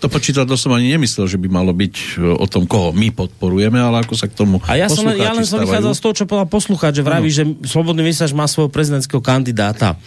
To 0.00 0.08
počítadlo 0.08 0.56
som 0.56 0.74
ani 0.74 0.96
nemyslel, 0.96 1.28
že 1.28 1.38
by 1.38 1.48
malo 1.52 1.70
byť 1.70 1.94
e, 2.18 2.24
o 2.24 2.46
tom, 2.48 2.64
koho 2.66 2.90
my 2.90 3.12
podporujeme, 3.14 3.76
ale 3.76 4.02
ako 4.02 4.14
sa 4.16 4.26
k 4.26 4.34
tomu 4.34 4.58
A 4.66 4.74
ja, 4.74 4.88
som, 4.90 5.06
ja 5.06 5.36
len 5.36 5.46
som 5.46 5.62
vychádzal 5.62 5.94
z 5.94 6.02
toho, 6.02 6.14
čo 6.16 6.24
povedal 6.26 6.48
poslucháč, 6.48 6.98
že 6.98 7.04
vraví, 7.06 7.30
ano. 7.30 7.36
že 7.36 7.42
Slobodný 7.68 8.02
vysielač 8.02 8.32
má 8.34 8.48
svojho 8.48 8.72
prezidentského 8.72 9.22
kandidáta. 9.22 10.00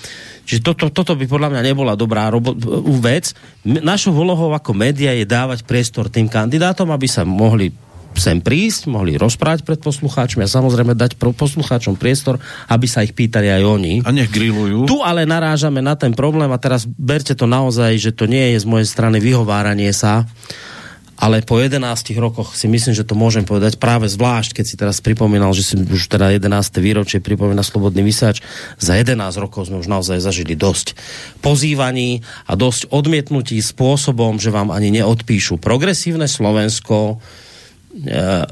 Čiže 0.43 0.59
toto, 0.65 0.91
toto 0.91 1.15
by 1.15 1.23
podľa 1.23 1.55
mňa 1.55 1.61
nebola 1.63 1.93
dobrá 1.95 2.27
robo- 2.27 2.57
vec. 2.99 3.31
Našou 3.63 4.11
úlohou 4.11 4.51
ako 4.51 4.75
média 4.75 5.15
je 5.15 5.23
dávať 5.23 5.63
priestor 5.63 6.11
tým 6.11 6.27
kandidátom, 6.27 6.91
aby 6.91 7.07
sa 7.07 7.23
mohli 7.23 7.71
sem 8.17 8.39
prísť, 8.41 8.89
mohli 8.89 9.15
rozprávať 9.17 9.65
pred 9.65 9.79
poslucháčmi 9.79 10.45
a 10.45 10.49
samozrejme 10.49 10.97
dať 10.97 11.17
poslucháčom 11.17 11.95
priestor, 11.97 12.41
aby 12.69 12.85
sa 12.89 13.05
ich 13.05 13.13
pýtali 13.15 13.49
aj 13.49 13.61
oni. 13.63 13.93
A 14.03 14.11
nech 14.13 14.29
grillujú. 14.29 14.85
Tu 14.89 14.97
ale 15.01 15.23
narážame 15.23 15.79
na 15.79 15.93
ten 15.93 16.11
problém 16.11 16.49
a 16.49 16.61
teraz 16.61 16.85
berte 16.85 17.33
to 17.33 17.49
naozaj, 17.49 17.95
že 17.97 18.11
to 18.13 18.29
nie 18.29 18.53
je 18.55 18.63
z 18.63 18.69
mojej 18.69 18.87
strany 18.87 19.17
vyhováranie 19.21 19.89
sa, 19.93 20.25
ale 21.23 21.45
po 21.45 21.61
11 21.61 21.79
rokoch 22.19 22.57
si 22.57 22.67
myslím, 22.67 22.91
že 22.91 23.07
to 23.07 23.15
môžem 23.15 23.47
povedať 23.47 23.79
práve 23.79 24.09
zvlášť, 24.09 24.59
keď 24.59 24.65
si 24.65 24.75
teraz 24.75 24.99
pripomínal, 24.99 25.55
že 25.55 25.63
si 25.63 25.73
už 25.79 26.11
teda 26.11 26.33
11. 26.35 26.51
výročie 26.83 27.23
pripomína 27.23 27.63
Slobodný 27.63 28.03
vysáč, 28.03 28.43
za 28.75 28.97
11 28.99 29.15
rokov 29.39 29.71
sme 29.71 29.79
už 29.79 29.87
naozaj 29.87 30.19
zažili 30.19 30.57
dosť 30.57 30.97
pozývaní 31.39 32.25
a 32.49 32.59
dosť 32.59 32.91
odmietnutí 32.91 33.55
spôsobom, 33.61 34.41
že 34.41 34.51
vám 34.51 34.73
ani 34.73 34.99
neodpíšu. 34.99 35.61
Progresívne 35.63 36.27
Slovensko 36.27 37.23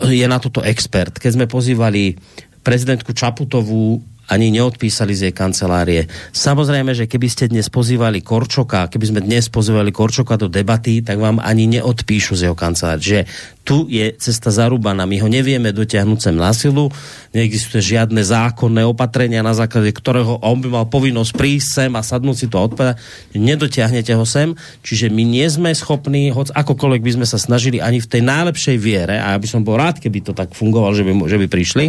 je 0.05 0.26
na 0.30 0.38
toto 0.38 0.61
expert. 0.61 1.18
Keď 1.18 1.31
sme 1.34 1.45
pozývali 1.49 2.13
prezidentku 2.61 3.18
Čaputovú 3.18 4.01
ani 4.31 4.47
neodpísali 4.47 5.11
z 5.11 5.27
jej 5.27 5.35
kancelárie. 5.35 6.07
Samozrejme, 6.31 6.95
že 6.95 7.03
keby 7.03 7.27
ste 7.27 7.51
dnes 7.51 7.68
pozývali 7.68 8.23
Korčoka, 8.23 8.88
keby 8.88 9.05
sme 9.11 9.19
dnes 9.19 9.51
pozývali 9.51 9.91
Korčoka 9.91 10.39
do 10.39 10.47
debaty, 10.47 11.03
tak 11.03 11.19
vám 11.19 11.43
ani 11.43 11.68
neodpíšu 11.68 12.39
z 12.39 12.47
jeho 12.47 12.55
kancelárie. 12.55 13.03
Že 13.03 13.19
tu 13.62 13.86
je 13.86 14.10
cesta 14.18 14.50
zarúbaná. 14.50 15.06
My 15.06 15.22
ho 15.22 15.30
nevieme 15.30 15.70
dotiahnuť 15.70 16.20
sem 16.20 16.36
na 16.36 16.50
silu, 16.52 16.90
neexistuje 17.32 17.96
žiadne 17.96 18.20
zákonné 18.20 18.82
opatrenia, 18.84 19.46
na 19.46 19.54
základe 19.54 19.94
ktorého 19.94 20.42
on 20.42 20.58
by 20.60 20.68
mal 20.82 20.86
povinnosť 20.90 21.32
prísť 21.38 21.68
sem 21.70 21.92
a 21.94 22.02
sadnúť 22.02 22.38
si 22.42 22.48
to 22.50 22.58
a 22.58 22.66
odpovedať. 22.66 22.96
Nedotiahnete 23.38 24.18
ho 24.18 24.26
sem, 24.26 24.58
čiže 24.82 25.14
my 25.14 25.22
nie 25.22 25.46
sme 25.46 25.70
schopní, 25.78 26.34
hoď 26.34 26.58
akokoľvek 26.58 27.02
by 27.06 27.12
sme 27.22 27.26
sa 27.30 27.38
snažili 27.38 27.78
ani 27.78 28.02
v 28.02 28.10
tej 28.10 28.22
najlepšej 28.26 28.78
viere, 28.82 29.22
a 29.22 29.36
ja 29.36 29.38
by 29.38 29.48
som 29.48 29.62
bol 29.62 29.78
rád, 29.78 30.02
keby 30.02 30.26
to 30.26 30.34
tak 30.34 30.58
fungovalo, 30.58 30.98
že 30.98 31.06
by, 31.06 31.14
že 31.30 31.38
by 31.38 31.48
prišli, 31.48 31.86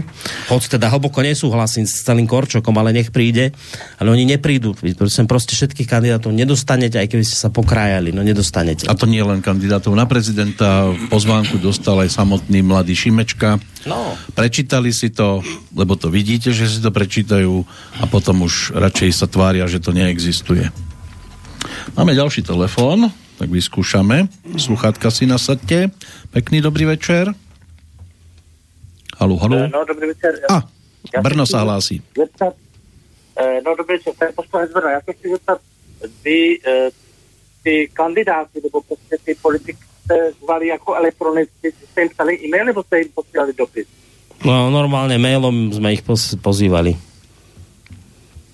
hoď 0.52 0.76
teda 0.76 0.92
hlboko 0.92 1.24
nesúhlasím 1.24 1.88
s 1.88 2.04
celým 2.04 2.28
Korčokom, 2.28 2.76
ale 2.76 2.92
nech 2.92 3.08
príde, 3.08 3.56
ale 3.96 4.12
oni 4.12 4.28
neprídu. 4.28 4.76
Vy 4.76 4.92
sem 5.08 5.24
proste 5.24 5.56
všetkých 5.56 5.88
kandidátov 5.88 6.36
nedostanete, 6.36 7.00
aj 7.00 7.08
keby 7.08 7.24
ste 7.24 7.40
sa 7.40 7.48
pokrájali, 7.48 8.12
no 8.12 8.20
nedostanete. 8.20 8.84
A 8.90 8.94
to 8.98 9.08
nie 9.08 9.24
len 9.24 9.40
kandidátov 9.40 9.96
na 9.96 10.04
prezidenta, 10.04 10.92
pozvánku 11.08 11.61
dostal 11.62 12.02
aj 12.02 12.10
samotný 12.10 12.66
mladý 12.66 12.98
Šimečka. 12.98 13.62
No. 13.86 14.18
Prečítali 14.34 14.90
si 14.90 15.14
to, 15.14 15.38
lebo 15.72 15.94
to 15.94 16.10
vidíte, 16.10 16.50
že 16.50 16.66
si 16.66 16.82
to 16.82 16.90
prečítajú 16.90 17.62
a 18.02 18.04
potom 18.10 18.42
už 18.42 18.74
radšej 18.74 19.10
sa 19.14 19.30
tvária, 19.30 19.70
že 19.70 19.78
to 19.78 19.94
neexistuje. 19.94 20.66
Máme 21.94 22.18
ďalší 22.18 22.42
telefón, 22.42 23.14
tak 23.38 23.48
vyskúšame. 23.48 24.26
Sluchátka 24.58 25.14
si 25.14 25.30
nasadte. 25.30 25.94
Pekný 26.34 26.58
dobrý 26.58 26.90
večer. 26.98 27.30
Haló, 29.22 29.38
haló. 29.38 29.70
No, 29.70 29.86
dobrý 29.86 30.10
večer. 30.10 30.42
A, 30.50 30.66
Brno 31.22 31.46
sa 31.46 31.62
hlási. 31.62 32.02
Zeptat, 32.14 32.58
no 33.62 33.70
dobrý 33.78 34.02
večer, 34.02 34.18
to 34.18 34.22
je 34.26 34.32
poslanec 34.34 34.70
Brno. 34.74 34.90
Ja 34.90 35.00
sa 35.02 35.10
chci 35.14 35.26
zeptat, 35.30 35.58
vy, 36.26 36.58
ty 37.62 37.86
kandidáty, 37.94 38.58
nebo 38.62 38.82
prostě 38.82 39.14
ty 39.24 39.34
politiky 39.42 39.78
zvali 40.42 40.68
jako 40.68 40.94
elektronicky, 40.94 41.72
jste 41.90 42.00
jim 42.00 42.08
psali 42.08 42.44
e-mail, 42.44 42.64
nebo 42.64 42.82
jste 42.82 42.98
jim 42.98 43.08
posílali 43.14 43.52
dopis? 43.52 43.86
No 44.42 44.74
normálne 44.74 45.22
mailom 45.22 45.70
sme 45.70 45.94
ich 45.94 46.02
poz, 46.02 46.34
pozývali. 46.42 46.98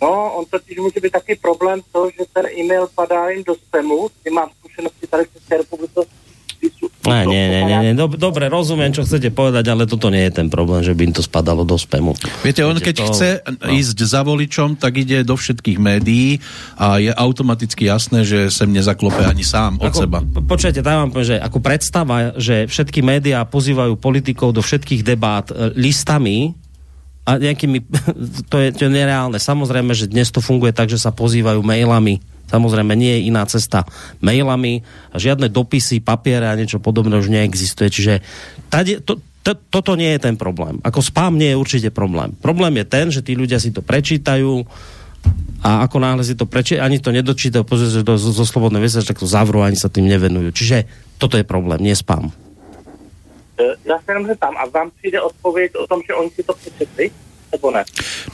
No, 0.01 0.37
on 0.37 0.45
totiž 0.45 0.79
může 0.79 1.01
být 1.01 1.13
taky 1.13 1.35
problém 1.37 1.81
to, 1.93 2.11
že 2.11 2.29
ten 2.33 2.47
e-mail 2.47 2.89
padá 2.95 3.29
jim 3.29 3.45
do 3.45 3.55
spamu, 3.55 4.09
ty 4.23 4.31
mám 4.31 4.51
zkušenosti 4.59 5.07
tady 5.07 5.25
v 5.25 5.33
České 5.33 5.57
republice, 5.57 6.01
Ne, 7.09 7.25
nie, 7.25 7.45
nie, 7.49 7.63
nie, 7.65 7.79
nie. 7.89 7.93
Dobre, 7.97 8.53
rozumiem, 8.53 8.93
čo 8.93 9.07
chcete 9.07 9.33
povedať, 9.33 9.65
ale 9.73 9.89
toto 9.89 10.13
nie 10.13 10.29
je 10.29 10.43
ten 10.43 10.49
problém, 10.53 10.85
že 10.85 10.93
by 10.93 11.09
im 11.09 11.15
to 11.17 11.25
spadalo 11.25 11.65
do 11.65 11.79
spamu. 11.81 12.13
Viete, 12.45 12.67
on 12.69 12.77
keď 12.77 12.97
to... 13.01 13.05
chce 13.09 13.31
no. 13.49 13.73
ísť 13.73 13.99
za 14.05 14.21
voličom, 14.21 14.77
tak 14.77 15.01
ide 15.01 15.25
do 15.25 15.39
všetkých 15.39 15.79
médií 15.81 16.43
a 16.77 17.01
je 17.01 17.09
automaticky 17.09 17.89
jasné, 17.89 18.29
že 18.29 18.53
sem 18.53 18.69
nezaklope 18.69 19.25
ani 19.25 19.47
sám 19.47 19.81
od 19.81 19.89
ako, 19.89 19.99
seba. 20.05 20.19
Počujete, 20.21 20.85
tam 20.85 21.09
vám 21.09 21.11
poviem, 21.17 21.29
že 21.33 21.37
ako 21.41 21.59
predstava, 21.65 22.17
že 22.37 22.69
všetky 22.69 23.01
médiá 23.01 23.47
pozývajú 23.49 23.97
politikov 23.97 24.53
do 24.53 24.61
všetkých 24.61 25.01
debát 25.01 25.49
e, 25.49 25.73
listami, 25.79 26.53
a 27.29 27.37
nejakými, 27.37 27.85
to 28.53 28.57
je, 28.57 28.69
to 28.73 28.81
je 28.89 28.91
nereálne. 28.91 29.37
Samozrejme, 29.37 29.93
že 29.93 30.09
dnes 30.09 30.33
to 30.33 30.41
funguje 30.41 30.73
tak, 30.73 30.89
že 30.89 30.97
sa 30.97 31.13
pozývajú 31.13 31.61
mailami 31.61 32.25
Samozrejme, 32.49 32.97
nie 32.97 33.21
je 33.21 33.27
iná 33.29 33.45
cesta 33.45 33.85
mailami 34.25 34.81
žiadne 35.13 35.53
dopisy, 35.53 36.01
papiere 36.01 36.49
a 36.49 36.57
niečo 36.57 36.81
podobné 36.81 37.21
už 37.21 37.29
neexistuje. 37.29 37.93
Čiže 37.93 38.15
tade, 38.73 39.05
to, 39.05 39.21
to, 39.45 39.53
toto 39.69 39.93
nie 39.95 40.17
je 40.17 40.21
ten 40.25 40.37
problém. 40.41 40.81
Ako 40.81 41.05
spam 41.05 41.37
nie 41.37 41.53
je 41.53 41.61
určite 41.61 41.89
problém. 41.93 42.33
Problém 42.41 42.81
je 42.81 42.87
ten, 42.89 43.07
že 43.13 43.21
tí 43.21 43.37
ľudia 43.37 43.61
si 43.61 43.69
to 43.69 43.85
prečítajú 43.85 44.65
a 45.59 45.85
ako 45.85 45.97
náhle 45.99 46.23
si 46.23 46.39
to 46.39 46.47
prečítajú, 46.47 46.87
ani 46.87 47.03
to 47.03 47.11
nedočítajú, 47.11 47.67
pozrieť 47.67 48.07
to 48.07 48.15
zo, 48.15 48.31
zo 48.31 48.47
slobodnej 48.47 48.79
veci, 48.79 49.03
tak 49.03 49.19
to 49.19 49.27
zavrú, 49.27 49.61
ani 49.67 49.75
sa 49.75 49.91
tým 49.91 50.07
nevenujú. 50.07 50.55
Čiže 50.55 50.87
toto 51.19 51.35
je 51.35 51.45
problém, 51.45 51.83
nie 51.83 51.99
spam. 51.99 52.31
Ja 53.59 53.99
sa 53.99 54.15
jenom 54.15 54.31
zeptám, 54.31 54.55
a 54.55 54.71
vám 54.71 54.95
přijde 55.03 55.19
odpověď 55.21 55.71
o 55.83 55.87
tom, 55.91 56.01
že 56.07 56.15
oni 56.15 56.31
si 56.31 56.43
to 56.47 56.55
přečetli? 56.55 57.11
Nebo 57.53 57.71
ne? 57.71 57.85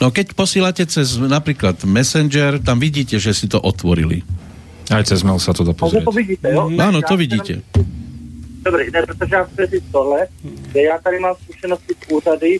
No 0.01 0.11
keď 0.11 0.33
posílate 0.33 0.85
cez 0.85 1.17
napríklad 1.17 1.79
Messenger, 1.87 2.59
tam 2.59 2.79
vidíte, 2.79 3.19
že 3.19 3.33
si 3.33 3.47
to 3.47 3.59
otvorili. 3.59 4.21
Aj 4.91 5.01
cez 5.01 5.25
mail 5.25 5.41
sa 5.41 5.49
to 5.49 5.65
dá 5.65 5.73
Takže 5.73 6.01
to 6.05 6.13
vidíte, 6.13 6.45
jo? 6.53 6.69
Áno, 6.77 7.01
Já 7.01 7.07
to 7.09 7.17
vidíte. 7.17 7.53
Dobrý, 8.65 8.91
ne, 8.91 9.01
protože 9.01 9.35
já 9.35 9.43
chci 9.43 9.65
říct 9.65 9.91
tohle, 9.91 10.27
že 10.73 10.79
já 10.81 10.97
tady 10.97 11.19
mám 11.19 11.35
zkušenosti 11.43 11.93
z 11.93 12.11
úřady, 12.13 12.59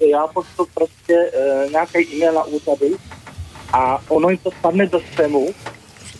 že 0.00 0.06
já 0.06 0.26
pošlu 0.26 0.66
prostě 0.74 1.14
e, 1.14 1.70
nějaký 1.70 1.98
e-mail 2.14 2.32
na 2.34 2.44
úřady 2.44 2.90
a 3.72 4.02
ono 4.08 4.28
jim 4.28 4.38
to 4.38 4.50
spadne 4.50 4.86
do 4.86 5.00
spamu. 5.12 5.48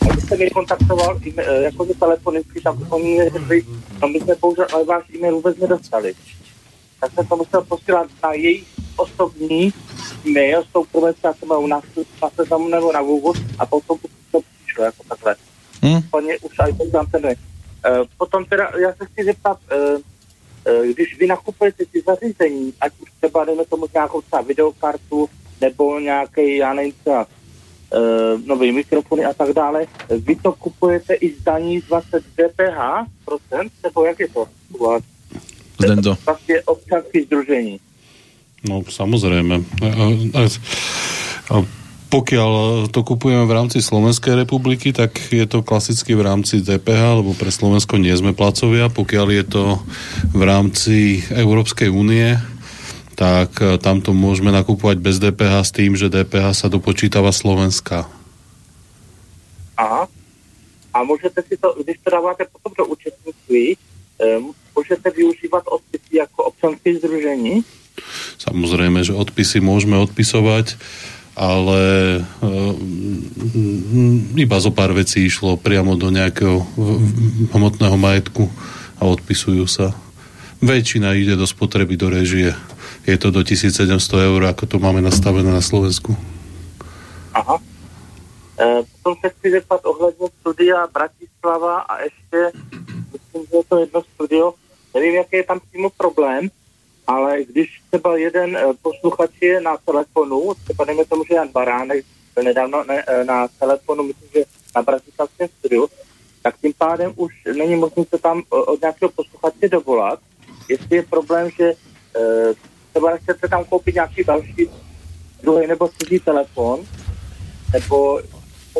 A 0.01 0.13
když 0.13 0.23
jsem 0.23 0.41
je 0.41 0.49
kontaktoval 0.49 1.19
e, 1.37 1.63
jakože 1.63 1.93
telefonicky, 1.93 2.61
tak 2.61 2.75
oni 2.89 3.17
mi 3.17 3.29
řekli, 3.29 3.63
no 4.01 4.07
my 4.07 4.19
jsme 4.19 4.35
bohužel 4.41 4.67
ale 4.73 4.85
váš 4.85 5.03
e-mail 5.15 5.35
vůbec 5.35 5.57
nedostali. 5.57 6.13
Tak 7.01 7.11
jsem 7.13 7.27
to 7.27 7.35
musel 7.35 7.61
posílat 7.61 8.07
na 8.23 8.33
jejich 8.33 8.67
osobní 8.95 9.73
e-mail, 10.25 10.63
s 10.63 10.67
tou 10.73 10.85
u 11.59 11.67
nás 11.67 11.83
na 12.21 12.29
seznamu 12.29 12.67
nebo 12.69 12.91
na 12.91 13.01
Google 13.01 13.41
a 13.59 13.65
potom 13.65 13.97
to 14.31 14.39
přišlo 14.63 14.83
jako 14.83 15.03
takhle. 15.09 15.35
Hm? 15.85 15.97
Úplně 15.97 16.37
už 16.37 16.59
aj 16.59 16.73
to 16.73 16.89
tam 16.91 17.05
ten 17.05 17.35
potom 18.17 18.45
teda, 18.45 18.71
já 18.81 18.93
se 18.93 19.05
chci 19.05 19.23
zeptat, 19.23 19.57
uh, 19.71 20.01
uh, 20.73 20.85
když 20.85 21.19
vy 21.19 21.27
nakupujete 21.27 21.85
ty 21.85 22.01
zařízení, 22.01 22.73
ať 22.81 22.93
už 22.99 23.11
třeba 23.17 23.45
dejme 23.45 23.65
tomu 23.65 23.87
nějakou 23.93 24.21
třeba 24.21 24.41
videokartu, 24.41 25.29
nebo 25.61 25.99
nějaký, 25.99 26.57
já 26.57 26.73
nevím, 26.73 26.91
třeba 26.91 27.25
uh, 27.25 28.41
nový 28.45 28.71
mikrofony 28.71 29.25
a 29.25 29.33
tak 29.33 29.53
dále, 29.53 29.85
vy 30.09 30.35
to 30.35 30.51
kupujete 30.51 31.13
i 31.13 31.33
z 31.35 31.43
daní 31.43 31.79
z 31.79 31.85
20 31.85 32.23
DPH 32.23 32.79
procent, 33.25 33.71
nebo 33.83 34.05
jak 34.05 34.19
je 34.19 34.27
to 34.27 34.45
u 34.73 34.83
vás? 34.83 35.03
Zdendo. 35.81 36.17
Vlastně 36.25 36.61
občanské 36.65 37.23
združení. 37.23 37.79
No, 38.61 38.85
samozrejme. 38.85 39.65
Pokiaľ 42.11 42.51
to 42.91 43.01
kupujeme 43.07 43.47
v 43.47 43.55
rámci 43.55 43.79
Slovenskej 43.79 44.35
republiky, 44.43 44.91
tak 44.91 45.15
je 45.31 45.47
to 45.47 45.63
klasicky 45.63 46.11
v 46.11 46.27
rámci 46.27 46.59
DPH, 46.59 47.23
lebo 47.23 47.31
pre 47.33 47.47
Slovensko 47.47 47.95
nie 47.97 48.11
sme 48.11 48.35
placovia. 48.35 48.91
Pokiaľ 48.91 49.27
je 49.31 49.43
to 49.47 49.63
v 50.35 50.41
rámci 50.43 51.23
Európskej 51.31 51.87
únie, 51.87 52.35
tak 53.15 53.55
e, 53.63 53.79
tam 53.79 54.03
to 54.03 54.11
môžeme 54.11 54.51
nakupovať 54.51 54.97
bez 54.99 55.23
DPH 55.23 55.55
s 55.63 55.71
tým, 55.71 55.95
že 55.95 56.11
DPH 56.11 56.51
sa 56.51 56.67
dopočítava 56.67 57.31
Slovenska. 57.31 58.11
Aha. 59.79 60.05
A 60.93 60.97
můžete 61.03 61.41
si 61.47 61.57
to, 61.57 61.75
když 61.83 61.97
to 62.03 62.09
dáváte 62.11 62.43
potom 62.51 62.71
do 62.77 62.85
účetnictví, 62.91 63.77
můžete 64.81 65.09
využívat 65.09 65.63
odpisy 65.69 66.17
jako 66.17 66.43
občanské 66.43 66.97
združení? 66.97 67.61
Samozrejme, 68.41 69.05
že 69.05 69.13
odpisy 69.13 69.61
môžeme 69.61 69.99
odpisovať, 70.01 70.73
ale 71.37 71.81
uh, 72.41 72.73
iba 74.35 74.57
zo 74.57 74.71
pár 74.73 74.91
vecí 74.97 75.29
išlo 75.29 75.59
priamo 75.59 75.93
do 75.93 76.09
nejakého 76.09 76.65
hmotného 77.53 77.97
majetku 77.99 78.49
a 78.97 79.05
odpisujú 79.05 79.65
sa. 79.69 79.93
Väčšina 80.61 81.13
ide 81.17 81.37
do 81.37 81.45
spotreby, 81.45 81.97
do 81.97 82.09
režie. 82.09 82.53
Je 83.05 83.17
to 83.17 83.33
do 83.33 83.41
1700 83.41 83.89
eur, 84.29 84.41
ako 84.45 84.63
to 84.69 84.77
máme 84.77 85.01
nastavené 85.01 85.49
na 85.49 85.61
Slovensku. 85.61 86.13
Aha. 87.33 87.57
E, 88.61 88.65
potom 89.01 89.15
se 89.21 89.29
chci 89.29 89.51
zeptat 89.51 89.81
ohledně 89.85 90.27
studia 90.39 90.87
Bratislava 90.93 91.79
a 91.79 92.01
ještě, 92.03 92.39
myslím, 93.13 93.41
že 93.49 93.57
je 93.57 93.63
to 93.69 93.79
jedno 93.79 94.01
studio, 94.13 94.53
nevím, 94.93 95.15
jaký 95.15 95.35
je 95.35 95.43
tam 95.43 95.59
přímo 95.59 95.89
problém, 95.89 96.49
ale 97.07 97.43
když 97.43 97.81
třeba 97.89 98.17
jeden 98.17 98.57
e, 98.57 98.63
posluchač 98.81 99.31
je 99.41 99.61
na 99.61 99.77
telefonu, 99.77 100.53
třeba 100.63 100.85
dejme 100.85 101.05
tomu, 101.05 101.23
že 101.25 101.35
Jan 101.35 101.47
Baránek 101.47 102.05
byl 102.35 102.43
nedávno 102.43 102.83
ne, 102.83 103.03
e, 103.07 103.23
na 103.23 103.47
telefonu, 103.47 104.03
myslím, 104.03 104.29
že 104.33 104.45
na 104.75 104.81
Bratislavském 104.81 105.47
studiu, 105.59 105.87
tak 106.41 106.55
tím 106.61 106.73
pádem 106.77 107.13
už 107.15 107.33
není 107.57 107.75
možné 107.75 108.03
se 108.09 108.17
tam 108.17 108.39
e, 108.39 108.55
od 108.55 108.81
nějakého 108.81 109.11
posluchače 109.11 109.69
dovolat. 109.69 110.19
Jestli 110.69 110.95
je 110.95 111.03
problém, 111.03 111.49
že 111.49 111.73
třeba 112.91 113.11
nechcete 113.11 113.47
tam 113.47 113.65
koupit 113.65 113.95
nějaký 113.95 114.23
další 114.23 114.69
druhý 115.43 115.67
nebo 115.67 115.87
třetí 115.87 116.19
telefon, 116.19 116.85
nebo 117.73 118.21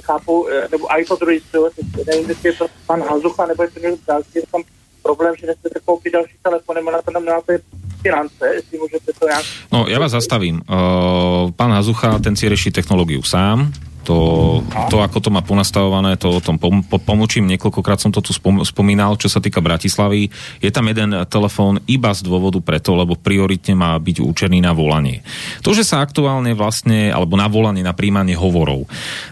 chápu, 0.03 0.49
eh, 0.49 0.67
nebo 0.71 0.91
i 0.91 1.05
to 1.05 1.15
druhý 1.15 1.39
studio, 1.39 1.69
teď 1.69 2.07
nevím, 2.07 2.29
jestli 2.29 2.49
je 2.49 2.53
to 2.53 2.67
pan 2.85 3.01
Hazucha, 3.01 3.45
nebo 3.45 3.63
je 3.63 3.71
to 3.71 3.79
někdo 3.79 3.97
další, 4.07 4.39
tam 4.51 4.63
problém, 5.03 5.35
že 5.39 5.47
nechcete 5.47 5.79
koupit 5.85 6.13
další 6.13 6.35
telefon, 6.43 6.75
nebo 6.75 6.91
na 6.91 7.01
to 7.01 7.11
nám 7.11 7.25
nemáte 7.25 7.59
finance, 8.01 8.45
jestli 8.55 8.77
můžete 8.79 9.11
to 9.19 9.25
nějak... 9.27 9.45
No, 9.71 9.85
ja 9.87 9.99
vás 9.99 10.11
zastavím. 10.11 10.61
Uh, 10.65 11.51
pán 11.51 11.71
Hazucha, 11.71 12.19
ten 12.19 12.35
si 12.35 12.49
rieši 12.49 12.71
technológiu 12.71 13.21
sám. 13.23 13.73
To, 14.11 14.59
to, 14.91 14.99
ako 14.99 15.23
to 15.23 15.29
má 15.31 15.39
ponastavované, 15.39 16.19
to 16.19 16.35
o 16.35 16.43
tom 16.43 16.59
pom, 16.59 16.83
po, 16.83 16.99
pomôčím. 16.99 17.47
Niekoľkokrát 17.47 18.03
som 18.03 18.11
to 18.11 18.19
tu 18.19 18.35
spom, 18.35 18.59
spomínal, 18.67 19.15
čo 19.15 19.31
sa 19.31 19.39
týka 19.39 19.63
Bratislavy. 19.63 20.27
Je 20.59 20.67
tam 20.67 20.91
jeden 20.91 21.15
telefón 21.31 21.79
iba 21.88 22.11
z 22.11 22.27
dôvodu 22.27 22.59
preto, 22.59 22.91
lebo 22.91 23.15
prioritne 23.15 23.71
má 23.71 23.95
byť 23.95 24.19
určený 24.19 24.59
na 24.59 24.75
volanie. 24.75 25.23
To, 25.63 25.71
že 25.71 25.88
sa 25.88 26.03
aktuálne 26.03 26.51
vlastne, 26.51 27.07
alebo 27.07 27.39
na 27.39 27.47
volanie, 27.47 27.88
na 27.88 27.95
príjmanie 27.95 28.35
hovorov, 28.35 28.83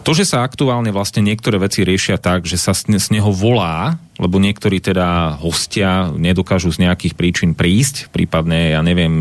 to, 0.07 0.15
že 0.15 0.23
sa 0.23 0.47
aktuálne 0.47 0.95
vlastne 0.95 1.27
niektoré 1.27 1.59
veci 1.59 1.83
riešia 1.83 2.15
tak, 2.15 2.47
že 2.47 2.55
sa 2.55 2.71
z 2.71 2.87
neho 3.11 3.35
volá, 3.35 3.99
lebo 4.15 4.39
niektorí 4.39 4.79
teda 4.79 5.35
hostia 5.43 6.07
nedokážu 6.15 6.71
z 6.71 6.87
nejakých 6.87 7.19
príčin 7.19 7.51
prísť, 7.51 8.07
prípadne, 8.15 8.79
ja 8.79 8.81
neviem, 8.83 9.11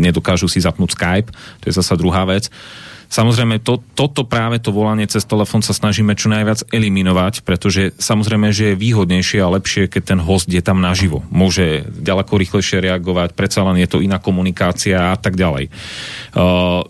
nedokážu 0.00 0.48
si 0.48 0.64
zapnúť 0.64 0.96
Skype, 0.96 1.30
to 1.60 1.68
je 1.68 1.76
zasa 1.76 2.00
druhá 2.00 2.24
vec. 2.24 2.48
Samozrejme, 3.06 3.62
to, 3.62 3.78
toto 3.94 4.26
práve 4.26 4.58
to 4.58 4.74
volanie 4.74 5.06
cez 5.06 5.22
telefón 5.24 5.62
sa 5.62 5.72
snažíme 5.72 6.12
čo 6.18 6.26
najviac 6.28 6.66
eliminovať, 6.74 7.46
pretože 7.46 7.94
samozrejme, 7.96 8.50
že 8.50 8.74
je 8.74 8.80
výhodnejšie 8.80 9.38
a 9.40 9.52
lepšie, 9.54 9.86
keď 9.86 10.02
ten 10.14 10.20
host 10.20 10.50
je 10.50 10.60
tam 10.60 10.82
naživo. 10.82 11.22
Môže 11.30 11.86
ďaleko 11.86 12.32
rýchlejšie 12.34 12.82
reagovať, 12.82 13.32
predsa 13.38 13.62
len 13.62 13.78
je 13.80 13.88
to 13.88 14.02
iná 14.02 14.18
komunikácia 14.18 15.14
a 15.14 15.16
tak 15.16 15.38
ďalej. 15.38 15.70
Uh, 16.36 16.82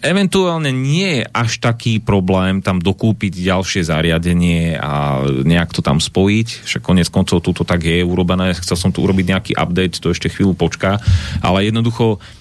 eventuálne 0.00 0.70
nie 0.70 1.22
je 1.22 1.24
až 1.28 1.60
taký 1.60 1.98
problém 1.98 2.62
tam 2.62 2.78
dokúpiť 2.78 3.34
ďalšie 3.34 3.82
zariadenie 3.84 4.78
a 4.78 5.26
nejak 5.26 5.74
to 5.74 5.82
tam 5.82 5.98
spojiť. 5.98 6.64
Však 6.64 6.82
konec 6.86 7.10
koncov 7.10 7.42
túto 7.42 7.66
tak 7.66 7.84
je 7.84 8.00
urobené. 8.00 8.54
Chcel 8.56 8.78
som 8.78 8.90
tu 8.94 9.02
urobiť 9.02 9.26
nejaký 9.26 9.52
update, 9.58 10.00
to 10.00 10.14
ešte 10.14 10.30
chvíľu 10.30 10.54
počká, 10.54 11.02
ale 11.42 11.68
jednoducho 11.68 12.18
Uh, 12.18 12.37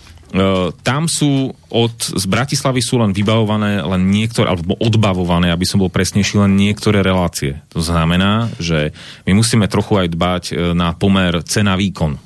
tam 0.83 1.07
sú 1.07 1.55
od, 1.71 1.95
z 1.95 2.25
Bratislavy 2.27 2.83
sú 2.83 2.99
len 2.99 3.15
vybavované 3.15 3.79
len 3.79 4.11
niektoré, 4.11 4.51
alebo 4.51 4.75
odbavované, 4.75 5.55
aby 5.55 5.63
som 5.63 5.79
bol 5.79 5.87
presnejší, 5.87 6.43
len 6.43 6.59
niektoré 6.59 6.99
relácie. 6.99 7.63
To 7.71 7.79
znamená, 7.79 8.51
že 8.59 8.91
my 9.23 9.39
musíme 9.39 9.71
trochu 9.71 9.95
aj 9.95 10.07
dbať 10.11 10.43
e, 10.51 10.53
na 10.75 10.91
pomer 10.91 11.39
cena-výkon. 11.47 12.19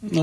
No, 0.00 0.22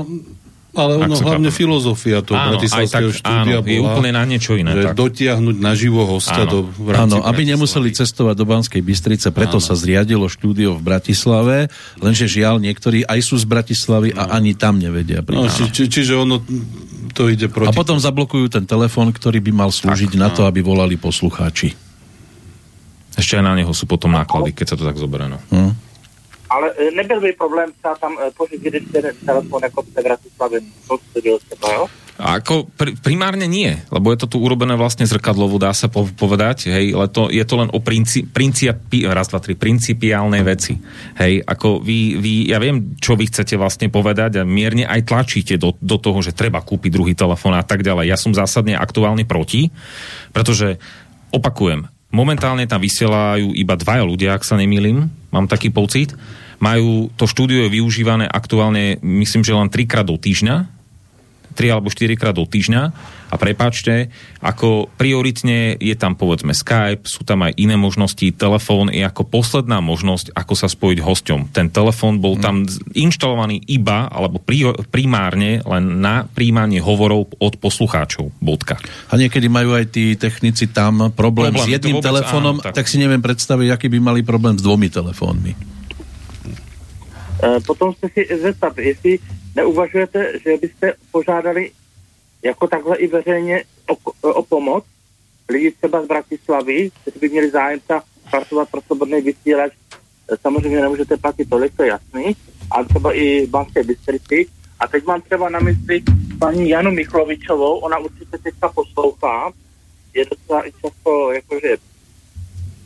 ale 0.78 0.94
ono, 1.02 1.14
hlavne 1.18 1.50
chápem. 1.50 1.58
filozofia 1.58 2.22
toho 2.22 2.38
Áno, 2.38 2.56
bratislavského 2.56 3.10
tak, 3.10 3.18
štúdia 3.18 3.58
áno, 3.58 3.66
je 3.66 3.78
bola, 3.82 3.88
úplne 3.92 4.10
na 4.14 4.22
niečo 4.22 4.52
iné, 4.54 4.70
Že 4.72 4.84
tak. 4.86 4.94
dotiahnuť 4.94 5.56
na 5.58 5.72
živo 5.74 6.02
hostia 6.06 6.46
Áno. 6.46 6.50
do 6.50 6.58
v 6.70 6.88
Áno, 6.94 7.18
aby 7.26 7.42
nemuseli 7.42 7.90
cestovať 7.90 8.34
do 8.38 8.46
Banskej 8.46 8.82
Bystrice, 8.82 9.28
preto 9.34 9.58
Áno. 9.58 9.66
sa 9.66 9.74
zriadilo 9.74 10.30
štúdio 10.30 10.78
v 10.78 10.82
Bratislave, 10.86 11.68
lenže 11.98 12.30
žiaľ, 12.30 12.62
niektorí 12.62 13.02
aj 13.02 13.18
sú 13.20 13.34
z 13.36 13.44
Bratislavy 13.44 14.14
a 14.14 14.38
ani 14.38 14.54
tam 14.54 14.78
nevedia. 14.78 15.20
No, 15.26 15.50
či, 15.50 15.68
či, 15.74 15.90
čiže 15.90 16.14
ono 16.14 16.40
to 17.12 17.26
ide 17.26 17.50
A 17.50 17.52
proti... 17.52 17.74
potom 17.74 17.98
zablokujú 17.98 18.46
ten 18.46 18.62
telefón, 18.62 19.10
ktorý 19.10 19.42
by 19.42 19.52
mal 19.66 19.70
slúžiť 19.74 20.14
Tak, 20.14 20.20
na 20.20 20.28
no. 20.30 20.34
to, 20.38 20.42
aby 20.46 20.62
volali 20.62 20.94
poslucháči. 20.94 21.74
Ešte 23.18 23.34
aj 23.34 23.44
na 23.50 23.58
neho 23.58 23.74
sú 23.74 23.90
potom 23.90 24.14
náklady, 24.14 24.54
keď 24.54 24.66
sa 24.70 24.76
to 24.78 24.86
tak 24.86 24.94
zoberie. 24.94 25.26
No. 25.26 25.42
Hm? 25.50 25.72
Ale 26.50 26.72
e, 26.78 26.90
nebyl 26.90 27.20
by 27.20 27.32
problém 27.32 27.72
třeba 27.78 27.94
tam 27.94 28.12
e, 28.18 28.30
pořídit 28.30 28.84
jeden 28.94 29.14
telefon 29.26 29.60
jako 29.62 29.82
v? 29.82 29.98
A 32.18 32.42
ako 32.42 32.66
pr- 32.74 32.98
primárne 32.98 33.46
nie, 33.46 33.78
lebo 33.94 34.10
je 34.10 34.18
to 34.18 34.26
tu 34.26 34.42
urobené 34.42 34.74
vlastne 34.74 35.06
zrkadlovo, 35.06 35.54
dá 35.62 35.70
sa 35.70 35.86
po- 35.86 36.10
povedať, 36.18 36.66
hej, 36.66 36.90
ale 36.90 37.06
to, 37.14 37.30
je 37.30 37.44
to 37.46 37.54
len 37.62 37.70
o 37.70 37.78
princi- 37.78 38.26
principi- 38.26 39.06
raz, 39.06 39.30
dva, 39.30 39.38
tri, 39.38 39.54
principiálnej 39.54 40.42
veci. 40.42 40.74
Hej, 41.14 41.46
ako 41.46 41.78
vy, 41.78 42.18
vy, 42.18 42.50
ja 42.50 42.58
viem, 42.58 42.98
čo 42.98 43.14
vy 43.14 43.30
chcete 43.30 43.54
vlastne 43.54 43.86
povedať 43.86 44.42
a 44.42 44.48
mierne 44.48 44.82
aj 44.82 45.06
tlačíte 45.06 45.62
do, 45.62 45.78
do 45.78 45.94
toho, 46.02 46.18
že 46.18 46.34
treba 46.34 46.58
kúpiť 46.58 46.90
druhý 46.90 47.14
telefón 47.14 47.54
a 47.54 47.62
tak 47.62 47.86
ďalej. 47.86 48.10
Ja 48.10 48.18
som 48.18 48.34
zásadne 48.34 48.74
aktuálne 48.74 49.22
proti, 49.22 49.70
pretože 50.34 50.82
opakujem, 51.30 51.86
momentálne 52.14 52.64
tam 52.64 52.80
vysielajú 52.80 53.52
iba 53.52 53.74
dvaja 53.76 54.04
ľudia, 54.04 54.36
ak 54.36 54.46
sa 54.46 54.56
nemýlim, 54.56 55.08
mám 55.28 55.46
taký 55.50 55.68
pocit. 55.68 56.14
Majú, 56.58 57.14
to 57.14 57.30
štúdio 57.30 57.66
je 57.66 57.74
využívané 57.78 58.26
aktuálne, 58.26 58.98
myslím, 58.98 59.46
že 59.46 59.54
len 59.54 59.70
trikrát 59.70 60.02
do 60.02 60.18
týždňa, 60.18 60.77
3 61.58 61.74
alebo 61.74 61.90
4 61.90 62.14
krát 62.14 62.38
do 62.38 62.46
týždňa 62.46 62.82
a 63.28 63.34
prepáčte, 63.36 64.08
ako 64.40 64.88
prioritne 64.94 65.74
je 65.76 65.92
tam 65.98 66.14
povedzme 66.14 66.54
Skype, 66.54 67.04
sú 67.04 67.26
tam 67.26 67.44
aj 67.44 67.58
iné 67.58 67.74
možnosti, 67.74 68.24
telefón 68.32 68.88
je 68.88 69.02
ako 69.02 69.26
posledná 69.26 69.82
možnosť, 69.82 70.32
ako 70.32 70.54
sa 70.54 70.70
spojiť 70.70 70.98
hosťom. 71.02 71.40
Ten 71.52 71.68
telefón 71.68 72.22
bol 72.22 72.40
tam 72.40 72.64
inštalovaný 72.96 73.60
iba, 73.68 74.08
alebo 74.08 74.40
pri, 74.40 74.72
primárne 74.88 75.60
len 75.66 76.00
na 76.00 76.24
príjmanie 76.24 76.80
hovorov 76.80 77.34
od 77.36 77.58
poslucháčov. 77.60 78.32
Bodka. 78.40 78.80
A 79.12 79.18
niekedy 79.18 79.50
majú 79.50 79.76
aj 79.76 79.92
tí 79.92 80.16
technici 80.16 80.70
tam 80.70 81.12
problém, 81.12 81.52
Problém, 81.52 81.68
s 81.68 81.74
jedným 81.74 82.00
vôbec 82.00 82.08
telefónom, 82.08 82.56
áno, 82.62 82.64
tak. 82.64 82.80
tak. 82.80 82.86
si 82.88 82.96
neviem 82.96 83.20
predstaviť, 83.20 83.68
aký 83.74 83.86
by 83.92 83.98
mali 84.00 84.20
problém 84.24 84.56
s 84.56 84.62
dvomi 84.64 84.88
telefónmi. 84.88 85.52
E, 87.38 87.60
Potom 87.66 87.92
se 87.92 88.08
si 88.08 88.24
zeptat, 88.40 88.72
jestli 88.78 89.20
neuvažujete, 89.58 90.38
že 90.38 90.56
byste 90.56 90.86
požádali 91.10 91.70
jako 92.42 92.66
takhle 92.66 92.96
i 92.96 93.06
veřejně 93.06 93.64
o, 93.90 93.94
o 94.22 94.42
pomoc 94.42 94.84
lidi 95.48 95.70
třeba 95.70 96.02
z 96.02 96.06
Bratislavy, 96.06 96.90
kteří 97.02 97.18
by 97.18 97.28
měli 97.28 97.50
zájem 97.50 97.80
pracovat 98.30 98.68
pro 98.70 98.80
svobodný 98.80 99.20
vysílač. 99.20 99.72
E, 99.72 100.36
Samozřejmě 100.42 100.80
nemůžete 100.80 101.16
platit 101.16 101.50
tolik, 101.50 101.76
to 101.76 101.82
je 101.82 101.88
jasný, 101.88 102.36
ale 102.70 102.84
třeba 102.84 103.12
i 103.12 103.46
Banské 103.46 103.84
Bystrici. 103.84 104.46
A 104.80 104.88
teď 104.88 105.04
mám 105.04 105.20
třeba 105.20 105.48
na 105.48 105.58
mysli 105.58 106.02
paní 106.38 106.68
Janu 106.68 106.90
Michlovičovou, 106.90 107.78
ona 107.78 107.98
určitě 107.98 108.38
teďka 108.38 108.68
poslouchá, 108.68 109.52
je 110.14 110.24
docela 110.24 110.68
i 110.68 110.72
často 110.72 111.32
jakože 111.32 111.76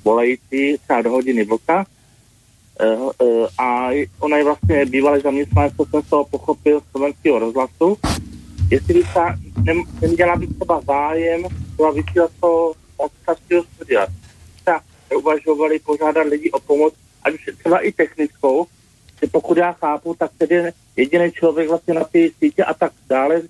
volající 0.04 0.78
třeba 0.78 1.02
do 1.02 1.10
hodiny 1.10 1.44
vlka. 1.44 1.86
Eh, 2.80 2.96
eh, 3.22 3.46
a 3.58 3.90
ona 4.20 4.36
je 4.36 4.44
vlastně 4.44 4.86
bývalý 4.86 5.20
zaměstnanec, 5.22 5.72
co 5.76 5.84
jsem 5.84 6.02
z 6.02 6.10
toho 6.10 6.24
pochopil, 6.24 6.80
slovenského 6.90 7.38
rozhlasu. 7.38 7.98
Jestli 8.70 8.94
by 8.94 9.02
sa 9.12 9.36
nem, 9.64 9.84
neměla 10.00 10.36
být 10.36 10.56
třeba 10.56 10.80
zájem 10.80 11.44
třeba 11.74 11.90
vysílat 11.90 12.30
to 12.40 12.72
podcastu 12.96 13.62
studia. 13.74 14.06
Ta 14.64 14.80
uvažovali 15.16 15.78
požádat 15.78 16.26
lidi 16.26 16.50
o 16.50 16.60
pomoc, 16.60 16.94
ať 17.22 17.34
už 17.34 17.50
třeba 17.58 17.78
i 17.78 17.92
technickou, 17.92 18.66
že 19.20 19.28
pokud 19.28 19.56
já 19.56 19.72
chápu, 19.72 20.14
tak 20.14 20.30
tedy 20.38 20.72
jediný 20.96 21.32
člověk 21.32 21.68
vlastně 21.68 21.94
na 21.94 22.04
té 22.04 22.18
sítě 22.38 22.64
a 22.64 22.74
tak 22.74 22.92
dále, 23.08 23.42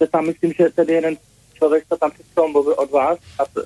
že 0.00 0.06
tam 0.06 0.26
myslím, 0.26 0.52
že 0.52 0.70
tedy 0.70 0.92
jeden 0.92 1.16
člověk, 1.54 1.84
co 1.88 1.96
tam 1.96 2.10
před 2.10 2.26
mluvil 2.52 2.74
od 2.78 2.90
vás, 2.90 3.18
a 3.38 3.44
co 3.44 3.62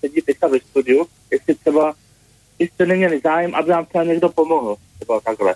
sedí 0.00 0.22
teďka 0.22 0.46
ve 0.48 0.60
studiu, 0.60 1.06
jestli 1.30 1.54
třeba 1.54 1.94
byste 2.58 2.86
neměli 2.86 3.20
zájem, 3.24 3.54
aby 3.54 3.70
vám 3.70 3.86
třeba 3.86 4.04
někdo 4.04 4.28
pomohl, 4.28 4.76
třeba 4.98 5.20
takhle. 5.20 5.54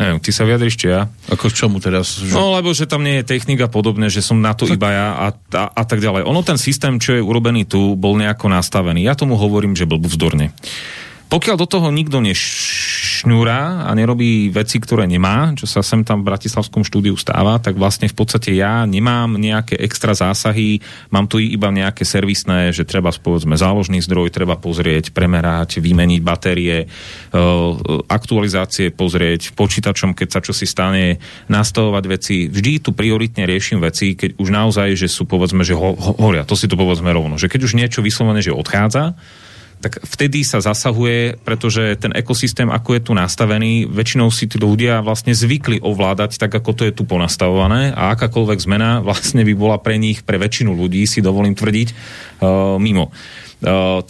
Neviem, 0.00 0.18
ty 0.24 0.32
sa 0.32 0.48
vyjadriš, 0.48 0.74
či 0.80 0.86
ja? 0.88 1.06
Ako 1.28 1.52
k 1.52 1.54
čomu 1.62 1.76
teraz? 1.78 2.16
Že... 2.16 2.32
No, 2.32 2.56
lebo 2.56 2.72
že 2.72 2.88
tam 2.88 3.04
nie 3.04 3.20
je 3.20 3.28
technika 3.28 3.68
podobné, 3.68 4.08
že 4.08 4.24
som 4.24 4.40
na 4.40 4.56
to 4.56 4.64
iba 4.66 4.88
ja 4.88 5.08
a, 5.14 5.26
a, 5.52 5.64
a 5.68 5.82
tak 5.84 6.00
ďalej. 6.00 6.24
Ono 6.26 6.40
ten 6.42 6.56
systém, 6.56 6.96
čo 6.96 7.14
je 7.14 7.22
urobený 7.22 7.68
tu, 7.68 7.94
bol 7.94 8.16
nejako 8.16 8.50
nastavený. 8.50 9.04
Ja 9.04 9.14
tomu 9.14 9.36
hovorím, 9.36 9.76
že 9.76 9.84
blbú 9.84 10.08
vzdorne. 10.08 10.50
Pokiaľ 11.28 11.56
do 11.60 11.68
toho 11.68 11.88
nikto 11.92 12.24
nešňúra 13.22 13.86
a 13.86 13.90
nerobí 13.94 14.50
veci, 14.50 14.82
ktoré 14.82 15.06
nemá, 15.06 15.54
čo 15.54 15.70
sa 15.70 15.78
sem 15.78 16.02
tam 16.02 16.26
v 16.26 16.34
Bratislavskom 16.34 16.82
štúdiu 16.82 17.14
stáva, 17.14 17.62
tak 17.62 17.78
vlastne 17.78 18.10
v 18.10 18.18
podstate 18.18 18.50
ja 18.50 18.82
nemám 18.82 19.38
nejaké 19.38 19.78
extra 19.78 20.10
zásahy, 20.10 20.82
mám 21.14 21.30
tu 21.30 21.38
iba 21.38 21.70
nejaké 21.70 22.02
servisné, 22.02 22.74
že 22.74 22.82
treba 22.82 23.14
povedzme 23.14 23.54
záložný 23.54 24.02
zdroj, 24.02 24.34
treba 24.34 24.58
pozrieť, 24.58 25.14
premerať, 25.14 25.78
vymeniť 25.78 26.20
batérie, 26.26 26.76
e, 26.82 26.86
aktualizácie 28.10 28.90
pozrieť, 28.90 29.54
počítačom, 29.54 30.18
keď 30.18 30.28
sa 30.34 30.40
čosi 30.42 30.66
stane, 30.66 31.22
nastavovať 31.46 32.04
veci. 32.10 32.50
Vždy 32.50 32.82
tu 32.82 32.90
prioritne 32.90 33.46
riešim 33.46 33.78
veci, 33.78 34.18
keď 34.18 34.34
už 34.42 34.48
naozaj, 34.50 34.98
že 34.98 35.06
sú 35.06 35.30
povedzme, 35.30 35.62
že 35.62 35.78
ho, 35.78 35.94
ho, 35.94 36.12
horia, 36.18 36.42
to 36.42 36.58
si 36.58 36.66
to 36.66 36.74
povedzme 36.74 37.14
rovno, 37.14 37.38
že 37.38 37.46
keď 37.46 37.70
už 37.70 37.78
niečo 37.78 38.02
vyslovene, 38.02 38.42
že 38.42 38.50
odchádza, 38.50 39.14
tak 39.82 39.98
vtedy 40.06 40.46
sa 40.46 40.62
zasahuje, 40.62 41.42
pretože 41.42 41.98
ten 41.98 42.14
ekosystém, 42.14 42.70
ako 42.70 42.94
je 42.94 43.02
tu 43.02 43.12
nastavený, 43.18 43.90
väčšinou 43.90 44.30
si 44.30 44.46
tí 44.46 44.62
ľudia 44.62 45.02
vlastne 45.02 45.34
zvykli 45.34 45.82
ovládať 45.82 46.38
tak, 46.38 46.54
ako 46.54 46.70
to 46.70 46.82
je 46.86 46.94
tu 46.94 47.02
ponastavované 47.02 47.90
a 47.90 48.14
akákoľvek 48.14 48.58
zmena 48.62 48.90
vlastne 49.06 49.42
by 49.42 49.52
bola 49.58 49.76
pre 49.82 49.98
nich, 49.98 50.22
pre 50.22 50.38
väčšinu 50.38 50.70
ľudí, 50.70 51.02
si 51.04 51.18
dovolím 51.18 51.58
tvrdiť, 51.58 51.88
uh, 51.90 52.78
mimo. 52.78 53.10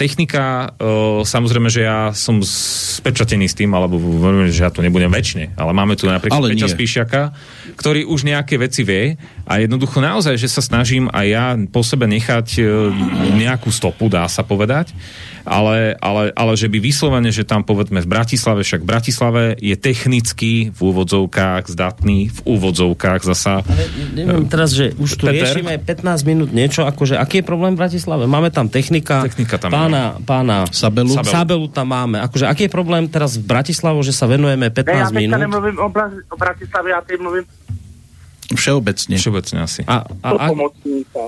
Technika, 0.01 0.73
uh, 0.81 1.21
samozrejme, 1.29 1.69
že 1.69 1.85
ja 1.85 2.17
som 2.17 2.41
spečatený 2.41 3.45
s 3.45 3.53
tým, 3.53 3.69
alebo 3.77 4.01
že 4.49 4.65
ja 4.65 4.73
to 4.73 4.81
nebudem 4.81 5.13
väčšine, 5.13 5.61
ale 5.61 5.77
máme 5.77 5.93
tu 5.93 6.09
napríklad 6.09 6.41
Ale 6.41 6.57
Peťa 6.57 6.73
nie. 6.73 6.77
Spíšaka, 6.81 7.21
ktorý 7.77 8.09
už 8.09 8.25
nejaké 8.25 8.57
veci 8.57 8.81
vie 8.81 9.21
a 9.45 9.61
jednoducho 9.61 10.01
naozaj, 10.01 10.41
že 10.41 10.49
sa 10.49 10.65
snažím 10.65 11.13
aj 11.13 11.27
ja 11.29 11.47
po 11.69 11.85
sebe 11.85 12.09
nechať 12.09 12.47
e, 12.57 12.63
nejakú 13.37 13.69
stopu, 13.69 14.09
dá 14.09 14.25
sa 14.31 14.41
povedať, 14.41 14.95
ale, 15.43 15.99
ale, 15.99 16.31
ale 16.33 16.53
že 16.55 16.71
by 16.71 16.79
vyslovene, 16.79 17.35
že 17.35 17.43
tam 17.43 17.67
povedzme 17.67 17.99
v 17.99 18.09
Bratislave, 18.09 18.63
však 18.63 18.87
v 18.87 18.89
Bratislave 18.89 19.43
je 19.59 19.75
technicky 19.75 20.71
v 20.71 20.81
úvodzovkách 20.81 21.67
zdatný, 21.67 22.31
v 22.31 22.41
úvodzovkách 22.47 23.21
zasa. 23.27 23.67
Ale 23.67 23.85
neviem 24.15 24.47
teraz, 24.47 24.71
že 24.71 24.95
už 24.95 25.19
tu 25.19 25.27
Peter? 25.27 25.43
riešime 25.43 25.83
15 25.83 26.31
minút 26.31 26.51
niečo, 26.55 26.87
akože 26.87 27.19
aký 27.19 27.43
je 27.43 27.45
problém 27.45 27.75
v 27.75 27.83
Bratislave? 27.83 28.31
Máme 28.31 28.55
tam 28.55 28.71
technika, 28.71 29.27
Technika 29.27 29.42
tam 29.47 29.71
pána, 29.71 30.03
pána 30.27 30.57
Sabelu. 30.71 31.15
Sabelu. 31.15 31.33
Sabelu 31.33 31.67
tam 31.69 31.87
máme. 31.89 32.21
Akože 32.21 32.47
aký 32.47 32.67
je 32.67 32.73
problém 32.73 33.09
teraz 33.09 33.37
v 33.37 33.45
Bratislave, 33.47 33.99
že 34.03 34.13
sa 34.15 34.27
venujeme 34.27 34.67
Ne, 34.69 34.73
já 34.73 35.09
15 35.09 35.13
teďka 35.13 35.21
minút? 35.21 35.41
nemluvím 35.41 35.77
o, 35.79 35.89
Bra- 35.89 36.23
o 36.31 36.37
Bratislavě, 36.37 36.91
já 36.93 37.01
teď 37.01 37.21
mluvím 37.21 37.45
Všeobecne. 38.55 39.17
Všeobecne 39.17 39.63
asi. 39.63 39.81
A, 39.89 40.05
a, 40.23 40.29
a, 40.31 40.49
pomocníka. 40.49 41.21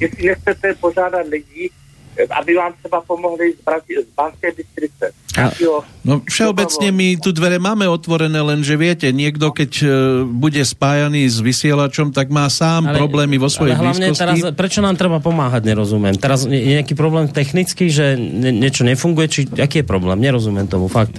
Jestli 0.00 0.26
nechcete 0.26 0.74
požádat 0.80 1.26
lidí, 1.26 1.70
aby 2.12 2.52
vám 2.54 2.72
třeba 2.78 3.00
pomohli 3.00 3.56
z, 3.56 3.60
Brati- 3.64 4.00
z 4.04 4.08
Banské 4.12 4.52
Bystrice. 4.52 5.04
Nějakýho- 5.32 5.80
No 6.04 6.20
všeobecne 6.28 6.92
my 6.92 7.16
tu 7.16 7.32
dvere 7.32 7.56
máme 7.56 7.88
otvorené, 7.88 8.36
lenže 8.36 8.76
viete, 8.76 9.08
niekto 9.08 9.48
keď 9.48 9.72
e, 9.80 9.86
bude 10.28 10.60
spájaný 10.60 11.24
s 11.24 11.40
vysielačom, 11.40 12.12
tak 12.12 12.28
má 12.28 12.44
sám 12.46 12.92
problémy 12.92 13.40
vo 13.40 13.48
svojej 13.48 13.72
ale 13.74 13.96
blízkosti. 13.96 14.20
teraz, 14.20 14.38
prečo 14.52 14.80
nám 14.80 15.00
treba 15.00 15.18
pomáhať, 15.18 15.64
nerozumiem. 15.64 16.12
Teraz 16.14 16.44
je 16.44 16.52
je 16.52 16.76
nejaký 16.76 16.92
problém 16.92 17.26
technický, 17.26 17.88
že 17.88 18.14
ne, 18.14 18.52
niečo 18.52 18.84
nefunguje, 18.84 19.26
či 19.26 19.40
aký 19.48 19.80
je 19.80 19.86
problém? 19.86 20.20
Nerozumiem 20.20 20.68
tomu, 20.68 20.86
fakt. 20.86 21.16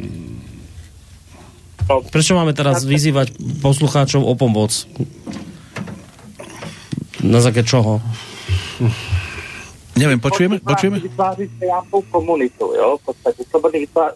No, 1.83 1.99
Prečo 1.99 2.31
máme 2.33 2.53
teraz 2.53 2.85
vyzývať 2.85 3.33
poslucháčov 3.59 4.21
o 4.21 4.33
pomoc? 4.33 4.85
Na 7.19 7.39
základe 7.39 7.65
čoho? 7.65 7.99
Neviem, 9.95 10.19
počujeme? 10.19 10.59
počujeme? 10.59 10.99
Vytváří 10.99 11.51
se 11.59 11.65
nějakou 11.65 12.01
komunitu, 12.01 12.73
jo, 12.75 12.97
v 12.97 13.05
podstatě. 13.05 13.43
Svobodný 13.49 13.79
vytváří, 13.79 14.15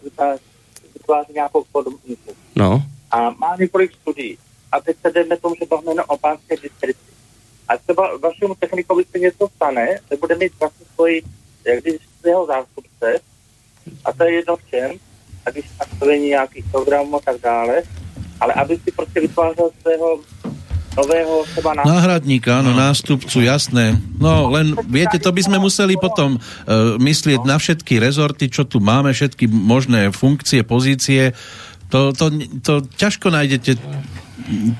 vytváří, 0.94 1.32
nějakou 1.34 1.64
komunitu. 1.72 2.30
No. 2.56 2.82
A 3.10 3.30
má 3.30 3.56
několik 3.58 3.92
studií. 3.92 4.38
A 4.72 4.80
teď 4.80 4.96
se 5.00 5.10
jdeme 5.10 5.36
tomu, 5.36 5.54
že 5.60 5.66
bavíme 5.66 5.92
jenom 5.92 6.04
o 6.08 6.18
Banské 6.18 6.56
Bystrici. 6.62 7.08
A 7.68 7.76
třeba 7.76 8.16
vašemu 8.16 8.54
technikovi 8.54 9.04
se 9.10 9.18
něco 9.18 9.48
stane, 9.56 9.98
nebude 10.10 10.34
mít 10.34 10.52
vlastně 10.60 10.86
svoji, 10.94 11.22
jak 11.64 11.82
když 11.82 11.96
jeho 12.24 12.46
zástupce, 12.46 13.20
a 14.04 14.12
to 14.12 14.24
je 14.24 14.32
jedno 14.32 14.56
v 14.56 14.70
čem, 14.70 14.90
a 15.46 15.50
když 15.50 15.64
nastavení 15.80 16.28
nějakých 16.28 16.64
programů 16.70 17.16
a 17.16 17.20
tak 17.20 17.40
dále, 17.40 17.82
ale 18.40 18.52
aby 18.52 18.76
si 18.76 18.92
prostě 18.92 19.20
vytvářel 19.20 19.70
svého 19.80 20.20
nového 20.96 21.44
třeba 21.52 21.74
nástupce. 21.74 21.94
Náhradníka, 21.94 22.50
áno, 22.58 22.70
nástupcu, 22.74 23.38
jasné. 23.44 23.96
No, 24.18 24.48
len, 24.48 24.72
viete, 24.88 25.18
to 25.18 25.30
by 25.32 25.42
sme 25.44 25.58
museli 25.58 25.94
potom 26.00 26.38
uh, 26.38 26.96
myslieť 26.96 27.40
na 27.44 27.58
všetky 27.58 28.00
rezorty, 28.00 28.48
čo 28.48 28.64
tu 28.64 28.80
máme, 28.80 29.12
všetky 29.12 29.50
možné 29.50 30.14
funkcie, 30.14 30.64
pozície. 30.64 31.36
To, 31.88 32.12
to, 32.12 32.28
to 32.60 32.84
ťažko 33.00 33.32
nájdete 33.32 33.80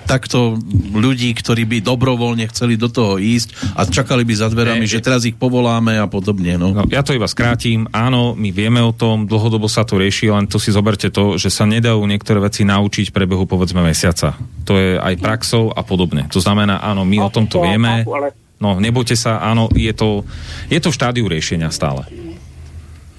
takto 0.08 0.56
ľudí, 0.94 1.34
ktorí 1.36 1.68
by 1.68 1.78
dobrovoľne 1.84 2.48
chceli 2.48 2.80
do 2.80 2.88
toho 2.88 3.20
ísť 3.20 3.76
a 3.76 3.84
čakali 3.84 4.24
by 4.24 4.34
za 4.34 4.48
dverami, 4.48 4.84
Ne, 4.84 4.90
že 4.90 5.04
teraz 5.04 5.26
ich 5.26 5.36
povoláme 5.36 5.98
a 5.98 6.06
podobne. 6.06 6.56
No. 6.56 6.72
No, 6.72 6.86
ja 6.88 7.02
to 7.04 7.12
iba 7.12 7.28
skrátim. 7.28 7.90
Áno, 7.92 8.32
my 8.32 8.48
vieme 8.54 8.80
o 8.80 8.94
tom, 8.94 9.26
dlhodobo 9.28 9.66
sa 9.66 9.84
to 9.84 9.98
rieši, 10.00 10.30
len 10.32 10.46
to 10.46 10.56
si 10.56 10.70
zoberte 10.72 11.12
to, 11.12 11.36
že 11.36 11.50
sa 11.52 11.68
nedajú 11.68 12.00
niektoré 12.06 12.40
veci 12.40 12.64
naučiť 12.64 13.12
prebehu 13.12 13.44
povedzme 13.44 13.84
mesiaca. 13.84 14.38
To 14.64 14.76
je 14.76 14.96
aj 14.96 15.14
praxou 15.20 15.72
a 15.72 15.82
podobne. 15.82 16.28
To 16.32 16.40
znamená, 16.40 16.80
áno, 16.80 17.04
my 17.04 17.18
o 17.24 17.30
tom 17.32 17.50
to 17.50 17.60
vieme. 17.60 18.04
No, 18.58 18.82
nebojte 18.82 19.14
sa, 19.14 19.38
áno, 19.38 19.70
je 19.70 19.94
to, 19.94 20.26
je 20.66 20.78
to 20.82 20.90
v 20.90 20.98
štádiu 20.98 21.24
riešenia 21.30 21.70
stále. 21.70 22.06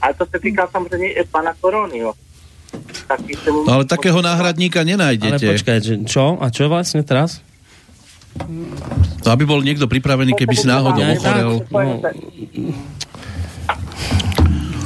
Ale 0.01 0.13
to 0.13 0.25
se 0.25 0.39
týká 0.39 0.67
samozřejmě 0.71 1.07
i 1.07 1.23
pana 1.31 1.51
No, 3.65 3.73
ale 3.73 3.85
takého 3.85 4.21
náhradníka 4.21 4.79
Ale 4.79 4.89
nenájdete. 4.93 5.41
počkaj, 5.41 5.77
že 5.81 5.93
čo? 6.05 6.37
A 6.37 6.49
čo 6.49 6.69
vlastne 6.69 7.01
teraz? 7.01 7.41
To 9.25 9.27
aby 9.33 9.43
bol 9.43 9.59
niekto 9.59 9.89
pripravený, 9.89 10.37
keby 10.37 10.53
si 10.53 10.69
náhodou 10.69 11.01
Aj 11.01 11.17
tak. 11.17 11.41
ochorel. 11.41 11.51
No, 11.73 12.01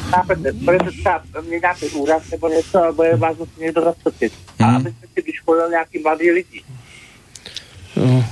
Chápete, 0.10 0.52
budete 0.54 0.92
třeba 0.92 1.22
mít 1.50 1.62
nějaký 1.62 1.86
úraz 1.90 2.22
nebo 2.32 2.48
něco, 2.50 2.84
alebo 2.84 3.04
je 3.04 3.16
vás 3.16 3.38
musí 3.38 3.52
někdo 3.60 3.82
zaskočit. 3.82 4.34
A 4.60 4.66
Mhm. 4.68 4.76
abyste 4.76 5.08
si 5.14 5.22
vyškolil 5.22 5.70
nějaký 5.70 6.00
mladý 6.00 6.32
lidi. 6.32 6.60
no. 7.98 8.24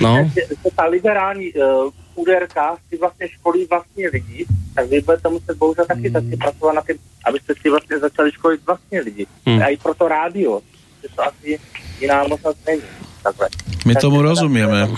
No. 0.00 0.30
ta 0.76 0.84
liberální 0.84 1.52
uh, 1.52 1.90
úderka 2.20 2.76
si 2.88 2.96
vlastně 2.96 3.28
školí 3.28 3.66
vlastní 3.70 4.06
lidi, 4.06 4.46
tak 4.74 4.88
vy 4.88 5.00
budete 5.00 5.28
muset 5.28 5.56
bohužel 5.56 5.84
taky 5.84 6.08
Hmm. 6.08 6.12
začít 6.12 6.38
pracovat 6.38 6.72
na 6.72 6.82
tím, 6.86 6.96
abyste 7.24 7.54
si 7.60 7.70
vlastně 7.70 7.98
začali 7.98 8.32
školit 8.32 8.60
vlastní 8.66 9.00
lidi. 9.00 9.26
Hmm. 9.46 9.62
A 9.62 9.66
i 9.66 9.76
pro 9.76 9.94
to 9.94 10.08
rádio, 10.08 10.60
že 11.02 11.08
to 11.16 11.22
asi 11.22 11.58
jiná 12.00 12.24
možnost 12.28 12.58
není. 12.66 12.82
Takhle. 13.22 13.48
My 13.86 13.94
tomu 13.94 14.22
rozumieme. 14.22 14.88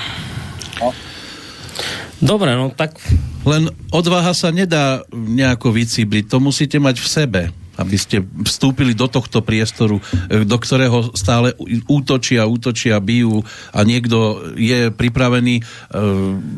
Dobre, 2.22 2.54
no 2.54 2.70
tak 2.70 3.02
Len 3.42 3.74
odvaha 3.90 4.30
sa 4.34 4.54
nedá 4.54 5.02
nejako 5.10 5.74
vycibliť, 5.74 6.30
to 6.30 6.38
musíte 6.38 6.78
mať 6.78 6.96
v 7.02 7.08
sebe, 7.08 7.42
aby 7.72 7.96
ste 7.96 8.20
vstúpili 8.44 8.92
do 8.92 9.08
tohto 9.08 9.40
priestoru, 9.40 9.96
e, 10.28 10.44
do 10.44 10.56
ktorého 10.60 11.16
stále 11.16 11.56
útočia, 11.88 12.44
útočia, 12.44 13.00
bijú 13.00 13.40
a 13.72 13.80
niekto 13.80 14.52
je 14.60 14.92
pripravený 14.92 15.54
e, 15.58 15.62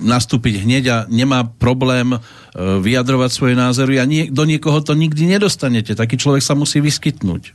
nastúpiť 0.02 0.66
hneď 0.66 0.84
a 0.90 0.96
nemá 1.06 1.46
problém 1.46 2.14
e, 2.14 2.18
vyjadrovať 2.58 3.30
svoje 3.30 3.54
názory 3.54 4.02
a 4.02 4.04
nie, 4.04 4.26
do 4.26 4.42
niekoho 4.42 4.82
to 4.82 4.98
nikdy 4.98 5.30
nedostanete. 5.30 5.94
Taký 5.94 6.18
človek 6.18 6.42
sa 6.42 6.58
musí 6.58 6.82
vyskytnúť. 6.82 7.54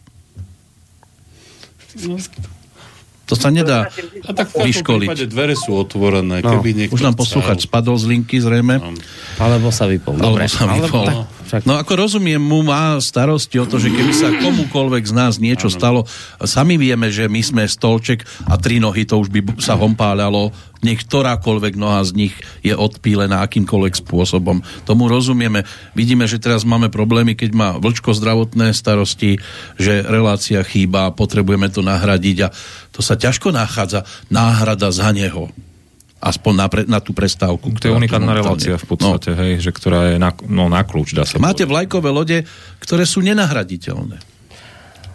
To 3.29 3.37
sa 3.37 3.53
nedá 3.53 3.85
A 4.25 4.31
tak 4.33 4.49
v 4.49 4.73
vyškoliť. 4.73 5.05
prípade 5.05 5.25
dvere 5.29 5.53
sú 5.53 5.77
otvorené. 5.77 6.41
No, 6.41 6.49
Keby 6.57 6.89
Už 6.89 7.05
nám 7.05 7.13
chcel. 7.13 7.21
poslúchať 7.21 7.69
spadol 7.69 7.93
z 8.01 8.09
linky 8.09 8.41
zrejme. 8.41 8.81
alebo 9.37 9.69
sa 9.69 9.85
vypol. 9.85 10.17
Alebo 10.17 10.41
Dobre, 10.41 10.49
sa 10.49 10.65
vypol. 10.65 11.05
tak, 11.05 11.17
však, 11.49 11.65
No 11.65 11.81
ako 11.81 12.05
rozumiem, 12.05 12.37
mu 12.37 12.61
má 12.61 13.01
starosti 13.01 13.57
o 13.57 13.65
to, 13.65 13.81
že 13.81 13.89
keby 13.89 14.13
sa 14.13 14.29
komukolvek 14.37 15.09
z 15.09 15.13
nás 15.17 15.41
niečo 15.41 15.65
stalo, 15.73 16.05
sami 16.45 16.77
vieme, 16.77 17.09
že 17.09 17.25
my 17.25 17.41
sme 17.41 17.63
stolček 17.65 18.21
a 18.45 18.61
tri 18.61 18.77
nohy, 18.77 19.09
to 19.09 19.17
už 19.17 19.33
by 19.33 19.41
sa 19.57 19.73
hompáľalo, 19.73 20.53
nech 20.85 21.03
ktorákoľvek 21.03 21.73
noha 21.75 22.05
z 22.05 22.11
nich 22.15 22.33
je 22.63 22.71
odpílená 22.71 23.43
akýmkoľvek 23.43 23.99
spôsobom. 23.99 24.63
Tomu 24.87 25.11
rozumieme. 25.11 25.67
Vidíme, 25.97 26.23
že 26.29 26.39
teraz 26.39 26.63
máme 26.63 26.87
problémy, 26.87 27.35
keď 27.35 27.51
má 27.51 27.69
vlčko 27.75 28.15
zdravotné 28.15 28.71
starosti, 28.71 29.41
že 29.75 30.05
relácia 30.05 30.63
chýba, 30.63 31.11
potrebujeme 31.11 31.67
to 31.67 31.83
nahradiť 31.83 32.37
a 32.47 32.53
to 32.95 33.01
sa 33.03 33.19
ťažko 33.19 33.51
nachádza 33.51 34.07
náhrada 34.31 34.93
za 34.93 35.11
neho. 35.11 35.51
Aspoň 36.19 36.53
na, 36.55 36.67
pre, 36.67 36.81
na 36.83 36.99
tú 36.99 37.15
prestávku. 37.15 37.71
To 37.79 37.85
je 37.87 37.95
unikátna 37.95 38.35
relácia 38.35 38.75
v 38.75 38.85
podstate, 38.91 39.31
hej, 39.39 39.63
že 39.63 39.71
ktorá 39.71 40.15
je 40.15 40.17
na, 40.19 40.35
no, 40.51 40.67
na 40.67 40.83
kľúč, 40.83 41.15
dá 41.15 41.23
sa 41.23 41.39
Máte 41.39 41.63
povedať. 41.63 41.71
vlajkové 41.71 42.09
lode, 42.11 42.37
ktoré 42.83 43.07
sú 43.07 43.23
nenahraditeľné. 43.23 44.19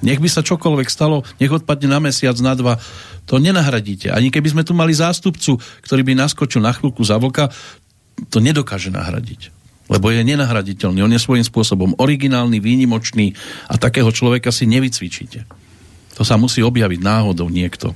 Nech 0.00 0.20
by 0.20 0.28
sa 0.28 0.40
čokoľvek 0.40 0.88
stalo, 0.88 1.24
nech 1.40 1.52
odpadne 1.52 1.92
na 1.92 2.00
mesiac, 2.00 2.36
na 2.40 2.56
dva, 2.56 2.80
to 3.24 3.40
nenahradíte. 3.40 4.12
Ani 4.12 4.28
keby 4.28 4.52
sme 4.52 4.62
tu 4.64 4.72
mali 4.76 4.92
zástupcu, 4.96 5.60
ktorý 5.84 6.02
by 6.04 6.12
naskočil 6.24 6.60
na 6.60 6.72
chvíľku 6.72 7.04
za 7.04 7.16
vlka, 7.20 7.52
to 8.28 8.40
nedokáže 8.40 8.92
nahradiť. 8.92 9.52
Lebo 9.92 10.08
je 10.08 10.24
nenahraditeľný. 10.24 11.04
On 11.04 11.12
je 11.12 11.20
svojím 11.20 11.44
spôsobom 11.44 11.96
originálny, 12.00 12.56
výnimočný 12.60 13.36
a 13.68 13.76
takého 13.76 14.08
človeka 14.08 14.48
si 14.48 14.64
nevycvičíte. 14.64 15.44
To 16.16 16.22
sa 16.24 16.40
musí 16.40 16.64
objaviť 16.64 17.00
náhodou 17.04 17.52
niekto. 17.52 17.92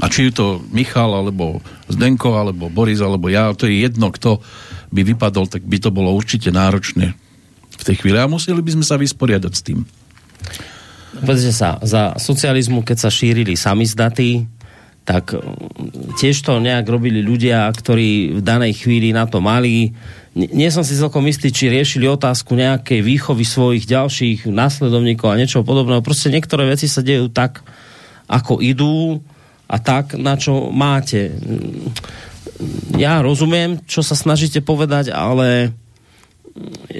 A 0.00 0.08
či 0.08 0.28
je 0.28 0.32
to 0.32 0.46
Michal, 0.72 1.12
alebo 1.12 1.60
Zdenko, 1.92 2.40
alebo 2.40 2.72
Boris, 2.72 3.04
alebo 3.04 3.28
ja, 3.28 3.52
to 3.52 3.68
je 3.68 3.84
jedno, 3.84 4.08
kto 4.08 4.40
by 4.90 5.04
vypadol, 5.04 5.46
tak 5.46 5.62
by 5.64 5.76
to 5.76 5.92
bolo 5.92 6.16
určite 6.16 6.48
náročné 6.48 7.12
v 7.76 7.82
tej 7.84 7.96
chvíli. 8.00 8.16
A 8.16 8.28
museli 8.28 8.60
by 8.64 8.80
sme 8.80 8.84
sa 8.84 8.96
vysporiadať 8.96 9.52
s 9.52 9.62
tým. 9.64 9.84
Pozrite 11.20 11.52
sa, 11.52 11.76
za 11.84 12.16
socializmu, 12.16 12.80
keď 12.80 12.96
sa 12.96 13.10
šírili 13.12 13.54
samizdaty, 13.54 14.48
tak 15.04 15.34
mm, 15.34 16.16
tiež 16.16 16.38
to 16.44 16.62
nejak 16.62 16.86
robili 16.86 17.20
ľudia, 17.20 17.66
ktorí 17.68 18.38
v 18.38 18.42
danej 18.44 18.84
chvíli 18.84 19.10
na 19.10 19.26
to 19.26 19.42
mali. 19.42 19.92
Nie 20.36 20.70
som 20.70 20.86
si 20.86 20.94
celkom 20.94 21.26
istý, 21.26 21.50
či 21.50 21.72
riešili 21.72 22.06
otázku 22.06 22.54
nejakej 22.54 23.02
výchovy 23.02 23.42
svojich 23.42 23.84
ďalších 23.90 24.46
následovníkov 24.46 25.34
a 25.34 25.40
niečo 25.40 25.66
podobného. 25.66 26.04
Proste 26.04 26.30
niektoré 26.30 26.70
veci 26.70 26.86
sa 26.86 27.02
dejú 27.02 27.26
tak, 27.26 27.66
ako 28.30 28.62
idú 28.62 29.18
a 29.70 29.76
tak, 29.78 30.18
na 30.18 30.34
čo 30.34 30.74
máte. 30.74 31.30
Ja 32.98 33.22
rozumiem, 33.22 33.78
čo 33.86 34.02
sa 34.02 34.18
snažíte 34.18 34.58
povedať, 34.58 35.14
ale 35.14 35.70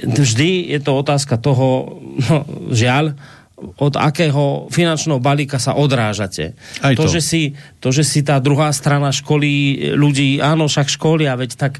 vždy 0.07 0.71
je 0.71 0.79
to 0.79 0.93
otázka 0.95 1.35
toho, 1.43 1.99
no, 2.31 2.47
žiaľ, 2.71 3.19
od 3.61 3.93
akého 3.93 4.73
finančného 4.73 5.21
balíka 5.21 5.61
sa 5.61 5.77
odrážate. 5.77 6.57
Aj 6.81 6.97
to. 6.97 7.05
že 7.11 7.21
si, 7.21 7.43
to, 7.77 7.93
že 7.93 8.09
si 8.09 8.25
tá 8.25 8.41
druhá 8.41 8.73
strana 8.73 9.13
školí 9.13 9.93
ľudí, 9.93 10.41
áno, 10.41 10.65
však 10.65 10.89
školia, 10.89 11.37
veď 11.37 11.51
tak 11.61 11.77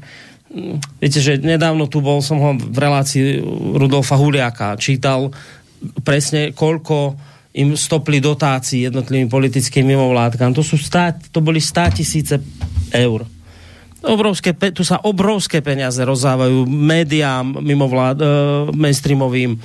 viete, 1.01 1.17
že 1.17 1.41
nedávno 1.41 1.89
tu 1.89 2.03
bol 2.03 2.21
som 2.21 2.37
ho 2.37 2.51
v 2.53 2.77
relácii 2.77 3.41
Rudolfa 3.79 4.19
Huliaka 4.19 4.77
čítal 4.77 5.33
presne 6.05 6.53
koľko 6.53 7.17
im 7.51 7.75
stopli 7.75 8.23
dotácií 8.23 8.87
jednotlivým 8.87 9.27
politickým 9.27 9.83
mimovládkam. 9.83 10.55
To, 10.55 10.63
sú 10.63 10.79
stá, 10.79 11.11
to 11.11 11.43
boli 11.43 11.59
100 11.59 11.99
tisíce 11.99 12.35
eur. 12.95 13.27
Obrovské, 14.01 14.57
tu 14.73 14.81
sa 14.81 14.97
obrovské 15.05 15.61
peniaze 15.61 16.01
rozdávajú 16.01 16.65
médiám, 16.65 17.61
mimovlád, 17.61 18.17
uh, 18.17 18.27
mainstreamovým, 18.73 19.61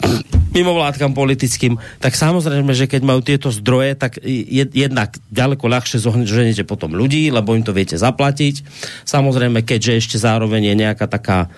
mimovládkam 0.56 1.16
politickým, 1.16 1.80
tak 1.96 2.12
samozrejme, 2.12 2.72
že 2.76 2.90
keď 2.90 3.02
majú 3.04 3.20
tieto 3.24 3.48
zdroje, 3.48 3.96
tak 3.96 4.20
je, 4.20 4.68
jednak 4.68 5.16
ďaleko 5.32 5.64
ľahšie 5.64 6.02
zoženete 6.02 6.68
potom 6.68 6.92
ľudí, 6.92 7.32
lebo 7.32 7.56
im 7.56 7.64
to 7.64 7.72
viete 7.72 7.96
zaplatiť. 7.96 8.64
Samozrejme, 9.08 9.64
keďže 9.64 9.92
ešte 9.96 10.16
zároveň 10.20 10.72
je 10.72 10.74
nejaká 10.76 11.06
taká 11.08 11.48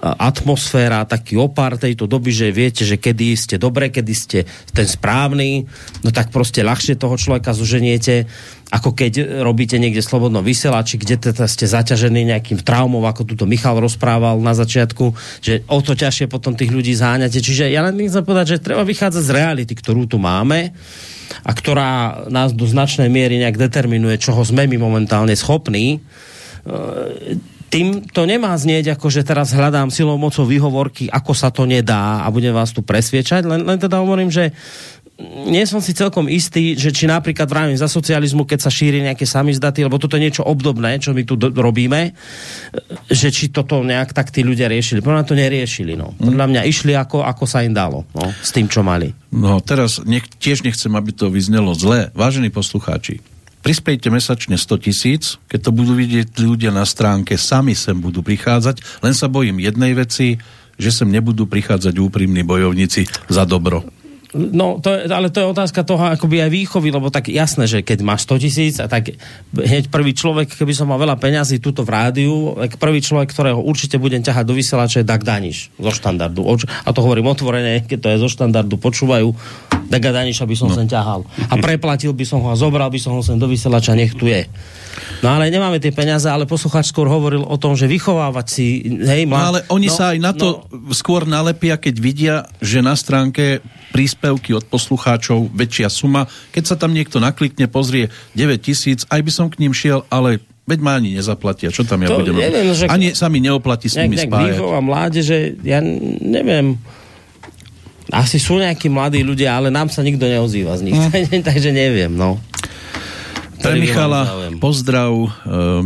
atmosféra, 0.00 1.06
taký 1.06 1.38
opár 1.38 1.76
tejto 1.78 2.08
doby, 2.08 2.32
že 2.32 2.48
viete, 2.50 2.82
že 2.82 2.96
kedy 2.98 3.36
ste 3.38 3.56
dobre, 3.60 3.92
kedy 3.92 4.12
ste 4.16 4.38
ten 4.72 4.88
správny, 4.88 5.68
no 6.02 6.10
tak 6.10 6.32
proste 6.34 6.64
ľahšie 6.64 6.98
toho 6.98 7.14
človeka 7.14 7.54
zoženiete, 7.54 8.26
ako 8.72 8.96
keď 8.96 9.44
robíte 9.44 9.76
niekde 9.76 10.00
slobodno 10.00 10.40
vysielači, 10.40 10.96
kde 10.96 11.20
teda 11.30 11.44
ste 11.44 11.68
zaťažení 11.68 12.24
nejakým 12.24 12.64
traumom, 12.64 13.04
ako 13.04 13.28
tuto 13.28 13.44
Michal 13.44 13.78
rozprával 13.78 14.40
na 14.40 14.56
začiatku, 14.56 15.12
že 15.44 15.60
o 15.68 15.78
to 15.84 15.92
ťažšie 15.92 16.26
potom 16.26 16.56
tých 16.56 16.72
ľudí 16.72 16.96
záňate. 16.96 17.38
Čiže 17.38 17.68
ja 17.68 17.84
len 17.84 18.00
chcem 18.00 18.24
povedať, 18.24 18.56
že 18.56 18.64
treba 18.64 18.82
vychádzať 18.88 19.22
z 19.22 19.34
reality, 19.36 19.76
ktorú 19.76 20.08
tu 20.08 20.16
máme 20.16 20.72
a 21.44 21.50
ktorá 21.52 22.24
nás 22.32 22.56
do 22.56 22.64
značnej 22.64 23.12
miery 23.12 23.36
nejak 23.38 23.60
determinuje, 23.60 24.16
čoho 24.16 24.40
sme 24.40 24.64
my 24.64 24.80
momentálne 24.80 25.36
schopní 25.36 26.00
tým 27.72 28.04
to 28.04 28.28
nemá 28.28 28.52
znieť, 28.52 28.92
ako 28.92 29.08
že 29.08 29.24
teraz 29.24 29.56
hľadám 29.56 29.88
silou 29.88 30.20
mocou 30.20 30.44
výhovorky, 30.44 31.08
ako 31.08 31.32
sa 31.32 31.48
to 31.48 31.64
nedá 31.64 32.20
a 32.20 32.28
budem 32.28 32.52
vás 32.52 32.68
tu 32.76 32.84
presviečať, 32.84 33.48
len, 33.48 33.64
len 33.64 33.80
teda 33.80 34.04
hovorím, 34.04 34.28
že 34.28 34.52
nie 35.22 35.62
som 35.68 35.78
si 35.78 35.94
celkom 35.94 36.26
istý, 36.26 36.74
že 36.74 36.90
či 36.90 37.06
napríklad 37.06 37.46
vravím 37.46 37.78
za 37.78 37.86
socializmu, 37.86 38.42
keď 38.42 38.58
sa 38.66 38.70
šíri 38.72 39.04
nejaké 39.04 39.22
samizdaty, 39.22 39.86
lebo 39.86 40.00
toto 40.00 40.18
je 40.18 40.24
niečo 40.24 40.42
obdobné, 40.42 40.98
čo 40.98 41.14
my 41.14 41.22
tu 41.22 41.38
do, 41.38 41.52
robíme, 41.52 42.16
že 43.06 43.28
či 43.30 43.52
toto 43.52 43.84
nejak 43.86 44.16
tak 44.16 44.34
tí 44.34 44.42
ľudia 44.42 44.66
riešili. 44.66 45.04
Podľa 45.04 45.22
mňa 45.22 45.28
to 45.28 45.38
neriešili. 45.38 45.92
No. 45.94 46.16
Podľa 46.16 46.46
mňa 46.48 46.62
išli 46.66 46.92
ako, 46.96 47.22
ako 47.22 47.44
sa 47.46 47.62
im 47.62 47.76
dalo. 47.76 48.02
No, 48.16 48.34
s 48.34 48.50
tým, 48.50 48.66
čo 48.66 48.82
mali. 48.82 49.14
No 49.30 49.62
teraz 49.62 50.02
nech, 50.02 50.26
tiež 50.42 50.66
nechcem, 50.66 50.90
aby 50.90 51.14
to 51.14 51.30
vyznelo 51.30 51.76
zle. 51.76 52.10
Vážení 52.16 52.50
poslucháči, 52.50 53.22
prispejte 53.62 54.10
mesačne 54.10 54.58
100 54.58 54.84
tisíc, 54.84 55.22
keď 55.46 55.70
to 55.70 55.70
budú 55.70 55.94
vidieť 55.94 56.34
ľudia 56.42 56.74
na 56.74 56.82
stránke, 56.82 57.38
sami 57.38 57.78
sem 57.78 57.94
budú 57.94 58.20
prichádzať, 58.20 59.02
len 59.06 59.14
sa 59.14 59.30
bojím 59.30 59.62
jednej 59.62 59.94
veci, 59.94 60.42
že 60.76 60.90
sem 60.90 61.06
nebudú 61.06 61.46
prichádzať 61.46 61.94
úprimní 62.02 62.42
bojovníci 62.42 63.06
za 63.30 63.46
dobro. 63.46 64.01
No, 64.32 64.80
to 64.80 64.88
je, 64.88 65.12
ale 65.12 65.28
to 65.28 65.44
je 65.44 65.52
otázka 65.52 65.84
toho 65.84 66.08
akoby 66.08 66.40
aj 66.40 66.50
výchovy, 66.50 66.88
lebo 66.88 67.12
tak 67.12 67.28
jasné, 67.28 67.68
že 67.68 67.84
keď 67.84 68.00
máš 68.00 68.24
100 68.24 68.42
tisíc 68.44 68.74
a 68.80 68.88
tak 68.88 69.12
hneď 69.52 69.92
prvý 69.92 70.16
človek, 70.16 70.56
keby 70.56 70.72
som 70.72 70.88
mal 70.88 70.96
veľa 70.96 71.20
peňazí 71.20 71.60
tuto 71.60 71.84
v 71.84 71.92
rádiu, 71.92 72.56
tak 72.56 72.80
prvý 72.80 73.04
človek, 73.04 73.28
ktorého 73.28 73.60
určite 73.60 74.00
budem 74.00 74.24
ťahať 74.24 74.44
do 74.48 74.56
vysielača 74.56 75.04
je 75.04 75.06
Dag 75.06 75.20
Daniš 75.20 75.68
zo 75.76 75.92
štandardu. 75.92 76.48
A 76.48 76.88
to 76.96 77.04
hovorím 77.04 77.28
otvorene, 77.28 77.84
keď 77.84 77.98
to 78.00 78.08
je 78.08 78.22
zo 78.24 78.28
štandardu, 78.32 78.80
počúvajú, 78.80 79.36
Daga 79.92 80.16
Daniša 80.16 80.48
by 80.48 80.56
som 80.56 80.72
no. 80.72 80.76
sem 80.80 80.88
ťahal. 80.88 81.28
A 81.52 81.54
preplatil 81.64 82.16
by 82.16 82.24
som 82.24 82.40
ho 82.40 82.48
a 82.48 82.56
zobral 82.56 82.88
by 82.88 82.96
som 82.96 83.12
ho 83.12 83.20
sem 83.20 83.36
do 83.36 83.44
vysielača, 83.44 83.92
nech 83.92 84.16
tu 84.16 84.24
je. 84.24 84.48
No 85.22 85.30
ale 85.30 85.48
nemáme 85.48 85.78
tie 85.78 85.94
peniaze, 85.94 86.26
ale 86.26 86.44
posluchač 86.44 86.90
skôr 86.90 87.06
hovoril 87.06 87.46
o 87.46 87.54
tom, 87.54 87.78
že 87.78 87.86
vychovávať 87.86 88.46
si, 88.50 88.66
hej, 89.00 89.22
No 89.22 89.38
mlad... 89.38 89.46
ale 89.46 89.58
oni 89.70 89.86
no, 89.86 89.94
sa 89.94 90.10
aj 90.10 90.18
na 90.18 90.34
to 90.34 90.66
no. 90.66 90.90
skôr 90.90 91.22
nalepia, 91.24 91.78
keď 91.78 91.94
vidia, 91.96 92.34
že 92.58 92.82
na 92.82 92.98
stránke 92.98 93.62
príspevky 93.94 94.50
od 94.50 94.66
poslucháčov 94.66 95.46
väčšia 95.48 95.86
suma. 95.86 96.26
Keď 96.50 96.64
sa 96.66 96.74
tam 96.74 96.90
niekto 96.90 97.22
naklikne, 97.22 97.70
pozrie 97.70 98.10
9 98.34 98.58
tisíc, 98.58 99.06
aj 99.06 99.22
by 99.22 99.30
som 99.30 99.46
k 99.46 99.62
ním 99.62 99.70
šiel, 99.70 100.02
ale 100.10 100.42
veď 100.66 100.78
ma 100.82 100.98
ani 100.98 101.14
nezaplatia. 101.14 101.70
Čo 101.70 101.86
tam 101.86 102.02
ja 102.02 102.10
To 102.10 102.18
budem 102.18 102.34
neviem, 102.34 102.74
že- 102.74 102.90
Ani 102.90 103.14
sa 103.14 103.30
mi 103.30 103.38
neoplatí 103.38 103.86
s 103.86 103.94
nejak, 103.94 104.06
nimi 104.10 104.16
nejak 104.18 104.26
spájať. 104.26 104.48
výchova 104.58 104.80
mládeže, 104.82 105.36
ja 105.62 105.78
neviem, 106.18 106.82
asi 108.10 108.42
sú 108.42 108.58
nejakí 108.58 108.90
mladí 108.90 109.22
ľudia, 109.22 109.54
ale 109.54 109.70
nám 109.70 109.86
sa 109.86 110.02
nikto 110.02 110.26
neozýva 110.26 110.74
z 110.76 110.90
nich, 110.90 110.98
Hm. 110.98 111.46
takže 111.48 111.70
neviem, 111.70 112.10
no. 112.10 112.42
Pre 113.62 113.78
Michala 113.78 114.22
pozdrav. 114.58 115.10
E, 115.14 115.28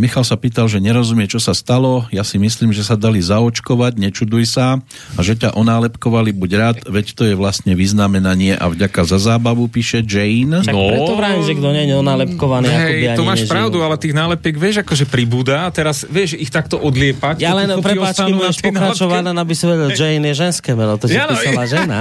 Michal 0.00 0.24
sa 0.24 0.36
pýtal, 0.36 0.68
že 0.68 0.80
nerozumie, 0.80 1.28
čo 1.28 1.36
sa 1.36 1.52
stalo. 1.52 2.08
Ja 2.08 2.24
si 2.24 2.40
myslím, 2.40 2.72
že 2.72 2.84
sa 2.84 2.96
dali 2.96 3.20
zaočkovať, 3.20 4.00
nečuduj 4.00 4.48
sa. 4.48 4.80
A 5.16 5.20
že 5.20 5.36
ťa 5.36 5.56
onálepkovali, 5.56 6.32
buď 6.32 6.50
rád, 6.56 6.76
veď 6.88 7.06
to 7.12 7.22
je 7.28 7.34
vlastne 7.36 7.76
vyznamenanie 7.76 8.56
a 8.56 8.68
vďaka 8.72 9.04
za 9.04 9.16
zábavu, 9.20 9.68
píše 9.68 10.00
Jane. 10.04 10.64
Tak 10.64 10.72
no. 10.72 10.88
preto 10.88 11.12
vrajím, 11.16 11.42
že 11.44 11.52
kto 11.56 11.68
nie 11.72 11.84
je 11.88 11.94
onálepkovaný, 12.00 12.66
ako 12.68 12.90
by 12.92 12.96
Hej, 12.96 13.08
ani 13.12 13.18
to 13.20 13.24
máš 13.24 13.40
nežil. 13.44 13.52
pravdu, 13.52 13.76
ale 13.84 13.94
tých 14.00 14.14
nálepiek, 14.16 14.56
vieš, 14.56 14.76
akože 14.84 15.04
pribúda 15.08 15.64
a 15.64 15.68
teraz, 15.68 16.08
vieš, 16.08 16.36
ich 16.36 16.48
takto 16.48 16.80
odliepať. 16.80 17.44
Ja 17.44 17.52
len, 17.52 17.68
to 17.68 17.80
ti 17.80 17.92
prepáč, 17.92 18.16
keď 18.16 18.24
ostanú 18.24 18.36
na 18.36 18.48
budeš 18.48 18.58
pokračovať, 18.64 19.22
aby 19.36 19.54
si 19.54 19.64
vedel, 19.68 19.88
Jane 19.92 20.26
je 20.32 20.34
ženské 20.36 20.70
meno, 20.72 20.96
to 20.96 21.04
si 21.08 21.16
Ja, 21.16 21.28
no, 21.28 21.36
písala 21.36 21.64
žena. 21.68 22.00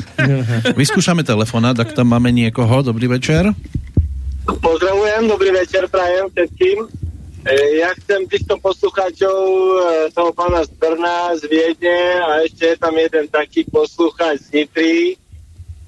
Vyskúšame 0.80 1.24
telefonát, 1.24 1.76
ak 1.76 1.96
tam 1.96 2.12
máme 2.12 2.32
niekoho. 2.32 2.84
Dobrý 2.84 3.08
večer. 3.08 3.52
Pozdravujem, 4.58 5.30
dobrý 5.30 5.54
večer 5.54 5.86
prajem 5.86 6.26
všetkým. 6.34 6.78
E, 7.46 7.54
Ja 7.78 7.94
chcem 7.94 8.26
týchto 8.26 8.58
poslucháčov 8.58 9.38
e, 9.46 9.74
toho 10.10 10.34
pána 10.34 10.66
z 10.66 10.74
Brna, 10.74 11.38
z 11.38 11.46
Viedne 11.46 12.18
a 12.18 12.42
ešte 12.42 12.74
je 12.74 12.76
tam 12.82 12.98
jeden 12.98 13.30
taký 13.30 13.62
poslucháč 13.70 14.50
z 14.50 14.58
Nitry, 14.58 15.14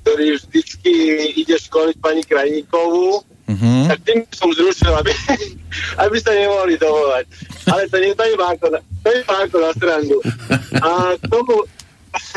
ktorý 0.07 0.39
vždycky 0.39 0.93
ide 1.43 1.59
školiť 1.59 1.99
pani 1.99 2.23
Krajníkovú. 2.23 3.27
Uh-huh. 3.51 3.85
Tak 3.91 3.99
tým 4.07 4.23
som 4.31 4.55
zrušil, 4.55 4.95
aby, 4.95 5.11
aby 6.07 6.17
sa 6.23 6.31
nemohli 6.31 6.79
dovolať. 6.79 7.27
Ale 7.67 7.91
to 7.91 7.99
nie 7.99 8.15
to 8.15 8.23
iba 8.31 8.47
ako 8.47 8.79
na, 8.79 8.79
to 9.03 9.09
iba 9.11 9.35
ako 9.43 9.57
na 9.59 9.71
srandu. 9.75 10.19
A 10.79 11.19
k 11.19 11.25
tomu, 11.27 11.67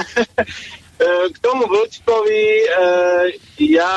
k 1.03 1.37
tomu 1.43 1.67
Vlčkovi 1.67 2.63
e, 2.63 2.67
ja 3.59 3.95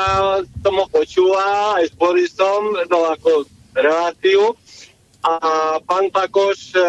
som 0.62 0.75
ho 0.75 0.87
počúval 0.91 1.79
aj 1.79 1.85
s 1.91 1.95
Borisom, 1.95 2.75
no 2.91 2.99
ako 3.15 3.47
reláciu 3.70 4.59
a 5.23 5.33
pán 5.87 6.11
Pakoš 6.11 6.75
e, 6.75 6.83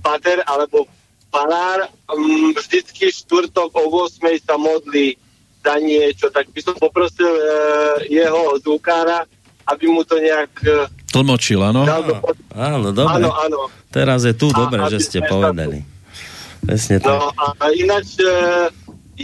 Pater 0.00 0.40
alebo 0.48 0.88
Panár 1.28 1.92
m, 2.10 2.56
vždycky 2.56 3.12
štvrtok 3.12 3.76
o 3.76 3.84
8 4.08 4.24
sa 4.40 4.56
modlí 4.56 5.20
za 5.60 5.76
niečo, 5.76 6.32
tak 6.32 6.48
by 6.50 6.60
som 6.64 6.74
poprosil 6.80 7.28
e, 7.28 7.44
jeho 8.08 8.56
zvukára, 8.64 9.28
aby 9.68 9.84
mu 9.92 10.00
to 10.02 10.16
nejak 10.16 10.52
e, 10.64 10.88
Tlmočil, 11.10 11.58
áno? 11.58 11.82
pod... 12.22 12.38
Áno, 12.54 12.94
dobre. 12.94 13.18
Áno, 13.18 13.34
áno. 13.34 13.58
Teraz 13.90 14.22
je 14.22 14.30
tu, 14.38 14.54
dobre, 14.54 14.78
že 14.94 15.02
ste 15.02 15.18
sa 15.18 15.26
povedali. 15.26 15.82
Presne 16.70 17.02
tak. 17.02 17.18
No 17.18 17.34
a 17.34 17.66
ináč 17.74 18.14
e, 18.22 18.30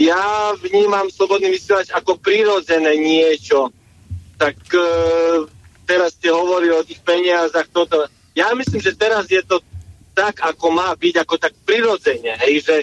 ja 0.03 0.51
vnímam 0.59 1.07
slobodný 1.07 1.47
vysielač 1.55 1.87
ako 1.95 2.19
prirodzené 2.19 2.99
niečo. 2.99 3.71
Tak 4.35 4.59
e, 4.75 4.83
teraz 5.87 6.19
ste 6.19 6.27
hovorili 6.27 6.75
o 6.75 6.83
tých 6.83 6.99
peniazach, 7.07 7.71
toto. 7.71 8.03
Ja 8.35 8.51
myslím, 8.51 8.83
že 8.83 8.99
teraz 8.99 9.31
je 9.31 9.39
to 9.47 9.63
tak, 10.11 10.43
ako 10.43 10.75
má 10.75 10.91
byť, 10.91 11.23
ako 11.23 11.39
tak 11.39 11.55
prirodzene, 11.63 12.35
hej, 12.43 12.67
že 12.67 12.75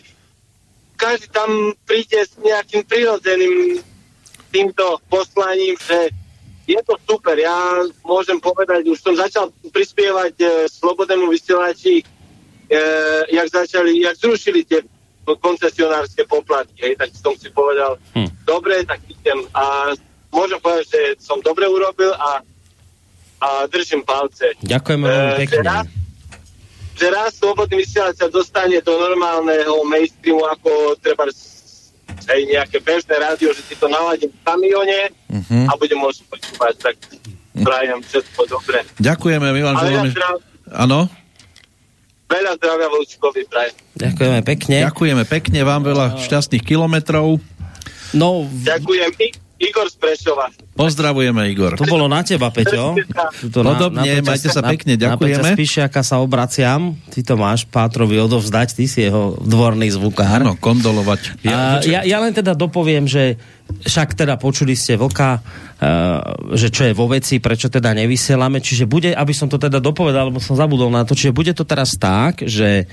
každý 0.97 1.29
tam 1.29 1.77
príde 1.85 2.25
s 2.25 2.33
nejakým 2.41 2.89
prirodzeným 2.89 3.85
týmto 4.49 4.97
poslaním, 5.13 5.77
že 5.77 6.09
je 6.65 6.81
to 6.89 6.97
super. 7.05 7.37
Ja 7.37 7.85
môžem 8.01 8.41
povedať, 8.41 8.89
už 8.89 8.97
som 8.97 9.13
začal 9.13 9.53
prispievať 9.69 10.35
e, 10.41 10.47
slobodnému 10.73 11.29
vysielači 11.29 12.14
e, 12.67 12.79
jak 13.31 13.49
začali, 13.49 14.01
jak 14.01 14.17
zrušili 14.17 14.65
tie 14.65 14.81
koncesionárske 15.25 16.25
poplatky, 16.25 16.77
hej, 16.83 16.95
tak 16.95 17.09
som 17.13 17.33
si 17.33 17.49
povedal, 17.49 17.97
Hm. 18.13 18.29
dobre, 18.45 18.85
tak 18.85 19.01
idem 19.05 19.41
a 19.51 19.97
môžem 20.29 20.59
povedať, 20.59 20.85
že 20.87 21.01
som 21.19 21.41
dobre 21.41 21.65
urobil 21.65 22.13
a, 22.13 22.45
a 23.41 23.49
držím 23.65 24.03
palce. 24.03 24.53
Ďakujeme 24.61 25.01
veľmi 25.03 25.33
E, 25.33 25.39
pekne. 25.39 25.55
Že 25.55 25.61
raz, 25.63 25.87
že 26.95 27.07
raz 27.09 27.31
slobodný 27.35 27.81
vysielač 27.81 28.17
sa 28.17 28.29
dostane 28.29 28.79
do 28.79 28.93
normálneho 28.93 29.81
mainstreamu, 29.83 30.45
ako 30.45 30.71
treba 30.99 31.25
aj 32.25 32.41
nejaké 32.45 32.79
bežné 32.79 33.17
rádio, 33.17 33.51
že 33.51 33.65
si 33.65 33.75
to 33.75 33.89
naladím 33.89 34.29
v 34.29 34.41
kamione 34.45 35.01
Mhm. 35.27 35.67
a 35.67 35.75
budem 35.75 35.99
môcť 35.99 36.21
počúvať, 36.29 36.75
tak 36.79 36.97
prajem 37.59 37.99
všetko 38.03 38.41
dobre. 38.47 38.85
Ďakujeme, 39.01 39.47
my 39.47 39.61
vám 39.63 39.75
A 39.75 39.83
veľa, 39.83 40.03
želáme... 40.05 41.24
veľa 42.35 42.53
zdravia 42.59 42.89
Vlčkovi 42.91 43.43
prajem. 43.47 43.75
Ďakujeme 43.95 44.41
pekne. 44.43 44.77
Ďakujeme 44.83 45.25
pekne, 45.25 45.59
vám 45.63 45.83
veľa 45.85 46.07
šťastných 46.19 46.65
kilometrov. 46.65 47.39
No, 48.13 48.47
Ďakujem. 48.47 49.11
I- 49.21 49.35
Igor 49.55 49.87
z 49.87 49.97
Prešova. 49.97 50.51
Pozdravujeme, 50.75 51.47
Igor. 51.47 51.79
to 51.79 51.87
bolo 51.87 52.05
na 52.05 52.21
teba, 52.21 52.51
Peťo. 52.51 52.99
Tuto 53.41 53.63
Podobne, 53.63 54.19
Peťa- 54.19 54.27
majte 54.27 54.49
sa 54.51 54.61
pekne, 54.61 54.99
Na 54.99 55.01
ďakujeme. 55.09 55.41
Peťa 55.41 55.55
Spišiaka 55.55 56.01
sa 56.03 56.19
obraciam. 56.19 56.99
Ty 57.09 57.23
to 57.23 57.35
máš 57.35 57.63
Pátrovi 57.65 58.19
odovzdať, 58.19 58.75
ty 58.75 58.85
si 58.85 59.07
jeho 59.07 59.39
dvorný 59.39 59.89
zvukár. 59.89 60.43
Áno, 60.43 60.59
kondolovať. 60.59 61.39
Ja, 61.41 61.79
ja, 61.81 62.03
ja 62.03 62.19
len 62.19 62.35
teda 62.35 62.53
dopoviem, 62.53 63.07
že 63.07 63.39
však 63.65 64.17
teda 64.17 64.37
počuli 64.37 64.77
ste 64.77 64.97
Vlka, 64.97 65.31
uh, 65.37 65.43
že 66.57 66.69
čo 66.69 66.89
je 66.89 66.97
vo 66.97 67.09
veci, 67.09 67.41
prečo 67.41 67.69
teda 67.69 67.97
nevysielame, 67.97 68.61
čiže 68.61 68.89
bude, 68.89 69.13
aby 69.13 69.33
som 69.33 69.49
to 69.49 69.57
teda 69.57 69.81
dopovedal, 69.81 70.29
lebo 70.29 70.41
som 70.41 70.57
zabudol 70.57 70.93
na 70.93 71.05
to, 71.05 71.17
čiže 71.17 71.37
bude 71.37 71.53
to 71.57 71.65
teraz 71.65 71.97
tak, 71.97 72.45
že 72.45 72.89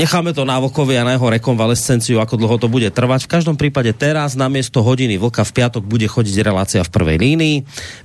necháme 0.00 0.32
to 0.32 0.48
na 0.48 0.56
Vlkovi 0.56 0.96
a 0.96 1.04
na 1.04 1.12
jeho 1.12 1.28
rekonvalescenciu, 1.28 2.24
ako 2.24 2.40
dlho 2.40 2.56
to 2.56 2.72
bude 2.72 2.88
trvať. 2.88 3.28
V 3.28 3.32
každom 3.36 3.56
prípade 3.60 3.92
teraz 3.92 4.32
namiesto 4.32 4.80
hodiny 4.80 5.20
Vlka 5.20 5.44
v 5.44 5.52
piatok 5.60 5.84
bude 5.84 6.08
chodiť 6.08 6.36
relácia 6.40 6.80
v 6.80 6.88
prvej 6.88 7.20
línii. 7.20 7.56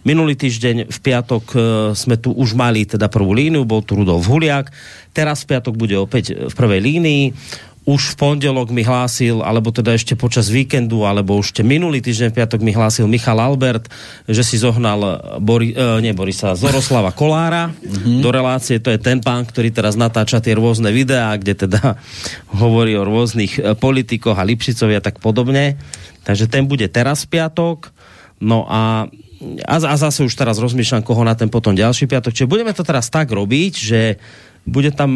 Minulý 0.04 0.36
týždeň 0.36 0.92
v 0.92 1.00
piatok 1.00 1.44
e, 1.56 1.58
sme 1.96 2.20
tu 2.20 2.36
už 2.36 2.52
mali 2.52 2.84
teda 2.84 3.08
prvú 3.08 3.32
líniu, 3.32 3.64
bol 3.64 3.80
tu 3.80 3.96
Rudolf 3.96 4.28
Huliak. 4.28 4.76
Teraz 5.16 5.48
v 5.48 5.56
piatok 5.56 5.80
bude 5.80 5.96
opäť 5.96 6.52
v 6.52 6.54
prvej 6.54 6.84
línii 6.84 7.24
už 7.86 8.14
v 8.14 8.16
pondelok 8.18 8.74
mi 8.74 8.82
hlásil, 8.82 9.46
alebo 9.46 9.70
teda 9.70 9.94
ešte 9.94 10.18
počas 10.18 10.50
víkendu, 10.50 11.06
alebo 11.06 11.38
už 11.38 11.54
ešte 11.54 11.62
minulý 11.62 12.02
týždeň 12.02 12.34
v 12.34 12.38
piatok 12.42 12.60
mi 12.66 12.74
hlásil 12.74 13.06
Michal 13.06 13.38
Albert, 13.38 13.94
že 14.26 14.42
si 14.42 14.58
zohnal 14.58 15.22
Bori, 15.38 15.78
e, 15.78 16.02
nie 16.02 16.10
Borisa, 16.18 16.58
Zoroslava 16.58 17.14
Kolára 17.14 17.70
mm-hmm. 17.70 18.26
do 18.26 18.30
relácie. 18.34 18.82
To 18.82 18.90
je 18.90 18.98
ten 18.98 19.22
pán, 19.22 19.46
ktorý 19.46 19.70
teraz 19.70 19.94
natáča 19.94 20.42
tie 20.42 20.58
rôzne 20.58 20.90
videá, 20.90 21.30
kde 21.38 21.70
teda 21.70 22.02
hovorí 22.58 22.98
o 22.98 23.06
rôznych 23.06 23.62
e, 23.62 23.78
politikoch 23.78 24.34
a 24.34 24.48
Lipšicovi 24.50 24.98
a 24.98 25.06
tak 25.06 25.22
podobne. 25.22 25.78
Takže 26.26 26.50
ten 26.50 26.66
bude 26.66 26.90
teraz 26.90 27.30
v 27.30 27.38
piatok. 27.38 27.94
No 28.42 28.66
a 28.66 29.06
a, 29.68 29.76
a 29.78 29.96
zase 30.00 30.24
už 30.24 30.34
teraz 30.34 30.58
rozmýšľam, 30.58 31.06
koho 31.06 31.22
na 31.22 31.36
ten 31.36 31.52
potom 31.52 31.76
ďalší 31.76 32.08
piatok. 32.08 32.34
Čiže 32.34 32.50
budeme 32.50 32.74
to 32.74 32.88
teraz 32.88 33.12
tak 33.12 33.30
robiť, 33.30 33.74
že 33.76 34.02
bude 34.66 34.90
tam 34.90 35.10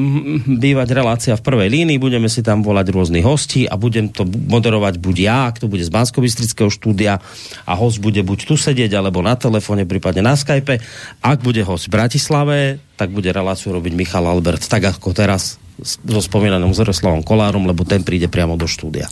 bývať 0.46 0.88
relácia 0.94 1.34
v 1.34 1.42
prvej 1.42 1.70
línii, 1.74 1.98
budeme 1.98 2.30
si 2.30 2.46
tam 2.46 2.62
volať 2.62 2.94
rôznych 2.94 3.26
hostí 3.26 3.66
a 3.66 3.74
budem 3.76 4.14
to 4.14 4.24
moderovať 4.26 5.02
buď 5.02 5.18
ja, 5.18 5.50
ak 5.50 5.58
to 5.58 5.66
bude 5.66 5.82
z 5.82 5.90
bansko 5.90 6.22
štúdia 6.70 7.18
a 7.66 7.74
host 7.74 7.98
bude 7.98 8.22
buď 8.22 8.40
tu 8.46 8.54
sedieť, 8.54 8.94
alebo 8.94 9.26
na 9.26 9.34
telefóne, 9.34 9.90
prípadne 9.90 10.22
na 10.22 10.38
Skype. 10.38 10.78
Ak 11.26 11.42
bude 11.42 11.66
host 11.66 11.90
v 11.90 11.98
Bratislave, 11.98 12.78
tak 12.94 13.10
bude 13.10 13.34
reláciu 13.34 13.74
robiť 13.74 13.94
Michal 13.98 14.30
Albert, 14.30 14.62
tak 14.70 14.86
ako 14.86 15.18
teraz 15.18 15.58
so 15.82 16.22
spomínaným 16.22 16.76
Zoroslavom 16.76 17.26
Kolárom, 17.26 17.66
lebo 17.66 17.88
ten 17.88 18.06
príde 18.06 18.30
priamo 18.30 18.54
do 18.54 18.70
štúdia. 18.70 19.10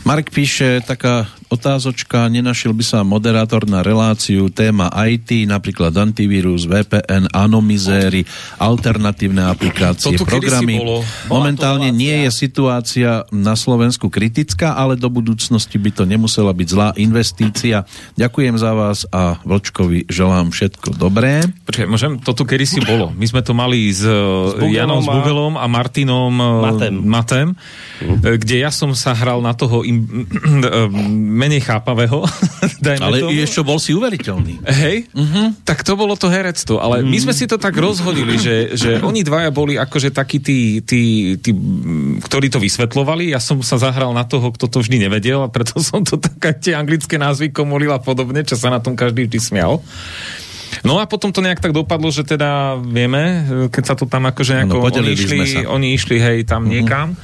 Mark 0.00 0.32
píše, 0.32 0.80
taká 0.80 1.28
otázočka, 1.50 2.30
nenašiel 2.30 2.70
by 2.70 2.80
sa 2.80 2.98
moderátor 3.02 3.66
na 3.66 3.82
reláciu 3.82 4.48
téma 4.48 4.86
IT, 4.88 5.44
napríklad 5.44 5.90
antivírus, 5.92 6.64
VPN, 6.64 7.26
anomizéry, 7.30 8.22
alternatívne 8.56 9.44
aplikácie, 9.44 10.14
To 10.14 10.22
tu 10.22 10.24
programy. 10.24 10.78
bolo. 10.78 11.02
Momentálne 11.26 11.90
nie 11.90 12.22
je 12.22 12.30
situácia 12.32 13.26
na 13.28 13.52
Slovensku 13.52 14.06
kritická, 14.06 14.72
ale 14.72 14.94
do 14.94 15.10
budúcnosti 15.10 15.74
by 15.74 15.90
to 15.92 16.06
nemusela 16.06 16.54
byť 16.54 16.68
zlá 16.70 16.88
investícia. 16.96 17.82
Ďakujem 18.14 18.54
za 18.56 18.70
vás 18.72 19.04
a 19.10 19.42
Vlčkovi 19.42 20.06
želám 20.06 20.54
všetko 20.54 20.94
dobré. 20.94 21.42
Počkaj, 21.66 21.86
môžem, 21.86 22.22
to 22.22 22.30
tu 22.30 22.46
kedysi 22.46 22.78
bolo. 22.80 23.10
My 23.10 23.26
sme 23.26 23.42
to 23.42 23.52
mali 23.52 23.90
s, 23.90 24.00
s 24.00 24.54
Bugelom 24.54 24.70
Janom 24.70 25.02
s 25.02 25.06
a- 25.06 25.14
Bugelom 25.18 25.54
a 25.58 25.66
Martinom 25.66 26.32
e, 26.32 26.46
Matem. 26.62 26.94
Matem 27.02 27.48
e, 28.22 28.38
kde 28.38 28.62
ja 28.62 28.70
som 28.70 28.94
sa 28.94 29.12
hral 29.12 29.42
na 29.42 29.50
toho 29.50 29.82
im, 29.90 30.26
menej 31.42 31.66
chápavého. 31.66 32.22
dajme 32.86 33.02
Ale 33.02 33.16
tomu. 33.26 33.34
ešte 33.34 33.60
bol 33.66 33.82
si 33.82 33.90
uveriteľný. 33.92 34.62
Hej, 34.64 35.10
uh-huh. 35.10 35.52
tak 35.66 35.82
to 35.82 35.98
bolo 35.98 36.14
to 36.14 36.30
herectvo. 36.30 36.78
Ale 36.78 37.02
my 37.02 37.18
sme 37.18 37.34
si 37.34 37.50
to 37.50 37.58
tak 37.58 37.74
rozhodili, 37.74 38.38
že, 38.38 38.78
že 38.78 39.02
oni 39.02 39.26
dvaja 39.26 39.50
boli 39.50 39.76
akože 39.76 40.14
takí 40.14 40.38
tí, 40.38 40.80
tí, 40.86 41.34
tí, 41.42 41.50
ktorí 42.22 42.48
to 42.48 42.62
vysvetlovali. 42.62 43.34
Ja 43.34 43.42
som 43.42 43.60
sa 43.60 43.76
zahral 43.76 44.14
na 44.14 44.22
toho, 44.24 44.54
kto 44.54 44.70
to 44.70 44.78
vždy 44.80 45.10
nevedel 45.10 45.44
a 45.44 45.52
preto 45.52 45.82
som 45.84 46.06
to 46.06 46.16
také 46.16 46.54
tie 46.56 46.72
anglické 46.78 47.18
názvy 47.18 47.50
komolil 47.50 47.90
a 47.90 48.00
podobne, 48.00 48.46
čo 48.46 48.54
sa 48.54 48.70
na 48.70 48.78
tom 48.78 48.94
každý 48.94 49.26
vždy 49.26 49.38
smial. 49.42 49.82
No 50.86 51.02
a 51.02 51.04
potom 51.04 51.34
to 51.34 51.42
nejak 51.42 51.58
tak 51.58 51.74
dopadlo, 51.74 52.14
že 52.14 52.22
teda 52.22 52.78
vieme, 52.78 53.44
keď 53.74 53.84
sa 53.84 53.94
to 53.98 54.06
tam 54.06 54.30
akože 54.30 54.54
nejako, 54.54 54.76
Áno, 54.78 55.02
oni 55.02 55.12
išli, 55.12 55.38
oni 55.66 55.88
išli 55.98 56.16
hej 56.22 56.38
tam 56.46 56.70
niekam. 56.70 57.18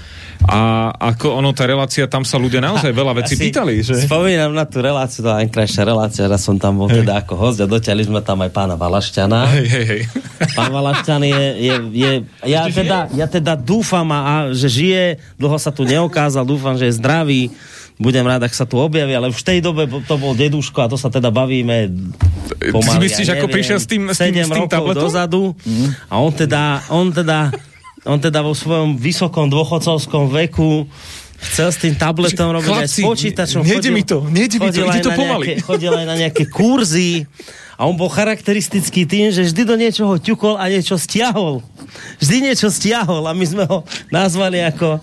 A 0.45 0.93
ako 0.93 1.41
ono, 1.41 1.57
tá 1.57 1.65
relácia, 1.65 2.05
tam 2.05 2.23
sa 2.23 2.37
ľudia 2.37 2.61
naozaj 2.61 2.93
veľa 2.93 3.13
vecí 3.17 3.35
Ja 3.35 3.43
pýtali, 3.49 3.81
že? 3.81 4.05
Spomínam 4.05 4.53
na 4.53 4.69
tú 4.69 4.79
reláciu, 4.79 5.25
to 5.25 5.33
najkrajšia 5.33 5.83
relácia, 5.83 6.29
raz 6.29 6.45
som 6.45 6.61
tam 6.61 6.79
bol 6.79 6.93
teda 6.93 7.25
ako 7.25 7.35
host 7.35 7.59
a 7.59 7.67
doťali 7.67 8.05
sme 8.05 8.21
tam 8.21 8.45
aj 8.45 8.51
pána 8.53 8.77
Valašťana. 8.77 9.39
Hej, 9.57 9.67
hej, 9.67 9.87
hej. 9.87 10.03
Pán 10.53 10.71
Valašťan 10.71 11.23
je, 11.25 11.43
je, 11.57 11.75
je 11.91 12.11
ja, 12.47 12.69
teda, 12.69 13.11
ja 13.11 13.27
teda 13.27 13.57
dúfam, 13.57 14.07
a, 14.13 14.19
a, 14.21 14.35
že 14.53 14.69
žije, 14.69 15.05
dlho 15.35 15.57
sa 15.57 15.73
tu 15.73 15.83
neokázal, 15.83 16.45
dúfam, 16.45 16.77
že 16.77 16.93
je 16.93 16.95
zdravý, 16.95 17.51
budem 17.97 18.23
rád, 18.23 18.45
ak 18.45 18.53
sa 18.53 18.69
tu 18.69 18.77
objaví, 18.77 19.17
ale 19.17 19.33
už 19.33 19.41
v 19.41 19.47
tej 19.57 19.59
dobe 19.65 19.89
to 20.05 20.15
bol 20.15 20.37
deduško 20.37 20.85
a 20.85 20.91
to 20.93 21.01
sa 21.01 21.09
teda 21.09 21.33
bavíme 21.33 21.89
Ty 22.61 22.77
si 22.77 22.99
myslíš, 23.01 23.29
ako 23.33 23.47
prišiel 23.49 23.79
s 23.81 23.89
tým- 23.89 24.13
s 24.13 24.21
tým- 24.21 24.37
7 24.37 24.47
s 24.47 24.53
tým 24.53 24.69
tabletom? 24.69 25.03
dozadu 25.09 25.43
a 26.07 26.21
on 26.21 26.29
teda, 26.31 26.85
on 26.93 27.09
teda, 27.09 27.51
on 28.07 28.19
teda 28.23 28.41
vo 28.41 28.55
svojom 28.55 28.95
vysokom 28.97 29.51
dôchodcovskom 29.51 30.31
veku 30.31 30.87
chcel 31.37 31.69
s 31.69 31.79
tým 31.83 31.95
tabletom 31.99 32.49
robiť 32.57 32.71
aj 32.73 32.89
s 32.89 32.97
Chlapci, 32.97 33.03
počítačom. 33.05 33.61
nejde 33.67 33.91
mi 33.93 34.03
to, 34.07 34.25
nejde 34.25 34.57
mi 34.57 34.73
to, 34.73 34.81
chodil 34.81 34.87
ide 34.89 35.03
to 35.05 35.11
pomaly. 35.13 35.45
Nejaké, 35.53 35.53
chodil 35.61 35.93
aj 35.93 36.07
na 36.09 36.15
nejaké 36.17 36.45
kurzy 36.49 37.29
a 37.77 37.85
on 37.85 37.93
bol 37.93 38.09
charakteristický 38.09 39.05
tým, 39.05 39.29
že 39.29 39.53
vždy 39.53 39.63
do 39.69 39.77
niečoho 39.77 40.17
ťukol 40.17 40.57
a 40.57 40.73
niečo 40.73 40.97
stiahol. 40.97 41.61
Vždy 42.17 42.49
niečo 42.49 42.73
stiahol 42.73 43.29
a 43.29 43.37
my 43.37 43.45
sme 43.45 43.65
ho 43.69 43.85
nazvali 44.09 44.65
ako 44.65 44.97
e, 44.97 45.01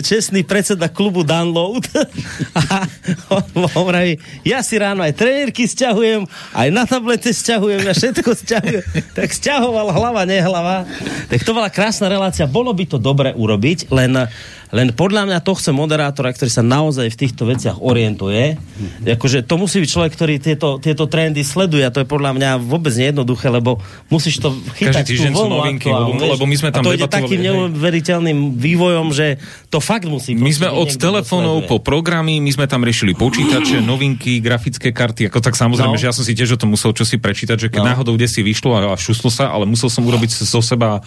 čestný 0.00 0.40
predseda 0.40 0.88
klubu 0.88 1.20
Download. 1.20 1.84
a 2.72 2.88
on, 3.28 3.84
vraví, 3.84 4.16
ja 4.40 4.64
si 4.64 4.80
ráno 4.80 5.04
aj 5.04 5.20
trenérky 5.20 5.68
stiahujem, 5.68 6.24
aj 6.56 6.68
na 6.72 6.88
tablete 6.88 7.28
stiahujem, 7.28 7.84
ja 7.84 7.92
všetko 7.92 8.30
stiahujem. 8.40 8.84
tak 9.18 9.28
stiahoval 9.28 9.92
hlava, 9.92 10.24
nehlava. 10.24 10.88
Tak 11.28 11.44
to 11.44 11.52
bola 11.52 11.68
krásna 11.68 12.08
relácia. 12.08 12.48
Bolo 12.48 12.72
by 12.72 12.84
to 12.88 12.96
dobre 12.96 13.36
urobiť, 13.36 13.92
len 13.92 14.32
len 14.72 14.88
podľa 14.96 15.28
mňa 15.28 15.38
to 15.44 15.52
chce 15.52 15.68
moderátora, 15.68 16.32
ktorý 16.32 16.48
sa 16.48 16.64
naozaj 16.64 17.12
v 17.12 17.20
týchto 17.20 17.44
veciach 17.44 17.84
orientuje. 17.84 18.56
Akože 19.04 19.44
to 19.44 19.60
musí 19.60 19.84
byť 19.84 19.90
človek, 19.92 20.12
ktorý 20.16 20.34
tieto, 20.40 20.80
tieto 20.80 21.04
trendy 21.04 21.44
sleduje 21.44 21.81
a 21.82 21.90
to 21.90 22.00
je 22.00 22.06
podľa 22.06 22.32
mňa 22.32 22.50
vôbec 22.58 22.90
nejednoduché, 22.90 23.48
lebo 23.48 23.78
musíš 24.08 24.38
to 24.38 24.50
chytať 24.74 25.04
Každý 25.04 25.14
tú 25.16 25.32
vlnu 25.32 25.48
novinky, 25.52 25.88
aktuálnu, 25.88 26.14
lebo- 26.16 26.32
lebo 26.32 26.44
my 26.44 26.56
sme 26.56 26.68
tam 26.70 26.80
a 26.80 26.84
to 26.84 26.92
ide 26.92 27.06
takým 27.06 27.40
neuveriteľným 27.42 28.38
vývojom, 28.54 29.06
že 29.10 29.36
to 29.68 29.78
fakt 29.78 30.04
musí. 30.04 30.32
My 30.32 30.48
sme 30.48 30.68
od 30.68 30.88
telefónov 30.92 31.66
po 31.66 31.78
programy, 31.78 32.38
my 32.38 32.50
sme 32.50 32.66
tam 32.66 32.82
riešili 32.82 33.12
počítače, 33.12 33.80
novinky, 33.84 34.38
grafické 34.38 34.90
karty, 34.90 35.26
ako 35.26 35.38
tak 35.40 35.54
samozrejme, 35.54 35.94
No. 35.94 35.98
že 35.98 36.06
ja 36.06 36.14
som 36.14 36.22
si 36.22 36.32
tiež 36.32 36.54
o 36.54 36.58
tom 36.58 36.70
musel 36.70 36.92
čosi 36.92 37.16
prečítať, 37.16 37.56
že 37.58 37.68
keď 37.68 37.80
No. 37.80 37.88
náhodou 37.90 38.14
kde 38.14 38.26
si 38.26 38.40
vyšlo 38.40 38.72
a, 38.72 38.92
a 38.92 38.96
šuslo 38.96 39.28
sa, 39.28 39.48
ale 39.48 39.64
musel 39.64 39.88
som 39.88 40.02
urobiť 40.02 40.30
zo 40.32 40.60
seba 40.60 41.02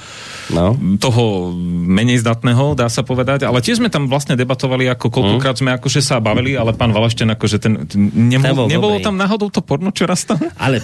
No. 0.47 0.75
toho 0.97 1.51
menej 1.65 2.21
zdatného, 2.21 2.73
dá 2.73 2.85
sa 2.85 3.01
povedať, 3.01 3.43
ale 3.43 3.59
tiež 3.59 3.77
sme 3.77 3.89
tam 3.89 4.05
vlastne 4.05 4.35
debatovali, 4.35 4.85
ako 4.87 5.09
koľkokrát 5.09 5.55
sme 5.55 5.73
akože 5.73 5.99
sa 5.99 6.19
bavili, 6.19 6.53
ale 6.53 6.71
pán 6.71 6.91
Valašten 6.91 7.29
akože 7.31 7.57
ten, 7.57 7.73
ten 7.85 8.11
nebol, 8.13 8.65
bol 8.65 8.67
nebolo 8.67 8.95
tam 8.99 9.15
náhodou 9.15 9.49
to 9.49 9.61
porno, 9.61 9.89
čo 9.89 10.05
raz 10.05 10.25
tam? 10.25 10.37
Ale. 10.65 10.81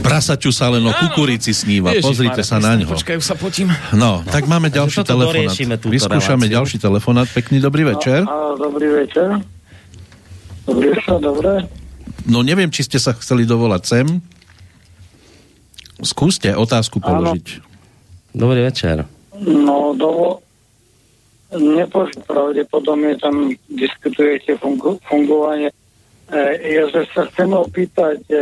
Prasaťu 0.00 0.54
sa 0.54 0.70
len 0.70 0.86
o 0.86 0.92
kukurici 0.94 1.50
sníva. 1.50 1.90
Pozrite 1.98 2.46
sa 2.46 2.62
na 2.62 2.78
ňo. 2.78 2.86
Počkaj, 2.94 3.18
už 3.18 3.26
sa 3.26 3.34
potím. 3.34 3.74
No, 3.92 4.22
tak 4.26 4.46
máme 4.46 4.70
ďalší 4.70 5.02
toto 5.02 5.18
telefonát. 5.18 5.58
Vyskúšame 5.90 6.46
reláciu. 6.46 6.56
ďalší 6.56 6.76
telefonát. 6.78 7.26
Pekný 7.30 7.58
dobrý 7.58 7.82
večer. 7.90 8.22
Áno, 8.24 8.54
dobrý 8.54 8.88
večer. 9.04 9.42
Dobrý 10.64 10.86
večer, 10.94 11.18
dobre. 11.18 11.66
No 12.30 12.46
neviem, 12.46 12.70
či 12.70 12.86
ste 12.86 13.02
sa 13.02 13.10
chceli 13.18 13.42
dovolať 13.42 13.82
sem. 13.82 14.06
Skúste 16.00 16.54
otázku 16.54 17.02
položiť. 17.02 17.60
Dobrý 18.32 18.62
večer. 18.64 19.04
No, 19.40 19.92
dovo... 19.98 20.46
Nepočuť, 21.50 22.30
pravdepodobne 22.30 23.18
tam 23.18 23.50
diskutujete 23.66 24.54
fungu- 24.62 25.02
fungovanie. 25.02 25.74
E, 26.30 26.40
ja 26.78 26.84
sa 26.94 27.02
sa 27.10 27.22
chcem 27.34 27.50
opýtať 27.50 28.22
e, 28.30 28.38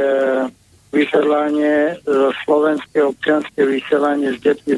vysielanie, 0.93 1.97
e, 1.97 2.15
slovenské 2.44 3.01
občianske 3.01 3.65
vysielanie 3.65 4.36
z 4.36 4.39
detky 4.44 4.74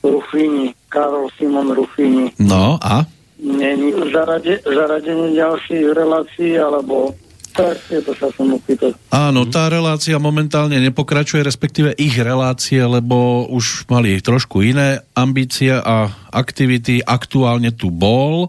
Rufini, 0.00 0.70
Karol 0.86 1.26
Simon 1.34 1.74
Rufini. 1.74 2.30
No 2.38 2.78
a? 2.78 3.02
Není 3.40 3.92
zarade, 4.14 4.62
zaradenie 4.62 5.32
ďalších 5.34 5.84
relácií, 5.96 6.54
alebo 6.60 7.16
to 7.50 8.12
sa 8.14 8.28
som 8.32 8.56
opýtať. 8.56 8.94
Áno, 9.10 9.44
tá 9.50 9.66
relácia 9.68 10.16
momentálne 10.16 10.78
nepokračuje, 10.80 11.44
respektíve 11.44 11.92
ich 11.98 12.14
relácie, 12.16 12.80
lebo 12.80 13.48
už 13.50 13.90
mali 13.90 14.16
trošku 14.22 14.62
iné 14.64 15.02
ambície 15.12 15.74
a 15.74 16.08
aktivity. 16.30 17.02
Aktuálne 17.02 17.74
tu 17.74 17.90
bol 17.90 18.48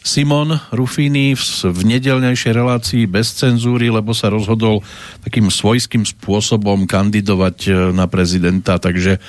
Simon 0.00 0.56
Rufini 0.72 1.36
v, 1.36 1.42
v 1.68 1.80
nedelnejšej 1.84 2.52
relácii 2.56 3.04
bez 3.04 3.36
cenzúry, 3.36 3.92
lebo 3.92 4.16
sa 4.16 4.32
rozhodol 4.32 4.80
takým 5.20 5.52
svojským 5.52 6.08
spôsobom 6.08 6.88
kandidovať 6.88 7.56
e, 7.68 7.70
na 7.92 8.08
prezidenta, 8.08 8.80
takže 8.80 9.20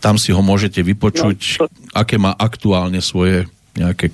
tam 0.00 0.20
si 0.20 0.32
ho 0.32 0.40
môžete 0.44 0.80
vypočuť, 0.84 1.64
aké 1.96 2.16
má 2.20 2.36
aktuálne 2.36 3.00
svoje 3.04 3.48
nejaké 3.76 4.12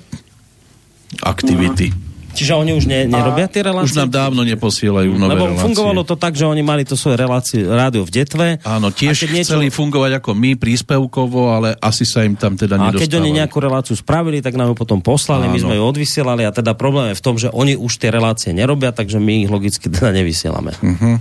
aktivity. 1.23 2.06
Čiže 2.37 2.53
oni 2.53 2.71
už 2.71 2.85
ne, 2.85 3.09
nerobia 3.09 3.45
tie 3.45 3.65
relácie? 3.65 3.89
Už 3.89 3.97
nám 3.97 4.13
dávno 4.13 4.45
neposielajú 4.45 5.09
nové 5.11 5.33
Lebo 5.33 5.45
relácie. 5.49 5.65
fungovalo 5.65 6.01
to 6.03 6.13
tak, 6.13 6.37
že 6.37 6.45
oni 6.45 6.61
mali 6.61 6.85
to 6.85 6.93
svoje 6.93 7.17
relácie 7.17 7.65
rádio 7.65 8.05
v 8.05 8.11
detve. 8.13 8.45
Áno, 8.61 8.87
tiež 8.87 9.25
A 9.25 9.33
niečo- 9.33 9.57
chceli 9.57 9.67
fungovať 9.67 10.21
ako 10.21 10.31
my, 10.31 10.53
príspevkovo, 10.53 11.49
ale 11.49 11.73
asi 11.75 12.05
sa 12.05 12.21
im 12.21 12.33
tam 12.33 12.53
teda 12.53 12.77
A 12.77 12.87
nedostávali. 12.87 13.01
keď 13.01 13.11
oni 13.15 13.29
nejakú 13.35 13.57
reláciu 13.57 13.93
spravili, 13.93 14.37
tak 14.37 14.53
nám 14.53 14.71
ju 14.71 14.77
potom 14.77 15.01
poslali, 15.01 15.45
my 15.45 15.57
Áno. 15.57 15.65
sme 15.65 15.73
ju 15.73 15.83
odvysielali 15.83 16.43
a 16.43 16.51
teda 16.51 16.71
problém 16.71 17.09
je 17.09 17.17
v 17.17 17.23
tom, 17.23 17.35
že 17.35 17.49
oni 17.49 17.73
už 17.73 17.97
tie 17.97 18.07
relácie 18.07 18.51
nerobia, 18.51 18.91
takže 18.91 19.17
my 19.17 19.41
ich 19.41 19.49
logicky 19.49 19.89
teda 19.89 20.13
nevysielame. 20.13 20.77
Mhm. 20.77 21.11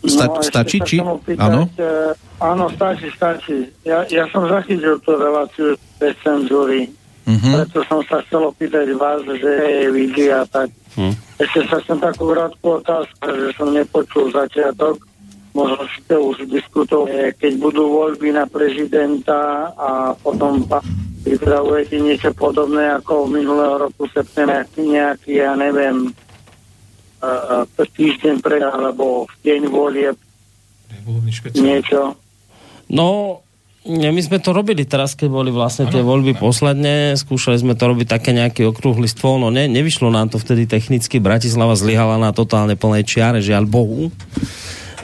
Sta- 0.00 0.30
ešte 0.30 0.46
stačí, 0.46 0.78
či? 0.80 0.96
Áno? 1.36 1.68
e, 1.68 1.84
áno, 2.40 2.70
stačí, 2.70 3.12
stačí. 3.12 3.68
Ja, 3.82 4.06
ja 4.08 4.24
som 4.30 4.46
zachytil 4.46 4.96
tú 5.02 5.12
reláciu 5.12 5.76
bez 5.98 6.14
cenzúry. 6.22 6.88
Mhm. 7.28 7.50
Preto 7.60 7.84
som 7.84 8.00
sa 8.08 8.24
chcel 8.24 8.48
opýtať 8.48 8.96
vás, 8.96 9.20
že 9.20 9.52
je 9.84 9.92
vidia 9.92 10.48
tak. 10.48 10.72
Hm. 10.96 11.12
Ešte 11.36 11.60
sa 11.68 11.76
chcem 11.84 12.00
takú 12.00 12.32
krátku 12.32 12.80
otázku, 12.80 13.28
že 13.28 13.52
som 13.52 13.68
nepočul 13.68 14.32
začiatok. 14.32 14.96
Možno 15.52 15.84
ste 15.92 16.16
už 16.16 16.48
diskutovali, 16.48 17.36
keď 17.36 17.52
budú 17.60 17.84
voľby 17.92 18.32
na 18.32 18.48
prezidenta 18.48 19.68
a 19.76 20.16
potom 20.16 20.64
pripravujete 21.20 22.00
niečo 22.00 22.30
podobné 22.32 22.96
ako 22.96 23.28
minulého 23.28 23.76
roku 23.76 24.08
septembra, 24.08 24.64
nejaký, 24.72 25.44
ja 25.44 25.52
neviem, 25.52 26.14
uh, 27.20 27.68
týždeň 27.76 28.40
pred 28.40 28.62
alebo 28.64 29.28
v 29.28 29.34
deň 29.44 29.62
volieb 29.68 30.16
niečo. 31.58 32.16
No, 32.88 33.40
my 33.88 34.20
sme 34.20 34.38
to 34.38 34.52
robili 34.52 34.84
teraz, 34.84 35.16
keď 35.16 35.28
boli 35.32 35.50
vlastne 35.50 35.88
tie 35.88 36.04
voľby 36.04 36.36
posledné, 36.36 37.16
skúšali 37.16 37.56
sme 37.56 37.74
to 37.74 37.88
robiť 37.88 38.06
také 38.06 38.36
nejaký 38.36 38.68
okrúhly 38.68 39.08
stôl, 39.08 39.40
no 39.40 39.48
ne, 39.48 39.64
nevyšlo 39.64 40.12
nám 40.12 40.28
to 40.28 40.36
vtedy 40.36 40.68
technicky, 40.68 41.16
Bratislava 41.16 41.72
zlyhala 41.72 42.20
na 42.20 42.36
totálne 42.36 42.76
plnej 42.76 43.08
čiare, 43.08 43.40
žiaľ 43.40 43.64
Bohu. 43.64 44.12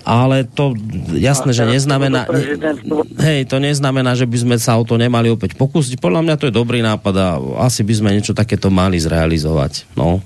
Ale 0.04 0.44
to 0.44 0.76
jasné, 1.16 1.56
že 1.56 1.64
neznamená... 1.64 2.28
Ne, 2.28 2.76
hej, 3.24 3.48
to 3.48 3.56
neznamená, 3.56 4.12
že 4.12 4.28
by 4.28 4.36
sme 4.36 4.56
sa 4.60 4.76
o 4.76 4.84
to 4.84 5.00
nemali 5.00 5.32
opäť 5.32 5.56
pokúsiť. 5.56 5.96
Podľa 5.96 6.20
mňa 6.20 6.34
to 6.36 6.52
je 6.52 6.52
dobrý 6.52 6.84
nápad 6.84 7.14
a 7.16 7.28
asi 7.64 7.80
by 7.80 7.94
sme 7.96 8.12
niečo 8.12 8.36
takéto 8.36 8.68
mali 8.68 9.00
zrealizovať. 9.00 9.88
No. 9.96 10.20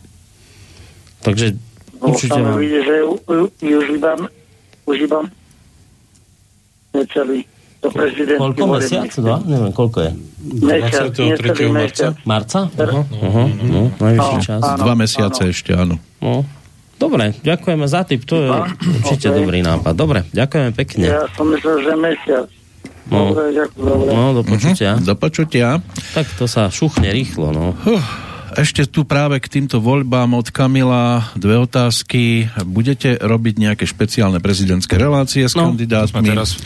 Takže 1.22 1.54
No, 1.98 2.14
určite 2.14 2.38
tam 2.38 2.54
mám. 2.54 2.58
vidie, 2.62 2.80
že 2.86 2.94
už 3.66 3.84
iba, 3.98 4.12
už 4.86 4.96
iba 5.02 5.18
necelý 6.94 7.42
do 7.78 7.88
prezidentky 7.94 8.40
Koľko 8.42 8.64
mesiac? 8.74 9.10
Dva? 9.14 9.36
Neviem, 9.46 9.72
koľko 9.72 9.98
je. 10.02 10.12
Mesiac, 10.58 11.12
necelý 11.14 11.66
mesiac. 11.70 12.14
Marca? 12.26 12.60
Uh-huh. 12.66 13.04
Uh-huh. 13.06 13.46
No, 13.62 13.80
najvyšší 13.98 14.36
čas. 14.42 14.60
Dva 14.62 14.94
mesiace 14.98 15.42
ešte, 15.50 15.70
áno. 15.74 16.02
No. 16.18 16.42
Dobre, 16.98 17.30
ďakujeme 17.46 17.86
za 17.86 18.02
tip, 18.02 18.26
to 18.26 18.42
je 18.42 18.50
určite 19.06 19.30
Ok. 19.30 19.34
dobrý 19.38 19.62
nápad. 19.62 19.94
Dobre, 19.94 20.26
ďakujeme 20.34 20.70
pekne. 20.74 21.06
Ja 21.06 21.30
som 21.38 21.46
myslel, 21.54 21.86
že 21.86 21.92
mesiac. 21.94 22.46
No. 23.06 23.32
Dobre, 23.32 23.54
ďakujem. 23.54 23.86
Dobre. 23.86 24.10
No, 24.10 24.22
do 24.34 24.42
počutia. 24.42 24.90
Do 24.98 25.14
počutia. 25.14 25.66
Tak 26.18 26.26
to 26.34 26.50
sa 26.50 26.66
šuchne 26.68 27.08
rýchlo, 27.14 27.54
no. 27.54 27.78
Huh, 27.86 28.02
Ešte 28.58 28.82
tu 28.84 29.06
práve 29.06 29.38
k 29.38 29.46
týmto 29.46 29.78
voľbám 29.78 30.34
od 30.34 30.50
Kamila 30.50 31.30
dve 31.32 31.62
otázky. 31.62 32.50
Budete 32.66 33.14
robiť 33.14 33.54
nejaké 33.54 33.86
špeciálne 33.86 34.42
prezidentské 34.42 34.98
relácie 34.98 35.46
s 35.46 35.54
No, 35.54 35.70
kandidátmi? 35.70 36.26
teraz. 36.26 36.58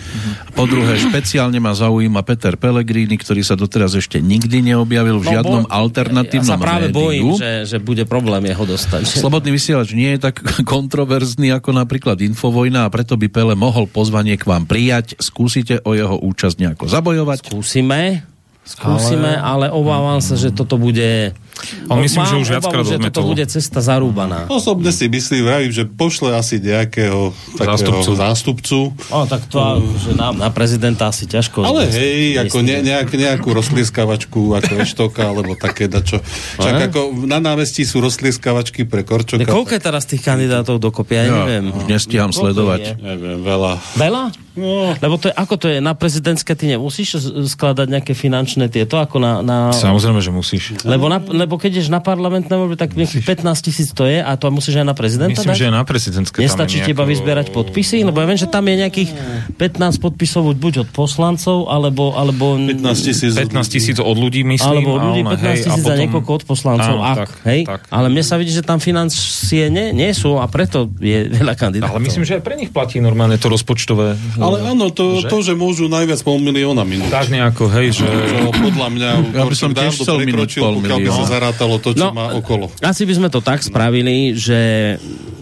Po 0.51 0.65
druhé, 0.65 0.97
špeciálne 0.97 1.61
ma 1.61 1.71
zaujíma 1.71 2.25
Peter 2.25 2.57
Pellegrini, 2.57 3.13
ktorý 3.15 3.45
sa 3.45 3.55
doteraz 3.55 3.93
ešte 3.93 4.19
nikdy 4.19 4.65
neobjavil 4.65 5.21
v 5.21 5.37
žiadnom 5.37 5.63
bo- 5.65 5.71
alternatívnom 5.71 6.57
Ja 6.57 6.57
sa 6.57 6.65
práve 6.65 6.89
médiu. 6.89 6.97
bojím, 6.97 7.27
že, 7.37 7.53
že 7.67 7.77
bude 7.77 8.09
problém 8.09 8.49
jeho 8.49 8.65
dostať. 8.65 9.13
Slobodný 9.21 9.53
vysielač 9.53 9.93
nie 9.93 10.17
je 10.17 10.25
tak 10.25 10.41
kontroverzný 10.65 11.53
ako 11.53 11.77
napríklad 11.77 12.17
Infovojna 12.25 12.89
a 12.89 12.91
preto 12.91 13.21
by 13.21 13.29
Pele 13.29 13.53
mohol 13.53 13.85
pozvanie 13.85 14.41
k 14.41 14.49
vám 14.49 14.65
prijať. 14.65 15.21
Skúsite 15.21 15.85
o 15.85 15.93
jeho 15.93 16.17
účasť 16.17 16.57
nejako 16.57 16.89
zabojovať? 16.89 17.45
Skúsime, 17.45 18.25
skúsime, 18.65 19.37
ale, 19.37 19.69
ale 19.69 19.77
obávam 19.77 20.25
sa, 20.25 20.41
že 20.41 20.49
toto 20.49 20.81
bude... 20.81 21.37
On 21.85 21.99
myslím, 21.99 22.19
Mám 22.19 22.29
že 22.29 22.37
už 22.39 22.49
viackrát 22.51 22.75
obavu, 22.75 22.87
že 22.87 22.97
toto 22.99 23.03
odmietol. 23.05 23.29
bude 23.29 23.45
cesta 23.47 23.79
zarúbaná. 23.79 24.39
Osobne 24.49 24.89
si 24.89 25.07
myslím, 25.07 25.41
vravím, 25.43 25.71
že 25.71 25.85
pošle 25.85 26.33
asi 26.33 26.59
nejakého 26.59 27.31
takého 27.55 27.77
Zástupcu. 27.77 28.11
zástupcu. 28.15 28.79
O, 29.09 29.19
tak 29.25 29.47
to, 29.47 29.59
že 29.97 30.13
nám 30.13 30.37
na 30.37 30.49
prezidenta 30.49 31.07
asi 31.07 31.25
ťažko... 31.25 31.63
Ale 31.63 31.87
hej, 31.89 32.41
ako 32.41 32.59
ne, 32.59 32.73
Myslím, 32.75 32.87
nejak, 32.89 33.09
nejakú 33.13 33.49
rozlieskavačku 33.53 34.41
ako 34.55 34.73
Eštoka, 34.77 35.23
alebo 35.25 35.53
také 35.55 35.87
dačo. 35.87 36.19
Aha. 36.59 36.89
ako 36.89 37.25
na 37.25 37.39
námestí 37.39 37.83
sú 37.83 38.01
rozlieskavačky 38.01 38.83
pre 38.83 39.03
Korčoka. 39.03 39.45
Koľko 39.45 39.73
je 39.73 39.83
teraz 39.83 40.03
tých 40.05 40.21
kandidátov 40.21 40.79
dokopy? 40.79 41.15
Ja, 41.15 41.23
Ja 41.23 41.33
neviem. 41.39 41.71
už 41.71 41.85
nestíham 41.87 42.29
Koľko 42.29 42.43
sledovať. 42.43 42.81
je? 42.81 42.93
Neviem, 42.99 43.39
veľa. 43.41 43.73
Veľa? 43.95 44.23
No. 44.53 44.93
Lebo 45.01 45.17
to 45.17 45.33
je, 45.33 45.35
ako 45.35 45.55
to 45.57 45.67
je, 45.73 45.81
na 45.81 45.97
prezidentské 45.97 46.53
ty 46.53 46.69
nemusíš 46.69 47.25
skladať 47.57 47.89
nejaké 47.89 48.13
finančné 48.13 48.69
tieto, 48.69 49.01
ako 49.01 49.17
na... 49.17 49.41
na... 49.41 49.57
Samozrejme, 49.73 50.21
že 50.21 50.29
musíš. 50.29 50.77
Lebo, 50.85 51.09
na, 51.09 51.25
lebo 51.25 51.57
keď 51.57 51.81
ideš 51.81 51.89
na 51.89 52.05
parlamentné 52.05 52.53
voľby, 52.53 52.77
tak 52.77 52.93
nejakých 52.93 53.25
15 53.25 53.49
tisíc 53.65 53.89
to 53.97 54.05
je 54.05 54.21
a 54.21 54.33
to 54.37 54.53
musíš 54.53 54.85
aj 54.85 54.87
na 54.87 54.93
prezidenta 54.93 55.41
Myslím, 55.41 55.57
dať? 55.57 55.57
že 55.57 55.67
aj 55.73 55.75
na 55.75 55.85
prezidentské 55.89 56.37
tam 56.37 56.45
je 56.45 56.49
Nestačí 56.53 56.77
nejako- 56.85 56.91
teba 56.93 57.03
vyzbierať 57.09 57.47
podpisy? 57.49 57.97
Lebo 58.05 58.17
ja 58.21 58.27
viem, 58.29 58.41
že 58.41 58.49
tam 58.53 58.65
je 58.69 58.75
nejakých 58.77 59.11
15 59.57 60.05
podpisov 60.05 60.43
buď 60.53 60.75
od 60.85 60.89
poslancov, 60.93 61.73
alebo... 61.73 62.13
alebo 62.13 62.61
15 62.61 63.09
tisíc. 63.09 63.33
15 63.33 63.57
tisíc 63.73 63.97
od 63.97 64.17
ľudí, 64.21 64.45
myslím. 64.45 64.69
alebo 64.69 64.89
od 65.01 65.03
ľudí 65.13 65.23
ale 65.25 65.41
15 65.41 65.49
hej, 65.49 65.49
a 65.49 65.57
tisíc 65.65 65.81
za 65.81 65.89
potom- 65.89 66.01
niekoľko 66.05 66.31
od 66.37 66.43
poslancov. 66.45 66.97
Áno, 67.01 67.01
ak, 67.01 67.17
tak, 67.17 67.31
hej? 67.49 67.61
tak. 67.65 67.81
Ale 67.89 68.07
mne 68.13 68.21
sa 68.21 68.37
vidí, 68.37 68.53
že 68.53 68.61
tam 68.61 68.77
financie 68.85 69.73
nie, 69.73 69.97
nie 69.97 70.13
sú 70.13 70.37
a 70.37 70.45
preto 70.45 70.93
je 71.01 71.33
veľa 71.41 71.57
kandidátov. 71.57 71.97
Ale 71.97 72.05
myslím, 72.05 72.29
že 72.29 72.37
aj 72.37 72.43
pre 72.45 72.55
nich 72.61 72.69
platí 72.69 73.01
normálne 73.01 73.41
to 73.41 73.49
rozpočtové. 73.49 74.21
Ale 74.43 74.59
áno, 74.67 74.91
to, 74.91 75.23
Že? 75.23 75.29
to, 75.31 75.39
že 75.41 75.53
môžu 75.55 75.87
najviac 75.87 76.19
pol 76.21 76.37
milióna 76.37 76.83
minúť. 76.83 77.09
Tak 77.09 77.31
nejako, 77.31 77.71
hej, 77.71 78.03
že... 78.03 78.07
Čo 78.07 78.51
podľa 78.51 78.89
mňa 78.91 79.09
Ja 79.33 79.45
by 79.47 79.55
som 79.55 79.71
tiež 79.71 79.95
chcel 79.97 80.17
minúť 80.21 80.51
prekročil, 80.51 80.63
pol 80.63 80.75
pokiaľ 80.81 80.99
by 80.99 81.11
sa 81.13 81.25
zarátalo 81.25 81.75
to, 81.79 81.91
čo 81.95 82.01
No. 82.03 82.11
má 82.11 82.35
okolo. 82.35 82.69
Asi 82.81 83.07
by 83.07 83.15
sme 83.15 83.29
to 83.31 83.39
tak 83.39 83.63
spravili, 83.63 84.35
že 84.35 84.61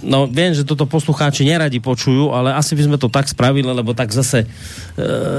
no 0.01 0.25
viem, 0.25 0.53
že 0.53 0.65
toto 0.65 0.85
poslucháči 0.85 1.45
neradi 1.45 1.77
počujú, 1.77 2.33
ale 2.33 2.53
asi 2.53 2.73
by 2.73 2.83
sme 2.85 2.97
to 2.97 3.09
tak 3.09 3.29
spravili, 3.29 3.65
lebo 3.67 3.93
tak 3.93 4.09
zase 4.11 4.45
e, 4.45 4.47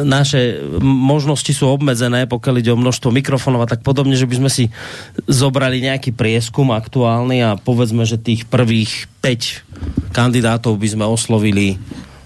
naše 0.02 0.62
možnosti 0.82 1.50
sú 1.50 1.66
obmedzené, 1.66 2.26
pokiaľ 2.26 2.56
ide 2.58 2.72
o 2.72 2.78
množstvo 2.78 3.10
mikrofónov 3.10 3.66
a 3.66 3.70
tak 3.70 3.82
podobne, 3.82 4.14
že 4.14 4.26
by 4.26 4.36
sme 4.38 4.50
si 4.50 4.70
zobrali 5.26 5.82
nejaký 5.82 6.14
prieskum 6.14 6.70
aktuálny 6.72 7.42
a 7.42 7.58
povedzme, 7.58 8.06
že 8.06 8.18
tých 8.18 8.46
prvých 8.46 9.10
5 9.22 10.14
kandidátov 10.14 10.78
by 10.78 10.88
sme 10.88 11.06
oslovili 11.06 11.78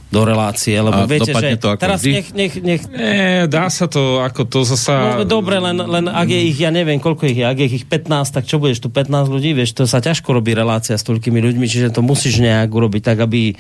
do 0.06 0.22
relácie, 0.22 0.78
lebo 0.78 1.04
A 1.04 1.10
viete, 1.10 1.34
že 1.34 1.58
to 1.58 1.76
ako 1.76 1.82
teraz 1.82 2.00
vždy? 2.00 2.12
nech, 2.14 2.28
nech, 2.32 2.54
nech 2.62 2.82
Nie, 2.88 3.50
dá 3.50 3.68
sa 3.68 3.90
to, 3.90 4.22
ako 4.22 4.46
to 4.48 4.60
zasa... 4.64 5.20
No, 5.20 5.28
dobre, 5.28 5.58
len, 5.60 5.76
len 5.76 6.06
ak 6.08 6.30
je 6.30 6.42
ich, 6.46 6.58
ja 6.62 6.70
neviem, 6.70 7.02
koľko 7.02 7.26
ich 7.28 7.42
je, 7.42 7.46
ak 7.46 7.58
je 7.58 7.68
ich 7.82 7.86
15, 7.90 8.30
tak 8.32 8.46
čo 8.46 8.62
budeš 8.62 8.80
tu 8.80 8.88
15 8.88 9.12
ľudí, 9.28 9.52
vieš, 9.52 9.76
to 9.76 9.84
sa 9.84 10.00
ťažko 10.00 10.32
robí 10.32 10.54
relácia 10.54 10.96
s 10.96 11.04
toľkými 11.04 11.42
ľuďmi, 11.42 11.66
čiže 11.66 11.90
to 11.92 12.00
musíš 12.00 12.40
nejak 12.40 12.70
urobiť 12.70 13.02
tak, 13.02 13.18
aby 13.26 13.58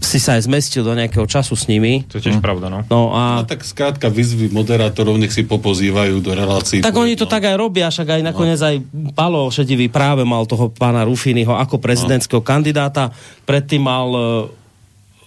si 0.00 0.16
sa 0.22 0.38
aj 0.38 0.48
zmestil 0.48 0.86
do 0.86 0.94
nejakého 0.96 1.26
času 1.26 1.52
s 1.52 1.68
nimi. 1.68 2.06
To 2.08 2.16
je 2.16 2.30
tiež 2.30 2.40
pravda, 2.40 2.70
no. 2.72 2.80
No 2.88 3.12
a 3.12 3.42
No 3.42 3.44
tak 3.44 3.60
skrátka 3.60 4.06
vyzvy 4.08 4.48
moderátorov, 4.48 5.18
nech 5.18 5.34
si 5.34 5.44
popozývajú 5.44 6.22
do 6.22 6.32
relácií. 6.32 6.80
tak 6.80 6.94
oni 6.94 7.18
to 7.18 7.26
tak 7.28 7.44
aj 7.44 7.56
robia, 7.58 7.90
však 7.90 8.08
aj 8.16 8.22
nakoniec 8.24 8.60
aj 8.62 8.80
Palo 9.12 9.50
Šedivý 9.50 9.90
práve 9.90 10.22
mal 10.24 10.46
toho 10.46 10.70
pána 10.70 11.04
Rufiniho 11.04 11.52
ako 11.52 11.76
prezidentského 11.82 12.40
kandidáta, 12.40 13.10
predtým 13.44 13.82
mal 13.82 14.08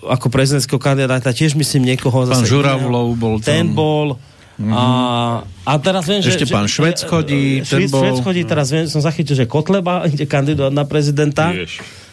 ako 0.02 0.28
prezidentského 0.28 0.78
kandidáta 0.78 1.30
tiež 1.30 1.54
myslím 1.54 1.90
niekoho 1.90 2.24
Pán 2.24 2.32
zase 2.34 2.48
Žuravlov 2.48 3.08
bol 3.14 3.36
tam. 3.38 3.46
Ten 3.46 3.66
bol. 3.70 4.16
A, 4.62 4.84
a 5.64 5.72
teraz 5.78 6.04
viem, 6.04 6.20
že... 6.20 6.30
Ešte 6.30 6.44
že, 6.44 6.52
pán 6.52 6.68
Švec 6.68 7.00
chodí, 7.02 7.64
ten 7.64 7.80
Švec, 7.80 7.90
bol- 7.90 8.04
Švec 8.04 8.18
chodí, 8.22 8.42
teraz 8.44 8.68
viem, 8.68 8.86
som 8.86 9.00
zachytil, 9.00 9.32
že 9.34 9.46
Kotleba 9.46 10.04
ide 10.10 10.24
kandidovať 10.26 10.74
na 10.74 10.84
prezidenta. 10.84 11.56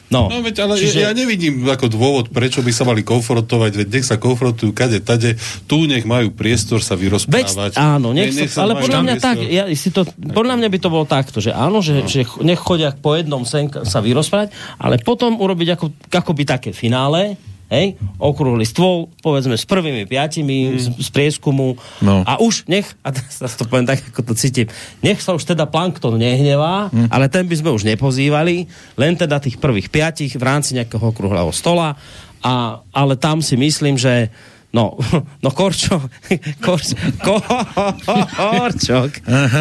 No, 0.07 0.31
No 0.31 0.39
veď, 0.39 0.63
ale 0.63 0.79
Čiže- 0.79 1.03
ja 1.03 1.11
nevidím 1.11 1.67
ako 1.67 1.91
dôvod, 1.91 2.31
prečo 2.31 2.63
by 2.63 2.71
sa 2.71 2.87
mali 2.87 3.03
konfrontovať, 3.03 3.73
veď 3.77 3.89
nech 3.91 4.07
sa 4.07 4.15
konfrontujú 4.15 4.71
kade, 4.71 5.03
tade, 5.03 5.35
tu 5.67 5.83
nech 5.85 6.07
majú 6.07 6.31
priestor 6.31 6.79
sa 6.79 6.95
Veď, 6.95 7.03
vyrozprávať. 7.27 7.75
áno, 7.75 8.15
nech 8.15 8.31
Ne- 8.31 8.47
sa, 8.47 8.63
ale 8.63 8.79
podľa 8.79 9.03
mňa 9.03 9.15
priestor. 9.19 9.35
tak, 9.35 9.51
ja 9.51 9.65
si 9.69 9.91
to, 9.91 10.07
podľa 10.07 10.55
mňa 10.55 10.69
by 10.69 10.79
to 10.79 10.89
bolo 10.89 11.03
takto, 11.05 11.43
že 11.43 11.51
áno, 11.51 11.83
že, 11.83 11.95
No. 11.97 12.07
že 12.07 12.23
ch- 12.23 12.39
nech 12.41 12.55
chodia 12.57 12.95
po 12.95 13.19
jednom 13.19 13.43
sen 13.43 13.67
sa 13.83 13.99
vyrozprávať, 13.99 14.55
ale 14.79 15.03
potom 15.03 15.35
urobiť 15.35 15.69
ako, 15.75 15.87
akoby 16.07 16.43
také 16.45 16.71
finále, 16.71 17.35
hej, 17.67 17.99
okrúhly 18.23 18.63
stôl, 18.63 19.11
povedzme 19.21 19.59
s 19.59 19.67
prvými 19.67 20.07
piatimi 20.07 20.79
z, 20.79 20.95
z 20.97 21.09
prieskumu. 21.11 21.75
No. 22.03 22.23
a 22.23 22.39
už 22.39 22.67
nech, 22.71 22.87
a 23.03 23.11
teraz 23.11 23.59
to 23.59 23.67
poviem 23.67 23.87
tak, 23.87 24.03
ako 24.15 24.23
to 24.23 24.35
cítim, 24.39 24.71
nech 25.03 25.19
sa 25.19 25.35
už 25.35 25.43
teda 25.43 25.67
plankton 25.67 26.19
nehnevá, 26.19 26.91
ale 27.11 27.27
ten 27.27 27.47
by 27.47 27.55
sme 27.59 27.71
už 27.75 27.87
nepozývali, 27.87 28.71
len 28.95 29.13
teda 29.19 29.43
tých 29.43 29.59
prvých 29.59 29.91
piatich 29.91 30.39
v 30.39 30.45
rámci 30.45 30.79
nejakého 30.79 31.03
okrúhleho 31.03 31.51
stola, 31.51 31.99
a, 32.47 32.85
ale 32.95 33.19
tam 33.19 33.43
si 33.43 33.59
myslím, 33.59 33.99
že 33.99 34.31
No, 34.77 34.93
no 35.45 35.49
Korčok, 35.51 36.05
Korč, 36.67 36.93
Korčok, 38.37 39.11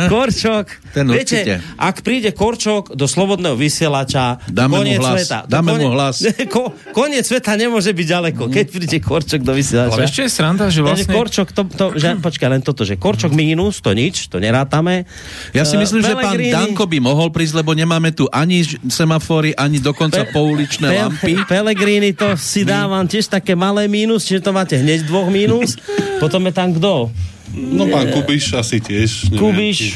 Korčok. 0.10 0.66
Ten 0.92 1.08
Viete, 1.08 1.40
určite. 1.40 1.54
ak 1.76 1.96
príde 2.02 2.32
Korčok 2.32 2.92
do 2.92 3.04
slobodného 3.06 3.56
vysielača, 3.56 4.40
Dáme 4.46 4.72
mu 4.72 4.82
koniec 4.82 5.00
hlas. 5.00 5.16
sveta. 5.18 5.40
Dáme 5.46 5.70
mu 5.70 5.76
Koniec- 5.78 5.94
hlas. 5.94 6.16
Ko, 6.54 6.62
koniec 6.92 7.24
sveta 7.24 7.56
nemôže 7.56 7.92
byť 7.92 8.08
ďaleko, 8.10 8.44
keď 8.48 8.66
príde 8.70 8.98
Korčok 9.00 9.40
do 9.40 9.52
vysielača. 9.52 9.92
Ale 9.94 10.08
ešte 10.08 10.22
je 10.24 10.32
sranda, 10.32 10.68
že 10.68 10.80
vlastne... 10.80 11.12
Korčok, 11.12 11.48
to, 11.52 11.62
to, 11.66 11.86
že, 11.96 12.16
počkaj, 12.26 12.48
len 12.50 12.60
toto, 12.60 12.84
že 12.84 12.96
Korčok 12.96 13.32
mínus, 13.32 13.80
to 13.80 13.92
nič, 13.92 14.28
to 14.28 14.38
nerátame. 14.38 15.08
Ja 15.52 15.64
si 15.64 15.76
Eh, 15.76 15.82
myslím, 15.82 16.02
že 16.02 16.12
pán 16.14 16.36
Danko 16.36 16.84
by 16.86 16.98
mohol 17.00 17.28
prísť, 17.30 17.60
lebo 17.60 17.72
nemáme 17.72 18.12
tu 18.12 18.28
ani 18.28 18.60
semafory, 18.88 19.52
ani 19.54 19.78
dokonca 19.78 20.24
Pe- 20.24 20.32
pouličné 20.32 20.88
Pe- 20.88 20.98
lampy. 20.98 21.34
Pellegrini 21.46 22.12
to 22.12 22.36
si 22.36 22.64
dávam 22.64 23.04
tiež 23.04 23.28
také 23.30 23.54
malé 23.54 23.86
mínus, 23.86 24.24
čiže 24.24 24.42
to 24.42 24.52
máte 24.52 24.76
hneď 24.76 25.05
dvoch 25.08 25.30
mínus. 25.30 25.78
Potom 26.20 26.42
je 26.46 26.54
tam 26.54 26.74
kto? 26.74 27.10
No 27.56 27.88
pán 27.88 28.12
Kubiš 28.12 28.58
asi 28.58 28.84
tiež. 28.84 29.32
neviem, 29.32 29.40
Kubiš. 29.40 29.96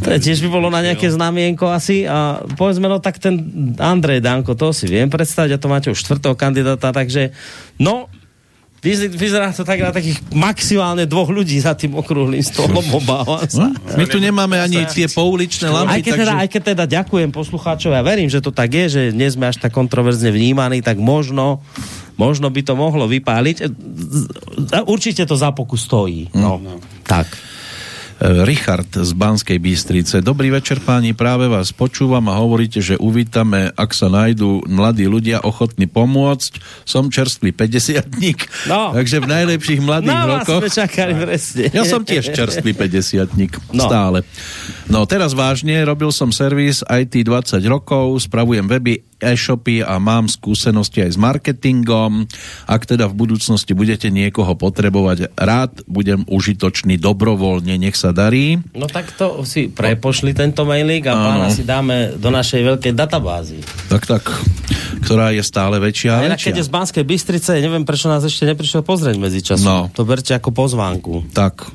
tiež 0.00 0.38
by 0.46 0.48
bolo 0.48 0.68
na 0.72 0.80
nejaké 0.80 1.10
znamienko 1.10 1.68
asi 1.68 2.08
a 2.08 2.40
povedzme, 2.56 2.88
no 2.88 3.02
tak 3.02 3.20
ten 3.20 3.36
Andrej 3.76 4.24
Danko, 4.24 4.56
to 4.56 4.72
si 4.72 4.88
viem 4.88 5.10
predstaviť 5.10 5.58
a 5.58 5.60
to 5.60 5.68
máte 5.68 5.88
už 5.92 5.98
štvrtého 5.98 6.38
kandidáta, 6.38 6.94
takže 6.94 7.34
no, 7.76 8.08
vyzerá 8.80 9.50
to 9.50 9.66
tak 9.66 9.82
na 9.82 9.90
takých 9.90 10.22
maximálne 10.30 11.02
dvoch 11.02 11.34
ľudí 11.34 11.58
za 11.58 11.74
tým 11.74 11.98
okrúhlým 11.98 12.42
stolom, 12.46 12.84
obávam 12.98 13.42
sa. 13.50 13.74
Hm? 13.74 13.98
My 13.98 14.04
tu 14.06 14.22
nemáme 14.22 14.54
ani 14.62 14.86
tie 14.86 15.10
pouličné 15.10 15.66
Aj 15.66 15.82
lampy, 15.82 16.06
keď, 16.06 16.14
teda, 16.14 16.32
takže... 16.32 16.34
aj 16.38 16.48
keď 16.48 16.62
teda 16.62 16.84
ďakujem 16.86 17.30
poslucháčov, 17.34 17.90
ja 17.90 18.02
verím, 18.06 18.30
že 18.30 18.38
to 18.38 18.54
tak 18.54 18.70
je, 18.70 18.86
že 18.86 19.02
nie 19.10 19.26
sme 19.26 19.50
až 19.50 19.58
tak 19.58 19.74
kontroverzne 19.74 20.30
vnímaní, 20.30 20.78
tak 20.78 21.02
možno, 21.02 21.58
možno 22.14 22.46
by 22.54 22.62
to 22.62 22.78
mohlo 22.78 23.10
vypáliť. 23.10 23.66
Určite 24.86 25.26
to 25.26 25.34
za 25.34 25.50
pokus 25.50 25.82
stojí. 25.90 26.30
No, 26.38 26.62
tak. 27.02 27.26
Richard 28.18 28.90
z 28.90 29.14
Banskej 29.14 29.62
Bystrice. 29.62 30.18
Dobrý 30.18 30.50
večer 30.50 30.82
páni, 30.82 31.14
práve 31.14 31.46
vás 31.46 31.70
počúvam 31.70 32.26
a 32.26 32.34
hovoríte, 32.34 32.82
že 32.82 32.98
uvítame, 32.98 33.70
ak 33.78 33.94
sa 33.94 34.10
nájdú 34.10 34.66
mladí 34.66 35.06
ľudia 35.06 35.38
ochotní 35.46 35.86
pomôcť. 35.86 36.58
Som 36.82 37.14
čerstvý 37.14 37.54
50 37.54 38.10
No. 38.66 38.90
takže 38.90 39.22
v 39.22 39.26
najlepších 39.30 39.80
mladých 39.80 40.18
vás 40.18 40.50
rokoch... 40.50 40.66
čakali 40.66 41.14
presne. 41.14 41.70
Ja 41.70 41.86
som 41.86 42.02
tiež 42.02 42.34
čerstvý 42.34 42.74
50 42.74 43.38
No. 43.70 43.86
stále. 43.86 44.26
No 44.90 45.06
teraz 45.06 45.38
vážne, 45.38 45.78
robil 45.86 46.10
som 46.10 46.34
servis 46.34 46.82
IT 46.90 47.22
20 47.22 47.62
rokov, 47.70 48.26
spravujem 48.26 48.66
weby, 48.66 49.07
e-shopy 49.18 49.82
a 49.82 49.98
mám 49.98 50.26
skúsenosti 50.26 51.02
aj 51.02 51.10
s 51.14 51.18
marketingom. 51.18 52.24
Ak 52.64 52.86
teda 52.86 53.06
v 53.06 53.14
budúcnosti 53.16 53.72
budete 53.72 54.08
niekoho 54.08 54.54
potrebovať, 54.54 55.34
rád 55.34 55.82
budem 55.84 56.22
užitočný 56.24 56.96
dobrovoľne, 56.96 57.74
nech 57.76 57.94
sa 57.94 58.10
darí. 58.10 58.58
No 58.72 58.86
tak 58.86 59.10
to 59.12 59.42
si 59.42 59.66
prepošli 59.66 60.32
tento 60.32 60.62
mailík 60.62 61.06
a 61.06 61.14
pána 61.14 61.46
Áno. 61.46 61.54
si 61.54 61.62
dáme 61.62 62.14
do 62.14 62.30
našej 62.30 62.62
veľkej 62.64 62.92
databázy. 62.94 63.58
Tak, 63.90 64.06
tak, 64.06 64.24
ktorá 65.02 65.34
je 65.34 65.42
stále 65.42 65.78
väčšia 65.78 66.10
a 66.14 66.18
A 66.22 66.26
inak 66.30 66.38
keď 66.38 66.54
je 66.54 66.62
väčšia. 66.62 66.68
z 66.68 66.74
Banskej 66.74 67.04
Bystrice, 67.04 67.50
neviem 67.58 67.82
prečo 67.82 68.06
nás 68.06 68.22
ešte 68.22 68.46
neprišiel 68.46 68.82
pozrieť 68.82 69.16
medzi 69.18 69.42
časom. 69.42 69.66
No. 69.66 69.78
To 69.94 70.06
berte 70.06 70.32
ako 70.32 70.54
pozvánku. 70.54 71.26
Tak. 71.34 71.66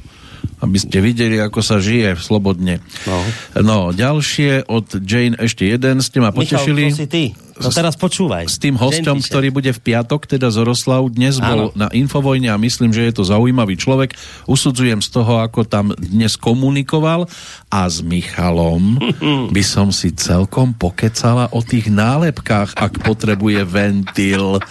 Aby 0.63 0.77
ste 0.79 1.03
videli, 1.03 1.35
ako 1.43 1.59
sa 1.59 1.83
žije 1.83 2.15
slobodne. 2.15 2.79
No. 3.03 3.19
no 3.59 3.77
ďalšie 3.91 4.71
od 4.71 5.03
Jane 5.03 5.35
ešte 5.35 5.67
jeden, 5.67 5.99
ste 5.99 6.23
ma 6.23 6.31
potešili. 6.31 6.87
Michal, 6.87 6.95
to 6.95 7.01
si 7.03 7.09
ty. 7.11 7.23
No 7.53 7.69
teraz 7.69 7.93
počúvaj. 7.99 8.49
S 8.49 8.57
tým 8.57 8.79
hosťom, 8.79 9.21
Jane 9.21 9.27
ktorý 9.27 9.47
bude 9.53 9.71
v 9.75 9.83
piatok, 9.83 10.25
teda 10.25 10.49
Zoroslav, 10.49 11.05
dnes 11.11 11.37
bol 11.37 11.69
Áno. 11.69 11.75
na 11.77 11.91
Infovojne 11.91 12.49
a 12.49 12.57
myslím, 12.57 12.95
že 12.95 13.05
je 13.05 13.13
to 13.13 13.23
zaujímavý 13.27 13.77
človek. 13.77 14.15
Usudzujem 14.49 15.03
z 15.03 15.09
toho, 15.13 15.43
ako 15.43 15.67
tam 15.67 15.91
dnes 15.93 16.39
komunikoval 16.39 17.29
a 17.69 17.79
s 17.85 18.01
Michalom 18.01 18.97
by 19.55 19.63
som 19.67 19.93
si 19.93 20.15
celkom 20.15 20.73
pokecala 20.73 21.51
o 21.53 21.61
tých 21.61 21.91
nálepkách, 21.91 22.79
ak 22.79 23.03
potrebuje 23.05 23.61
ventil. 23.67 24.63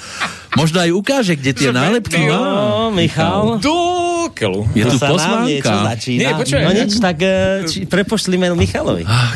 Možno 0.52 0.84
aj 0.84 0.90
ukáže, 0.92 1.32
kde 1.32 1.52
tie 1.56 1.70
nálepky 1.72 2.28
má. 2.28 2.36
No, 2.36 2.92
Michal. 2.92 3.56
Do 3.56 4.28
keľu. 4.36 4.68
Je 4.76 4.84
tu 4.84 4.98
pozvánka. 5.00 5.96
Nie, 6.12 6.30
počúvaj. 6.36 6.64
No 6.68 6.72
nič, 6.76 6.92
tak 7.00 7.16
eh, 7.24 7.64
či, 7.64 7.88
prepošli 7.88 8.36
mail 8.36 8.52
Michalovi. 8.52 9.08
Ach, 9.08 9.32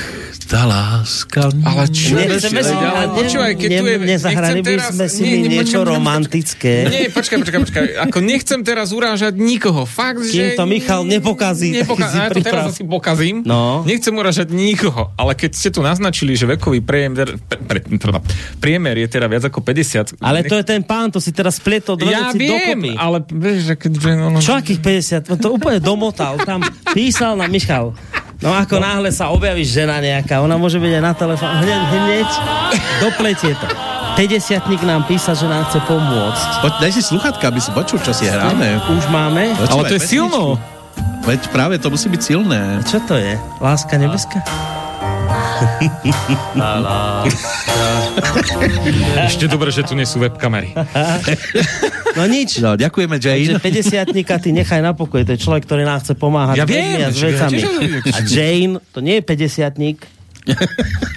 tá 0.47 0.63
láska. 0.63 1.51
Ale 1.51 1.85
čo? 1.89 2.15
Nechceme 2.15 2.61
si, 2.61 2.71
Ale 2.71 3.05
ne, 3.05 3.15
počúvaj, 3.15 3.53
keď 3.53 3.69
tu 3.69 3.85
je... 3.85 3.97
ne, 3.97 4.07
nezahrali 4.09 4.55
nechcem 4.55 4.63
by 4.63 4.71
teraz- 4.73 4.95
sme 4.95 5.07
si 5.07 5.21
nie, 5.21 5.35
nie, 5.37 5.51
niečo 5.53 5.79
počkaj, 5.79 5.93
romantické. 5.93 6.73
Nie, 6.87 7.03
počkaj, 7.11 7.37
počkaj, 7.43 7.61
počkaj. 7.63 7.85
Ako 8.07 8.19
nechcem 8.21 8.61
teraz 8.61 8.89
urážať 8.91 9.35
nikoho. 9.35 9.83
Fakt, 9.85 10.23
Kým 10.23 10.31
že... 10.31 10.55
to 10.55 10.65
Michal 10.65 11.03
nepokazí, 11.03 11.75
Nepoka- 11.77 12.07
ja 12.07 12.31
to 12.31 12.39
teraz 12.41 12.71
asi 12.71 12.87
pokazím. 12.87 13.43
No. 13.43 13.83
Nechcem 13.83 14.13
urážať 14.13 14.49
nikoho, 14.49 15.11
ale 15.15 15.35
keď 15.35 15.51
ste 15.53 15.69
tu 15.69 15.83
naznačili, 15.83 16.33
že 16.33 16.47
vekový 16.47 16.79
priemer, 16.79 17.37
pre, 17.43 17.59
pre, 17.59 17.79
teda, 17.83 18.23
priemer 18.57 18.95
je 18.97 19.09
teda 19.09 19.27
viac 19.27 19.43
ako 19.45 19.59
50. 19.61 20.23
Ale 20.23 20.47
to 20.47 20.55
je 20.55 20.65
ten 20.65 20.81
pán, 20.81 21.11
to 21.11 21.19
si 21.19 21.31
teraz 21.31 21.59
spletol 21.59 21.99
dve 21.99 22.09
Ja 22.09 22.31
veci 22.31 22.39
viem, 22.41 22.55
dokopy. 22.55 22.91
ale 22.95 23.17
vieš, 23.27 23.59
že 23.67 23.75
keďže... 23.77 24.09
No, 24.15 24.31
no, 24.31 24.39
Čo 24.39 24.55
akých 24.55 24.79
50? 25.27 25.33
On 25.35 25.39
to 25.39 25.49
úplne 25.51 25.83
domotal. 25.83 26.39
Tam 26.39 26.63
písal 26.93 27.35
na 27.35 27.47
Michal. 27.47 27.91
No 28.45 28.53
ako 28.53 28.77
náhle 28.77 29.09
sa 29.09 29.33
objaví 29.33 29.65
žena 29.65 29.97
nejaká, 29.97 30.45
ona 30.45 30.61
môže 30.61 30.77
byť 30.77 30.93
aj 31.01 31.03
na 31.03 31.13
telefón, 31.17 31.51
hneď, 31.65 31.83
hneď 31.89 32.29
dopletie 33.01 33.57
to. 33.57 33.69
50 34.17 34.85
nám 34.89 35.05
písal, 35.05 35.37
že 35.37 35.45
nám 35.45 35.69
chce 35.69 35.81
pomôcť. 35.85 36.65
Poď, 36.65 36.73
daj 36.81 36.93
si 36.97 37.03
sluchatka, 37.05 37.53
aby 37.53 37.61
si 37.61 37.69
počul, 37.73 38.01
čo 38.01 38.17
si 38.17 38.25
hráme. 38.25 38.81
Už 38.89 39.05
máme? 39.13 39.53
Počúvaj, 39.61 39.73
Ale 39.73 39.83
to 39.93 39.97
je 39.97 40.01
pesničku. 40.01 40.09
silno. 40.09 40.43
Veď 41.29 41.41
práve 41.53 41.75
to 41.77 41.93
musí 41.93 42.09
byť 42.09 42.23
silné. 42.25 42.61
Čo 42.89 43.05
to 43.05 43.21
je? 43.21 43.37
Láska 43.61 44.01
nebeská? 44.01 44.41
Ešte 49.23 49.45
dobre, 49.47 49.71
že 49.71 49.83
tu 49.83 49.93
nie 49.93 50.05
sú 50.05 50.19
webkamery. 50.19 50.73
No 52.17 52.25
nič. 52.25 52.59
No, 52.59 52.75
ďakujeme, 52.75 53.17
Takže 53.17 53.29
Jane. 53.53 53.61
50 53.61 54.17
ty 54.41 54.51
nechaj 54.51 54.81
na 54.81 54.97
pokoji, 54.97 55.25
to 55.25 55.33
je 55.35 55.41
človek, 55.41 55.65
ktorý 55.65 55.85
nám 55.85 56.01
chce 56.01 56.15
pomáhať 56.15 56.57
Ja 56.57 56.65
viem, 56.65 56.97
a 56.99 57.13
s 57.13 57.21
vecami. 57.21 57.59
A 58.09 58.19
Jane, 58.25 58.81
to 58.91 58.99
nie 59.01 59.21
je 59.21 59.23
50 59.23 59.69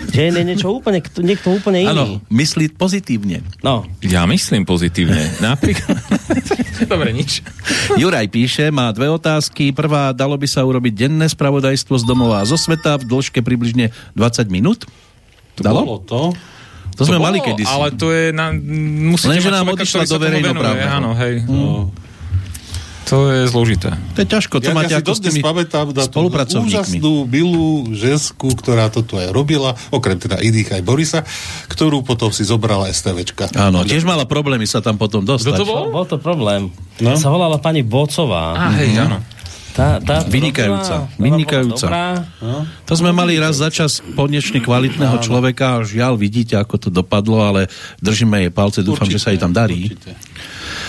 Jane 0.09 0.35
je 0.35 0.45
niečo 0.45 0.73
úplne, 0.73 0.99
kto- 0.99 1.21
niekto 1.21 1.53
úplne 1.53 1.85
iný. 1.85 1.91
Áno, 1.93 2.03
myslí 2.27 2.73
pozitívne. 2.73 3.45
No, 3.61 3.85
Ja 4.01 4.25
myslím 4.25 4.65
pozitívne. 4.65 5.29
Napríklad... 5.39 6.01
dobre, 6.91 7.09
nič. 7.11 7.41
Juraj 7.97 8.27
píše, 8.29 8.69
má 8.69 8.89
dve 8.93 9.09
otázky. 9.09 9.73
Prvá, 9.73 10.13
dalo 10.13 10.37
by 10.37 10.47
sa 10.47 10.63
urobiť 10.65 11.07
denné 11.07 11.27
spravodajstvo 11.27 11.95
z 11.99 12.03
domova 12.05 12.41
a 12.41 12.47
zo 12.47 12.55
sveta 12.55 12.97
v 13.01 13.07
dĺžke 13.09 13.39
približne 13.41 13.91
20 14.13 14.49
minút? 14.53 14.85
Dalo? 15.59 15.83
Bolo 15.83 16.01
to. 16.05 16.21
To 16.99 17.07
sme 17.07 17.15
bolo, 17.15 17.31
mali 17.31 17.39
kedysi. 17.39 17.71
Ale 17.71 17.95
to 17.95 18.11
je... 18.11 18.35
Na, 18.35 18.51
musíte 18.51 19.39
Lenže 19.39 19.49
nám 19.55 19.71
odišla 19.71 20.03
do 20.03 20.17
verejnoprávneho. 20.19 20.91
Áno, 20.91 21.09
hej. 21.15 21.47
No. 21.47 21.95
To 23.07 23.31
je 23.31 23.47
zložité. 23.47 23.95
To 24.13 24.19
je 24.21 24.27
ťažko, 24.27 24.59
to 24.59 24.69
Ja, 24.69 24.75
máte 24.75 24.93
ja 24.93 24.99
si 24.99 25.07
ako 25.07 25.13
s 25.15 25.21
tými 25.23 25.39
pamätám 25.41 25.95
na 25.95 26.03
spolupracovníkmi. 26.05 26.99
úžasnú, 26.99 27.25
milú 27.25 27.89
žensku, 27.95 28.53
ktorá 28.53 28.91
to 28.91 29.01
tu 29.01 29.15
aj 29.17 29.31
robila, 29.31 29.73
okrem 29.89 30.19
teda 30.19 30.37
iných 30.37 30.77
aj 30.77 30.81
Borisa, 30.85 31.19
ktorú 31.71 32.05
potom 32.05 32.29
si 32.29 32.45
zobrala 32.45 32.91
STVčka. 32.91 33.49
Áno, 33.55 33.81
tiež 33.87 34.05
mala 34.05 34.27
problémy 34.29 34.67
sa 34.69 34.83
tam 34.83 34.99
potom 34.99 35.23
dostať. 35.25 35.55
Kto 35.55 35.61
to 35.61 35.65
bol? 35.65 35.83
bol 35.89 36.05
to 36.05 36.17
problém. 36.19 36.69
No. 36.99 37.15
Sa 37.15 37.31
volala 37.31 37.57
pani 37.57 37.81
Bocová. 37.81 38.53
Á, 38.59 38.65
hej, 38.77 38.93
áno. 38.99 39.23
Tá, 39.69 40.01
tá 40.01 40.25
to 40.25 40.33
Vynikajúca, 40.33 41.07
robila, 41.07 41.21
vynikajúca. 41.21 41.87
dobrá. 41.87 42.05
To 42.83 42.93
sme 42.97 43.13
mali 43.13 43.37
raz 43.39 43.61
za 43.61 43.69
čas 43.69 44.01
konečne 44.13 44.59
kvalitného 44.59 45.21
človeka 45.21 45.79
žiaľ, 45.85 46.19
vidíte, 46.19 46.57
ako 46.57 46.75
to 46.75 46.89
dopadlo, 46.89 47.39
ale 47.39 47.61
držíme 48.01 48.43
jej 48.43 48.51
palce, 48.51 48.83
dúfam, 48.83 49.07
že 49.07 49.21
sa 49.21 49.31
jej 49.31 49.39
tam 49.39 49.53
darí. 49.53 49.87
Určite. 49.93 50.17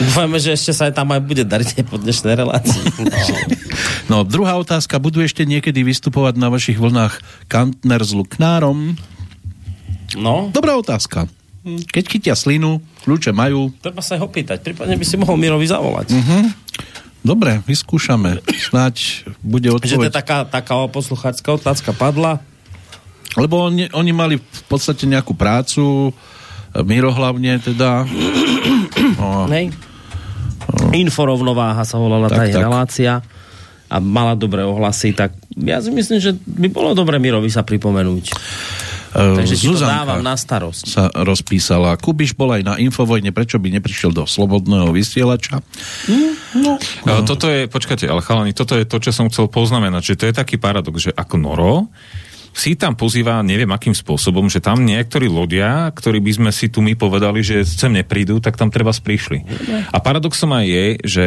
Dúfajme, 0.01 0.37
že 0.41 0.57
ešte 0.57 0.73
sa 0.73 0.89
aj 0.89 0.97
tam 0.97 1.13
aj 1.13 1.21
bude 1.23 1.45
dariť 1.45 1.85
po 1.87 2.01
dnešnej 2.01 2.35
relácii. 2.35 2.83
No, 4.09 4.27
druhá 4.27 4.59
otázka, 4.59 4.99
budú 4.99 5.23
ešte 5.23 5.47
niekedy 5.47 5.87
vystupovať 5.87 6.35
na 6.35 6.51
vašich 6.51 6.81
vlnách 6.81 7.21
Kantner 7.47 8.03
s 8.03 8.11
Luknárom? 8.11 8.97
No, 10.19 10.51
Dobrá 10.51 10.75
otázka. 10.75 11.31
Keď 11.63 12.05
chytia 12.09 12.35
slinu, 12.35 12.81
kľúče 13.05 13.37
majú. 13.37 13.71
treba 13.85 14.01
sa 14.01 14.17
aj 14.17 14.25
opýtať. 14.25 14.59
Prípadne 14.65 14.97
by 14.97 15.05
si 15.05 15.21
mohol 15.21 15.37
Mirovi 15.37 15.69
zavolať. 15.69 16.17
Dobre, 17.21 17.61
vyskúšame. 17.65 18.41
Snáď 18.49 19.29
bude 19.45 19.69
Že 19.69 19.77
to 19.77 19.85
je 19.85 19.89
odpoveď. 20.09 20.13
taká, 20.13 20.39
taká 20.49 20.75
poslucháčska 20.89 21.53
otázka 21.53 21.93
padla. 21.93 22.41
Lebo 23.37 23.69
oni, 23.69 23.93
oni 23.93 24.11
mali 24.11 24.35
v 24.41 24.63
podstate 24.67 25.05
nejakú 25.05 25.37
prácu, 25.37 26.11
Miro 26.83 27.11
hlavne 27.11 27.61
teda. 27.61 28.03
No, 29.21 29.45
Nej? 29.49 29.69
Inforovnováha 30.93 31.85
sa 31.85 31.97
volala 31.97 32.29
tá 32.29 32.45
Tak, 32.45 32.53
tak. 32.53 32.63
relácia 32.63 33.13
a 33.91 33.97
mala 33.99 34.33
dobré 34.33 34.63
ohlasy, 34.63 35.13
tak 35.13 35.35
ja 35.57 35.83
si 35.83 35.91
myslím, 35.91 36.23
že 36.23 36.33
by 36.37 36.69
bolo 36.71 36.95
dobre 36.95 37.19
Mirovi 37.19 37.51
sa 37.51 37.61
pripomenúť. 37.61 38.25
E, 39.15 39.37
Takže 39.39 39.55
ti 39.59 39.67
to 39.67 39.77
Zuzanka 39.77 40.03
dávam 40.03 40.21
na 40.23 40.35
starosť. 40.39 40.85
sa 40.87 41.05
rozpísala. 41.13 41.99
Kubiš 41.99 42.35
bol 42.39 42.55
aj 42.55 42.63
na 42.63 42.75
Infovojne, 42.79 43.35
prečo 43.35 43.59
by 43.59 43.71
neprišiel 43.79 44.15
do 44.15 44.25
Slobodného 44.25 44.91
vysielača? 44.95 45.63
No. 46.55 46.79
Toto 47.27 47.47
je, 47.47 47.71
počkajte, 47.71 48.07
ale 48.07 48.23
chalani, 48.23 48.55
toto 48.55 48.75
je 48.75 48.87
to, 48.87 48.99
čo 48.99 49.11
som 49.15 49.31
chcel 49.31 49.51
poznamenať, 49.51 50.15
že 50.15 50.19
to 50.19 50.25
je 50.31 50.35
taký 50.35 50.57
paradox, 50.59 51.11
že 51.11 51.13
ako 51.15 51.35
Noro 51.39 51.75
si 52.51 52.75
tam 52.75 52.99
pozýva, 52.99 53.47
neviem 53.47 53.71
akým 53.71 53.95
spôsobom, 53.95 54.51
že 54.51 54.59
tam 54.59 54.83
niektorí 54.83 55.31
ľudia, 55.31 55.87
ktorí 55.95 56.19
by 56.19 56.33
sme 56.35 56.51
si 56.51 56.67
tu 56.67 56.83
my 56.83 56.99
povedali, 56.99 57.47
že 57.47 57.63
sem 57.63 57.95
neprídu, 57.95 58.43
tak 58.43 58.59
tam 58.59 58.75
treba 58.75 58.91
prišli. 58.91 59.47
A 59.95 59.97
paradoxom 60.03 60.51
aj 60.51 60.67
je, 60.67 60.85
že 61.07 61.25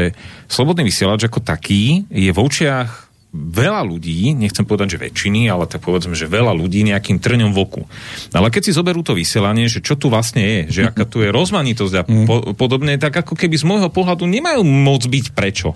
slobodný 0.51 0.84
vysielač 0.84 1.23
ako 1.26 1.39
taký 1.39 2.03
je 2.11 2.30
v 2.30 2.39
očiach 2.39 3.12
veľa 3.34 3.81
ľudí, 3.81 4.38
nechcem 4.38 4.61
povedať, 4.61 4.95
že 4.95 5.03
väčšiny, 5.10 5.49
ale 5.49 5.65
tak 5.65 5.81
povedzme, 5.81 6.14
že 6.14 6.30
veľa 6.30 6.53
ľudí 6.53 6.85
nejakým 6.85 7.18
trňom 7.18 7.49
v 7.49 7.60
oku. 7.60 7.81
Ale 8.30 8.53
keď 8.53 8.69
si 8.69 8.77
zoberú 8.77 9.01
to 9.01 9.18
vysielanie, 9.18 9.65
že 9.65 9.81
čo 9.81 9.97
tu 9.97 10.14
vlastne 10.14 10.45
je, 10.45 10.60
že 10.69 10.81
aká 10.93 11.10
tu 11.10 11.26
je 11.26 11.34
rozmanitosť 11.34 11.93
a 11.97 12.03
po, 12.05 12.53
podobne, 12.53 12.95
tak 13.01 13.26
ako 13.26 13.34
keby 13.34 13.57
z 13.57 13.65
môjho 13.65 13.89
pohľadu 13.89 14.30
nemajú 14.30 14.61
moc 14.61 15.01
byť 15.10 15.34
prečo. 15.34 15.73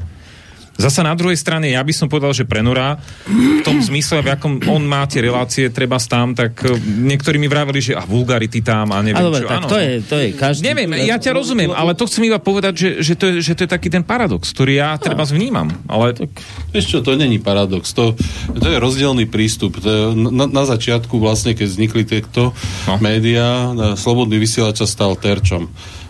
Zasa 0.78 1.02
na 1.02 1.14
druhej 1.18 1.38
strane, 1.38 1.74
ja 1.74 1.82
by 1.82 1.94
som 1.94 2.08
povedal, 2.08 2.34
že 2.34 2.46
pre 2.46 2.62
Nora, 2.62 2.98
v 3.26 3.62
tom 3.66 3.82
zmysle, 3.82 4.22
v 4.22 4.38
akom 4.38 4.62
on 4.70 4.86
má 4.86 5.04
tie 5.10 5.26
relácie, 5.26 5.70
treba 5.74 5.98
tam, 5.98 6.38
tak 6.38 6.54
eh, 6.64 6.78
niektorí 6.82 7.42
mi 7.42 7.50
vraveli, 7.50 7.82
že 7.82 7.94
a 7.98 8.06
vulgarity 8.06 8.62
tam 8.62 8.94
a 8.94 9.02
neviem 9.02 9.20
A 9.20 9.28
dobre, 9.28 9.42
čo. 9.44 9.50
tak 9.50 9.60
áno. 9.66 9.70
to 9.70 9.78
je, 9.78 9.92
to 10.06 10.16
je 10.22 10.28
každý... 10.38 10.64
Neviem, 10.70 10.90
ja 11.04 11.18
ťa 11.18 11.32
rozumiem, 11.34 11.74
ale 11.74 11.98
to 11.98 12.06
chcem 12.08 12.30
iba 12.30 12.40
povedať, 12.40 12.74
že, 12.78 12.90
že, 13.02 13.14
to, 13.18 13.26
je, 13.30 13.34
že 13.42 13.54
to 13.58 13.62
je 13.66 13.70
taký 13.70 13.90
ten 13.92 14.06
paradox, 14.06 14.54
ktorý 14.56 14.80
ja 14.80 14.96
treba 15.02 15.26
vnímam. 15.28 15.68
Ale 15.90 16.14
Vieš 16.72 16.86
čo, 16.88 16.98
to 17.04 17.18
není 17.18 17.42
paradox, 17.42 17.92
to, 17.92 18.14
to 18.54 18.68
je 18.70 18.78
rozdielný 18.78 19.26
prístup. 19.28 19.78
To 19.82 19.90
je, 19.90 20.02
na, 20.16 20.46
na 20.46 20.64
začiatku 20.64 21.18
vlastne, 21.18 21.58
keď 21.58 21.68
vznikli 21.68 22.04
tieto 22.08 22.38
No. 22.38 22.54
no. 22.88 22.94
médiá, 23.02 23.74
slobodný 23.98 24.38
vysielač 24.40 24.80
sa 24.80 24.88
stal 24.88 25.18
terčom 25.18 25.68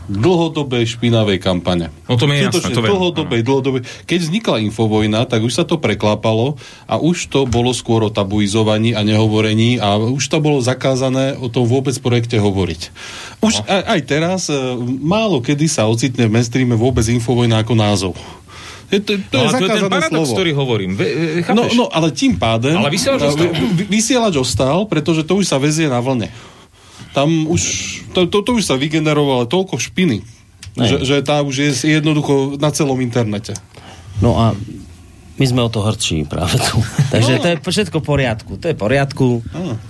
dlhodobej 0.07 0.87
špinavej 0.87 1.37
kampane. 1.37 1.91
No 2.07 2.15
to 2.15 2.25
mi 2.25 2.35
je 2.35 2.47
Skutočne 2.47 2.71
jasné, 2.71 2.75
to 2.75 2.89
dlhodobej, 2.89 3.39
dlhodobej. 3.41 3.81
Keď 4.03 4.19
vznikla 4.19 4.57
infovojna, 4.63 5.23
tak 5.23 5.43
už 5.43 5.53
sa 5.53 5.63
to 5.63 5.77
preklápalo 5.77 6.55
a 6.83 6.95
už 6.95 7.27
to 7.27 7.43
bolo 7.43 7.71
skôr 7.71 8.01
o 8.01 8.09
tabuizovaní 8.09 8.91
a 8.91 9.03
nehovorení 9.03 9.77
a 9.77 9.95
už 9.95 10.23
to 10.23 10.39
bolo 10.39 10.57
zakázané 10.57 11.35
o 11.35 11.47
tom 11.47 11.63
vôbec 11.63 11.93
projekte 11.97 12.35
hovoriť. 12.35 12.81
Už 13.39 13.53
No. 13.57 13.67
aj, 13.67 13.83
aj 13.85 14.01
teraz 14.03 14.41
e, 14.47 14.55
málo 14.97 15.39
kedy 15.39 15.67
sa 15.67 15.85
ocitne 15.85 16.25
v 16.25 16.33
mainstreame 16.33 16.73
vôbec 16.73 17.03
infovojna 17.03 17.61
ako 17.61 17.73
názov. 17.73 18.13
Je 18.87 19.03
to, 19.03 19.19
to, 19.19 19.35
no, 19.35 19.51
je 19.51 19.59
to 19.59 19.67
je 19.67 19.75
ten 19.75 19.91
paradox, 19.91 20.15
slovo. 20.23 20.31
ktorý 20.33 20.51
hovorím. 20.53 20.91
Ve, 20.95 21.05
e, 21.05 21.15
No, 21.51 21.67
chápeš? 21.67 21.75
no, 21.75 21.85
ale 21.87 22.07
tým 22.09 22.39
pádem... 22.39 22.71
Ale 22.73 22.87
vysielač 22.87 23.19
ostal. 23.27 23.51
vy- 23.51 23.83
Vysielač 23.85 24.35
ostal, 24.37 24.87
pretože 24.87 25.21
to 25.21 25.35
už 25.35 25.43
sa 25.43 25.59
vezie 25.59 25.85
na 25.85 25.99
vlne. 25.99 26.31
Tam 27.17 27.49
už... 27.49 27.61
To, 28.13 28.29
to, 28.29 28.45
to 28.45 28.61
už 28.61 28.69
sa 28.69 28.77
vygenerovalo 28.77 29.49
toľko 29.49 29.81
špiny, 29.81 30.21
že, 30.77 31.01
že 31.01 31.15
tá 31.25 31.41
už 31.41 31.55
je 31.57 31.97
jednoducho 31.97 32.61
na 32.61 32.69
celom 32.69 33.01
internete. 33.01 33.57
No 34.21 34.37
a 34.37 34.53
my 35.37 35.45
sme 35.45 35.61
o 35.65 35.69
to 35.69 35.81
hrdší 35.81 36.29
práve 36.29 36.61
tu. 36.61 36.77
Takže 37.13 37.41
to 37.41 37.47
je 37.49 37.55
všetko 37.57 37.97
v 38.01 38.05
poriadku. 38.05 38.51
To 38.61 38.65
je 38.69 38.75
v 38.77 38.81
poriadku. 38.81 39.41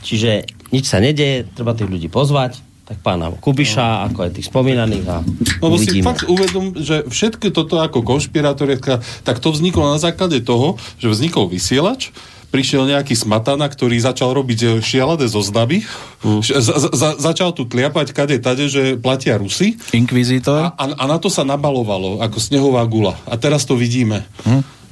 Čiže 0.07 0.47
nič 0.71 0.87
sa 0.87 1.03
nedeje, 1.03 1.47
treba 1.55 1.75
tých 1.75 1.91
ľudí 1.91 2.07
pozvať. 2.07 2.63
tak 2.87 3.03
pána 3.03 3.35
Kubiša, 3.35 4.07
ako 4.07 4.27
aj 4.27 4.31
tých 4.39 4.47
spomínaných 4.47 5.05
a 5.11 5.19
Lebo 5.59 5.75
si 5.75 5.91
uvidíme. 5.91 6.07
fakt 6.07 6.23
uvedom, 6.23 6.79
že 6.79 7.03
všetko 7.03 7.51
toto 7.51 7.83
ako 7.83 7.99
konšpirátoriatka, 7.99 9.03
tak 9.27 9.43
to 9.43 9.51
vzniklo 9.51 9.91
na 9.91 9.99
základe 9.99 10.39
toho, 10.39 10.79
že 10.95 11.11
vznikol 11.11 11.51
vysielač, 11.51 12.15
prišiel 12.49 12.87
nejaký 12.87 13.13
smatana, 13.13 13.67
ktorý 13.67 13.99
začal 13.99 14.31
robiť 14.33 14.79
šialené 14.81 15.27
zoznamy, 15.27 15.83
Mm. 16.17 16.41
Za, 16.41 16.89
za, 16.97 17.09
začal 17.21 17.53
tu 17.53 17.69
tliapať 17.69 18.09
kade 18.09 18.41
tade, 18.41 18.65
že 18.65 18.97
platia 18.97 19.37
Rusy 19.37 19.77
Inkvizitor? 19.93 20.73
a, 20.73 20.73
a 20.73 21.03
na 21.05 21.21
to 21.21 21.29
sa 21.29 21.45
nabalovalo 21.45 22.25
ako 22.25 22.41
snehová 22.41 22.81
gula. 22.89 23.13
A 23.29 23.37
teraz 23.37 23.69
to 23.69 23.77
vidíme. 23.77 24.25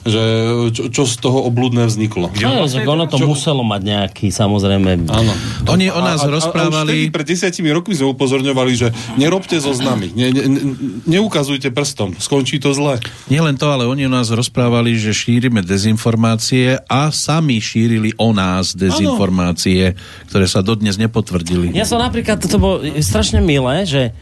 Že 0.05 0.23
čo, 0.69 0.83
čo 0.93 1.03
z 1.09 1.17
toho 1.17 1.49
obludné 1.49 1.89
vzniklo. 1.89 2.29
No, 2.37 2.69
že 2.69 2.85
ono 2.85 3.09
to 3.09 3.17
muselo 3.25 3.65
mať 3.65 3.81
nejaký, 3.81 4.29
samozrejme... 4.29 5.09
Áno. 5.09 5.33
Oni 5.65 5.89
o 5.89 5.97
nás 5.97 6.21
a, 6.21 6.29
a, 6.29 6.29
A 6.29 6.35
rozprávali... 6.37 6.93
vtedy 6.93 7.09
pred 7.09 7.25
desiatimi 7.25 7.73
rokmi 7.73 7.97
sme 7.97 8.13
upozorňovali, 8.13 8.71
že 8.77 8.93
nerobte 9.17 9.57
zoznamy, 9.57 10.13
ne, 10.13 10.29
ne, 10.29 10.43
ne, 10.45 10.61
neukazujte 11.09 11.73
prstom, 11.73 12.13
skončí 12.21 12.61
to 12.61 12.77
zle. 12.77 13.01
Nielen 13.33 13.57
to, 13.57 13.65
ale 13.65 13.89
oni 13.89 14.05
o 14.05 14.11
nás 14.13 14.29
rozprávali, 14.29 14.93
že 14.93 15.09
šírime 15.09 15.65
dezinformácie 15.65 16.77
a 16.85 17.09
sami 17.09 17.57
šírili 17.57 18.13
o 18.21 18.29
nás 18.29 18.77
dezinformácie, 18.77 19.97
ktoré 20.29 20.45
sa 20.45 20.61
dodnes 20.61 21.01
nepotvrdili. 21.01 21.73
Ja 21.73 21.89
som 21.89 21.97
napríklad, 21.97 22.37
toto 22.37 22.61
bolo 22.61 22.85
strašne 23.01 23.41
milé, 23.41 23.89
že 23.89 24.13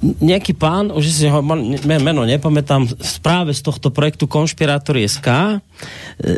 nejaký 0.00 0.56
pán, 0.56 0.88
už 0.88 1.04
si 1.12 1.28
ho 1.28 1.44
meno 1.84 2.24
nepamätám, 2.24 2.88
správe 3.04 3.52
z 3.52 3.60
tohto 3.60 3.92
projektu 3.92 4.24
Konšpirátor.sk 4.24 5.28
e, 5.28 5.56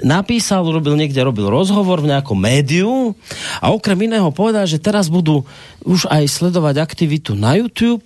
napísal, 0.02 0.66
robil 0.66 0.98
niekde, 0.98 1.22
robil 1.22 1.46
rozhovor 1.46 2.02
v 2.02 2.10
nejakom 2.10 2.34
médiu 2.34 3.14
a 3.62 3.70
okrem 3.70 4.10
iného 4.10 4.26
povedal, 4.34 4.66
že 4.66 4.82
teraz 4.82 5.06
budú 5.06 5.46
už 5.86 6.10
aj 6.10 6.26
sledovať 6.26 6.82
aktivitu 6.82 7.38
na 7.38 7.54
YouTube, 7.54 8.02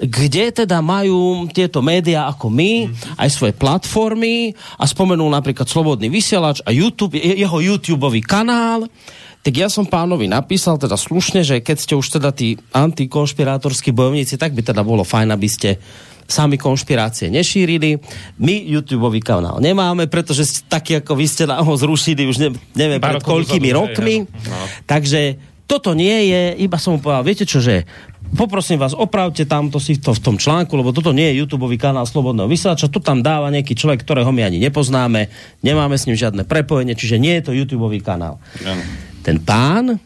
kde 0.00 0.64
teda 0.64 0.80
majú 0.80 1.46
tieto 1.52 1.84
médiá 1.84 2.24
ako 2.26 2.48
my, 2.48 2.88
aj 3.20 3.28
svoje 3.28 3.52
platformy 3.52 4.56
a 4.80 4.88
spomenul 4.88 5.28
napríklad 5.28 5.68
Slobodný 5.68 6.08
vysielač 6.08 6.64
a 6.64 6.72
YouTube, 6.72 7.20
je- 7.20 7.44
jeho 7.44 7.58
YouTubeový 7.60 8.24
kanál 8.24 8.88
tak 9.44 9.52
ja 9.60 9.68
som 9.68 9.84
pánovi 9.84 10.24
napísal 10.24 10.80
teda 10.80 10.96
slušne, 10.96 11.44
že 11.44 11.60
keď 11.60 11.76
ste 11.76 11.94
už 12.00 12.16
teda 12.16 12.32
tí 12.32 12.56
antikonšpirátorskí 12.72 13.92
bojovníci, 13.92 14.40
tak 14.40 14.56
by 14.56 14.64
teda 14.64 14.80
bolo 14.80 15.04
fajn, 15.04 15.36
aby 15.36 15.48
ste 15.52 15.76
sami 16.24 16.56
konšpirácie 16.56 17.28
nešírili. 17.28 18.00
My 18.40 18.56
YouTube 18.56 19.12
kanál 19.20 19.60
nemáme, 19.60 20.08
pretože 20.08 20.48
ste 20.48 20.60
takí 20.64 20.96
ako 20.96 21.12
vy 21.20 21.26
ste 21.28 21.44
ho 21.44 21.72
zrušili 21.76 22.24
už 22.24 22.36
ne, 22.40 22.48
neviem 22.72 22.96
pred 22.96 23.20
koľkými 23.20 23.68
rokmi. 23.76 24.24
no. 24.24 24.64
Takže 24.88 25.36
toto 25.68 25.92
nie 25.92 26.32
je, 26.32 26.42
iba 26.64 26.80
som 26.80 26.96
mu 26.96 27.04
povedal, 27.04 27.24
viete 27.24 27.44
čo, 27.44 27.60
že 27.60 27.84
poprosím 28.36 28.80
vás, 28.80 28.96
opravte 28.96 29.44
tamto 29.44 29.76
si 29.76 30.00
to 30.00 30.16
v 30.16 30.20
tom 30.24 30.36
článku, 30.40 30.72
lebo 30.76 30.92
toto 30.92 31.12
nie 31.12 31.32
je 31.32 31.44
YouTube 31.44 31.68
kanál 31.76 32.08
Slobodného 32.08 32.48
vysielača, 32.48 32.92
to 32.92 33.00
tam 33.00 33.20
dáva 33.20 33.52
nejaký 33.52 33.76
človek, 33.76 34.04
ktorého 34.04 34.28
my 34.28 34.44
ani 34.44 34.60
nepoznáme, 34.60 35.28
nemáme 35.60 35.96
s 35.96 36.08
ním 36.08 36.16
žiadne 36.16 36.48
prepojenie, 36.48 36.96
čiže 36.96 37.20
nie 37.20 37.36
je 37.40 37.48
to 37.48 37.52
YouTube 37.52 37.88
kanál. 38.00 38.40
Ten 39.24 39.40
pán 39.40 39.96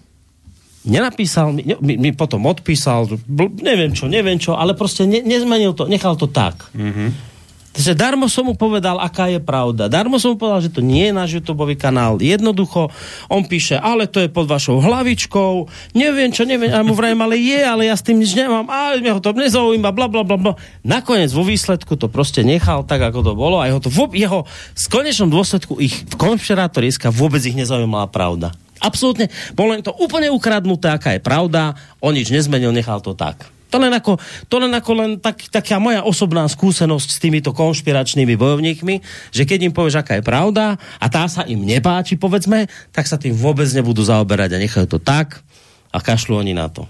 nenapísal, 0.89 1.53
mi, 1.53 1.67
mi, 1.83 1.95
mi 2.01 2.11
potom 2.17 2.47
odpísal, 2.49 3.21
bl, 3.27 3.53
neviem 3.61 3.93
čo, 3.93 4.09
neviem 4.09 4.41
čo, 4.41 4.57
ale 4.57 4.73
proste 4.73 5.05
ne, 5.05 5.21
nezmenil 5.21 5.77
to, 5.77 5.85
nechal 5.85 6.17
to 6.17 6.31
tak. 6.31 6.71
Takže 7.79 7.95
darmo 7.95 8.27
som 8.27 8.43
mu 8.43 8.59
povedal, 8.59 8.99
aká 8.99 9.31
je 9.31 9.39
pravda. 9.39 9.87
Darmo 9.87 10.19
som 10.19 10.35
mu 10.35 10.37
povedal, 10.41 10.67
že 10.67 10.75
to 10.75 10.83
nie 10.83 11.13
je 11.13 11.15
náš 11.15 11.31
YouTube 11.39 11.63
kanál. 11.79 12.19
Jednoducho, 12.19 12.91
on 13.31 13.47
píše, 13.47 13.79
ale 13.79 14.11
to 14.11 14.19
je 14.19 14.27
pod 14.27 14.51
vašou 14.51 14.83
hlavičkou, 14.83 15.71
neviem 15.95 16.35
čo, 16.35 16.43
neviem, 16.43 16.75
a 16.75 16.83
mu 16.83 16.99
vrajím, 16.99 17.23
ale 17.23 17.39
je, 17.39 17.61
ale 17.63 17.87
ja 17.87 17.95
s 17.95 18.03
tým 18.03 18.19
nič 18.19 18.35
nemám, 18.35 18.67
ale 18.67 18.99
mňa 18.99 19.15
ho 19.15 19.23
to 19.23 19.31
nezaujíma, 19.31 19.95
bla, 19.95 20.11
bla, 20.11 20.27
bla, 20.27 20.35
bla. 20.35 20.55
Nakoniec 20.83 21.31
vo 21.31 21.47
výsledku 21.47 21.95
to 21.95 22.11
proste 22.11 22.43
nechal 22.43 22.83
tak, 22.83 22.99
ako 22.99 23.23
to 23.23 23.33
bolo 23.39 23.63
a 23.63 23.71
jeho, 23.71 23.79
to, 23.79 23.95
jeho 24.11 24.43
v 24.75 24.87
konečnom 24.91 25.31
dôsledku 25.31 25.79
ich 25.79 26.03
v 26.03 26.19
vôbec 27.15 27.43
ich 27.47 27.55
nezaujímala 27.55 28.11
pravda. 28.11 28.59
Absolútne, 28.79 29.27
bolo 29.59 29.75
im 29.75 29.83
to 29.83 29.95
úplne 29.99 30.31
ukradnuté, 30.31 30.91
aká 30.91 31.19
je 31.19 31.23
pravda, 31.23 31.75
on 31.99 32.15
nič 32.15 32.31
nezmenil, 32.31 32.71
nechal 32.71 33.03
to 33.03 33.15
tak. 33.15 33.51
To 33.69 33.77
len 33.77 33.93
ako, 33.93 34.17
to 34.49 34.57
len, 34.57 34.73
ako 34.73 34.93
len 34.97 35.11
tak, 35.21 35.45
taká 35.53 35.77
moja 35.77 36.01
osobná 36.01 36.49
skúsenosť 36.49 37.09
s 37.13 37.19
týmito 37.21 37.53
konšpiračnými 37.53 38.33
bojovníkmi, 38.33 38.95
že 39.29 39.45
keď 39.45 39.69
im 39.69 39.77
povieš, 39.77 40.01
aká 40.01 40.17
je 40.17 40.25
pravda 40.25 40.81
a 40.97 41.07
tá 41.13 41.29
sa 41.29 41.45
im 41.45 41.61
nepáči, 41.61 42.17
povedzme, 42.17 42.65
tak 42.97 43.05
sa 43.05 43.21
tým 43.21 43.37
vôbec 43.37 43.69
nebudú 43.69 44.01
zaoberať 44.01 44.57
a 44.57 44.63
nechajú 44.63 44.97
to 44.97 44.99
tak 45.03 45.45
a 45.93 45.99
kašľú 46.01 46.41
oni 46.41 46.57
na 46.57 46.73
to. 46.73 46.89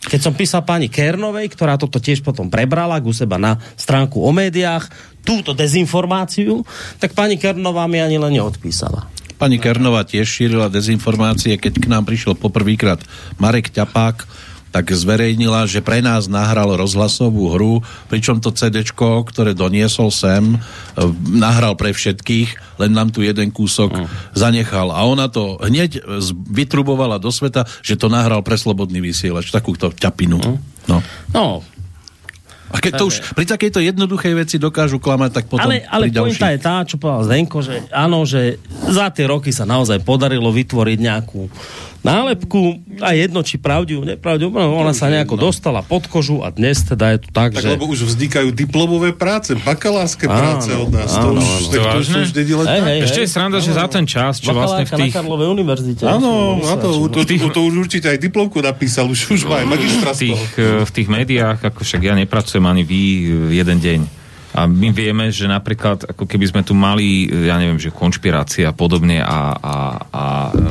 Keď 0.00 0.20
som 0.24 0.32
písal 0.32 0.64
pani 0.64 0.88
Kernovej, 0.88 1.52
ktorá 1.52 1.76
toto 1.76 2.00
tiež 2.00 2.24
potom 2.24 2.48
prebrala 2.48 2.96
u 3.04 3.12
seba 3.12 3.36
na 3.36 3.60
stránku 3.76 4.24
o 4.24 4.32
médiách, 4.32 4.88
túto 5.20 5.52
dezinformáciu, 5.52 6.64
tak 6.96 7.12
pani 7.12 7.36
Kernová 7.36 7.84
mi 7.84 8.00
ani 8.00 8.16
len 8.16 8.40
neodpísala. 8.40 9.19
Pani 9.40 9.56
Kernová 9.56 10.04
tiež 10.04 10.28
šírila 10.28 10.68
dezinformácie, 10.68 11.56
keď 11.56 11.80
k 11.80 11.86
nám 11.88 12.04
prišiel 12.04 12.36
poprvýkrát 12.36 13.00
Marek 13.40 13.72
Ťapák, 13.72 14.28
tak 14.70 14.86
zverejnila, 14.94 15.66
že 15.66 15.82
pre 15.82 15.98
nás 15.98 16.30
nahral 16.30 16.78
rozhlasovú 16.78 17.50
hru, 17.56 17.82
pričom 18.06 18.38
to 18.38 18.54
CD, 18.54 18.86
ktoré 18.86 19.50
doniesol 19.50 20.14
sem, 20.14 20.54
e, 20.54 20.58
nahral 21.26 21.74
pre 21.74 21.90
všetkých, 21.90 22.78
len 22.78 22.94
nám 22.94 23.10
tu 23.10 23.26
jeden 23.26 23.50
kúsok 23.50 24.06
zanechal. 24.30 24.94
A 24.94 25.02
ona 25.02 25.26
to 25.26 25.58
hneď 25.58 25.98
e, 25.98 26.22
z- 26.22 26.36
vytrubovala 26.36 27.18
do 27.18 27.34
sveta, 27.34 27.66
že 27.82 27.98
to 27.98 28.06
nahral 28.06 28.46
pre 28.46 28.54
slobodný 28.54 29.02
vysielač, 29.02 29.50
takúto 29.50 29.90
ťapinu. 29.90 30.38
No. 30.86 31.02
No, 31.34 31.66
A 32.70 32.78
keď 32.78 33.02
to 33.02 33.04
už 33.10 33.34
pri 33.34 33.46
takejto 33.50 33.82
jednoduchej 33.82 34.32
veci 34.38 34.56
dokážu 34.56 35.02
klamať, 35.02 35.30
tak 35.42 35.44
potom 35.50 35.66
ale, 35.66 35.82
ale 35.90 36.06
pointa 36.10 36.54
je 36.54 36.58
tá, 36.62 36.86
čo 36.86 37.02
povedal 37.02 37.26
Zdenko, 37.26 37.58
že 37.66 37.82
áno, 37.90 38.22
že 38.22 38.62
za 38.86 39.10
tie 39.10 39.26
roky 39.26 39.50
sa 39.50 39.66
naozaj 39.66 40.06
podarilo 40.06 40.54
vytvoriť 40.54 40.98
nejakú 41.02 41.50
nálepku 42.00 42.80
a 43.00 43.12
jedno, 43.12 43.44
či 43.44 43.60
pravdivú, 43.60 44.04
nepravdivú, 44.04 44.52
no, 44.52 44.80
ona 44.80 44.96
sa 44.96 45.12
nejako 45.12 45.36
dostala 45.36 45.84
pod 45.84 46.08
kožu 46.08 46.40
a 46.40 46.48
dnes 46.48 46.80
teda 46.84 47.16
je 47.16 47.18
to 47.24 47.28
tak, 47.32 47.56
Tak 47.56 47.62
že... 47.64 47.68
lebo 47.76 47.88
už 47.88 48.08
vznikajú 48.08 48.48
diplomové 48.56 49.12
práce, 49.12 49.52
bakalárske 49.56 50.24
Áno, 50.24 50.36
práce 50.36 50.68
od 50.72 50.90
nás. 50.90 51.10
to 51.12 51.28
áno, 51.28 51.40
už, 51.40 51.44
áno. 51.44 51.68
tak 51.68 51.80
to 51.80 51.98
už, 52.00 52.08
to 52.08 52.40
len 52.40 52.66
Hej, 52.66 52.80
hej, 52.80 52.98
Ešte 53.04 53.20
je 53.24 53.28
sranda, 53.28 53.58
že 53.60 53.72
za 53.76 53.86
ten 53.88 54.04
čas, 54.08 54.40
čo 54.40 54.52
vlastne 54.56 54.84
v 54.88 54.92
tých... 54.96 55.12
na 55.12 55.16
Karlovej 55.20 55.48
univerzite. 55.52 56.02
Áno, 56.08 56.60
na 56.60 56.76
to, 56.80 56.88
to, 57.12 57.20
to, 57.24 57.48
to, 57.52 57.60
už 57.68 57.74
určite 57.88 58.08
aj 58.08 58.18
diplomku 58.20 58.64
napísal, 58.64 59.08
už, 59.08 59.36
už 59.36 59.42
má 59.44 59.60
aj 59.60 59.66
magistra 59.68 60.10
v 60.16 60.20
tých, 60.32 60.42
eh, 60.56 60.84
v 60.84 60.90
tých 60.90 61.08
médiách, 61.08 61.58
ako 61.68 61.80
však 61.84 62.00
ja 62.00 62.14
nepracujem 62.16 62.64
ani 62.64 62.82
vy 62.84 63.00
eh, 63.00 63.60
jeden 63.60 63.78
deň. 63.80 64.19
A 64.50 64.66
my 64.66 64.90
vieme, 64.90 65.30
že 65.30 65.46
napríklad, 65.46 66.10
ako 66.10 66.26
keby 66.26 66.50
sme 66.50 66.62
tu 66.66 66.74
mali, 66.74 67.30
ja 67.30 67.54
neviem, 67.54 67.78
že 67.78 67.94
konšpirácie 67.94 68.66
a 68.66 68.74
podobne 68.74 69.22
a, 69.22 69.54
a, 69.54 69.76
a 70.10 70.24
e, 70.50 70.62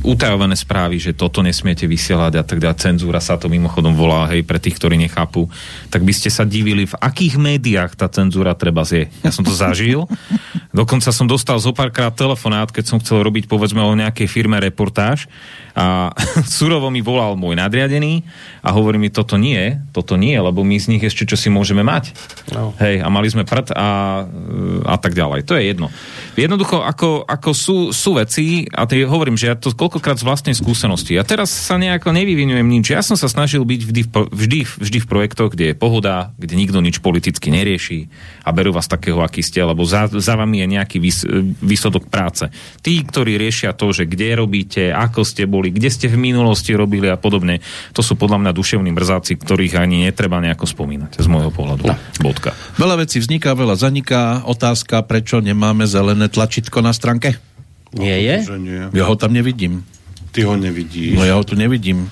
utajované 0.00 0.56
správy, 0.56 0.96
že 0.96 1.12
toto 1.12 1.44
nesmiete 1.44 1.84
vysielať 1.84 2.32
a 2.40 2.44
tak 2.44 2.58
ďalej, 2.62 2.80
cenzúra 2.80 3.20
sa 3.20 3.36
to 3.36 3.52
mimochodom 3.52 3.92
volá, 3.92 4.32
hej, 4.32 4.40
pre 4.48 4.56
tých, 4.56 4.80
ktorí 4.80 4.96
nechápu, 4.96 5.44
tak 5.92 6.08
by 6.08 6.12
ste 6.16 6.32
sa 6.32 6.48
divili, 6.48 6.88
v 6.88 6.96
akých 6.96 7.36
médiách 7.36 7.92
tá 8.00 8.08
cenzúra 8.08 8.56
treba 8.56 8.84
je. 8.88 9.08
Ja 9.20 9.30
som 9.32 9.44
to 9.44 9.52
zažil. 9.52 10.08
Dokonca 10.72 11.12
som 11.12 11.28
dostal 11.28 11.60
zo 11.60 11.76
párkrát 11.76 12.12
telefonát, 12.12 12.72
keď 12.72 12.84
som 12.88 12.98
chcel 13.00 13.20
robiť 13.20 13.44
povedzme 13.44 13.84
o 13.84 13.92
nejakej 13.92 14.28
firme 14.28 14.56
reportáž 14.56 15.28
a 15.72 16.12
surovo 16.56 16.88
mi 16.92 17.00
volal 17.00 17.36
môj 17.36 17.56
nadriadený 17.56 18.24
a 18.62 18.70
hovorí 18.70 18.96
mi, 19.00 19.08
toto 19.08 19.36
nie, 19.40 19.80
toto 19.90 20.14
nie, 20.14 20.36
lebo 20.36 20.62
my 20.62 20.76
z 20.78 20.96
nich 20.96 21.02
ešte 21.04 21.28
čo 21.28 21.36
si 21.36 21.48
môžeme 21.48 21.84
mať. 21.84 22.12
No. 22.50 22.72
Hej, 22.80 23.04
a 23.04 23.08
mali 23.08 23.28
sme 23.28 23.46
prd 23.46 23.72
a, 23.76 24.22
a 24.86 24.96
tak 24.98 25.14
ďalej. 25.14 25.46
To 25.46 25.54
je 25.54 25.62
jedno. 25.68 25.86
Jednoducho, 26.34 26.80
ako, 26.82 27.28
ako 27.28 27.50
sú, 27.52 27.76
sú 27.92 28.16
veci, 28.16 28.64
a 28.72 28.88
ty 28.88 29.04
hovorím, 29.04 29.36
že 29.36 29.52
ja 29.52 29.56
to 29.56 29.72
koľkokrát 29.76 30.16
z 30.18 30.26
vlastnej 30.26 30.56
skúsenosti. 30.56 31.14
Ja 31.14 31.22
teraz 31.22 31.52
sa 31.52 31.76
nejako 31.76 32.10
nevyvinujem 32.16 32.66
nič. 32.66 32.92
Ja 32.96 33.04
som 33.04 33.20
sa 33.20 33.28
snažil 33.28 33.62
byť 33.62 33.80
vždy 33.84 34.02
v, 34.02 34.10
vždy, 34.32 34.58
vždy 34.80 34.98
v 35.04 35.10
projektoch, 35.10 35.52
kde 35.52 35.72
je 35.72 35.76
pohoda, 35.78 36.32
kde 36.40 36.56
nikto 36.56 36.80
nič 36.80 36.98
politicky 37.04 37.52
nerieši 37.52 38.08
a 38.42 38.50
berú 38.50 38.74
vás 38.74 38.90
takého, 38.90 39.22
aký 39.22 39.44
ste, 39.44 39.62
lebo 39.62 39.86
za, 39.86 40.10
za 40.10 40.34
vami 40.34 40.64
je 40.64 40.66
nejaký 40.72 40.98
vys, 40.98 41.22
výsledok 41.62 42.10
práce. 42.10 42.50
Tí, 42.82 42.98
ktorí 43.04 43.38
riešia 43.38 43.76
to, 43.76 43.94
že 43.94 44.08
kde 44.08 44.40
robíte, 44.40 44.90
ako 44.90 45.22
ste 45.22 45.46
boli, 45.46 45.61
kde 45.70 45.92
ste 45.92 46.10
v 46.10 46.16
minulosti 46.16 46.74
robili 46.74 47.06
a 47.12 47.20
podobne, 47.20 47.62
to 47.94 48.02
sú 48.02 48.18
podľa 48.18 48.42
mňa 48.42 48.52
duševní 48.56 48.90
mrzáci, 48.90 49.38
ktorých 49.38 49.78
ani 49.78 50.08
netreba 50.08 50.42
nejako 50.42 50.66
spomínať 50.66 51.20
z 51.20 51.26
môjho 51.28 51.52
pohľadu. 51.54 51.86
No. 51.86 51.94
Bodka. 52.24 52.56
Veľa 52.80 53.06
vecí 53.06 53.22
vzniká, 53.22 53.54
veľa 53.54 53.78
zaniká. 53.78 54.42
Otázka, 54.48 55.04
prečo 55.06 55.38
nemáme 55.38 55.86
zelené 55.86 56.26
tlačítko 56.26 56.80
na 56.80 56.90
stránke? 56.90 57.38
Nie 57.92 58.24
je? 58.24 58.36
Nie. 58.56 58.88
Ja 58.96 59.04
ho 59.04 59.14
tam 59.14 59.36
nevidím. 59.36 59.84
Ty 60.32 60.48
ho 60.48 60.56
nevidíš. 60.56 61.20
No 61.20 61.28
ja 61.28 61.36
ho 61.36 61.44
tu 61.44 61.52
nevidím. 61.52 62.08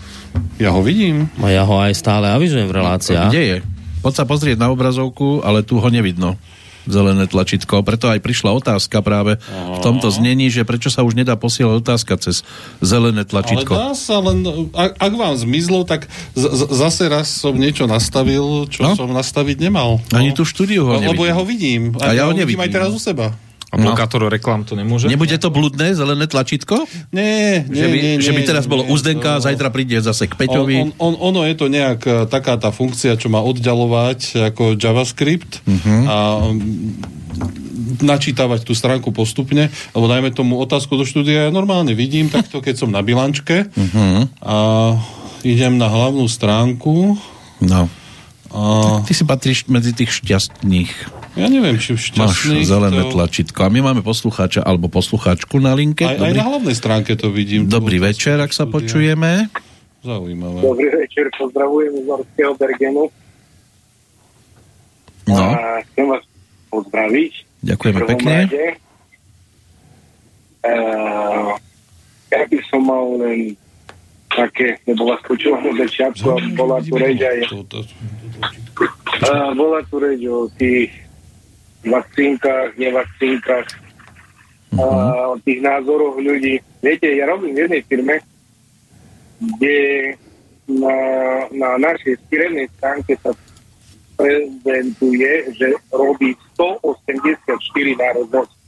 Ja 0.60 0.76
ho 0.76 0.84
vidím. 0.84 1.32
No 1.40 1.48
ja 1.48 1.64
ho 1.64 1.80
aj 1.80 1.96
stále 1.96 2.28
avizujem 2.28 2.68
v 2.68 2.76
reláciách. 2.76 3.32
Kde 3.32 3.42
je? 3.42 3.56
Poď 4.04 4.12
sa 4.12 4.24
pozrieť 4.28 4.56
na 4.60 4.68
obrazovku, 4.68 5.40
ale 5.40 5.64
tu 5.64 5.80
ho 5.80 5.88
nevidno. 5.88 6.36
Zelené 6.84 7.24
tlačítko. 7.24 7.80
Preto 7.80 8.08
aj 8.08 8.20
prišla 8.20 8.50
otázka 8.54 9.00
práve 9.00 9.36
v 9.50 9.78
tomto 9.80 10.08
znení, 10.08 10.48
že 10.48 10.62
prečo 10.62 10.88
sa 10.88 11.02
už 11.02 11.12
nedá 11.12 11.34
posielať 11.34 11.76
otázka 11.80 12.14
cez 12.16 12.44
zelené 12.78 13.24
tlačítko. 13.24 13.72
Ale 13.72 13.82
dá 13.82 13.92
sa, 13.92 14.16
len 14.20 14.44
ak, 14.70 14.96
ak 14.96 15.12
vám 15.12 15.34
zmizlo, 15.34 15.82
tak 15.82 16.06
z, 16.32 16.44
z, 16.46 16.62
zase 16.70 17.04
raz 17.06 17.28
som 17.28 17.52
niečo 17.52 17.84
nastavil, 17.84 18.64
čo 18.66 18.80
No. 18.80 18.92
no? 18.92 18.96
som 18.96 19.10
nastaviť 19.10 19.56
nemal. 19.58 20.00
Ani 20.10 20.30
tú 20.30 20.42
štúdiu 20.42 20.84
ho 20.84 20.96
Lebo 20.96 21.12
nevidím. 21.12 21.26
ja 21.26 21.34
ho 21.34 21.44
vidím. 21.44 21.82
A 21.98 22.06
ja 22.12 22.22
ho 22.24 22.32
vidím 22.32 22.56
nevidím. 22.56 22.64
aj 22.64 22.70
teraz 22.70 22.90
u 22.90 22.98
seba. 22.98 23.34
A 23.70 23.76
blokátor 23.76 24.18
reklám 24.24 24.62
to 24.62 24.74
nemôže? 24.74 25.06
Nebude 25.06 25.34
to 25.34 25.46
bludné 25.46 25.94
zelené 25.94 26.26
tlačítko? 26.26 26.90
Nie, 27.10 27.62
nie, 27.62 27.70
že 27.72 27.86
by, 27.86 27.96
nie, 27.96 28.12
že 28.18 28.32
by 28.32 28.42
nie, 28.42 28.48
teraz 28.48 28.64
bolo 28.64 28.82
nie, 28.82 28.90
u 28.90 28.96
Zdenka, 28.96 29.38
to- 29.38 29.46
zajtra 29.46 29.68
príde 29.68 29.94
zase 29.96 30.26
k 30.26 30.34
On, 30.34 30.40
Peťovi. 30.40 30.74
on, 30.76 30.90
on, 30.98 31.14
ono 31.24 31.40
je 31.44 31.54
to 31.54 31.66
nejak 31.66 32.00
e, 32.02 32.10
taká 32.26 32.54
tá 32.56 32.68
funkcia, 32.68 33.14
čo 33.14 33.26
má 33.26 33.38
oddalovať 33.40 34.20
ako 34.50 34.74
JavaScript 34.74 35.62
Mhm. 35.62 35.94
a 36.04 36.16
mm, 36.48 37.18
načítavať 38.00 38.60
tú 38.62 38.72
stránku 38.72 39.10
postupne, 39.10 39.66
lebo 39.88 40.04
dajme 40.04 40.30
tomu 40.30 40.56
otázku 40.56 40.94
do 40.94 41.02
štúdia, 41.02 41.46
ja 41.46 41.50
normálne 41.50 41.92
vidím 41.92 42.26
takto, 42.26 42.58
keď 42.58 42.74
som 42.76 42.88
na 42.88 43.00
bilančke 43.00 43.68
Mhm. 43.68 44.40
a 44.40 44.56
idem 45.42 45.74
na 45.74 45.86
hlavnú 45.86 46.26
stránku 46.26 47.14
No. 47.60 47.86
a 48.48 48.60
Ty 49.00 49.12
si 49.12 49.22
patríš 49.22 49.64
medzi 49.66 49.92
tých 49.92 50.10
šťastných. 50.16 51.19
Ja 51.32 51.46
neviem, 51.46 51.76
či 51.76 51.92
Máš 51.92 52.10
šťastný. 52.10 52.62
zelené 52.62 53.02
to... 53.02 53.12
tlačítko. 53.12 53.58
A 53.60 53.68
my 53.68 53.80
máme 53.82 54.00
poslucháča 54.00 54.60
alebo 54.60 54.86
poslucháčku 54.86 55.56
na 55.56 55.72
linke. 55.72 56.02
Aj, 56.02 56.14
aj 56.14 56.20
Dobrý, 56.26 56.36
na 56.36 56.46
hlavnej 56.48 56.74
stránke 56.74 57.12
to 57.14 57.28
vidím. 57.28 57.66
Dobrý 57.66 57.96
otázku 57.96 58.08
večer, 58.10 58.36
ak 58.36 58.50
sa 58.50 58.64
počujeme. 58.64 59.46
Zaujímavé. 60.00 60.58
Dobrý 60.60 60.88
večer, 60.90 61.28
pozdravujem 61.32 61.92
z 61.94 62.04
Norského 62.04 62.52
Bergenu. 62.54 63.04
No, 65.24 65.36
A 65.36 65.78
chcem 65.86 66.06
vás 66.08 66.24
pozdraviť. 66.68 67.32
ďakujeme 67.60 68.00
pekne. 68.08 68.34
rade. 68.42 68.64
Uh, 70.60 71.56
ja 72.28 72.42
by 72.42 72.58
som 72.66 72.80
mal 72.82 73.16
len 73.16 73.56
také, 74.28 74.76
lebo 74.84 75.08
vás 75.08 75.20
počúvam 75.22 75.64
od 75.64 75.76
začiatku 75.78 76.26
a 76.26 76.36
bola 76.52 76.80
tu 76.80 76.94
reč 76.94 77.16
aj, 77.18 77.38
To- 77.48 77.64
to- 77.64 77.84
uh, 79.22 79.50
bola 79.52 79.80
tu 79.84 79.96
reč 79.98 80.20
o 80.22 80.48
tých 80.52 80.92
vakcínkach, 81.84 82.76
nevakcínkach, 82.76 83.66
uh, 84.76 85.34
o 85.34 85.36
tých 85.40 85.60
názoroch 85.64 86.20
ľudí. 86.20 86.60
Viete, 86.84 87.08
ja 87.16 87.28
robím 87.28 87.56
v 87.56 87.60
jednej 87.66 87.82
firme, 87.88 88.14
kde 89.40 89.78
na, 90.68 90.96
na 91.50 91.70
našej 91.80 92.20
firemnej 92.28 92.68
stránke 92.76 93.16
sa 93.18 93.32
prezentuje, 94.14 95.48
že 95.56 95.72
robí 95.90 96.36
184 96.54 97.56
národností. 97.96 98.58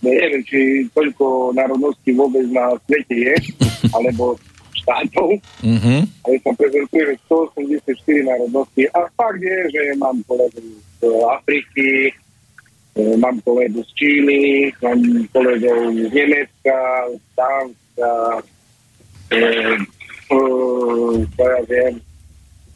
Neviem, 0.00 0.42
či 0.42 0.88
toľko 0.90 1.52
národností 1.52 2.16
vôbec 2.16 2.48
na 2.48 2.74
svete 2.88 3.12
je, 3.14 3.34
alebo 3.96 4.40
štátov, 4.86 5.30
Mhm. 5.66 5.96
ale 6.22 6.34
sa 6.46 6.52
prezentuje, 6.54 7.02
že 7.10 7.14
184 7.26 8.22
národností. 8.22 8.86
A 8.94 9.10
fakt 9.18 9.42
je, 9.42 9.58
že 9.74 9.82
mám 9.98 10.22
kolegu 10.30 10.62
z 10.96 11.02
Afriky, 11.26 12.14
e, 12.94 13.02
mám 13.18 13.36
kolegu 13.42 13.82
z 13.82 13.90
Číny, 13.98 14.70
mám 14.78 15.02
kolegov 15.34 15.90
z 15.90 16.06
Nemecka, 16.14 16.78
z 17.10 17.24
Dánska, 17.34 18.12
e, 19.34 19.42
e, 20.30 20.38
ja 21.34 21.60
viem, 21.66 21.94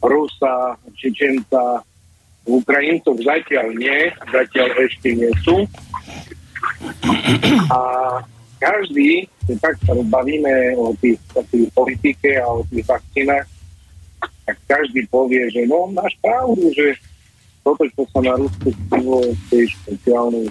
Rusa, 0.01 0.75
Čečenca, 0.97 1.79
Ukrajincov 2.41 3.21
zatiaľ 3.21 3.69
nie, 3.77 4.09
zatiaľ 4.33 4.69
ešte 4.81 5.13
nie 5.13 5.29
sú. 5.45 5.61
A 7.69 7.79
každý, 8.57 9.29
keď 9.51 9.57
tak 9.59 9.75
sa 9.83 9.91
bavíme 10.07 10.79
o 10.79 10.95
tých, 11.03 11.19
o 11.35 11.43
tých 11.51 11.67
politike 11.75 12.39
a 12.39 12.47
o 12.47 12.63
tých 12.71 12.87
vakcínach, 12.87 13.43
tak 14.47 14.55
každý 14.63 15.03
povie, 15.11 15.43
že 15.51 15.67
no, 15.67 15.91
máš 15.91 16.15
pravdu, 16.23 16.71
že 16.71 16.95
toto, 17.67 17.83
čo 17.91 18.07
sa 18.15 18.23
na 18.23 18.39
Rusku 18.39 18.71
stalo 18.87 19.19
v 19.27 19.43
tej 19.51 19.67
špeciálnej 19.75 20.47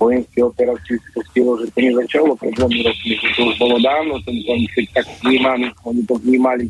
vojenskej 0.00 0.42
operácii 0.48 0.96
spustilo, 1.12 1.60
že 1.60 1.68
to 1.72 1.78
nezačalo 1.84 2.32
pred 2.40 2.52
dvomi 2.56 2.80
rokmi, 2.84 3.12
že 3.20 3.28
to 3.36 3.40
už 3.52 3.56
bolo 3.60 3.76
dávno, 3.84 4.16
ten 4.24 4.36
konflikt 4.48 4.92
tak 4.96 5.06
vnímaný, 5.20 5.68
oni 5.84 6.02
to 6.08 6.14
vnímali. 6.20 6.66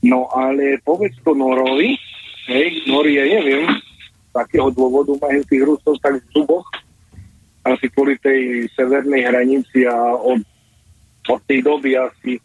No 0.00 0.24
ale 0.32 0.80
povedz 0.80 1.20
to 1.20 1.36
Norovi, 1.36 2.00
hej, 2.48 2.68
Nori, 2.88 3.20
ja 3.20 3.24
neviem, 3.28 3.68
z 4.32 4.34
akého 4.36 4.72
dôvodu 4.72 5.12
majú 5.20 5.40
tých 5.44 5.62
Rusov 5.68 6.00
tak 6.00 6.16
v 6.16 6.28
zuboch, 6.32 6.64
asi 7.74 7.86
kvôli 7.92 8.16
tej 8.18 8.66
severnej 8.74 9.26
hranici 9.26 9.86
a 9.86 9.94
od, 10.16 10.40
od 11.28 11.40
tej 11.46 11.60
doby 11.62 11.96
asi, 11.96 12.40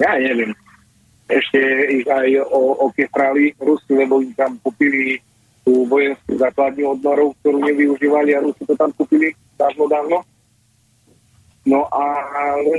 ja 0.00 0.18
neviem, 0.18 0.52
ešte 1.28 1.58
ich 1.88 2.06
aj 2.08 2.44
okefrali 2.84 3.56
Rusi, 3.56 3.92
lebo 3.96 4.20
im 4.20 4.32
tam 4.36 4.60
kúpili 4.60 5.16
tú 5.64 5.88
vojenskú 5.88 6.36
základňu 6.36 6.84
od 6.92 7.00
Norov, 7.00 7.32
ktorú 7.40 7.64
nevyužívali 7.64 8.36
a 8.36 8.44
Rusi 8.44 8.62
to 8.68 8.76
tam 8.76 8.92
kúpili 8.92 9.32
dávno, 9.56 9.88
dávno. 9.88 10.18
No 11.64 11.88
a 11.88 12.04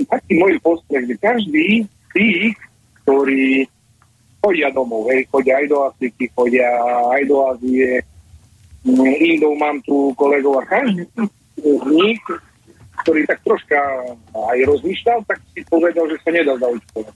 taký 0.06 0.38
môj 0.38 0.62
postreh, 0.62 1.10
že 1.10 1.18
každý 1.18 1.90
z 1.90 2.06
tých, 2.14 2.54
ktorí 3.02 3.66
chodia 4.46 4.70
domov, 4.70 5.10
hej, 5.10 5.26
chodia 5.34 5.58
aj 5.58 5.66
do 5.66 5.78
Afriky, 5.90 6.30
chodia 6.38 6.70
aj 7.10 7.22
do 7.26 7.36
Ázie, 7.50 8.06
Indov 8.86 9.58
mám 9.58 9.82
tu 9.82 10.14
kolegov 10.14 10.62
a 10.62 10.64
každý 10.70 11.10
z 11.58 11.88
nich, 11.90 12.22
ktorý 13.02 13.26
tak 13.26 13.42
troška 13.42 13.80
aj 14.34 14.58
rozmýšľal, 14.70 15.26
tak 15.26 15.42
si 15.58 15.66
povedal, 15.66 16.06
že 16.06 16.22
sa 16.22 16.30
nedá 16.30 16.54
zaočkovať. 16.62 17.16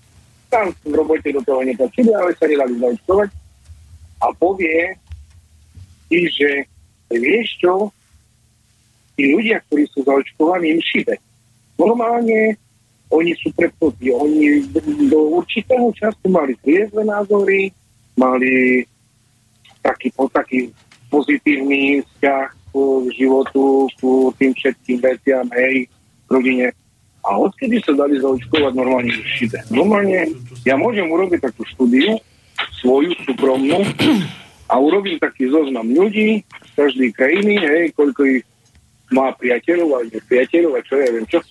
Tam 0.50 0.74
v 0.74 0.94
robote 0.98 1.30
do 1.30 1.42
toho 1.46 1.62
netlačili, 1.62 2.10
ale 2.10 2.34
sa 2.34 2.50
nedali 2.50 2.74
zaočkovať. 2.82 3.30
A 4.20 4.26
povie 4.34 4.98
ti, 6.10 6.26
že 6.34 6.66
vieš 7.14 7.62
čo, 7.62 7.94
tí 9.14 9.30
ľudia, 9.30 9.62
ktorí 9.70 9.86
sú 9.94 10.02
zaočkovaní, 10.02 10.74
im 10.74 10.82
šibe. 10.82 11.16
Normálne 11.78 12.58
oni 13.14 13.34
sú 13.38 13.54
prepotí. 13.54 14.10
Oni 14.10 14.66
do 15.10 15.38
určitého 15.38 15.94
času 15.94 16.26
mali 16.30 16.58
triezve 16.66 17.06
názory, 17.06 17.70
mali 18.18 18.86
taký, 19.82 20.10
po, 20.14 20.30
taký 20.30 20.74
pozitívny 21.10 22.06
vzťah 22.06 22.48
k 22.70 22.76
životu, 23.18 23.90
k 23.98 24.02
tým 24.38 24.52
všetkým 24.54 24.98
veciam, 25.02 25.46
hej, 25.58 25.90
rodine. 26.30 26.70
A 27.26 27.36
odkedy 27.36 27.82
sa 27.84 27.92
dali 27.98 28.22
zaočkovať 28.22 28.74
normálne 28.78 29.12
už 29.12 29.28
šibe. 29.42 29.60
Normálne, 29.74 30.32
ja 30.64 30.80
môžem 30.80 31.10
urobiť 31.10 31.50
takú 31.50 31.66
štúdiu, 31.68 32.16
svoju 32.80 33.12
súkromnú, 33.28 33.84
a 34.70 34.78
urobím 34.78 35.18
taký 35.18 35.50
zoznam 35.50 35.90
ľudí 35.90 36.46
z 36.46 36.72
každej 36.78 37.10
krajiny, 37.18 37.58
hej, 37.58 37.84
koľko 37.98 38.22
ich 38.38 38.46
má 39.10 39.34
priateľov 39.34 39.90
a 39.98 40.00
priateľov 40.30 40.78
a 40.78 40.86
čo 40.86 41.02
ja 41.02 41.10
viem 41.10 41.26
čo. 41.26 41.42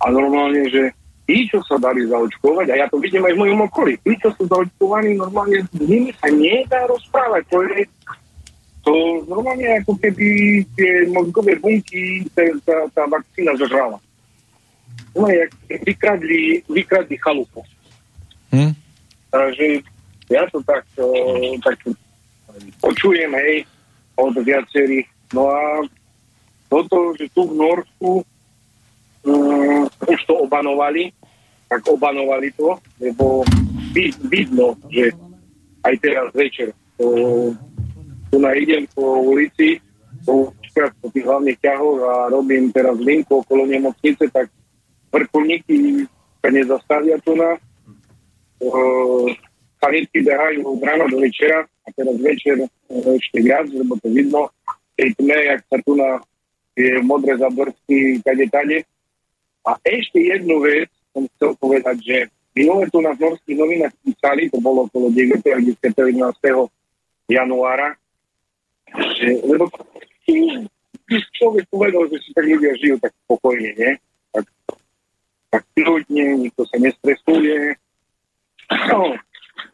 A 0.00 0.08
normálne, 0.08 0.64
že 0.72 0.88
tí, 1.28 1.44
čo 1.52 1.60
sa 1.68 1.76
dali 1.76 2.08
zaočkovať, 2.08 2.72
a 2.72 2.74
ja 2.80 2.86
to 2.88 2.96
vidím 2.96 3.28
aj 3.28 3.36
v 3.36 3.40
mojom 3.44 3.60
okolí, 3.68 4.00
tí, 4.00 4.16
čo 4.16 4.32
sú 4.40 4.48
zaočkovaní, 4.48 5.20
normálne 5.20 5.60
s 5.68 5.72
nimi 5.76 6.16
sa 6.16 6.32
nedá 6.32 6.88
rozprávať. 6.88 7.42
To 7.52 7.60
je 7.60 7.84
to 8.84 9.24
normálne 9.24 9.64
ako 9.80 9.96
keby 9.96 10.60
tie 10.76 11.08
mozgové 11.08 11.56
bunky, 11.56 12.28
tá, 12.36 12.44
tá, 12.68 12.76
tá 12.92 13.02
vakcína 13.08 13.56
zožrala. 13.56 13.96
No, 15.16 15.24
jak 15.30 15.50
vykradli, 15.88 16.60
vykradli 16.68 17.16
chalupu. 17.16 17.64
Hm? 18.52 18.76
Takže 19.32 19.66
ja 20.28 20.44
to 20.52 20.60
tak, 20.68 20.84
uh, 21.00 21.56
tak 21.64 21.80
počujem, 22.84 23.32
hej, 23.32 23.64
od 24.20 24.36
viacerých. 24.36 25.08
No 25.32 25.48
a 25.48 25.82
toto, 26.68 27.16
že 27.16 27.30
tu 27.32 27.48
v 27.48 27.56
Norsku 27.56 28.12
um, 29.24 29.88
už 29.88 30.20
to 30.28 30.34
obanovali, 30.44 31.08
tak 31.72 31.82
obanovali 31.88 32.52
to, 32.52 32.76
lebo 33.00 33.42
vid, 33.96 34.14
vidno, 34.28 34.76
že 34.92 35.10
aj 35.82 35.94
teraz 36.04 36.28
večer 36.36 36.76
to, 37.00 37.06
tu 38.34 38.42
na 38.42 38.50
idem 38.58 38.82
po 38.90 39.22
ulici, 39.22 39.78
po, 40.26 40.50
po 40.74 41.06
tých 41.14 41.22
hlavných 41.22 41.54
ťahoch 41.62 42.00
a 42.02 42.12
robím 42.34 42.74
teraz 42.74 42.98
linku 42.98 43.46
okolo 43.46 43.62
nemocnice, 43.62 44.26
tak 44.34 44.50
vrtulníky 45.14 46.02
sa 46.42 46.50
nezastavia 46.50 47.14
tu 47.22 47.38
na 47.38 47.54
sanitky 49.78 50.26
behajú 50.26 50.66
od 50.66 50.82
rána 50.82 51.06
do 51.06 51.22
večera 51.22 51.62
a 51.62 51.88
teraz 51.94 52.18
večer 52.18 52.58
uh, 52.58 53.06
ešte 53.14 53.38
viac, 53.38 53.70
lebo 53.70 53.94
to 54.02 54.10
vidno 54.10 54.50
tej 54.98 55.14
tme, 55.14 55.38
jak 55.38 55.60
sa 55.70 55.78
tu 55.86 55.94
na 55.94 56.18
tie 56.74 56.98
modré 57.06 57.38
zabrsky 57.38 58.18
tade 58.26 58.50
tade. 58.50 58.82
A 59.62 59.78
ešte 59.86 60.18
jednu 60.18 60.58
vec 60.58 60.90
som 61.14 61.22
chcel 61.38 61.54
povedať, 61.62 61.96
že 62.02 62.16
minule 62.56 62.90
tu 62.90 62.98
na 62.98 63.14
norských 63.14 63.54
novinách 63.54 63.94
písali, 64.02 64.50
to 64.50 64.58
bolo 64.58 64.90
okolo 64.90 65.06
9. 65.12 65.38
a 65.54 65.58
10. 65.62 65.78
11. 65.78 66.34
januára, 67.30 67.94
lebo 69.44 69.64
človek 71.34 71.64
povedal, 71.68 72.06
že 72.08 72.16
si 72.22 72.30
tak 72.32 72.46
ľudia 72.46 72.72
žijú 72.78 72.96
tak 73.02 73.12
spokojne, 73.26 73.70
nie? 73.76 73.92
Tak, 74.32 74.44
tak 75.50 75.62
kľudne, 75.76 76.26
nikto 76.48 76.62
sa 76.66 76.76
nestresuje. 76.78 77.76
No, 78.90 79.12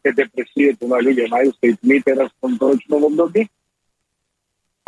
tie 0.02 0.10
depresie 0.16 0.74
tu 0.76 0.90
na 0.90 0.98
ľudia 0.98 1.30
majú 1.30 1.54
tej 1.62 1.78
tmy 1.80 2.02
teraz 2.02 2.28
v 2.34 2.40
tomto 2.42 2.74
ročnom 2.74 3.02
období. 3.06 3.46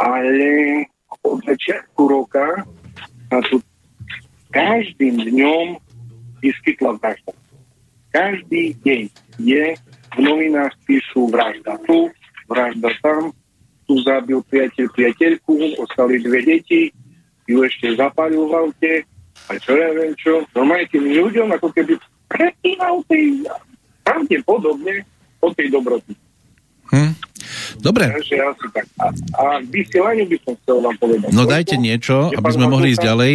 Ale 0.00 0.50
od 1.22 1.38
začiatku 1.46 2.02
roka 2.08 2.66
sa 3.30 3.38
tu 3.46 3.62
každým 4.50 5.22
dňom 5.22 5.78
vyskytla 6.42 6.98
vražda. 6.98 7.32
Každý 8.12 8.76
deň 8.84 9.02
je 9.40 9.64
v 10.12 10.18
novinách 10.20 10.76
píšu 10.84 11.32
vražda 11.32 11.80
tu, 11.88 12.12
vražda 12.50 12.92
tam, 13.00 13.32
tu 13.86 13.98
zabil 14.02 14.38
priateľ 14.46 14.86
priateľku, 14.94 15.78
ostali 15.82 16.22
dve 16.22 16.40
deti, 16.42 16.92
ju 17.48 17.62
ešte 17.66 17.98
zapálil 17.98 18.46
v 18.48 18.54
aute, 18.54 18.92
a 19.50 19.58
čo 19.58 19.74
ja 19.74 19.90
viem 19.90 20.14
čo. 20.14 20.46
Normálne 20.54 20.86
tým 20.88 21.04
ľuďom 21.10 21.48
ako 21.58 21.68
keby 21.74 21.98
pretínal 22.30 23.02
tej 23.10 23.42
pravdepodobne 24.06 25.02
o 25.42 25.48
tej 25.50 25.66
dobroty. 25.74 26.14
Hm. 26.92 27.12
Dobre. 27.82 28.06
Takže 28.06 28.36
asi 28.38 28.66
tak. 28.70 28.86
A, 29.00 29.06
a 29.40 29.44
vysielaniu 29.66 30.28
by 30.28 30.36
som 30.44 30.54
chcel 30.62 30.76
vám 30.78 30.96
povedať. 31.00 31.28
No 31.34 31.48
dajte 31.48 31.74
niečo, 31.80 32.30
aby 32.30 32.50
sme 32.54 32.70
mohli 32.70 32.94
ísť 32.94 33.02
ďalej. 33.02 33.34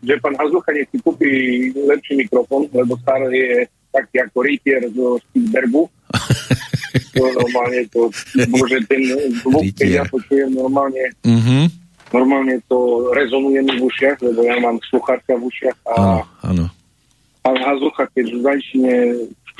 Že 0.00 0.14
pán 0.24 0.34
Hazucha 0.40 0.72
nech 0.72 0.88
si 0.88 0.96
kúpi 1.04 1.28
lepší 1.76 2.16
mikrofón, 2.16 2.72
lebo 2.72 2.96
starý 3.04 3.28
je 3.36 3.56
taký 3.92 4.16
ako 4.24 4.38
rytier 4.40 4.80
zo 4.96 5.20
Spielbergu. 5.28 5.84
to 7.12 7.22
normálne 7.36 7.80
to, 7.88 8.10
môže 8.48 8.76
ten 8.86 9.02
zvuk, 9.40 9.64
keď 9.74 9.88
ja 9.90 10.04
počujem 10.06 10.50
normálne, 10.50 11.10
Mhm. 11.22 11.70
normálne 12.10 12.58
to 12.66 13.10
rezonuje 13.14 13.62
mi 13.62 13.72
v 13.78 13.86
ušiach, 13.86 14.18
lebo 14.20 14.40
ja 14.42 14.58
mám 14.58 14.82
sluchátka 14.90 15.38
v 15.38 15.46
ušiach 15.46 15.78
a 15.86 15.92
Áno, 15.94 16.22
áno. 16.42 16.64
pán 17.40 17.56
Hazucha, 17.56 18.04
keď 18.12 18.26
začne, 18.42 18.94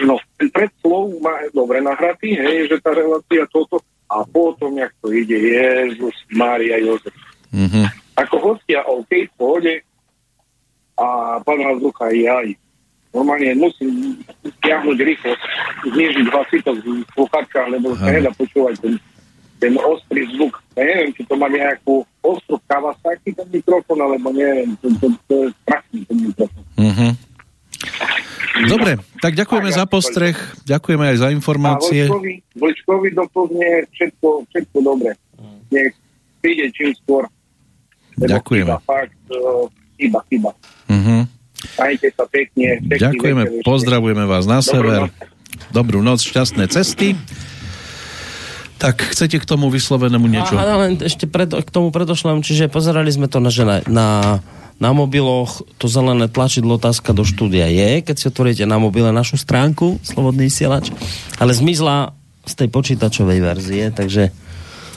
no, 0.02 0.18
ten 0.36 0.48
predslov 0.50 1.14
má 1.22 1.46
dobre 1.50 1.78
nahratý, 1.80 2.34
hej, 2.34 2.68
že 2.68 2.76
tá 2.82 2.90
relácia 2.90 3.46
toto, 3.48 3.78
a 4.10 4.26
potom, 4.26 4.74
jak 4.74 4.90
to 4.98 5.14
ide, 5.14 5.38
Jezus, 5.38 6.18
Mária, 6.34 6.82
Jozef. 6.82 7.14
Mhm. 7.54 7.86
Ako 8.18 8.36
hostia, 8.52 8.82
OK, 8.82 9.30
v 9.30 9.34
pohode, 9.38 9.74
a 10.98 11.38
pán 11.40 11.62
Hazucha, 11.62 12.10
jaj. 12.10 12.52
Normálne 13.10 13.58
musím 13.58 14.22
stiahnuť 14.62 14.98
rýchlo, 15.02 15.34
znižiť 15.90 16.26
hlasitosť 16.30 16.82
v 16.86 17.02
sluchatkách, 17.10 17.68
lebo 17.74 17.98
sa 17.98 18.06
nedá 18.06 18.30
počúvať 18.38 18.78
ten, 18.78 18.94
ten 19.58 19.74
ostrý 19.82 20.30
zvuk. 20.38 20.62
Ja 20.78 20.86
neviem, 20.86 21.10
či 21.18 21.26
to 21.26 21.34
má 21.34 21.50
nejakú 21.50 22.06
ostrú 22.22 22.62
Kawasaki 22.70 23.34
ten 23.34 23.48
mikrofón, 23.50 23.98
alebo 23.98 24.30
neviem, 24.30 24.78
to, 24.78 24.94
to, 25.02 25.06
to 25.26 25.34
je 25.42 25.48
strašný 25.66 26.00
ten 26.06 26.18
mikrofón. 26.22 26.64
Mhm. 26.78 27.08
Dobre, 28.60 29.00
tak 29.24 29.32
ďakujeme 29.34 29.70
za 29.72 29.84
postreh, 29.88 30.36
ďakujeme 30.68 31.04
aj 31.10 31.16
za 31.16 31.28
informácie. 31.32 32.06
A 32.06 32.12
Vlčkovi, 32.12 32.34
Vlčkovi 32.60 33.08
doplne 33.16 33.68
všetko, 33.88 34.28
všetko 34.52 34.76
dobre. 34.84 35.10
Nech 35.72 35.96
príde 36.44 36.68
čím 36.76 36.92
skôr. 37.02 37.24
Ďakujeme. 38.20 38.68
Chyba, 38.68 38.84
fakt, 38.84 39.16
chyba, 39.96 40.20
chyba. 40.28 40.50
Mhm. 40.92 41.39
Majte 41.76 42.08
sa 42.16 42.24
pekne. 42.26 42.80
Ďakujeme, 42.84 43.42
večer 43.46 43.56
ešte. 43.60 43.66
pozdravujeme 43.66 44.24
vás 44.24 44.44
na 44.48 44.60
Dobrú 44.60 44.70
sever. 44.70 45.00
noc. 45.06 45.12
Dobrú 45.70 45.98
noc, 46.00 46.20
šťastné 46.24 46.64
cesty. 46.72 47.14
Tak 48.80 49.12
chcete 49.12 49.36
k 49.36 49.44
tomu 49.44 49.68
vyslovenému 49.68 50.24
niečo? 50.24 50.56
A, 50.56 50.88
len 50.88 50.96
ešte 51.04 51.28
pred, 51.28 51.52
k 51.52 51.68
tomu 51.68 51.92
predošlom, 51.92 52.40
čiže 52.40 52.72
pozerali 52.72 53.12
sme 53.12 53.28
to 53.28 53.36
na, 53.36 53.52
že 53.52 53.68
na, 53.68 53.84
na, 53.84 54.08
na 54.80 54.90
mobiloch, 54.96 55.60
to 55.76 55.84
zelené 55.84 56.32
tlačidlo 56.32 56.80
otázka 56.80 57.12
do 57.12 57.20
štúdia 57.28 57.68
je, 57.68 58.00
keď 58.00 58.16
si 58.16 58.24
otvoríte 58.32 58.64
na 58.64 58.80
mobile 58.80 59.12
našu 59.12 59.36
stránku, 59.36 60.00
Slobodný 60.00 60.48
vysielač, 60.48 60.88
ale 61.36 61.52
zmizla 61.52 62.16
z 62.48 62.52
tej 62.56 62.68
počítačovej 62.72 63.38
verzie, 63.44 63.92
takže 63.92 64.32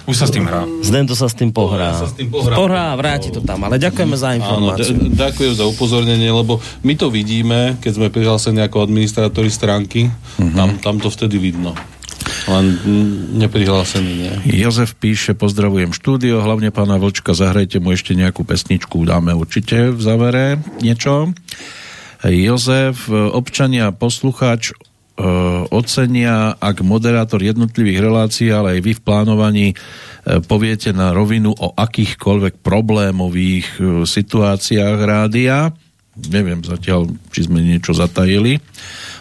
Už 0.03 0.15
sa 0.15 0.25
s 0.25 0.31
tým 0.31 0.43
hrá. 0.43 0.67
Zdento 0.81 1.13
sa 1.13 1.25
s 1.25 1.33
tým 1.33 1.49
pohrá. 1.49 1.95
sa 1.95 2.05
s 2.05 2.13
tým 2.13 2.27
pohrá. 2.27 2.53
pohrá 2.53 2.83
a 2.91 2.95
vráti 2.95 3.29
to 3.29 3.39
tam, 3.39 3.63
ale 3.63 3.77
ďakujeme 3.77 4.13
za 4.13 4.29
Áno, 4.29 4.37
informáciu. 4.37 4.93
d- 4.93 5.15
ďakujem 5.15 5.53
za 5.53 5.65
upozornenie, 5.65 6.27
lebo 6.27 6.53
my 6.81 6.93
to 6.93 7.07
vidíme, 7.07 7.79
keď 7.79 7.91
sme 7.93 8.07
prihlásení 8.09 8.59
ako 8.59 8.83
administrátori 8.83 9.47
stránky, 9.47 10.11
Mhm. 10.37 10.53
tam, 10.53 10.69
tam 10.77 10.95
to 10.97 11.07
vtedy 11.07 11.37
vidno. 11.37 11.71
Len 12.45 12.65
neprihlásení 13.33 14.11
nie. 14.17 14.33
Jozef 14.53 14.93
píše, 14.93 15.31
pozdravujem 15.33 15.91
štúdio, 15.91 16.39
hlavne 16.39 16.67
pána 16.69 16.95
Vlčka, 16.95 17.31
zahrajte 17.31 17.79
mu 17.79 17.91
ešte 17.91 18.11
nejakú 18.13 18.43
pesničku, 18.43 18.99
dáme 19.01 19.31
určite 19.31 19.87
v 19.89 19.99
závere 19.99 20.43
niečo. 20.77 21.31
Jozef, 22.21 23.07
občania, 23.09 23.91
poslucháč 23.91 24.71
ocenia, 25.69 26.57
ak 26.57 26.81
moderátor 26.81 27.45
jednotlivých 27.45 27.99
relácií, 28.01 28.49
ale 28.49 28.77
aj 28.77 28.79
vy 28.81 28.91
v 28.97 29.05
plánovaní 29.05 29.67
e, 29.69 29.75
poviete 30.41 30.89
na 30.89 31.13
rovinu 31.13 31.53
o 31.53 31.69
akýchkoľvek 31.77 32.65
problémových 32.65 33.67
e, 33.77 33.81
situáciách 34.09 34.97
rádia. 35.05 35.69
Neviem 36.13 36.61
zatiaľ, 36.61 37.09
či 37.33 37.49
sme 37.49 37.65
niečo 37.65 37.89
zatajili. 37.89 38.61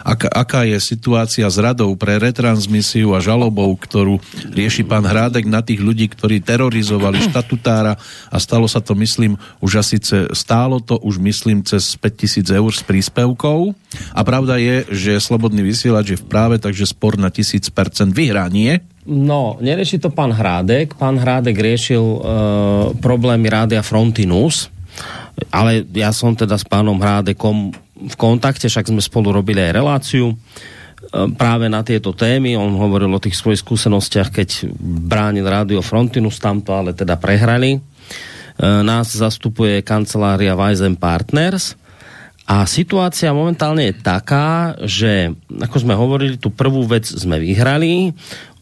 Aká, 0.05 0.29
aká 0.29 0.61
je 0.61 0.77
situácia 0.77 1.49
s 1.49 1.57
radou 1.57 1.89
pre 1.97 2.21
retransmisiu 2.21 3.17
a 3.17 3.23
žalobou, 3.23 3.73
ktorú 3.73 4.21
rieši 4.53 4.85
pán 4.85 5.01
Hrádek 5.01 5.49
na 5.49 5.65
tých 5.65 5.81
ľudí, 5.81 6.05
ktorí 6.05 6.45
terorizovali 6.45 7.17
štatutára 7.25 7.97
a 8.29 8.37
stalo 8.37 8.69
sa 8.69 8.77
to, 8.77 8.93
myslím, 8.93 9.41
už 9.57 9.81
asi 9.81 9.97
ce, 9.97 10.29
stálo 10.37 10.77
to 10.77 11.01
už, 11.01 11.17
myslím, 11.17 11.65
cez 11.65 11.97
5000 11.97 12.61
eur 12.61 12.69
s 12.69 12.85
príspevkou. 12.85 13.73
A 14.13 14.21
pravda 14.21 14.61
je, 14.61 14.85
že 14.93 15.17
Slobodný 15.17 15.65
vysielač 15.65 16.13
je 16.13 16.21
v 16.21 16.29
práve, 16.29 16.61
takže 16.61 16.93
spor 16.93 17.17
na 17.17 17.33
1000% 17.33 18.13
vyhrá, 18.13 18.45
nie? 18.53 18.85
No, 19.09 19.57
nerieši 19.57 19.97
to 19.97 20.13
pán 20.13 20.29
Hrádek. 20.29 20.93
Pán 20.93 21.17
Hrádek 21.17 21.57
riešil 21.57 22.05
uh, 22.05 22.21
problémy 23.01 23.49
Rádia 23.49 23.81
Frontinus, 23.81 24.69
ale 25.49 25.85
ja 25.93 26.13
som 26.13 26.33
teda 26.33 26.57
s 26.57 26.65
pánom 26.65 26.97
Hrádekom 26.97 27.73
v 27.93 28.15
kontakte, 28.17 28.67
však 28.67 28.89
sme 28.89 29.01
spolu 29.01 29.31
robili 29.31 29.63
aj 29.63 29.75
reláciu 29.75 30.33
e, 30.33 30.35
práve 31.37 31.71
na 31.71 31.85
tieto 31.85 32.11
témy. 32.11 32.57
On 32.59 32.73
hovoril 32.75 33.09
o 33.09 33.21
tých 33.21 33.37
svojich 33.37 33.63
skúsenostiach, 33.63 34.29
keď 34.33 34.73
bránil 35.07 35.47
Rádio 35.47 35.79
Frontinus, 35.79 36.41
tamto 36.41 36.75
ale 36.75 36.91
teda 36.91 37.15
prehrali. 37.15 37.77
E, 37.77 37.79
Nás 38.83 39.13
zastupuje 39.13 39.85
kancelária 39.85 40.57
Weizen 40.57 40.99
Partners 40.99 41.79
a 42.43 42.67
situácia 42.67 43.31
momentálne 43.31 43.87
je 43.87 43.95
taká, 44.03 44.75
že 44.83 45.31
ako 45.47 45.77
sme 45.79 45.95
hovorili, 45.95 46.35
tú 46.35 46.51
prvú 46.51 46.83
vec 46.83 47.07
sme 47.07 47.39
vyhrali, 47.39 48.11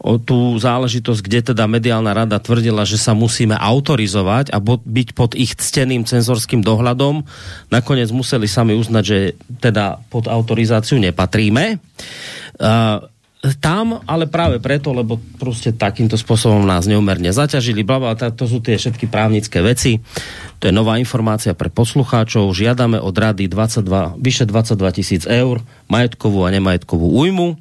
o 0.02 0.18
tú 0.22 0.54
záležitosť, 0.58 1.20
kde 1.22 1.40
teda 1.54 1.66
mediálna 1.70 2.10
rada 2.14 2.38
tvrdila, 2.38 2.82
že 2.82 2.98
sa 2.98 3.14
musíme 3.14 3.54
autorizovať 3.54 4.50
a 4.50 4.58
byť 4.62 5.08
pod 5.14 5.38
ich 5.38 5.54
cteným 5.54 6.02
cenzorským 6.06 6.62
dohľadom. 6.62 7.22
Nakoniec 7.70 8.10
museli 8.10 8.50
sami 8.50 8.74
uznať, 8.74 9.04
že 9.06 9.18
teda 9.62 10.02
pod 10.10 10.26
autorizáciu 10.26 10.98
nepatríme. 10.98 11.78
Uh, 12.58 13.11
tam, 13.58 13.98
ale 14.06 14.30
práve 14.30 14.62
preto, 14.62 14.94
lebo 14.94 15.18
proste 15.42 15.74
takýmto 15.74 16.14
spôsobom 16.14 16.62
nás 16.62 16.86
neumerne 16.86 17.34
zaťažili, 17.34 17.82
bla, 17.82 17.98
bla, 17.98 18.14
tá- 18.14 18.30
to 18.30 18.46
sú 18.46 18.62
tie 18.62 18.78
všetky 18.78 19.10
právnické 19.10 19.58
veci. 19.58 19.98
To 20.62 20.70
je 20.70 20.74
nová 20.74 20.94
informácia 21.02 21.50
pre 21.50 21.66
poslucháčov. 21.66 22.54
Žiadame 22.54 23.02
od 23.02 23.10
rady 23.10 23.50
22, 23.50 24.14
vyše 24.22 24.46
22 24.46 24.78
tisíc 24.94 25.22
eur, 25.26 25.58
majetkovú 25.90 26.46
a 26.46 26.54
nemajetkovú 26.54 27.18
újmu. 27.18 27.58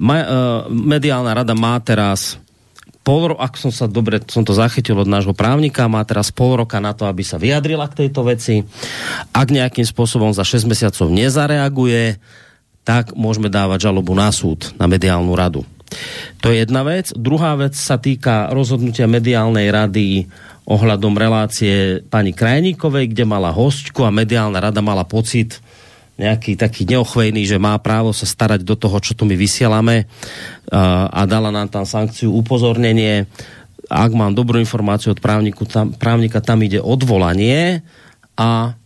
Ma, 0.00 0.16
uh, 0.16 0.26
mediálna 0.72 1.36
rada 1.36 1.52
má 1.52 1.76
teraz 1.84 2.40
pol 3.04 3.32
ro- 3.32 3.40
ak 3.40 3.56
som 3.60 3.68
sa 3.68 3.84
dobre, 3.84 4.20
som 4.28 4.44
to 4.44 4.56
zachytil 4.56 4.96
od 4.96 5.08
nášho 5.08 5.36
právnika, 5.36 5.88
má 5.92 6.00
teraz 6.08 6.32
pol 6.32 6.60
roka 6.60 6.80
na 6.80 6.96
to, 6.96 7.04
aby 7.04 7.20
sa 7.20 7.36
vyjadrila 7.36 7.84
k 7.88 8.04
tejto 8.04 8.24
veci. 8.24 8.64
Ak 9.32 9.48
nejakým 9.52 9.84
spôsobom 9.84 10.32
za 10.32 10.44
6 10.44 10.68
mesiacov 10.68 11.08
nezareaguje, 11.12 12.16
tak 12.88 13.12
môžeme 13.12 13.52
dávať 13.52 13.92
žalobu 13.92 14.16
na 14.16 14.32
súd, 14.32 14.72
na 14.80 14.88
mediálnu 14.88 15.36
radu. 15.36 15.68
To 16.40 16.48
je 16.48 16.64
jedna 16.64 16.80
vec. 16.88 17.12
Druhá 17.12 17.52
vec 17.60 17.76
sa 17.76 18.00
týka 18.00 18.48
rozhodnutia 18.48 19.04
mediálnej 19.04 19.68
rady 19.68 20.24
ohľadom 20.64 21.12
relácie 21.12 22.00
pani 22.08 22.32
Krajníkovej, 22.32 23.12
kde 23.12 23.28
mala 23.28 23.52
hostku 23.52 24.08
a 24.08 24.12
mediálna 24.12 24.56
rada 24.56 24.80
mala 24.80 25.04
pocit 25.04 25.60
nejaký 26.16 26.56
taký 26.56 26.88
neochvejný, 26.88 27.44
že 27.44 27.60
má 27.60 27.76
právo 27.76 28.16
sa 28.16 28.24
starať 28.24 28.64
do 28.64 28.74
toho, 28.74 28.96
čo 29.04 29.12
tu 29.12 29.28
my 29.28 29.36
vysielame 29.36 30.08
a, 30.72 31.22
dala 31.28 31.52
nám 31.52 31.68
tam 31.68 31.84
sankciu 31.84 32.32
upozornenie. 32.32 33.28
Ak 33.88 34.12
mám 34.16 34.32
dobrú 34.32 34.58
informáciu 34.58 35.12
od 35.12 35.20
právniku, 35.20 35.68
tam, 35.68 35.92
právnika, 35.92 36.40
tam 36.40 36.64
ide 36.64 36.80
odvolanie 36.80 37.84
a 38.34 38.77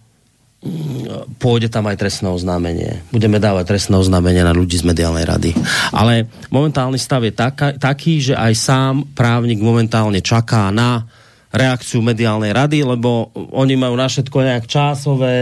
pôjde 1.42 1.66
tam 1.66 1.90
aj 1.90 1.98
trestné 1.98 2.30
oznámenie. 2.30 3.02
Budeme 3.10 3.42
dávať 3.42 3.74
trestné 3.74 3.98
oznámenie 3.98 4.46
na 4.46 4.54
ľudí 4.54 4.78
z 4.78 4.86
mediálnej 4.86 5.26
rady. 5.26 5.50
Ale 5.90 6.30
momentálny 6.54 7.02
stav 7.02 7.26
je 7.26 7.34
taká, 7.34 7.74
taký, 7.74 8.22
že 8.22 8.38
aj 8.38 8.52
sám 8.54 8.94
právnik 9.10 9.58
momentálne 9.58 10.22
čaká 10.22 10.70
na 10.70 11.02
reakciu 11.52 12.00
mediálnej 12.00 12.56
rady, 12.56 12.80
lebo 12.80 13.28
oni 13.52 13.76
majú 13.76 13.92
na 13.92 14.08
všetko 14.08 14.38
nejak 14.40 14.64
časové 14.64 15.34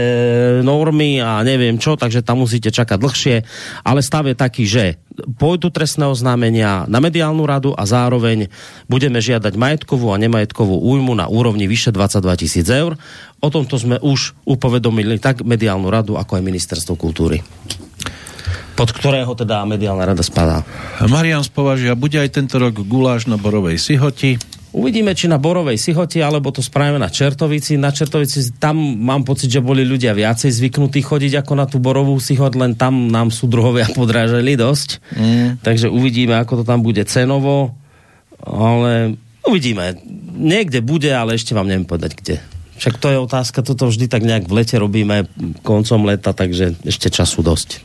normy 0.59 1.23
a 1.23 1.39
neviem 1.41 1.79
čo, 1.79 1.95
takže 1.95 2.19
tam 2.19 2.43
musíte 2.43 2.67
čakať 2.67 2.99
dlhšie. 2.99 3.35
Ale 3.87 4.03
stav 4.03 4.27
je 4.27 4.35
taký, 4.35 4.67
že 4.67 4.99
pôjdu 5.39 5.71
trestné 5.71 6.07
oznámenia 6.11 6.83
na 6.91 6.99
mediálnu 6.99 7.47
radu 7.47 7.71
a 7.71 7.87
zároveň 7.87 8.51
budeme 8.91 9.23
žiadať 9.23 9.55
majetkovú 9.55 10.11
a 10.11 10.19
nemajetkovú 10.19 10.83
újmu 10.83 11.15
na 11.15 11.31
úrovni 11.31 11.65
vyše 11.65 11.95
22 11.95 12.41
tisíc 12.43 12.67
eur. 12.67 12.99
O 13.39 13.47
tomto 13.47 13.79
sme 13.79 13.95
už 14.03 14.35
upovedomili 14.43 15.15
tak 15.17 15.47
mediálnu 15.47 15.87
radu, 15.87 16.19
ako 16.19 16.37
aj 16.37 16.43
ministerstvo 16.43 16.93
kultúry 16.99 17.39
pod 18.71 18.97
ktorého 18.97 19.29
teda 19.37 19.61
mediálna 19.61 20.09
rada 20.09 20.25
spadá. 20.25 20.65
Marian 21.05 21.45
Spovažia, 21.45 21.93
bude 21.93 22.17
aj 22.17 22.33
tento 22.33 22.57
rok 22.57 22.81
guláš 22.81 23.29
na 23.29 23.37
Borovej 23.37 23.77
Sihoti. 23.77 24.41
Uvidíme, 24.71 25.11
či 25.11 25.27
na 25.27 25.35
Borovej 25.35 25.75
Sihoti, 25.75 26.23
alebo 26.23 26.47
to 26.55 26.63
spravíme 26.63 26.95
na 26.95 27.11
Čertovici. 27.11 27.75
Na 27.75 27.91
Čertovici 27.91 28.55
tam 28.55 28.79
mám 28.79 29.27
pocit, 29.27 29.51
že 29.51 29.59
boli 29.59 29.83
ľudia 29.83 30.15
viacej 30.15 30.47
zvyknutí 30.47 31.03
chodiť 31.03 31.43
ako 31.43 31.53
na 31.59 31.67
tú 31.67 31.83
Borovú 31.83 32.15
Sihot, 32.23 32.55
len 32.55 32.79
tam 32.79 33.11
nám 33.11 33.35
sú 33.35 33.51
druhovia 33.51 33.91
podráželi 33.99 34.55
dosť. 34.55 35.03
Mm. 35.11 35.59
Takže 35.59 35.91
uvidíme, 35.91 36.39
ako 36.39 36.61
to 36.61 36.63
tam 36.63 36.79
bude 36.79 37.03
cenovo. 37.03 37.75
Ale 38.39 39.19
uvidíme. 39.43 39.99
Niekde 40.39 40.79
bude, 40.79 41.11
ale 41.11 41.35
ešte 41.35 41.51
vám 41.51 41.67
neviem 41.67 41.85
povedať, 41.85 42.15
kde. 42.15 42.35
Však 42.79 42.97
to 42.97 43.13
je 43.13 43.19
otázka, 43.21 43.61
toto 43.61 43.91
vždy 43.91 44.09
tak 44.09 44.25
nejak 44.25 44.49
v 44.49 44.55
lete 44.57 44.79
robíme 44.79 45.29
koncom 45.61 46.07
leta, 46.07 46.33
takže 46.33 46.79
ešte 46.81 47.13
času 47.13 47.43
dosť. 47.43 47.83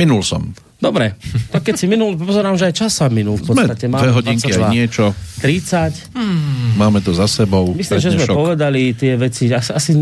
Minul 0.00 0.24
som. 0.24 0.56
Dobre, 0.84 1.16
tak 1.48 1.64
keď 1.64 1.74
si 1.80 1.86
minul, 1.88 2.12
pozerám, 2.20 2.60
že 2.60 2.68
aj 2.68 2.74
čas 2.76 2.92
sa 2.92 3.08
minul. 3.08 3.40
V 3.40 3.56
podstate 3.56 3.88
máme 3.88 4.04
dve 4.04 4.12
hodinky 4.12 4.52
22, 4.52 4.60
aj 4.60 4.64
niečo. 4.68 5.04
30. 5.40 6.12
Hmm. 6.12 6.76
Máme 6.76 7.00
to 7.00 7.16
za 7.16 7.24
sebou. 7.24 7.72
Myslím, 7.72 8.00
že 8.04 8.12
sme 8.12 8.26
povedali 8.28 8.92
tie 8.92 9.16
veci, 9.16 9.48
asi, 9.48 9.72
asi 9.72 9.92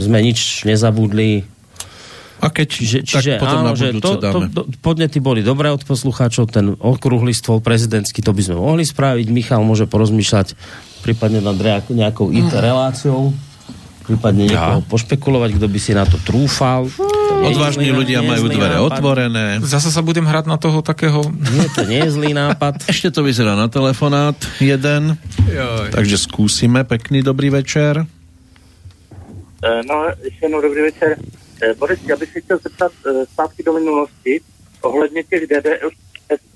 sme 0.00 0.18
nič 0.24 0.64
nezabudli. 0.64 1.44
A 2.38 2.54
keď, 2.54 2.66
čiže, 2.70 2.98
čiže 3.02 3.32
tak 3.36 3.42
potom 3.42 3.66
áno, 3.66 3.74
že 3.74 3.98
to, 3.98 4.14
to, 4.22 4.38
to, 4.46 4.62
podnety 4.78 5.18
boli 5.18 5.42
dobré 5.42 5.74
od 5.74 5.82
poslucháčov, 5.82 6.46
ten 6.46 6.70
okrúhly 6.78 7.34
stôl 7.34 7.58
prezidentský, 7.58 8.22
to 8.22 8.30
by 8.30 8.42
sme 8.46 8.56
mohli 8.62 8.86
spraviť. 8.86 9.26
Michal 9.34 9.66
môže 9.66 9.90
porozmýšľať 9.90 10.54
prípadne 11.02 11.42
nad 11.42 11.58
nejakou 11.90 12.30
IT 12.30 12.54
reláciou 12.54 13.34
prípadne 14.08 14.48
niekoho 14.48 14.80
ja. 14.80 14.88
pošpekulovať, 14.88 15.60
kto 15.60 15.66
by 15.68 15.78
si 15.78 15.92
na 15.92 16.08
to 16.08 16.16
trúfal. 16.24 16.88
Odvážni 17.38 17.94
ľudia 17.94 18.20
majú 18.22 18.50
dvere 18.50 18.76
nápad. 18.78 18.88
otvorené. 18.98 19.46
Zasa 19.62 19.94
sa 19.94 20.02
budem 20.02 20.26
hrať 20.26 20.50
na 20.50 20.58
toho 20.58 20.82
takého... 20.82 21.22
Nie, 21.30 21.68
to 21.70 21.82
nie 21.86 22.00
je 22.02 22.10
zlý 22.10 22.30
nápad. 22.34 22.82
Ešte 22.92 23.14
to 23.14 23.22
vyzerá 23.22 23.54
na 23.54 23.70
telefonát 23.70 24.34
jeden. 24.58 25.14
Joj. 25.46 25.94
Takže 25.94 26.16
skúsime. 26.18 26.82
Pekný 26.82 27.22
dobrý 27.22 27.50
večer. 27.50 28.06
E, 29.62 29.82
no, 29.86 30.06
ještě 30.24 30.44
jednou 30.44 30.60
dobrý 30.60 30.82
večer. 30.82 31.18
E, 31.62 31.74
Boris, 31.74 32.00
já 32.06 32.16
bych 32.16 32.32
se 32.32 32.40
chtěl 32.40 32.58
zeptat 32.62 32.92
e, 33.06 33.26
zpátky 33.26 33.62
do 33.62 33.72
minulosti 33.72 34.40
ohledně 34.82 35.22
těch 35.22 35.46
DDS 35.46 35.94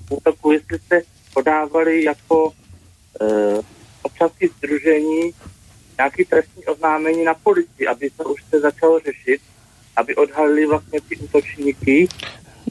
útoků, 0.09 0.51
jestli 0.51 0.79
jste 0.79 1.01
podávali 1.33 2.03
jako 2.03 2.51
občanské 4.03 4.47
združení 4.57 5.31
nějaký 5.97 6.25
trestní 6.25 6.65
oznámení 6.65 7.23
na 7.23 7.33
policii, 7.33 7.87
aby 7.87 8.09
se 8.09 8.23
už 8.23 8.43
se 8.49 8.59
začalo 8.59 8.99
řešit, 8.99 9.41
aby 9.97 10.15
odhalili 10.15 10.65
vlastně 10.65 10.99
ty 11.09 11.17
útočníky. 11.17 12.07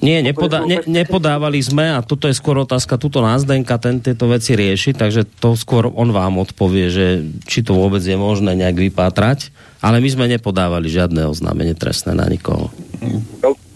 Nie, 0.03 0.19
nepoda- 0.19 0.66
ne, 0.66 0.82
nepodávali 0.82 1.62
sme 1.62 1.94
a 1.94 2.03
toto 2.03 2.27
je 2.27 2.35
skôr 2.35 2.59
otázka, 2.59 2.99
tuto 2.99 3.23
nás 3.23 3.47
Zdenka 3.47 3.78
ten 3.78 4.03
tieto 4.03 4.27
veci 4.27 4.59
rieši, 4.59 4.99
takže 4.99 5.23
to 5.39 5.55
skôr 5.55 5.86
on 5.86 6.11
vám 6.11 6.43
odpovie, 6.43 6.90
že 6.90 7.07
či 7.47 7.62
to 7.62 7.77
vôbec 7.77 8.03
je 8.03 8.19
možné 8.19 8.59
nejak 8.59 8.90
vypátrať, 8.90 9.55
ale 9.78 10.03
my 10.03 10.09
sme 10.11 10.27
nepodávali 10.27 10.90
žiadne 10.90 11.23
oznámenie 11.28 11.78
trestné 11.78 12.19
na 12.19 12.27
nikoho. 12.27 12.74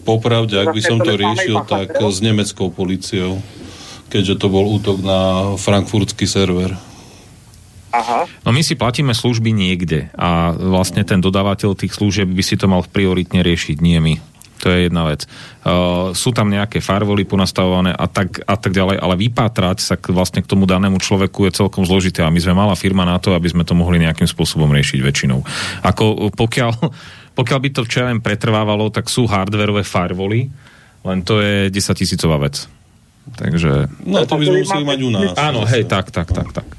Popravde, 0.03 0.59
ak 0.59 0.75
by 0.75 0.81
som 0.83 0.99
to 0.99 1.15
riešil, 1.15 1.63
tak 1.63 1.95
s 1.95 2.19
nemeckou 2.19 2.75
policiou, 2.75 3.39
keďže 4.11 4.35
to 4.35 4.47
bol 4.51 4.67
útok 4.67 4.99
na 4.99 5.53
frankfurtský 5.55 6.27
server. 6.27 6.75
Aha. 7.97 8.29
No 8.45 8.49
my 8.53 8.61
si 8.61 8.77
platíme 8.77 9.17
služby 9.17 9.49
niekde 9.49 10.13
a 10.13 10.53
vlastne 10.53 11.01
ten 11.01 11.17
dodávateľ 11.17 11.73
tých 11.73 11.97
služieb 11.97 12.29
by 12.29 12.43
si 12.45 12.53
to 12.53 12.69
mal 12.69 12.85
prioritne 12.85 13.41
riešiť, 13.41 13.77
nie 13.81 13.97
my. 13.97 14.15
To 14.65 14.73
je 14.73 14.89
jedna 14.89 15.05
vec. 15.05 15.29
Uh, 15.61 16.17
sú 16.17 16.33
tam 16.33 16.49
nejaké 16.49 16.81
firewally 16.81 17.29
ponastavované 17.29 17.93
a 17.93 18.09
tak, 18.09 18.41
a 18.41 18.57
tak 18.57 18.73
ďalej, 18.73 18.97
ale 18.97 19.13
vypátrať 19.17 19.77
sa 19.77 19.95
k, 20.01 20.09
vlastne 20.09 20.41
k 20.41 20.49
tomu 20.49 20.65
danému 20.65 20.97
človeku 20.97 21.45
je 21.45 21.57
celkom 21.61 21.85
zložité 21.85 22.25
a 22.25 22.33
my 22.33 22.41
sme 22.41 22.57
malá 22.57 22.73
firma 22.73 23.05
na 23.05 23.21
to, 23.21 23.37
aby 23.37 23.49
sme 23.49 23.61
to 23.61 23.77
mohli 23.77 24.01
nejakým 24.01 24.25
spôsobom 24.25 24.69
riešiť 24.73 24.99
väčšinou. 25.01 25.45
Ako 25.85 26.33
pokiaľ, 26.33 26.73
pokiaľ 27.39 27.59
by 27.61 27.69
to 27.69 27.81
včera 27.85 28.09
pretrvávalo, 28.17 28.89
tak 28.89 29.13
sú 29.13 29.29
hardwareové 29.29 29.85
firewally, 29.85 30.49
len 31.05 31.21
to 31.21 31.37
je 31.37 31.69
10 31.69 32.01
tisícová 32.01 32.41
vec. 32.41 32.65
Takže... 33.27 33.91
No 34.07 34.23
to 34.23 34.39
by 34.39 34.43
sme 34.47 34.57
museli 34.63 34.85
mať 34.87 34.99
u 35.03 35.09
nás. 35.11 35.29
Áno, 35.35 35.67
hej, 35.67 35.83
tak, 35.85 36.09
tak, 36.09 36.31
tak, 36.31 36.49
tak. 36.55 36.76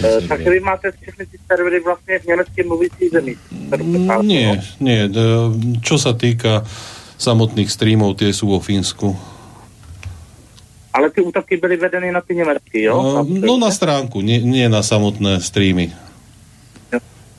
E, 0.00 0.28
takže 0.28 0.50
vy 0.50 0.60
máte 0.60 0.92
všechny 0.92 1.26
ty 1.26 1.38
servery 1.46 1.80
vlastně 1.80 2.18
v 2.18 2.24
německy 2.24 2.62
mluvící 2.62 3.08
zemi. 3.08 3.36
Mm, 3.50 4.26
nie, 4.26 4.62
nie. 4.80 5.08
Čo 5.82 5.96
sa 5.98 6.12
týka 6.12 6.64
samotných 7.18 7.70
streamov, 7.70 8.18
tie 8.18 8.34
sú 8.34 8.50
vo 8.50 8.58
Fínsku. 8.58 9.14
Ale 10.92 11.08
ty 11.10 11.20
útoky 11.24 11.56
byly 11.56 11.76
vedeny 11.76 12.12
na 12.12 12.20
ty 12.20 12.34
německy, 12.34 12.82
jo? 12.82 13.02
No, 13.02 13.24
no 13.24 13.54
na 13.56 13.70
stránku, 13.70 14.20
nie, 14.20 14.44
nie 14.44 14.68
na 14.68 14.82
samotné 14.82 15.40
streamy. 15.40 15.92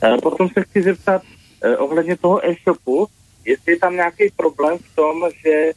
E, 0.02 0.18
potom 0.22 0.48
se 0.48 0.62
chci 0.62 0.82
zeptat 0.82 1.22
eh, 1.62 1.76
ohledně 1.76 2.16
toho 2.16 2.46
e-shopu, 2.46 3.06
jestli 3.44 3.72
je 3.72 3.78
tam 3.78 3.94
nějaký 3.94 4.24
problém 4.36 4.78
v 4.78 4.96
tom, 4.96 5.22
že 5.44 5.72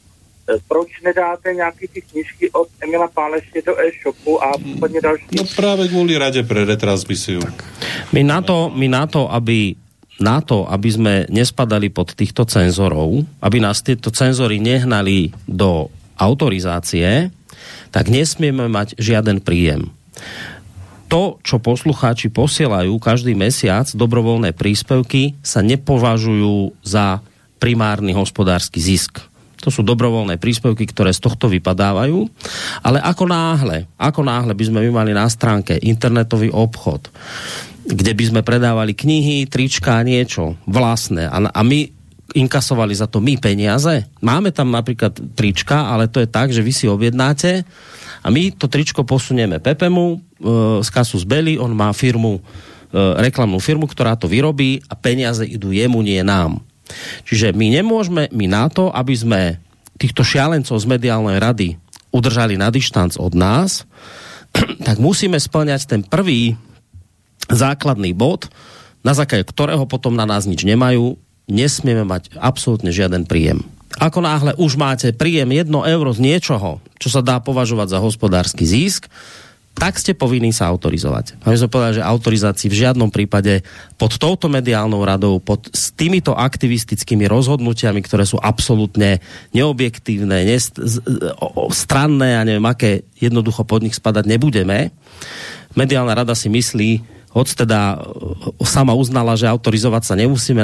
proč 0.68 0.88
nedáte 1.04 1.54
nějaký 1.54 1.88
ty 1.88 2.02
knižky 2.02 2.52
od 2.52 2.68
Emila 2.82 3.08
Páleše 3.08 3.62
do 3.66 3.76
e-shopu 3.80 4.44
a 4.44 4.58
případně 4.58 5.02
další? 5.02 5.26
No 5.36 5.44
právě 5.56 5.88
kvůli 5.88 6.18
radě 6.18 6.44
pre 6.44 6.66
retransmisiu. 6.66 7.42
My 8.12 8.24
na 8.24 8.42
to, 8.42 8.72
my 8.76 8.88
na 8.88 9.08
to, 9.08 9.34
aby 9.34 9.76
na 10.18 10.42
to, 10.42 10.66
aby 10.66 10.90
sme 10.90 11.14
nespadali 11.30 11.94
pod 11.94 12.18
týchto 12.18 12.42
cenzorov, 12.50 13.22
aby 13.38 13.58
nás 13.62 13.86
tieto 13.86 14.10
cenzory 14.10 14.58
nehnali 14.58 15.30
do 15.46 15.94
autorizácie, 16.18 17.30
tak 17.94 18.10
nesmieme 18.10 18.66
mať 18.66 18.98
žiaden 18.98 19.46
príjem. 19.46 19.94
To, 21.08 21.40
čo 21.46 21.62
poslucháči 21.62 22.34
posielajú 22.34 22.98
každý 23.00 23.38
mesiac, 23.38 23.88
dobrovoľné 23.94 24.52
príspevky, 24.58 25.38
sa 25.46 25.62
nepovažujú 25.62 26.74
za 26.82 27.22
primárny 27.62 28.12
hospodársky 28.12 28.82
zisk 28.82 29.22
to 29.58 29.74
sú 29.74 29.82
dobrovoľné 29.82 30.38
príspevky, 30.38 30.86
ktoré 30.90 31.12
z 31.12 31.22
tohto 31.22 31.50
vypadávajú. 31.50 32.30
Ale 32.86 33.02
ako 33.02 33.26
náhle, 33.26 33.90
ako 33.98 34.22
náhle 34.22 34.54
by 34.54 34.64
sme 34.64 34.80
my 34.88 34.92
mali 35.04 35.12
na 35.12 35.26
stránke 35.26 35.76
internetový 35.82 36.54
obchod, 36.54 37.10
kde 37.88 38.12
by 38.14 38.24
sme 38.30 38.42
predávali 38.46 38.94
knihy, 38.94 39.48
trička, 39.48 40.04
niečo 40.06 40.60
vlastné 40.68 41.28
a, 41.28 41.38
a 41.52 41.62
my 41.64 41.98
inkasovali 42.36 42.92
za 42.92 43.08
to 43.08 43.24
my 43.24 43.40
peniaze. 43.40 44.04
Máme 44.20 44.52
tam 44.52 44.76
napríklad 44.76 45.16
trička, 45.34 45.88
ale 45.88 46.12
to 46.12 46.20
je 46.20 46.28
tak, 46.28 46.52
že 46.52 46.60
vy 46.60 46.74
si 46.76 46.86
objednáte 46.86 47.64
a 48.20 48.28
my 48.28 48.52
to 48.52 48.68
tričko 48.68 49.08
posunieme 49.08 49.64
Pepemu 49.64 50.06
e, 50.12 50.18
z 50.84 50.90
kasu 50.92 51.16
z 51.16 51.26
Beli, 51.26 51.56
on 51.56 51.72
má 51.72 51.96
firmu, 51.96 52.38
e, 52.38 52.42
reklamnú 53.24 53.64
firmu, 53.64 53.88
ktorá 53.88 54.20
to 54.20 54.28
vyrobí 54.28 54.84
a 54.92 54.94
peniaze 55.00 55.48
idú 55.48 55.72
jemu, 55.72 56.04
nie 56.04 56.20
nám. 56.20 56.60
Čiže 57.28 57.54
my 57.54 57.68
nemôžeme, 57.82 58.24
my 58.32 58.46
na 58.48 58.68
to, 58.72 58.90
aby 58.92 59.14
sme 59.14 59.42
týchto 59.98 60.22
šialencov 60.22 60.78
z 60.78 60.86
mediálnej 60.88 61.38
rady 61.42 61.68
udržali 62.14 62.56
na 62.56 62.72
dištanc 62.72 63.20
od 63.20 63.34
nás, 63.34 63.84
tak 64.88 64.98
musíme 65.02 65.38
splňať 65.38 65.82
ten 65.90 66.02
prvý 66.06 66.56
základný 67.48 68.12
bod, 68.12 68.52
na 69.06 69.16
základe 69.16 69.48
ktorého 69.48 69.88
potom 69.88 70.14
na 70.16 70.28
nás 70.28 70.44
nič 70.50 70.68
nemajú, 70.68 71.16
nesmieme 71.48 72.04
mať 72.04 72.36
absolútne 72.36 72.92
žiaden 72.92 73.24
príjem. 73.24 73.64
Ako 73.98 74.20
náhle 74.20 74.52
už 74.60 74.76
máte 74.78 75.10
príjem 75.16 75.50
1 75.56 75.72
euro 75.72 76.12
z 76.12 76.20
niečoho, 76.20 76.84
čo 77.00 77.08
sa 77.10 77.24
dá 77.24 77.40
považovať 77.40 77.98
za 77.98 78.00
hospodársky 78.04 78.68
zisk, 78.68 79.08
tak 79.78 80.02
ste 80.02 80.18
povinní 80.18 80.50
sa 80.50 80.66
autorizovať. 80.74 81.38
A 81.46 81.54
my 81.54 81.58
sme 81.58 81.70
povedali, 81.70 82.02
že 82.02 82.10
autorizácii 82.10 82.68
v 82.68 82.80
žiadnom 82.82 83.14
prípade 83.14 83.62
pod 83.94 84.18
touto 84.18 84.50
mediálnou 84.50 85.06
radou, 85.06 85.38
pod 85.38 85.70
s 85.70 85.94
týmito 85.94 86.34
aktivistickými 86.34 87.30
rozhodnutiami, 87.30 88.02
ktoré 88.02 88.26
sú 88.26 88.42
absolútne 88.42 89.22
neobjektívne, 89.54 90.50
nest, 90.50 90.82
stranné 91.70 92.42
a 92.42 92.42
neviem 92.42 92.66
aké, 92.66 93.06
jednoducho 93.22 93.64
pod 93.70 93.86
nich 93.86 93.94
spadať 93.94 94.26
nebudeme. 94.26 94.90
Mediálna 95.78 96.18
rada 96.18 96.34
si 96.34 96.50
myslí, 96.50 97.17
hoď 97.32 97.68
teda 97.68 97.80
e, 97.96 98.66
sama 98.66 98.96
uznala, 98.96 99.36
že 99.36 99.50
autorizovať 99.50 100.04
sa 100.04 100.14
nemusíme, 100.16 100.64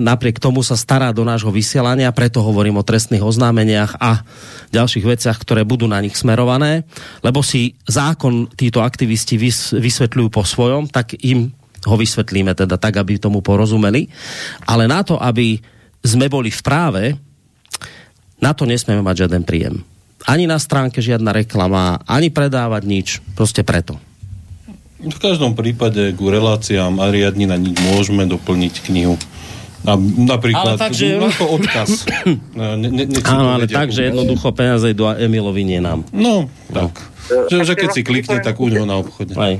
napriek, 0.00 0.42
tomu 0.42 0.60
sa 0.66 0.74
stará 0.74 1.14
do 1.14 1.22
nášho 1.22 1.50
vysielania, 1.54 2.10
preto 2.14 2.42
hovorím 2.42 2.82
o 2.82 2.86
trestných 2.86 3.22
oznámeniach 3.22 3.98
a 3.98 4.26
ďalších 4.74 5.06
veciach, 5.06 5.38
ktoré 5.38 5.62
budú 5.62 5.86
na 5.86 6.02
nich 6.02 6.18
smerované, 6.18 6.84
lebo 7.22 7.40
si 7.40 7.78
zákon 7.86 8.50
títo 8.54 8.82
aktivisti 8.82 9.38
vys, 9.38 9.74
vysvetľujú 9.74 10.28
po 10.28 10.42
svojom, 10.42 10.90
tak 10.90 11.14
im 11.22 11.54
ho 11.80 11.96
vysvetlíme 11.96 12.52
teda 12.52 12.76
tak, 12.76 13.00
aby 13.00 13.16
tomu 13.16 13.40
porozumeli. 13.40 14.12
Ale 14.68 14.84
na 14.84 15.00
to, 15.00 15.16
aby 15.16 15.56
sme 16.04 16.28
boli 16.28 16.52
v 16.52 16.60
práve, 16.60 17.02
na 18.40 18.52
to 18.52 18.68
nesmieme 18.68 19.00
mať 19.00 19.24
žiaden 19.24 19.44
príjem. 19.44 19.80
Ani 20.28 20.44
na 20.44 20.60
stránke 20.60 21.00
žiadna 21.00 21.32
reklama, 21.32 22.04
ani 22.04 22.28
predávať 22.28 22.82
nič, 22.84 23.08
proste 23.32 23.64
preto. 23.64 23.96
V 25.00 25.18
každom 25.18 25.56
prípade 25.56 26.12
ku 26.12 26.28
reláciám 26.28 27.00
a 27.00 27.08
riadni 27.08 27.48
na 27.48 27.56
nich 27.56 27.72
môžeme 27.80 28.28
doplniť 28.28 28.84
knihu. 28.84 29.16
A 29.88 29.96
napríklad, 29.96 30.76
Ale 30.76 30.80
tak, 30.80 30.92
že- 30.92 31.16
ako 31.16 31.56
odkaz. 31.56 32.04
Ne, 32.52 32.76
ne, 32.76 33.04
Áno, 33.24 33.56
ale 33.56 33.64
tak, 33.64 33.88
že 33.88 34.12
jednoducho 34.12 34.52
peniaze 34.52 34.92
idú 34.92 35.08
a 35.08 35.16
Emilovi 35.16 35.64
nie 35.64 35.80
nám. 35.80 36.04
No, 36.12 36.52
tak. 36.68 37.00
Že, 37.48 37.64
že 37.64 37.74
keď 37.80 37.88
si 37.96 38.02
klikne, 38.04 38.44
tak 38.44 38.60
u 38.60 38.68
neho 38.68 38.84
na 38.84 39.00
obchode. 39.00 39.32
Aj. 39.40 39.56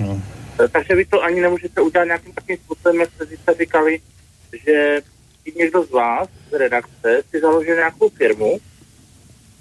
No. 0.00 0.16
Takže 0.56 0.92
vy 0.94 1.04
to 1.04 1.20
ani 1.20 1.40
nemůžete 1.40 1.80
udělat 1.80 2.04
nějakým 2.04 2.32
takým 2.32 2.56
způsobem, 2.56 3.00
jak 3.00 3.10
jste 3.12 3.24
jste 3.36 3.54
říkali, 3.54 4.00
že 4.66 4.76
někdo 5.56 5.84
z 5.84 5.90
vás, 5.90 6.28
z 6.50 6.58
redakce, 6.58 7.22
si 7.30 7.40
založil 7.40 7.74
nějakou 7.74 8.08
firmu 8.08 8.58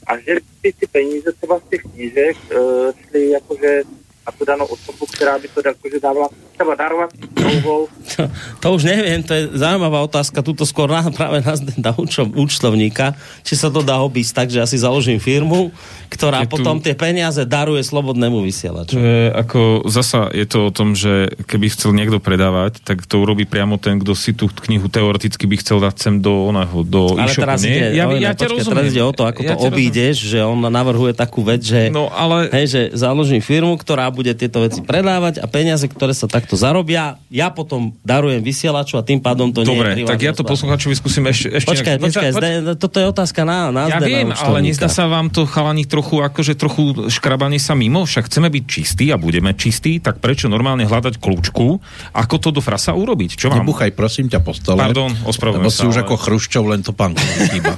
a 0.07 0.17
že 0.17 0.35
by 0.63 0.73
ty 0.73 0.87
peníze 0.87 1.31
třeba 1.31 1.59
z 1.59 1.69
těch 1.69 1.81
knížek 1.81 2.37
uh, 2.51 2.91
šly 3.09 3.29
jakože 3.29 3.83
na 4.27 4.31
tu 4.31 4.45
danou 4.45 4.65
osobu, 4.65 5.05
která 5.05 5.39
by 5.39 5.47
to 5.47 5.61
jakože 5.65 5.99
dávala 5.99 6.29
třeba 6.53 6.75
darovat 6.75 7.09
smlouvou. 7.37 7.87
To, 8.15 8.23
to 8.59 8.67
už 8.73 8.83
neviem, 8.83 9.23
to 9.23 9.33
je 9.33 9.43
zaujímavá 9.55 10.03
otázka, 10.03 10.43
tuto 10.43 10.67
skôr 10.67 10.91
na, 10.91 11.07
práve 11.07 11.39
na 11.39 11.55
na 11.79 11.91
účtovníka, 12.35 13.15
či 13.47 13.55
sa 13.55 13.71
to 13.71 13.79
dá 13.79 13.95
obísť 14.03 14.31
tak, 14.35 14.47
že 14.51 14.59
ja 14.59 14.67
si 14.67 14.75
založím 14.75 15.23
firmu, 15.23 15.71
ktorá 16.09 16.41
Je 16.41 16.47
tu- 16.47 16.53
potom 16.57 16.77
tie 16.77 16.91
peniaze 16.91 17.45
daruje 17.45 17.79
slobodnému 17.79 18.41
vysielaču. 18.41 18.97
Je 18.97 19.29
ako, 19.29 19.59
zasa 19.85 20.27
je 20.29 20.43
to 20.43 20.67
o 20.67 20.71
tom, 20.71 20.91
že 20.91 21.09
keby 21.43 21.69
chcel 21.69 21.93
niekto 21.93 22.17
predávať, 22.17 22.81
tak 22.81 23.05
to 23.05 23.17
urobí 23.17 23.45
priamo 23.45 23.77
ten, 23.77 23.97
kto 23.97 24.11
si 24.11 24.33
tú 24.33 24.49
knihu 24.49 24.87
teoreticky 24.87 25.45
by 25.45 25.55
chcel 25.55 25.77
dať 25.77 25.95
sem 25.95 26.15
do 26.17 26.45
oného, 26.45 26.81
do 26.81 27.13
Ale 27.13 27.29
e-shopu. 27.29 27.43
teraz 27.43 27.61
ide, 27.61 27.93
ja, 27.93 28.05
Olina, 28.05 28.25
ja 28.25 28.31
ťa 28.33 28.47
rozumiem. 28.47 28.67
teraz 28.67 28.83
ide 28.89 29.01
o 29.01 29.11
to, 29.11 29.23
ako 29.23 29.39
Ja 29.39 29.53
to 29.53 29.69
obídeš, 29.69 30.15
že 30.25 30.41
on 30.41 30.57
navrhuje 30.59 31.13
takú 31.13 31.41
vec, 31.41 31.61
že, 31.61 31.87
No, 31.89 32.09
ale... 32.09 32.49
hej, 32.49 32.65
že 32.65 32.81
založím 32.91 33.39
firmu, 33.39 33.75
ktorá 33.75 34.09
bude 34.09 34.33
tieto 34.33 34.59
veci 34.59 34.81
predávať 34.81 35.37
a 35.37 35.45
peniaze, 35.45 35.85
ktoré 35.85 36.11
sa 36.11 36.25
takto 36.25 36.55
zarobia, 36.55 37.21
ja 37.29 37.47
potom 37.47 37.93
darujem 38.01 38.41
vysielaču 38.41 38.95
a 38.95 39.03
tým 39.03 39.19
pádom 39.19 39.49
to 39.49 39.61
Dobre, 39.61 39.93
nie 39.93 40.03
je 40.03 40.09
tak 40.09 40.19
ja 40.19 40.33
to 40.33 40.41
posluchačovi 40.41 40.95
skúsim 40.95 41.21
ešte... 41.23 41.53
ešte 41.53 41.69
Počkaj, 41.69 41.93
nejak- 41.93 42.03
počkaj, 42.03 42.29
zde, 42.31 42.49
toto 42.75 42.97
je 42.97 43.05
otázka 43.05 43.41
na, 43.43 43.69
na 43.69 43.81
Ja 43.87 43.99
viem, 43.99 44.31
ale 44.31 44.57
nezdá 44.59 44.87
sa 44.87 45.05
vám 45.05 45.29
to 45.29 45.45
chalani 45.45 45.85
trochu 45.99 46.23
akože 46.23 46.53
trochu 46.55 47.11
škrabanie 47.11 47.59
sa 47.59 47.75
mimo? 47.75 48.07
Však 48.07 48.31
chceme 48.31 48.47
byť 48.47 48.63
čistí 48.63 49.11
a 49.11 49.19
budeme 49.19 49.51
čistí, 49.51 49.99
tak 49.99 50.23
prečo 50.23 50.47
normálne 50.47 50.87
hľadať 50.87 51.19
kľúčku? 51.19 51.83
Ako 52.15 52.35
to 52.39 52.55
do 52.55 52.63
frasa 52.63 52.95
urobiť? 52.95 53.35
Čo 53.35 53.51
vám? 53.51 53.67
Nebuchaj, 53.67 53.91
prosím 53.91 54.31
ťa, 54.31 54.39
po 54.39 54.55
stole. 54.55 54.79
Pardon, 54.79 55.11
ospravedlňujem 55.27 55.67
Lebo 55.67 55.75
si 55.75 55.83
sa, 55.83 55.91
už 55.91 55.97
ale- 55.99 56.03
ako 56.07 56.15
Chruščov, 56.15 56.63
len 56.71 56.79
to 56.79 56.95
pán 56.95 57.19
chýba. 57.51 57.75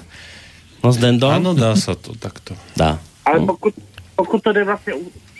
No 0.85 0.93
Zdendo? 0.95 1.33
Áno, 1.33 1.57
dá 1.57 1.73
sa 1.73 1.97
to 1.97 2.13
takto. 2.13 2.53
Dá. 2.77 3.01
Ale 3.25 3.41
pokud, 3.41 3.73
pokud 4.15 4.39
to 4.43 4.53
jde 4.53 4.63
vlastně 4.63 4.93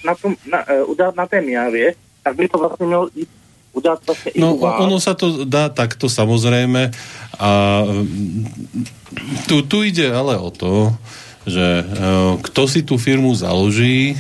na 0.06 0.14
tom, 0.18 0.34
na, 0.50 0.66
uh, 0.66 0.90
udělat 0.90 1.16
na 1.16 1.26
té 1.30 1.42
Mijavě, 1.42 1.94
tak 2.26 2.34
by 2.36 2.50
to 2.50 2.58
vlastně 2.58 2.86
mělo 2.86 3.10
jít 3.16 3.30
udělat 3.74 4.00
vlastně 4.08 4.32
No, 4.36 4.48
i 4.52 4.58
u 4.58 4.60
vás. 4.60 4.82
ono 4.84 4.98
sa 5.00 5.14
to 5.16 5.46
dá 5.48 5.72
takto 5.72 6.12
samozrejme 6.12 6.92
a 7.40 7.50
mm, 7.88 8.84
tu, 9.48 9.64
tu 9.64 9.88
ide 9.88 10.12
ale 10.12 10.36
o 10.36 10.52
to, 10.52 10.92
že 11.44 11.66
e, 11.80 11.84
kto 12.42 12.62
si 12.66 12.82
tú 12.82 12.96
firmu 12.96 13.34
založí, 13.34 14.14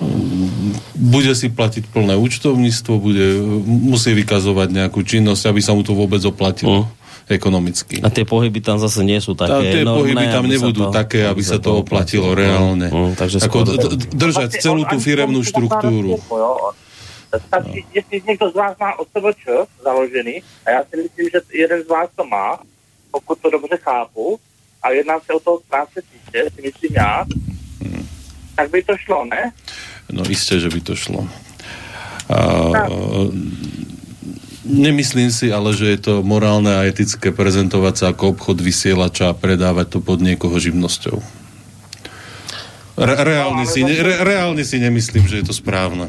mm, 0.00 0.96
bude 0.96 1.32
si 1.32 1.48
platiť 1.48 1.88
plné 1.88 2.16
účtovníctvo, 2.16 2.92
bude, 2.96 3.26
musí 3.64 4.12
vykazovať 4.12 4.68
nejakú 4.72 5.00
činnosť, 5.02 5.42
aby 5.46 5.60
sa 5.60 5.72
mu 5.72 5.80
to 5.80 5.92
vôbec 5.92 6.20
oplatilo 6.22 6.88
ekonomicky. 7.26 7.98
A 8.00 8.08
tie 8.08 8.22
pohyby 8.22 8.62
tam 8.62 8.78
zase 8.78 9.02
nie 9.02 9.18
sú 9.18 9.34
také 9.34 9.74
tie 9.74 9.82
enormné, 9.82 10.14
pohyby 10.14 10.26
tam 10.30 10.44
nebudú 10.46 10.82
to- 10.88 10.94
také, 10.94 11.26
aby 11.26 11.42
sa 11.42 11.58
to 11.58 11.74
oplatilo 11.76 12.32
reálne. 12.32 12.86
Mm, 12.86 13.12
takže 13.12 13.42
Ako 13.42 13.66
d- 13.66 13.76
d- 13.98 14.08
držať 14.14 14.62
celú 14.62 14.86
tú 14.86 14.96
firemnú 14.96 15.42
štruktúru. 15.42 16.16
Stačí, 17.36 17.84
jestli 17.92 18.22
někdo 18.26 18.50
z 18.50 18.54
vás 18.54 18.78
má 18.80 18.94
OSVČ 18.98 19.44
založený, 19.82 20.42
a 20.66 20.70
já 20.70 20.80
si 20.90 20.96
myslím, 21.02 21.26
že 21.34 21.38
jeden 21.52 21.82
z 21.84 21.88
vás 21.88 22.08
to 22.16 22.24
má, 22.24 22.58
pokud 23.10 23.38
to 23.38 23.50
dobře 23.50 23.76
chápu, 23.76 24.38
a 24.86 24.90
jedná 24.90 25.20
se 25.20 25.32
o 25.32 25.40
toho 25.40 25.58
sítě, 25.90 26.50
si 26.54 26.62
myslím 26.62 26.92
já, 26.94 27.26
tak 28.56 28.70
by 28.70 28.82
to 28.82 28.96
šlo, 28.96 29.24
ne? 29.24 29.52
No 30.12 30.22
isté, 30.30 30.62
že 30.62 30.70
by 30.70 30.80
to 30.80 30.94
šlo. 30.94 31.26
A, 32.30 32.38
nemyslím 34.64 35.30
si 35.34 35.50
ale, 35.50 35.74
že 35.74 35.86
je 35.94 35.98
to 35.98 36.14
morálne 36.22 36.70
a 36.70 36.86
etické 36.86 37.34
prezentovať 37.34 37.94
sa 37.98 38.06
ako 38.14 38.38
obchod 38.38 38.58
vysielača 38.62 39.30
a 39.30 39.38
predávať 39.38 39.98
to 39.98 39.98
pod 39.98 40.22
niekoho 40.22 40.54
živnosťou. 40.58 41.18
Re- 42.96 43.20
reálne, 43.22 43.66
si, 43.66 43.84
ne- 43.84 44.00
re- 44.00 44.22
reálne 44.24 44.62
si 44.64 44.78
nemyslím, 44.80 45.26
že 45.26 45.42
je 45.42 45.46
to 45.46 45.54
správne. 45.54 46.08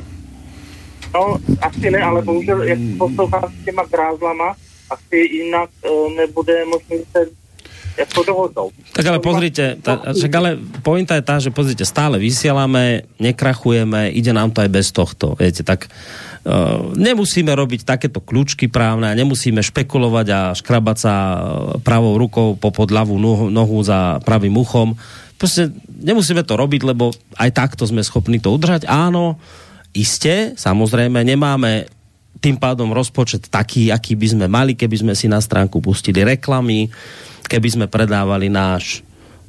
No, 1.14 1.42
asi 1.62 1.90
ne, 1.90 2.00
ale 2.00 2.22
bohužel, 2.22 2.64
jak 2.64 2.80
poslouchám 2.98 3.50
s 3.50 3.66
těma 3.66 3.84
grázlama, 3.92 4.56
asi 4.90 5.18
jinak 5.18 5.70
e, 5.84 5.90
nebude 6.16 6.66
možný 6.66 7.04
se 7.12 7.47
dohodnout. 8.06 8.74
Tak 8.94 9.06
ale 9.06 9.20
pozrite, 9.24 9.82
tá, 9.82 10.14
však 10.14 10.32
ale 10.38 10.50
pointa 10.86 11.18
je 11.18 11.24
tá, 11.26 11.42
že 11.42 11.50
pozrite, 11.50 11.82
stále 11.82 12.22
vysielame, 12.22 13.10
nekrachujeme, 13.18 14.14
ide 14.14 14.32
nám 14.34 14.54
to 14.54 14.62
aj 14.62 14.70
bez 14.70 14.94
tohto, 14.94 15.34
viete, 15.34 15.66
tak 15.66 15.90
uh, 15.90 16.94
nemusíme 16.94 17.50
robiť 17.50 17.82
takéto 17.88 18.22
kľúčky 18.22 18.70
právne 18.70 19.10
a 19.10 19.18
nemusíme 19.18 19.66
špekulovať 19.66 20.28
a 20.30 20.40
škrabať 20.54 20.98
sa 20.98 21.14
uh, 21.14 21.38
pravou 21.82 22.16
rukou 22.22 22.54
po 22.54 22.70
pod 22.70 22.94
ľavú 22.94 23.18
nohu, 23.18 23.50
nohu 23.50 23.78
za 23.82 24.22
pravým 24.22 24.54
uchom. 24.54 24.94
Proste 25.38 25.74
nemusíme 25.90 26.42
to 26.46 26.58
robiť, 26.58 26.82
lebo 26.86 27.14
aj 27.38 27.50
takto 27.54 27.86
sme 27.86 28.06
schopní 28.06 28.38
to 28.42 28.54
udržať. 28.54 28.90
Áno, 28.90 29.38
iste, 29.94 30.54
samozrejme, 30.58 31.22
nemáme 31.26 31.97
tým 32.38 32.58
pádom 32.58 32.94
rozpočet 32.94 33.50
taký, 33.50 33.90
aký 33.90 34.14
by 34.14 34.28
sme 34.38 34.46
mali, 34.48 34.74
keby 34.78 34.96
sme 35.02 35.14
si 35.18 35.26
na 35.26 35.42
stránku 35.42 35.82
pustili 35.82 36.22
reklamy, 36.22 36.90
keby 37.50 37.68
sme 37.68 37.86
predávali 37.90 38.52
náš, 38.52 39.02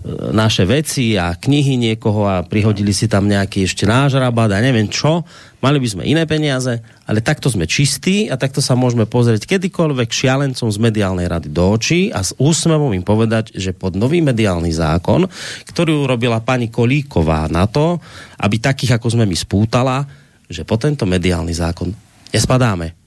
e, 0.03 0.33
naše 0.33 0.65
veci 0.65 1.19
a 1.21 1.37
knihy 1.37 1.77
niekoho 1.77 2.25
a 2.25 2.47
prihodili 2.47 2.97
si 2.97 3.11
tam 3.11 3.29
nejaký 3.29 3.69
ešte 3.69 3.85
náš 3.85 4.17
rabat 4.17 4.49
a 4.55 4.65
neviem 4.65 4.89
čo. 4.89 5.27
Mali 5.59 5.83
by 5.83 5.89
sme 5.91 6.07
iné 6.07 6.23
peniaze, 6.23 6.79
ale 7.03 7.19
takto 7.19 7.51
sme 7.51 7.67
čistí 7.67 8.31
a 8.31 8.39
takto 8.39 8.63
sa 8.63 8.79
môžeme 8.79 9.11
pozrieť 9.11 9.59
kedykoľvek 9.59 10.09
šialencom 10.09 10.71
z 10.71 10.79
mediálnej 10.79 11.27
rady 11.27 11.51
do 11.51 11.67
očí 11.67 12.15
a 12.15 12.23
s 12.23 12.31
úsmevom 12.39 12.95
im 12.95 13.03
povedať, 13.03 13.59
že 13.59 13.75
pod 13.75 13.99
nový 13.99 14.23
mediálny 14.23 14.71
zákon, 14.71 15.27
ktorý 15.67 16.07
urobila 16.07 16.39
pani 16.47 16.71
Kolíková 16.71 17.51
na 17.51 17.67
to, 17.67 17.99
aby 18.39 18.63
takých, 18.63 19.03
ako 19.03 19.19
sme 19.19 19.27
my 19.27 19.35
spútala, 19.35 20.07
že 20.47 20.63
po 20.63 20.79
tento 20.79 21.05
mediálny 21.05 21.53
zákon 21.53 22.08
nespadáme. 22.33 22.99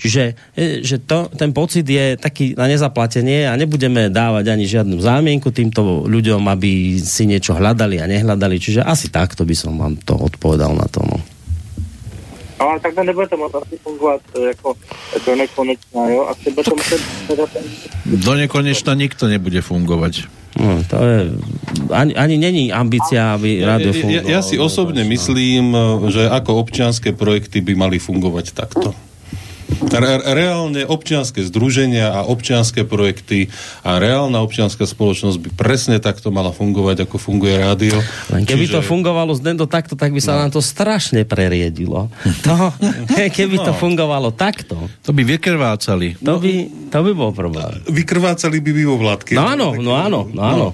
Čiže 0.00 0.22
e, 0.56 0.80
že 0.80 0.96
to, 1.04 1.28
ten 1.36 1.52
pocit 1.52 1.84
je 1.84 2.16
taký 2.16 2.56
na 2.56 2.64
nezaplatenie 2.64 3.44
a 3.44 3.52
nebudeme 3.60 4.08
dávať 4.08 4.48
ani 4.48 4.64
žiadnu 4.64 4.96
zámienku 4.96 5.52
týmto 5.52 6.08
ľuďom, 6.08 6.40
aby 6.48 6.96
si 6.96 7.28
niečo 7.28 7.52
hľadali 7.52 8.00
a 8.00 8.08
nehľadali. 8.08 8.56
Čiže 8.56 8.80
asi 8.80 9.12
takto 9.12 9.44
by 9.44 9.52
som 9.52 9.76
vám 9.76 10.00
to 10.00 10.16
odpovedal 10.16 10.72
na 10.72 10.88
to. 10.88 11.04
No. 11.04 11.20
No, 12.60 12.76
ale 12.76 12.80
takhle 12.80 13.04
nebude 13.04 13.28
to 13.28 13.36
asi 13.62 13.76
fungovat 13.76 14.20
jako 14.48 14.76
do 15.26 15.36
nekonečna, 15.36 16.08
jo? 16.08 16.28
Asi 16.28 16.50
bude 16.50 16.64
to 16.64 16.76
muset 16.76 17.00
teda 17.28 17.46
ten... 17.46 17.64
Do 18.04 18.34
nekonečna 18.34 18.92
nikto 18.94 19.28
nebude 19.28 19.64
fungovať. 19.64 20.28
No, 20.58 20.82
to 20.82 20.98
je, 20.98 21.18
ani, 21.94 22.12
ani 22.18 22.34
není 22.34 22.64
ambícia, 22.74 23.38
aby 23.38 23.62
rádio 23.62 23.94
Ja, 23.94 23.98
fungovalo. 24.02 24.28
ja 24.34 24.40
si 24.42 24.58
osobne 24.58 25.06
myslím, 25.06 25.70
že 26.10 26.26
ako 26.26 26.58
občianské 26.58 27.14
projekty 27.14 27.62
by 27.62 27.78
mali 27.78 28.02
fungovať 28.02 28.46
takto. 28.50 28.90
Re- 29.90 30.22
reálne 30.36 30.82
občianské 30.84 31.40
združenia 31.42 32.12
a 32.12 32.20
občianské 32.26 32.82
projekty 32.84 33.48
a 33.82 33.96
reálna 33.96 34.42
občianská 34.42 34.84
spoločnosť 34.84 35.38
by 35.40 35.48
presne 35.54 35.96
takto 35.98 36.28
mala 36.30 36.50
fungovať, 36.50 37.06
ako 37.08 37.16
funguje 37.16 37.54
rádio. 37.56 37.96
Len 38.30 38.44
keby 38.44 38.66
Čiže... 38.66 38.74
to 38.76 38.80
fungovalo 38.82 39.32
z 39.34 39.54
do 39.54 39.66
takto, 39.66 39.94
tak 39.98 40.14
by 40.14 40.20
sa 40.22 40.36
no. 40.36 40.46
nám 40.46 40.50
to 40.52 40.62
strašne 40.62 41.26
preriedilo. 41.26 42.06
To, 42.46 42.54
keby 43.38 43.56
to 43.58 43.72
No. 43.72 43.78
fungovalo 43.78 44.34
takto, 44.34 44.76
To 45.06 45.10
by 45.14 45.22
vykrvácali. 45.22 46.18
to 46.18 46.34
by, 46.38 46.52
to 46.90 46.98
by 47.06 47.12
bol 47.14 47.30
problém. 47.30 47.80
Vykrvácali 47.86 48.58
by 48.58 48.70
by 48.74 48.82
vo 48.86 48.96
vládke. 48.98 49.32
No 49.34 49.46
áno, 49.46 49.68
no 49.78 49.92
áno, 49.94 50.20
no 50.30 50.42
áno. 50.42 50.66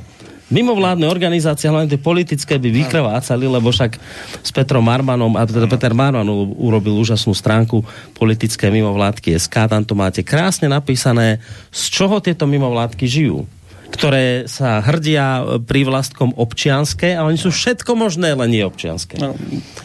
Mimovládne 0.47 1.10
organizácie, 1.10 1.66
hlavne 1.66 1.90
tie 1.90 1.98
politické, 1.98 2.55
by 2.59 2.70
vykrvácali, 2.70 3.44
lebo 3.51 3.74
však 3.74 3.98
s 4.44 4.51
Petrom 4.55 4.86
Marmanom, 4.86 5.35
a 5.35 5.43
teda 5.43 5.66
Peter 5.66 5.90
Marman 5.90 6.27
urobil 6.55 6.94
úžasnú 6.94 7.35
stránku 7.35 7.82
politické 8.14 8.70
mimovládky 8.70 9.35
SK, 9.35 9.66
tam 9.66 9.82
to 9.82 9.98
máte 9.98 10.23
krásne 10.23 10.70
napísané, 10.70 11.43
z 11.74 11.82
čoho 11.90 12.23
tieto 12.23 12.47
mimovládky 12.47 13.05
žijú 13.10 13.48
ktoré 13.90 14.50
sa 14.50 14.82
hrdia 14.82 15.58
pri 15.62 15.86
vlastkom 15.86 16.34
občianské, 16.34 17.14
ale 17.14 17.34
oni 17.34 17.40
sú 17.40 17.54
všetko 17.54 17.94
možné, 17.94 18.34
len 18.34 18.50
nie 18.50 18.62
občianské. 18.66 19.18
No. 19.18 19.38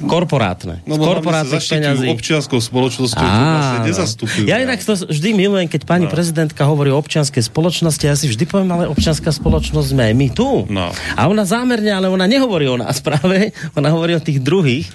Korporátne. 0.09 0.81
No, 0.89 0.97
korporátnych 0.97 1.61
peňazí. 1.61 2.05
občianskou 2.09 2.57
spoločnosťou, 2.57 3.21
čo 3.21 3.41
vlastne 3.45 3.79
nezastupujú. 3.85 4.45
Ja 4.49 4.59
inak 4.59 4.81
to 4.81 4.97
vždy 4.97 5.29
milujem, 5.37 5.67
keď 5.69 5.85
pani 5.85 6.05
no. 6.09 6.11
prezidentka 6.11 6.65
hovorí 6.65 6.89
o 6.89 6.97
občianskej 6.97 7.45
spoločnosti, 7.45 8.03
ja 8.03 8.17
si 8.17 8.27
vždy 8.27 8.43
poviem, 8.49 8.69
ale 8.73 8.89
občianská 8.89 9.29
spoločnosť 9.29 9.87
sme 9.93 10.13
my 10.17 10.27
tu. 10.33 10.65
No. 10.67 10.89
A 11.15 11.21
ona 11.29 11.45
zámerne, 11.45 11.93
ale 11.93 12.09
ona 12.09 12.25
nehovorí 12.25 12.65
o 12.67 12.77
nás 12.77 12.99
práve, 13.07 13.53
ona 13.77 13.93
hovorí 13.93 14.17
o 14.17 14.21
tých 14.21 14.41
druhých, 14.41 14.89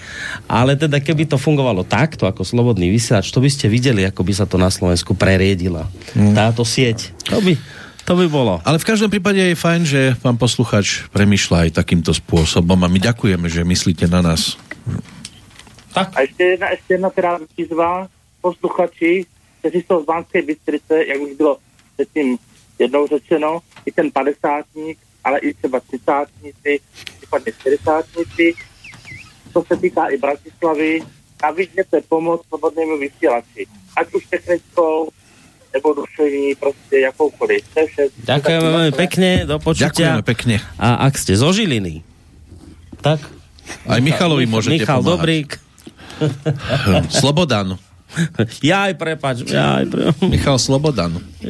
ale 0.51 0.75
teda 0.75 0.99
keby 0.99 1.31
to 1.31 1.39
fungovalo 1.39 1.87
takto, 1.87 2.27
ako 2.27 2.43
slobodný 2.43 2.91
vysielač, 2.91 3.31
to 3.31 3.39
by 3.39 3.51
ste 3.51 3.71
videli, 3.71 4.03
ako 4.03 4.27
by 4.27 4.33
sa 4.35 4.45
to 4.45 4.59
na 4.59 4.69
Slovensku 4.69 5.15
preriedila. 5.15 5.87
Mm. 6.13 6.35
Táto 6.35 6.67
sieť. 6.67 7.15
To 7.31 7.39
by, 7.43 7.55
to 8.07 8.15
by 8.15 8.31
bolo. 8.31 8.63
Ale 8.63 8.79
v 8.79 8.87
každom 8.87 9.11
prípade 9.11 9.43
je 9.43 9.59
fajn, 9.59 9.83
že 9.83 10.01
pán 10.23 10.39
posluchač 10.39 11.11
premyšľa 11.11 11.67
aj 11.67 11.83
takýmto 11.83 12.15
spôsobom 12.15 12.79
a 12.79 12.89
my 12.89 13.03
ďakujeme, 13.03 13.51
že 13.51 13.67
myslíte 13.67 14.07
na 14.07 14.23
nás. 14.23 14.55
Tak. 15.91 16.13
A 16.15 16.21
ještě 16.21 16.45
jedna, 16.45 16.71
ještě 16.71 16.95
jedna 16.95 17.11
teda 17.11 17.39
výzva 17.59 18.07
posluchači, 18.41 19.27
kteří 19.59 19.85
jsou 19.87 20.03
z 20.03 20.07
Banské 20.07 20.43
Bystrice, 20.43 21.05
jak 21.07 21.21
už 21.21 21.33
bylo 21.37 21.59
předtím 21.95 22.39
jednou 22.79 23.07
řečeno, 23.07 23.59
i 23.87 23.93
ten 23.93 24.11
padesátník, 24.11 24.99
ale 25.25 25.39
i 25.39 25.55
třeba 25.55 25.81
třicátníci, 25.81 26.81
případně 27.19 27.53
čtyřicátníci, 27.53 28.55
to 29.53 29.65
se 29.65 29.77
týká 29.77 30.07
i 30.07 30.17
Bratislavy, 30.17 31.03
nabídněte 31.43 32.01
pomoc 32.09 32.47
svobodnému 32.49 32.99
vysílači. 32.99 33.67
Ať 33.97 34.15
už 34.15 34.27
technickou, 34.27 35.09
nebo 35.77 35.93
duševní, 35.93 36.57
prostě 36.57 37.13
jakoukoliv. 37.13 37.61
Ďakujeme 38.25 38.69
veľmi 38.73 38.93
pekne, 38.97 39.45
do 39.45 39.61
počutia. 39.61 39.93
Ďakujeme 39.93 40.23
pekne. 40.25 40.57
A 40.81 41.05
ak 41.05 41.21
ste 41.21 41.37
zo 41.37 41.53
Žiliny, 41.53 42.01
tak... 43.05 43.21
Aj 43.85 43.99
Michalovi 43.99 44.47
môžete 44.47 44.87
Michal 44.87 45.03
pomáhať. 45.03 45.11
Dobrík. 45.13 45.49
Slobodan. 47.11 47.77
Jaj, 48.73 48.97
prepač, 48.97 49.45
jaj, 49.45 49.85
prepač. 49.87 50.25
Michal 50.33 50.57
Slobodan. 50.57 51.17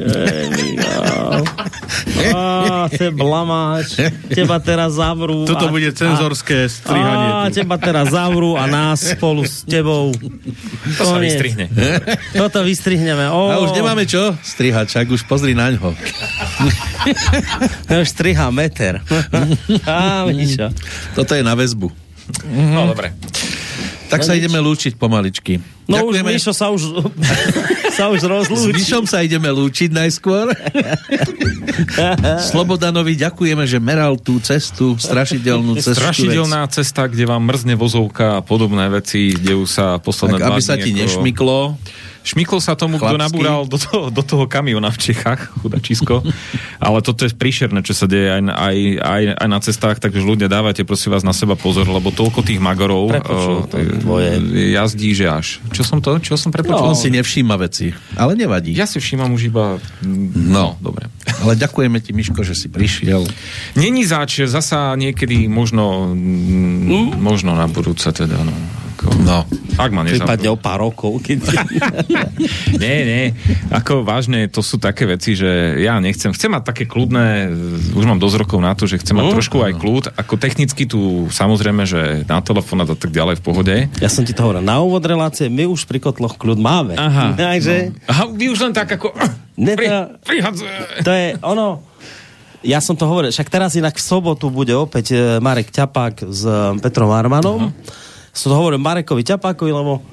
Á, 2.27 2.87
te 2.91 3.07
blamáč. 3.09 3.95
Teba 4.29 4.59
teraz 4.59 4.99
zavrú. 4.99 5.45
Toto 5.47 5.67
a- 5.67 5.71
bude 5.71 5.89
cenzorské 5.93 6.67
strihanie. 6.67 7.29
Á, 7.33 7.49
teba 7.49 7.77
teraz 7.79 8.11
zavrú 8.11 8.57
a 8.59 8.67
nás 8.67 8.99
spolu 9.15 9.47
s 9.47 9.63
tebou. 9.63 10.11
To 10.97 11.03
sa 11.03 11.15
Koniec. 11.17 11.33
vystrihne. 11.33 11.65
Toto 12.35 12.59
vystrihneme. 12.63 13.31
Ó, 13.31 13.39
A 13.51 13.55
už 13.63 13.71
nemáme 13.73 14.03
čo 14.03 14.35
strihať, 14.41 14.91
však 14.91 15.07
už 15.09 15.21
pozri 15.25 15.55
na 15.55 15.71
ňo. 15.71 15.93
Už 17.87 18.07
strihá 18.07 18.51
meter. 18.51 18.99
Á. 19.87 20.27
Toto 21.15 21.31
je 21.33 21.43
na 21.43 21.53
väzbu. 21.55 21.87
No 22.51 22.91
dobre. 22.91 23.15
Tak 24.07 24.23
sa 24.23 24.33
ideme 24.33 24.57
lúčiť 24.57 24.95
pomaličky. 24.95 25.59
No 25.87 26.07
už 26.07 26.19
Ďakujeme. 26.19 26.29
Mišo 26.35 26.51
sa 26.51 26.67
už, 26.71 26.81
sa 27.97 28.11
už 28.11 28.19
S 28.19 28.25
rozlúči. 28.27 28.75
Myšom 28.75 29.03
sa 29.07 29.23
ideme 29.23 29.47
lúčiť 29.51 29.91
najskôr. 29.91 30.51
Slobodanovi 32.51 33.15
ďakujeme, 33.15 33.63
že 33.67 33.79
meral 33.79 34.19
tú 34.19 34.39
cestu, 34.39 34.95
strašidelnú 34.99 35.79
cestu. 35.79 35.99
Strašidelná 35.99 36.67
cesta, 36.71 37.07
kde 37.07 37.27
vám 37.27 37.43
mrzne 37.47 37.75
vozovka 37.75 38.39
a 38.39 38.41
podobné 38.43 38.87
veci, 38.91 39.35
dejú 39.35 39.63
sa 39.63 39.99
posledné 39.99 40.39
Tak, 40.39 40.47
dva 40.47 40.55
aby 40.57 40.63
sa 40.63 40.75
ti 40.75 40.91
ako- 40.91 40.99
nešmyklo. 41.03 41.59
Šmyklo 42.27 42.59
sa 42.59 42.75
tomu, 42.75 42.99
kto 42.99 43.15
nabúral 43.15 43.63
do 43.63 43.79
toho, 43.79 44.11
do 44.11 44.19
toho 44.19 44.45
kamiona 44.51 44.91
v 44.91 44.99
Čechách, 44.99 45.47
chudačisko. 45.63 46.27
Ale 46.83 46.99
toto 46.99 47.23
je 47.23 47.31
príšerné, 47.31 47.79
čo 47.87 47.95
sa 47.95 48.03
deje 48.03 48.27
aj, 48.27 48.41
aj, 48.43 48.77
aj, 48.99 49.23
aj 49.39 49.47
na 49.47 49.59
cestách, 49.63 49.97
takže 50.03 50.19
ľudia 50.19 50.51
dávajte 50.51 50.83
prosím 50.83 51.15
vás 51.15 51.23
na 51.23 51.31
seba 51.31 51.55
pozor, 51.55 51.87
lebo 51.87 52.11
toľko 52.11 52.43
tých 52.43 52.59
magorov 52.59 53.15
eh, 53.15 53.23
tvoje. 54.03 54.43
jazdí, 54.75 55.15
že 55.15 55.25
až. 55.31 55.47
Čo 55.71 55.83
som 55.87 55.97
to? 56.03 56.19
Čo 56.19 56.35
som 56.35 56.51
prepočul? 56.51 56.91
On 56.91 56.99
si 56.99 57.07
nevšíma 57.07 57.55
veci, 57.55 57.95
ale 58.19 58.35
nevadí. 58.35 58.75
Ja 58.75 58.83
si 58.83 58.99
všímam 58.99 59.31
už 59.31 59.47
iba... 59.47 59.79
No. 60.03 60.57
No, 60.57 60.73
dobre. 60.83 61.07
Ale 61.43 61.55
ďakujeme 61.55 62.01
ti, 62.03 62.11
Miško, 62.11 62.43
že 62.43 62.57
si 62.57 62.67
prišiel. 62.67 63.23
Není 63.79 64.03
zač, 64.03 64.43
zasa 64.43 64.97
niekedy 64.97 65.47
možno, 65.47 66.11
mm, 66.11 67.15
možno 67.21 67.53
na 67.55 67.69
budúce 67.69 68.09
teda, 68.11 68.41
no. 68.43 68.55
Ako, 68.97 69.13
No. 69.21 69.45
Ak 69.77 69.93
ma 69.93 70.01
Prípadne 70.01 70.49
o 70.49 70.57
pár 70.57 70.81
rokov. 70.81 71.21
Keď... 71.21 71.37
nie, 72.81 72.97
nie. 73.03 73.23
Ako 73.69 74.01
vážne, 74.01 74.49
to 74.49 74.59
sú 74.59 74.75
také 74.75 75.05
veci, 75.05 75.37
že 75.37 75.45
ja 75.77 75.97
nechcem. 75.97 76.33
Chcem 76.33 76.49
mať 76.49 76.63
také 76.65 76.83
kľudné, 76.83 77.53
už 77.93 78.03
mám 78.03 78.17
dosť 78.17 78.37
rokov 78.39 78.57
na 78.57 78.73
to, 78.73 78.83
že 78.83 78.97
chcem 78.97 79.13
mať 79.13 79.23
No. 79.23 79.33
trošku 79.33 79.57
aj 79.59 79.73
kľud. 79.75 80.03
Ako 80.15 80.33
technicky 80.35 80.83
tu 80.83 80.97
samozrejme, 81.29 81.83
že 81.83 82.25
na 82.25 82.41
telefón 82.41 82.81
a 82.81 82.89
tak 82.89 83.11
ďalej 83.11 83.37
v 83.37 83.43
pohode. 83.43 83.75
Ja 83.97 84.09
som 84.09 84.23
ti 84.23 84.33
to 84.33 84.41
hovoril, 84.41 84.59
na 84.59 84.79
úvod 84.79 85.03
relácie 85.03 85.45
my 85.45 85.67
už 85.67 85.85
pri 85.85 85.99
kotloch 85.99 86.33
kľud 86.35 86.57
máme. 86.57 86.97
Aha. 86.97 87.37
Takže 87.37 87.69
No. 87.87 87.93
Aha, 88.07 88.23
vy 88.27 88.49
už 88.49 88.59
len 88.59 88.73
tak 88.73 88.89
ako... 88.89 89.13
Ne, 89.55 89.73
Pri, 89.73 89.85
to- 89.85 90.09
to 91.03 91.11
je 91.11 91.37
ono... 91.39 91.85
Ja 92.61 92.79
som 92.79 92.93
to 92.93 93.05
hovoril, 93.05 93.29
však 93.29 93.47
teraz 93.47 93.73
inak 93.73 93.93
v 93.93 94.01
sobotu 94.01 94.49
bude 94.49 94.73
opäť 94.73 95.13
e, 95.13 95.17
Marek 95.37 95.69
Ťapák 95.69 96.25
s 96.25 96.41
e, 96.41 96.51
Petrom 96.79 97.07
Armanom. 97.07 97.69
Som 98.37 98.53
to 98.53 98.55
hovoril 98.55 98.77
Marekovi 98.77 99.25
Ťapákovi, 99.25 99.73
lebo 99.73 100.05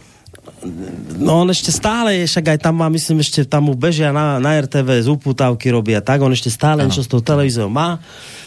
no 1.20 1.44
on 1.44 1.48
ešte 1.52 1.68
stále 1.68 2.24
je, 2.24 2.28
však 2.28 2.56
aj 2.56 2.58
tam 2.64 2.80
má, 2.80 2.88
myslím, 2.88 3.20
ešte 3.20 3.44
tam 3.44 3.68
mu 3.68 3.76
bežia 3.76 4.12
na, 4.12 4.40
na 4.40 4.56
RTV 4.60 5.04
z 5.04 5.08
uputávky 5.12 5.68
robia 5.68 6.00
tak, 6.00 6.24
on 6.24 6.32
ešte 6.32 6.48
stále 6.48 6.84
niečo 6.84 7.04
s 7.04 7.10
tou 7.10 7.20
televíziou 7.20 7.68
má. 7.68 8.00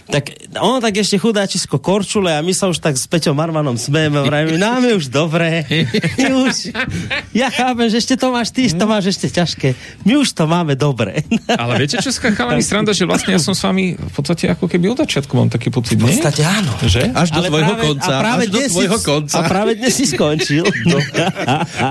Tak 0.08 0.24
on 0.58 0.80
tak 0.80 0.96
ešte 0.96 1.16
chudáčisko 1.16 1.78
korčule 1.78 2.32
a 2.32 2.40
my 2.40 2.50
sa 2.50 2.66
už 2.66 2.80
tak 2.80 2.96
s 2.96 3.06
Peťom 3.06 3.34
Marmanom 3.34 3.76
smejeme, 3.76 4.20
vrajme, 4.20 4.56
nám 4.56 4.80
je 4.82 4.94
už 4.96 5.06
dobré. 5.08 5.68
My 6.18 6.32
už, 6.44 6.72
ja 7.32 7.48
chápem, 7.48 7.88
že 7.88 8.00
ešte 8.00 8.16
to 8.16 8.30
máš 8.30 8.50
ty, 8.50 8.68
to 8.68 8.86
máš 8.86 9.12
ešte 9.12 9.28
ťažké. 9.30 9.76
My 10.04 10.16
už 10.16 10.32
to 10.32 10.46
máme 10.46 10.74
dobre. 10.74 11.28
Ale 11.52 11.76
viete, 11.78 12.00
čo 12.00 12.08
sa 12.10 12.32
chalani 12.32 12.64
sranda, 12.64 12.92
že 12.92 13.04
vlastne 13.04 13.36
ja 13.36 13.42
som 13.42 13.52
s 13.52 13.60
vami 13.60 13.94
v 13.94 14.14
podstate 14.14 14.48
ako 14.48 14.66
keby 14.66 14.90
od 14.90 14.98
začiatku 14.98 15.34
mám 15.34 15.48
taký 15.48 15.68
pocit, 15.70 16.00
V 16.00 16.08
podstate 16.08 16.42
áno. 16.42 16.72
Že? 16.80 17.12
Až 17.12 17.28
do 17.30 17.38
Ale 17.38 17.48
tvojho 17.48 17.68
práve- 17.70 17.84
konca. 17.84 18.08
A 18.10 18.22
práve 18.24 18.44
až 18.44 18.50
do 18.50 18.60
tvojho 18.66 18.98
si, 18.98 19.04
konca. 19.04 19.36
A 19.36 19.42
práve 19.44 19.72
dnes 19.76 19.92
si 19.92 20.06
skončil. 20.08 20.64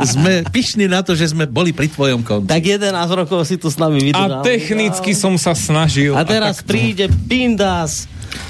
Sme 0.04 0.40
pyšní 0.46 0.86
na 0.86 1.04
to, 1.04 1.12
že 1.12 1.30
sme 1.30 1.44
boli 1.44 1.70
pri 1.70 1.86
tvojom 1.86 2.22
konci. 2.22 2.48
tak 2.48 2.62
11 2.64 2.90
rokov 3.12 3.44
si 3.44 3.56
tu 3.56 3.68
s 3.68 3.76
nami 3.76 4.00
vydržal. 4.00 4.40
A 4.40 4.42
technicky 4.42 5.12
som 5.12 5.36
sa 5.36 5.52
snažil. 5.52 6.16
A 6.16 6.24
teraz 6.24 6.60
tak- 6.60 6.72
príde 6.72 7.06
Pindas 7.28 8.05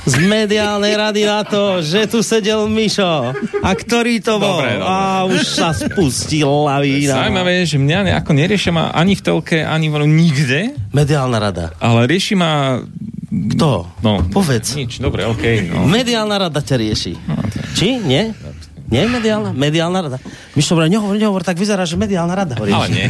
z 0.06 0.14
mediálnej 0.22 0.94
rady 0.94 1.22
na 1.26 1.42
to, 1.42 1.82
že 1.82 2.06
tu 2.06 2.22
sedel 2.22 2.66
Mišo. 2.66 3.34
A 3.62 3.70
ktorý 3.74 4.22
to 4.22 4.38
bol? 4.38 4.62
Dobre, 4.62 4.78
dobre. 4.78 4.86
A 4.86 5.24
už 5.26 5.42
sa 5.42 5.74
spustil 5.74 6.46
lavína. 6.46 7.22
Zaujímavé 7.26 7.64
je, 7.64 7.74
že 7.74 7.78
mňa 7.82 7.98
nejako 8.14 8.30
neriešia 8.34 8.72
ma 8.72 8.84
ani 8.90 9.18
v 9.18 9.22
telke, 9.22 9.58
ani 9.66 9.90
v 9.90 9.94
nikde, 10.06 10.60
Mediálna 10.94 11.38
rada. 11.38 11.74
ale 11.82 12.06
rieši 12.06 12.34
ma... 12.38 12.80
Kto? 13.26 13.90
No, 14.00 14.22
Povedz. 14.30 14.78
Nič, 14.78 15.02
dobre, 15.02 15.26
okej. 15.26 15.68
no. 15.68 15.84
Mediálna 15.84 16.46
rada 16.46 16.62
ťa 16.62 16.76
rieši. 16.78 17.12
Či? 17.74 18.00
Nie? 18.00 18.32
Nie 18.86 19.10
mediálna? 19.10 19.50
Mediálna 19.50 19.98
rada. 19.98 20.18
Mišo, 20.54 20.74
hovorí, 20.74 20.86
nehovor, 20.86 21.18
nehovor, 21.18 21.42
tak 21.42 21.58
vyzerá, 21.58 21.82
že 21.82 21.98
mediálna 21.98 22.30
rada 22.32 22.54
ho 22.54 22.62
rieši. 22.62 22.76
Ale 22.76 22.86
nie. 22.88 23.08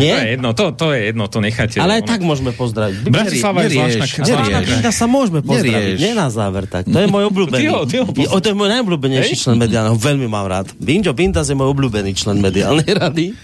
Nie? 0.00 0.14
To 0.16 0.16
je 0.16 0.28
jedno, 0.32 0.48
to, 0.56 0.64
to 0.72 0.86
je 0.90 1.00
jedno, 1.12 1.24
to 1.28 1.38
necháte. 1.38 1.76
Ale 1.76 2.00
aj 2.00 2.02
Ono- 2.02 2.10
tak 2.10 2.20
môžeme 2.24 2.50
pozdraviť. 2.50 2.96
Bratislava 3.04 3.58
je 3.64 3.70
zvláštna, 3.76 4.90
sa 4.90 5.06
môžeme 5.06 5.40
pozdraviť. 5.44 5.96
Nie 6.00 6.16
na 6.16 6.32
záver 6.32 6.64
tak. 6.64 6.88
To 6.88 6.98
je 6.98 7.06
môj 7.06 7.24
obľúbený. 7.30 7.60
Ty 7.60 7.66
ho- 7.68 7.84
ty 7.84 7.96
ho 8.00 8.04
Je- 8.08 8.30
o, 8.32 8.36
to 8.40 8.48
je 8.48 8.56
môj 8.56 8.68
najobľúbenejší 8.72 9.34
člen 9.36 9.60
mediálneho. 9.60 9.96
Veľmi 10.00 10.24
mám 10.24 10.48
rád. 10.48 10.72
Binjo 10.76 11.12
Bindas 11.12 11.52
je 11.52 11.56
môj 11.56 11.68
obľúbený 11.68 12.16
člen 12.16 12.40
mediálnej 12.40 12.88
rady. 12.88 13.36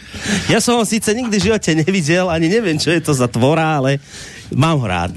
Ja 0.49 0.65
som 0.65 0.81
ho 0.81 0.85
síce 0.89 1.13
nikdy 1.13 1.37
v 1.37 1.45
živote 1.53 1.71
nevidel, 1.77 2.33
ani 2.33 2.49
neviem, 2.49 2.81
čo 2.81 2.89
je 2.89 3.05
to 3.05 3.13
za 3.13 3.29
tvora, 3.29 3.79
ale 3.79 4.01
mám 4.51 4.81
ho 4.81 4.89
rád. 4.89 5.13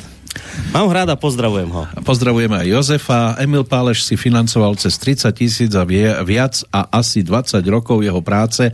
Mám 0.69 0.85
ho 0.85 0.93
rád 0.93 1.09
a 1.11 1.17
pozdravujem 1.17 1.69
ho. 1.71 1.83
Pozdravujeme 2.05 2.61
aj 2.61 2.67
Jozefa. 2.69 3.35
Emil 3.41 3.65
Páleš 3.65 4.05
si 4.05 4.13
financoval 4.13 4.77
cez 4.77 4.99
30 5.01 5.31
tisíc 5.33 5.71
a 5.73 5.83
viac 6.21 6.61
a 6.69 6.85
asi 6.99 7.25
20 7.25 7.59
rokov 7.67 8.05
jeho 8.05 8.21
práce 8.21 8.69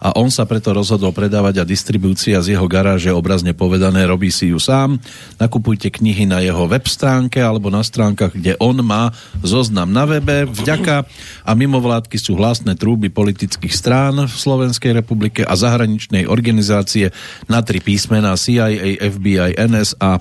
a 0.00 0.16
on 0.16 0.32
sa 0.32 0.48
preto 0.48 0.72
rozhodol 0.72 1.12
predávať 1.12 1.60
a 1.60 1.68
distribúcia 1.68 2.40
z 2.40 2.56
jeho 2.56 2.64
garáže 2.64 3.12
obrazne 3.12 3.52
povedané 3.52 4.08
robí 4.08 4.32
si 4.32 4.48
ju 4.48 4.56
sám. 4.56 4.96
Nakupujte 5.36 5.92
knihy 5.92 6.24
na 6.24 6.40
jeho 6.40 6.64
web 6.64 6.88
stránke 6.88 7.44
alebo 7.44 7.68
na 7.68 7.84
stránkach, 7.84 8.32
kde 8.32 8.56
on 8.56 8.80
má 8.80 9.12
zoznam 9.44 9.92
na 9.92 10.08
webe. 10.08 10.48
Vďaka 10.48 11.04
a 11.44 11.50
mimovládky 11.52 12.16
sú 12.16 12.40
hlasné 12.40 12.80
trúby 12.80 13.12
politických 13.12 13.76
strán 13.76 14.16
v 14.24 14.32
Slovenskej 14.32 14.96
republike 14.96 15.44
a 15.44 15.52
zahraničnej 15.52 16.24
organizácie 16.24 17.12
na 17.44 17.60
tri 17.60 17.84
písmená 17.84 18.40
CIA, 18.40 18.96
FBI, 18.96 19.60
NSA 19.60 20.12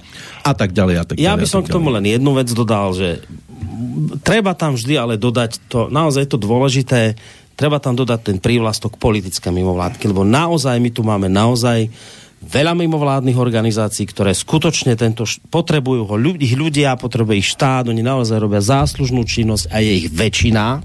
a 0.43 0.51
tak 0.51 0.75
ďalej 0.75 0.99
a 0.99 1.07
tak 1.09 1.17
Ja 1.17 1.33
ďalej 1.33 1.41
by 1.41 1.45
a 1.45 1.51
som 1.51 1.61
k 1.65 1.73
tomu 1.73 1.89
len 1.89 2.05
jednu 2.05 2.31
vec 2.37 2.47
dodal, 2.53 2.93
že 2.93 3.25
treba 4.21 4.53
tam 4.53 4.77
vždy 4.77 4.93
ale 4.95 5.13
dodať 5.17 5.57
to, 5.65 5.89
naozaj 5.89 6.23
je 6.25 6.31
to 6.31 6.39
dôležité, 6.39 7.17
treba 7.57 7.81
tam 7.81 7.97
dodať 7.97 8.19
ten 8.31 8.37
prívlastok 8.37 8.95
politické 8.95 9.49
mimovládky, 9.49 10.07
lebo 10.13 10.23
naozaj 10.23 10.77
my 10.79 10.89
tu 10.93 11.01
máme 11.03 11.27
naozaj 11.27 11.89
veľa 12.39 12.71
mimovládnych 12.71 13.35
organizácií, 13.35 14.07
ktoré 14.07 14.31
skutočne 14.31 14.95
tento, 14.95 15.27
š- 15.27 15.43
potrebujú 15.51 16.07
ho 16.07 16.15
ľudí, 16.15 16.47
ľudia, 16.55 16.95
potrebuje 16.95 17.43
ich 17.43 17.51
štát, 17.51 17.91
oni 17.91 17.99
naozaj 17.99 18.39
robia 18.39 18.63
záslužnú 18.63 19.27
činnosť 19.27 19.67
a 19.67 19.83
je 19.83 19.91
ich 20.05 20.07
väčšina. 20.07 20.79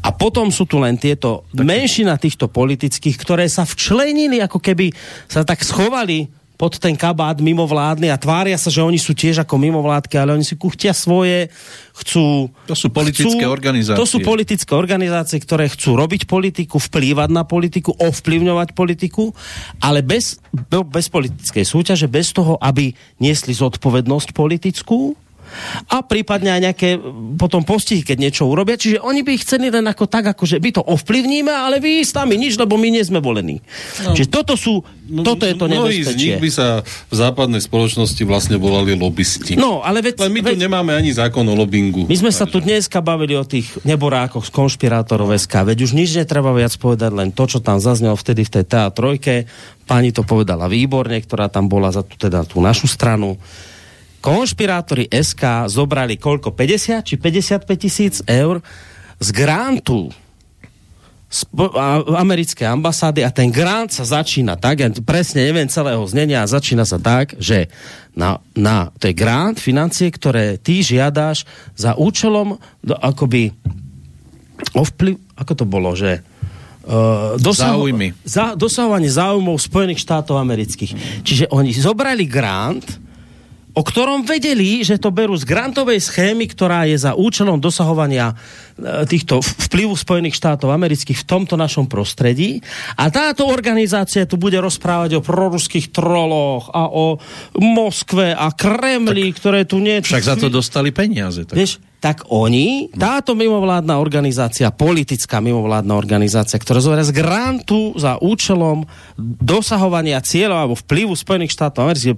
A 0.00 0.08
potom 0.16 0.48
sú 0.48 0.64
tu 0.64 0.80
len 0.80 0.96
tieto 0.96 1.44
menšina 1.54 2.16
týchto 2.16 2.48
politických, 2.48 3.14
ktoré 3.20 3.46
sa 3.46 3.68
včlenili, 3.68 4.40
ako 4.42 4.58
keby 4.58 4.90
sa 5.28 5.44
tak 5.44 5.60
schovali 5.62 6.39
pod 6.60 6.76
ten 6.76 6.92
kabát 6.92 7.40
mimovládny 7.40 8.12
a 8.12 8.20
tvária 8.20 8.60
sa, 8.60 8.68
že 8.68 8.84
oni 8.84 9.00
sú 9.00 9.16
tiež 9.16 9.40
ako 9.40 9.56
mimovládky, 9.56 10.20
ale 10.20 10.36
oni 10.36 10.44
si 10.44 10.60
kuchtia 10.60 10.92
svoje, 10.92 11.48
chcú... 11.96 12.52
To 12.68 12.76
sú 12.76 12.92
politické 12.92 13.48
organizácie. 13.48 13.96
To 13.96 14.04
sú 14.04 14.20
politické 14.20 14.76
organizácie, 14.76 15.40
ktoré 15.40 15.72
chcú 15.72 15.96
robiť 15.96 16.28
politiku, 16.28 16.76
vplývať 16.76 17.32
na 17.32 17.48
politiku, 17.48 17.96
ovplyvňovať 17.96 18.76
politiku, 18.76 19.32
ale 19.80 20.04
bez, 20.04 20.36
be- 20.52 20.84
bez 20.84 21.08
politickej 21.08 21.64
súťaže, 21.64 22.12
bez 22.12 22.36
toho, 22.36 22.60
aby 22.60 22.92
niesli 23.16 23.56
zodpovednosť 23.56 24.36
politickú 24.36 25.16
a 25.90 26.02
prípadne 26.04 26.50
aj 26.54 26.60
nejaké 26.60 26.88
potom 27.36 27.62
postihy, 27.66 28.02
keď 28.02 28.16
niečo 28.20 28.44
urobia. 28.46 28.78
Čiže 28.78 29.02
oni 29.02 29.20
by 29.22 29.32
chceli 29.42 29.68
len 29.68 29.86
ako 29.86 30.06
tak, 30.06 30.30
ako 30.30 30.44
že 30.46 30.62
my 30.62 30.70
to 30.70 30.82
ovplyvníme, 30.82 31.50
ale 31.50 31.82
vy 31.82 32.02
s 32.02 32.14
nami 32.14 32.36
nič, 32.38 32.56
lebo 32.56 32.76
my 32.78 32.88
nie 32.90 33.04
sme 33.04 33.18
volení. 33.22 33.62
No. 34.04 34.14
Čiže 34.14 34.28
toto 34.30 34.54
sú, 34.54 34.82
no, 35.10 35.22
toto 35.22 35.44
je 35.44 35.54
to 35.54 35.70
Mnohí 35.70 36.02
z 36.02 36.14
nich 36.18 36.36
by 36.38 36.50
sa 36.50 36.82
v 36.84 37.14
západnej 37.14 37.62
spoločnosti 37.62 38.22
vlastne 38.26 38.56
volali 38.58 38.98
lobbysti. 38.98 39.54
No, 39.54 39.82
ale 39.82 40.02
veď, 40.02 40.26
Len 40.26 40.32
my 40.34 40.40
tu 40.42 40.54
veď, 40.54 40.58
nemáme 40.66 40.92
ani 40.94 41.10
zákon 41.14 41.46
o 41.46 41.54
lobbingu. 41.54 42.06
My 42.10 42.16
sme 42.18 42.32
sa 42.34 42.44
tu 42.46 42.58
dneska 42.58 42.98
bavili 42.98 43.38
o 43.38 43.44
tých 43.46 43.70
neborákoch 43.86 44.46
z 44.46 44.50
konšpirátorov 44.50 45.30
SK, 45.36 45.74
veď 45.74 45.78
už 45.86 45.92
nič 45.94 46.14
netreba 46.16 46.50
viac 46.54 46.74
povedať, 46.76 47.10
len 47.14 47.30
to, 47.30 47.46
čo 47.46 47.58
tam 47.62 47.78
zaznelo 47.78 48.18
vtedy 48.18 48.42
v 48.46 48.50
tej 48.60 48.64
TA3. 48.66 49.46
Pani 49.86 50.14
to 50.14 50.22
povedala 50.22 50.70
výborne, 50.70 51.18
ktorá 51.18 51.50
tam 51.50 51.66
bola 51.66 51.90
za 51.90 52.06
tú, 52.06 52.14
teda 52.14 52.46
tú 52.46 52.62
našu 52.62 52.86
stranu. 52.86 53.34
Konšpirátori 54.20 55.08
SK 55.08 55.66
zobrali 55.72 56.20
koľko? 56.20 56.52
50 56.52 57.08
či 57.08 57.14
55 57.16 57.64
tisíc 57.76 58.14
eur 58.28 58.60
z 59.20 59.28
grantu 59.32 60.12
spo- 61.30 61.72
a- 61.72 62.04
americkej 62.20 62.66
ambasády 62.66 63.22
a 63.22 63.30
ten 63.30 63.48
grant 63.48 63.94
sa 63.94 64.02
začína 64.02 64.58
tak, 64.58 64.82
ja 64.82 64.90
presne 65.00 65.46
neviem 65.46 65.70
celého 65.70 66.02
znenia, 66.04 66.42
a 66.42 66.50
začína 66.50 66.82
sa 66.82 66.98
tak, 66.98 67.38
že 67.38 67.70
na, 68.12 68.42
na 68.58 68.90
to 68.98 69.08
je 69.08 69.14
grant, 69.14 69.56
financie, 69.62 70.10
ktoré 70.10 70.58
ty 70.58 70.82
žiadaš 70.82 71.46
za 71.78 71.94
účelom 71.94 72.58
do, 72.82 72.94
akoby 72.98 73.54
ovplyv, 74.74 75.16
ako 75.38 75.52
to 75.54 75.64
bolo, 75.64 75.94
že 75.94 76.26
Uh, 76.80 77.36
Záujmy. 77.36 78.16
Za, 78.24 78.56
dosahovanie 78.56 79.12
záujmov 79.12 79.60
Spojených 79.60 80.00
štátov 80.00 80.40
amerických. 80.40 81.22
Čiže 81.22 81.52
oni 81.52 81.76
zobrali 81.76 82.24
grant, 82.24 82.82
o 83.74 83.82
ktorom 83.82 84.26
vedeli, 84.26 84.82
že 84.82 84.98
to 84.98 85.14
berú 85.14 85.38
z 85.38 85.46
grantovej 85.46 86.02
schémy, 86.02 86.50
ktorá 86.50 86.86
je 86.90 86.98
za 86.98 87.14
účelom 87.14 87.62
dosahovania 87.62 88.34
e, 88.34 89.04
týchto 89.06 89.38
vplyvu 89.42 89.94
Spojených 89.94 90.38
štátov 90.38 90.70
amerických 90.74 91.22
v 91.22 91.28
tomto 91.28 91.54
našom 91.54 91.86
prostredí. 91.86 92.62
A 92.98 93.10
táto 93.12 93.46
organizácia 93.46 94.26
tu 94.26 94.40
bude 94.40 94.58
rozprávať 94.58 95.18
o 95.18 95.24
proruských 95.24 95.94
troloch 95.94 96.70
a 96.74 96.90
o 96.90 97.18
Moskve 97.58 98.34
a 98.34 98.50
Kremli, 98.54 99.30
ktoré 99.30 99.66
tu 99.66 99.78
niečo... 99.78 100.14
Však 100.14 100.30
za 100.34 100.36
to 100.38 100.50
dostali 100.50 100.90
peniaze. 100.90 101.46
Tak. 101.46 101.54
Vieš, 101.54 101.89
tak 102.00 102.24
oni, 102.32 102.88
táto 102.96 103.36
mimovládna 103.36 104.00
organizácia, 104.00 104.72
politická 104.72 105.44
mimovládna 105.44 105.92
organizácia, 105.92 106.56
ktorá 106.56 106.80
zoberie 106.80 107.04
z 107.04 107.12
grantu 107.12 107.92
za 108.00 108.16
účelom 108.16 108.88
dosahovania 109.20 110.24
cieľov 110.24 110.58
alebo 110.58 110.76
vplyvu 110.80 111.12
Spojených 111.12 111.52
štátov 111.52 111.84
amerických, 111.84 112.16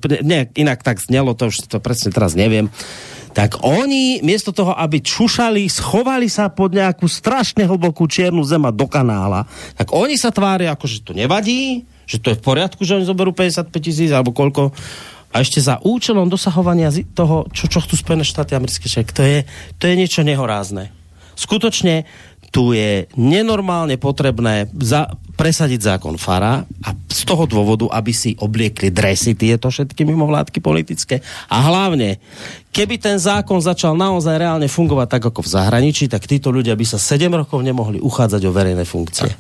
inak 0.55 0.87
tak 0.87 1.03
znelo, 1.03 1.35
to 1.35 1.51
už 1.51 1.67
to 1.67 1.83
presne 1.83 2.15
teraz 2.15 2.39
neviem, 2.39 2.71
tak 3.33 3.65
oni, 3.65 4.23
miesto 4.23 4.55
toho, 4.55 4.77
aby 4.77 5.03
čušali, 5.03 5.67
schovali 5.67 6.29
sa 6.29 6.53
pod 6.53 6.77
nejakú 6.77 7.09
strašne 7.09 7.65
hlbokú 7.65 8.07
čiernu 8.07 8.45
zema 8.45 8.71
do 8.71 8.87
kanála, 8.87 9.49
tak 9.75 9.91
oni 9.91 10.15
sa 10.15 10.31
tvária, 10.31 10.71
ako 10.71 10.87
že 10.87 11.03
to 11.03 11.13
nevadí, 11.17 11.89
že 12.07 12.21
to 12.21 12.31
je 12.31 12.39
v 12.39 12.45
poriadku, 12.45 12.85
že 12.85 13.01
oni 13.01 13.09
zoberú 13.09 13.33
55 13.33 13.73
tisíc 13.81 14.11
alebo 14.13 14.37
koľko 14.37 14.71
a 15.33 15.41
ešte 15.41 15.65
za 15.65 15.81
účelom 15.81 16.29
dosahovania 16.29 16.93
toho, 17.17 17.49
čo, 17.57 17.67
čo 17.67 17.81
chcú 17.81 17.97
Spojené 17.97 18.23
štáty 18.23 18.53
americké, 18.53 18.85
však 18.87 19.17
to 19.17 19.25
je, 19.25 19.39
to 19.81 19.89
je 19.89 19.95
niečo 19.97 20.21
nehorázne. 20.21 20.93
Skutočne 21.33 22.05
tu 22.53 22.77
je 22.77 23.09
nenormálne 23.17 23.97
potrebné 23.97 24.69
za, 24.77 25.09
presadiť 25.43 25.99
zákon 25.99 26.15
Fara 26.23 26.63
a 26.63 26.91
z 26.95 27.27
toho 27.27 27.51
dôvodu, 27.51 27.91
aby 27.91 28.15
si 28.15 28.39
obliekli 28.39 28.95
dresy 28.95 29.35
tieto 29.35 29.75
všetky 29.75 30.07
mimovládky 30.07 30.63
politické 30.63 31.19
a 31.51 31.67
hlavne, 31.67 32.23
keby 32.71 33.03
ten 33.03 33.19
zákon 33.19 33.59
začal 33.59 33.99
naozaj 33.99 34.39
reálne 34.39 34.71
fungovať 34.71 35.19
tak 35.19 35.23
ako 35.35 35.43
v 35.43 35.51
zahraničí, 35.51 36.07
tak 36.07 36.31
títo 36.31 36.55
ľudia 36.55 36.79
by 36.79 36.87
sa 36.87 36.95
7 36.95 37.27
rokov 37.27 37.59
nemohli 37.59 37.99
uchádzať 37.99 38.43
o 38.47 38.55
verejné 38.55 38.87
funkcie. 38.87 39.35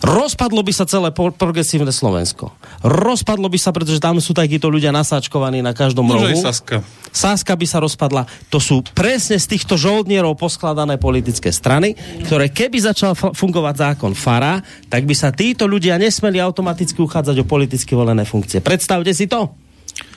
Rozpadlo 0.00 0.64
by 0.64 0.72
sa 0.72 0.88
celé 0.88 1.12
progresívne 1.12 1.92
Slovensko. 1.92 2.56
Rozpadlo 2.80 3.52
by 3.52 3.58
sa, 3.60 3.76
pretože 3.76 4.00
tam 4.00 4.16
sú 4.24 4.32
takíto 4.32 4.72
ľudia 4.72 4.88
nasáčkovaní 4.88 5.60
na 5.60 5.76
každom 5.76 6.08
Možno 6.08 6.32
rohu. 6.32 6.40
Saska. 6.40 6.80
Saska 7.12 7.52
by 7.54 7.66
sa 7.68 7.78
rozpadla. 7.84 8.24
To 8.48 8.56
sú 8.56 8.80
presne 8.96 9.36
z 9.36 9.52
týchto 9.52 9.76
žoldnierov 9.76 10.36
poskladané 10.40 10.96
politické 10.96 11.52
strany, 11.52 11.92
ktoré 12.24 12.48
keby 12.48 12.80
začal 12.80 13.12
fungovať 13.14 13.74
zákon 13.94 14.16
Fara, 14.16 14.64
tak 14.90 15.06
by 15.06 15.14
sa 15.14 15.25
títo 15.32 15.64
ľudia 15.64 15.96
nesmeli 15.96 16.42
automaticky 16.42 16.98
uchádzať 17.00 17.36
o 17.42 17.48
politicky 17.48 17.96
volené 17.96 18.26
funkcie. 18.26 18.60
Predstavte 18.60 19.14
si 19.14 19.30
to. 19.30 19.54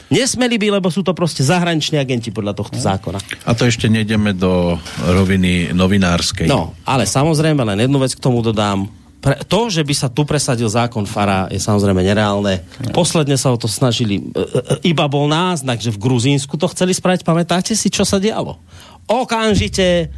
Nesmeli 0.09 0.57
by, 0.57 0.81
lebo 0.81 0.89
sú 0.89 1.05
to 1.05 1.13
proste 1.13 1.45
zahraniční 1.45 2.01
agenti 2.01 2.33
podľa 2.33 2.57
tohto 2.57 2.81
zákona. 2.81 3.21
A 3.45 3.53
to 3.53 3.69
ešte 3.69 3.85
nejdeme 3.85 4.33
do 4.33 4.73
roviny 5.05 5.69
novinárskej. 5.69 6.49
No, 6.49 6.73
ale 6.81 7.05
samozrejme, 7.05 7.61
len 7.61 7.85
jednu 7.85 8.01
vec 8.01 8.17
k 8.17 8.23
tomu 8.23 8.41
dodám. 8.41 8.89
Pre, 9.21 9.37
to, 9.45 9.69
že 9.69 9.85
by 9.85 9.93
sa 9.93 10.07
tu 10.09 10.25
presadil 10.25 10.65
zákon 10.65 11.05
Fara, 11.05 11.45
je 11.53 11.61
samozrejme 11.61 12.01
nereálne. 12.01 12.65
Posledne 12.89 13.37
sa 13.37 13.53
o 13.53 13.59
to 13.59 13.69
snažili. 13.69 14.17
E, 14.17 14.23
e, 14.23 14.95
iba 14.95 15.05
bol 15.05 15.29
náznak, 15.29 15.77
že 15.77 15.93
v 15.93 16.01
Gruzínsku 16.01 16.57
to 16.57 16.71
chceli 16.73 16.97
spraviť. 16.97 17.21
Pamätáte 17.21 17.77
si, 17.77 17.93
čo 17.93 18.01
sa 18.01 18.17
dialo? 18.17 18.57
Okamžite 19.05 20.09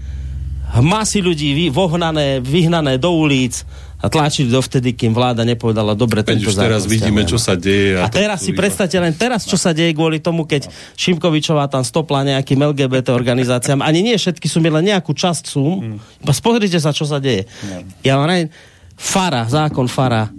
masy 0.80 1.20
ľudí 1.20 1.68
vohnané, 1.68 2.40
vyhnané 2.40 2.96
do 2.96 3.12
ulic 3.12 3.68
a 4.02 4.06
tlačili 4.10 4.50
dovtedy, 4.50 4.98
kým 4.98 5.14
vláda 5.14 5.46
nepovedala, 5.46 5.94
dobre, 5.94 6.26
Veď 6.26 6.42
tento 6.42 6.50
už 6.50 6.58
teraz 6.58 6.82
zákon 6.84 6.94
vidíme, 6.98 7.22
čo 7.30 7.38
sa 7.38 7.54
deje. 7.54 8.02
A 8.02 8.10
teraz 8.10 8.42
si 8.42 8.52
predstavte 8.52 8.98
len 8.98 9.14
teraz, 9.14 9.46
čo 9.46 9.62
sa 9.62 9.78
deje 9.78 9.94
kvôli 9.94 10.18
tomu, 10.18 10.50
keď 10.50 10.66
Šimkovičová 10.98 11.70
tam 11.70 11.86
stopla 11.86 12.26
nejakým 12.26 12.58
LGBT 12.58 13.14
organizáciám. 13.14 13.86
Ani 13.86 14.02
nie 14.02 14.18
všetky 14.18 14.50
sú, 14.50 14.58
len 14.58 14.90
nejakú 14.90 15.14
časť 15.14 15.44
sú. 15.46 15.86
Iba 16.26 16.34
pozrite 16.42 16.82
sa, 16.82 16.90
čo 16.90 17.06
sa 17.06 17.22
deje. 17.22 17.46
Ja 18.02 18.18
vám 18.18 18.28
neviem, 18.34 18.50
Fara, 18.98 19.46
zákon 19.46 19.86
Fara 19.86 20.30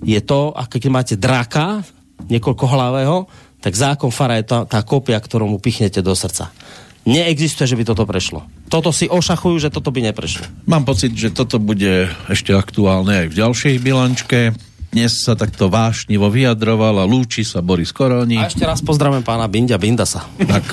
je 0.00 0.20
to, 0.24 0.56
ako 0.56 0.80
keď 0.80 0.90
máte 0.92 1.14
draka, 1.20 1.84
niekoľko 2.28 2.64
hlavého, 2.64 3.16
tak 3.60 3.76
zákon 3.76 4.08
Fara 4.08 4.40
je 4.40 4.48
tá, 4.48 4.64
tá 4.64 4.80
kópia, 4.80 5.20
ktorú 5.20 5.44
mu 5.44 5.60
pichnete 5.60 6.00
do 6.00 6.16
srdca. 6.16 6.48
Neexistuje, 7.08 7.64
že 7.64 7.76
by 7.80 7.84
toto 7.88 8.04
prešlo. 8.04 8.44
Toto 8.68 8.92
si 8.92 9.08
ošachujú, 9.08 9.56
že 9.56 9.72
toto 9.72 9.88
by 9.88 10.12
neprešlo. 10.12 10.44
Mám 10.68 10.84
pocit, 10.84 11.16
že 11.16 11.32
toto 11.32 11.56
bude 11.56 12.12
ešte 12.28 12.52
aktuálne 12.52 13.24
aj 13.24 13.26
v 13.32 13.38
ďalšej 13.40 13.74
bilančke. 13.80 14.40
Dnes 14.90 15.22
sa 15.22 15.38
takto 15.38 15.70
vášnivo 15.70 16.26
vyjadroval 16.34 16.98
a 16.98 17.06
lúči 17.06 17.46
sa 17.46 17.62
Boris 17.62 17.94
Koroni. 17.94 18.42
A 18.42 18.50
ešte 18.50 18.66
raz 18.66 18.82
pozdravím 18.82 19.22
pána 19.22 19.46
Bindia 19.46 19.78
Bindasa. 19.78 20.26
Tak, 20.34 20.66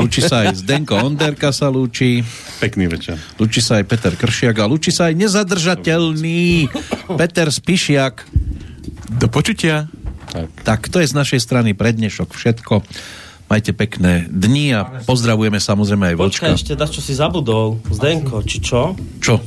lúči 0.00 0.24
sa 0.24 0.48
aj 0.48 0.64
Zdenko 0.64 0.96
Onderka 1.04 1.52
sa 1.52 1.68
lúči. 1.68 2.24
Pekný 2.64 2.88
večer. 2.88 3.20
Lúči 3.36 3.60
sa 3.60 3.76
aj 3.76 3.84
Peter 3.84 4.16
Kršiak 4.16 4.56
a 4.56 4.64
lúči 4.64 4.88
sa 4.88 5.12
aj 5.12 5.20
nezadržateľný 5.20 6.72
Peter 7.20 7.52
Spišiak. 7.52 8.24
Do 9.20 9.28
počutia. 9.28 9.92
Tak. 10.32 10.48
tak 10.64 10.80
to 10.88 11.04
je 11.04 11.12
z 11.12 11.14
našej 11.16 11.40
strany 11.40 11.76
pre 11.76 11.92
dnešok 11.92 12.32
všetko. 12.32 12.80
Majte 13.48 13.72
pekné 13.72 14.28
dni 14.28 14.66
a 14.72 14.80
pozdravujeme 15.02 15.56
samozrejme 15.56 16.12
aj 16.12 16.16
Vočka. 16.16 16.44
Počkaj, 16.44 16.52
ešte 16.54 16.72
dá, 16.72 16.84
čo 16.84 17.00
si 17.00 17.12
zabudol. 17.12 17.80
Zdenko, 17.88 18.44
či 18.44 18.60
čo? 18.60 18.92
Čo? 19.18 19.40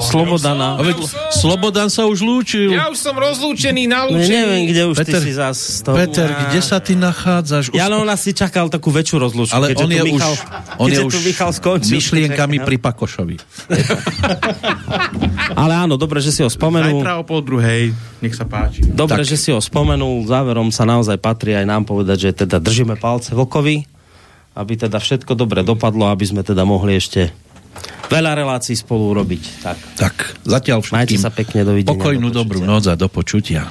Slobodana. 0.00 0.78
Veď 0.78 1.02
Slobodan 1.28 1.88
sa 1.88 2.06
už 2.06 2.22
lúčil. 2.22 2.70
Ja 2.70 2.86
už 2.86 2.96
som 2.96 3.12
rozlúčený, 3.12 3.84
No, 3.84 4.06
nalúčený. 4.06 4.30
neviem, 4.30 4.62
kde 4.64 4.82
už 4.86 4.96
Peter- 4.96 5.18
ty 5.18 5.26
si 5.26 5.32
zás 5.32 5.58
z 5.58 5.78
toho... 5.82 5.94
Peter, 5.96 6.28
kde 6.30 6.60
sa 6.60 6.78
ty 6.78 6.94
nachádzaš? 6.94 7.64
Už 7.68 7.74
Ja 7.74 7.86
len 7.86 7.98
on 7.98 8.06
asi 8.06 8.30
čakal 8.30 8.68
takú 8.68 8.88
väčšiu 8.88 9.16
rozlúčku, 9.20 9.52
ale 9.52 9.74
on 9.74 9.88
je 9.88 10.02
Michal, 10.04 10.32
už, 10.32 10.38
on 10.78 10.88
je 10.88 11.00
už 11.02 11.14
Michal 11.20 11.50
skončil. 11.50 11.98
myšlienkami 11.98 12.56
pri 12.58 12.76
Pakošovi. 12.78 13.36
Ale 15.50 15.74
áno, 15.74 15.96
dobre, 15.96 16.20
že 16.20 16.30
si 16.30 16.38
ho 16.38 16.48
spomenul. 16.48 17.00
Zajtra 17.00 17.18
o 17.18 17.24
pol 17.24 17.40
druhej. 17.40 17.90
Nech 18.18 18.30
sa 18.32 18.44
páči. 18.44 18.84
Dobre, 18.84 19.22
Tak. 19.22 19.26
že 19.26 19.36
si 19.36 19.48
ho 19.48 19.58
spomenul. 19.58 20.22
Záverom 20.24 20.68
sa 20.68 20.84
naozaj 20.84 21.16
patrí 21.16 21.50
aj 21.52 21.64
nám 21.64 21.82
povedať, 21.82 22.18
že 22.20 22.46
teda 22.46 22.62
držíme 22.68 23.00
palce 23.00 23.32
Vlkovi, 23.32 23.88
aby 24.58 24.72
teda 24.76 25.00
všetko 25.00 25.32
dobre 25.32 25.64
dopadlo, 25.64 26.12
aby 26.12 26.24
sme 26.28 26.44
teda 26.44 26.68
mohli 26.68 27.00
ešte 27.00 27.32
veľa 28.12 28.36
relácií 28.36 28.74
spolu 28.76 29.16
urobiť. 29.16 29.42
Tak. 29.64 29.78
Tak, 29.96 30.14
zatiaľ 30.44 30.84
všetkým 30.84 30.98
Majte 30.98 31.16
sa 31.16 31.32
pekne, 31.32 31.64
dovidenia. 31.64 31.94
pokojnú 31.96 32.28
do 32.28 32.44
dobrú 32.44 32.60
noc 32.64 32.84
a 32.90 32.94
do 32.98 33.08
počutia. 33.08 33.70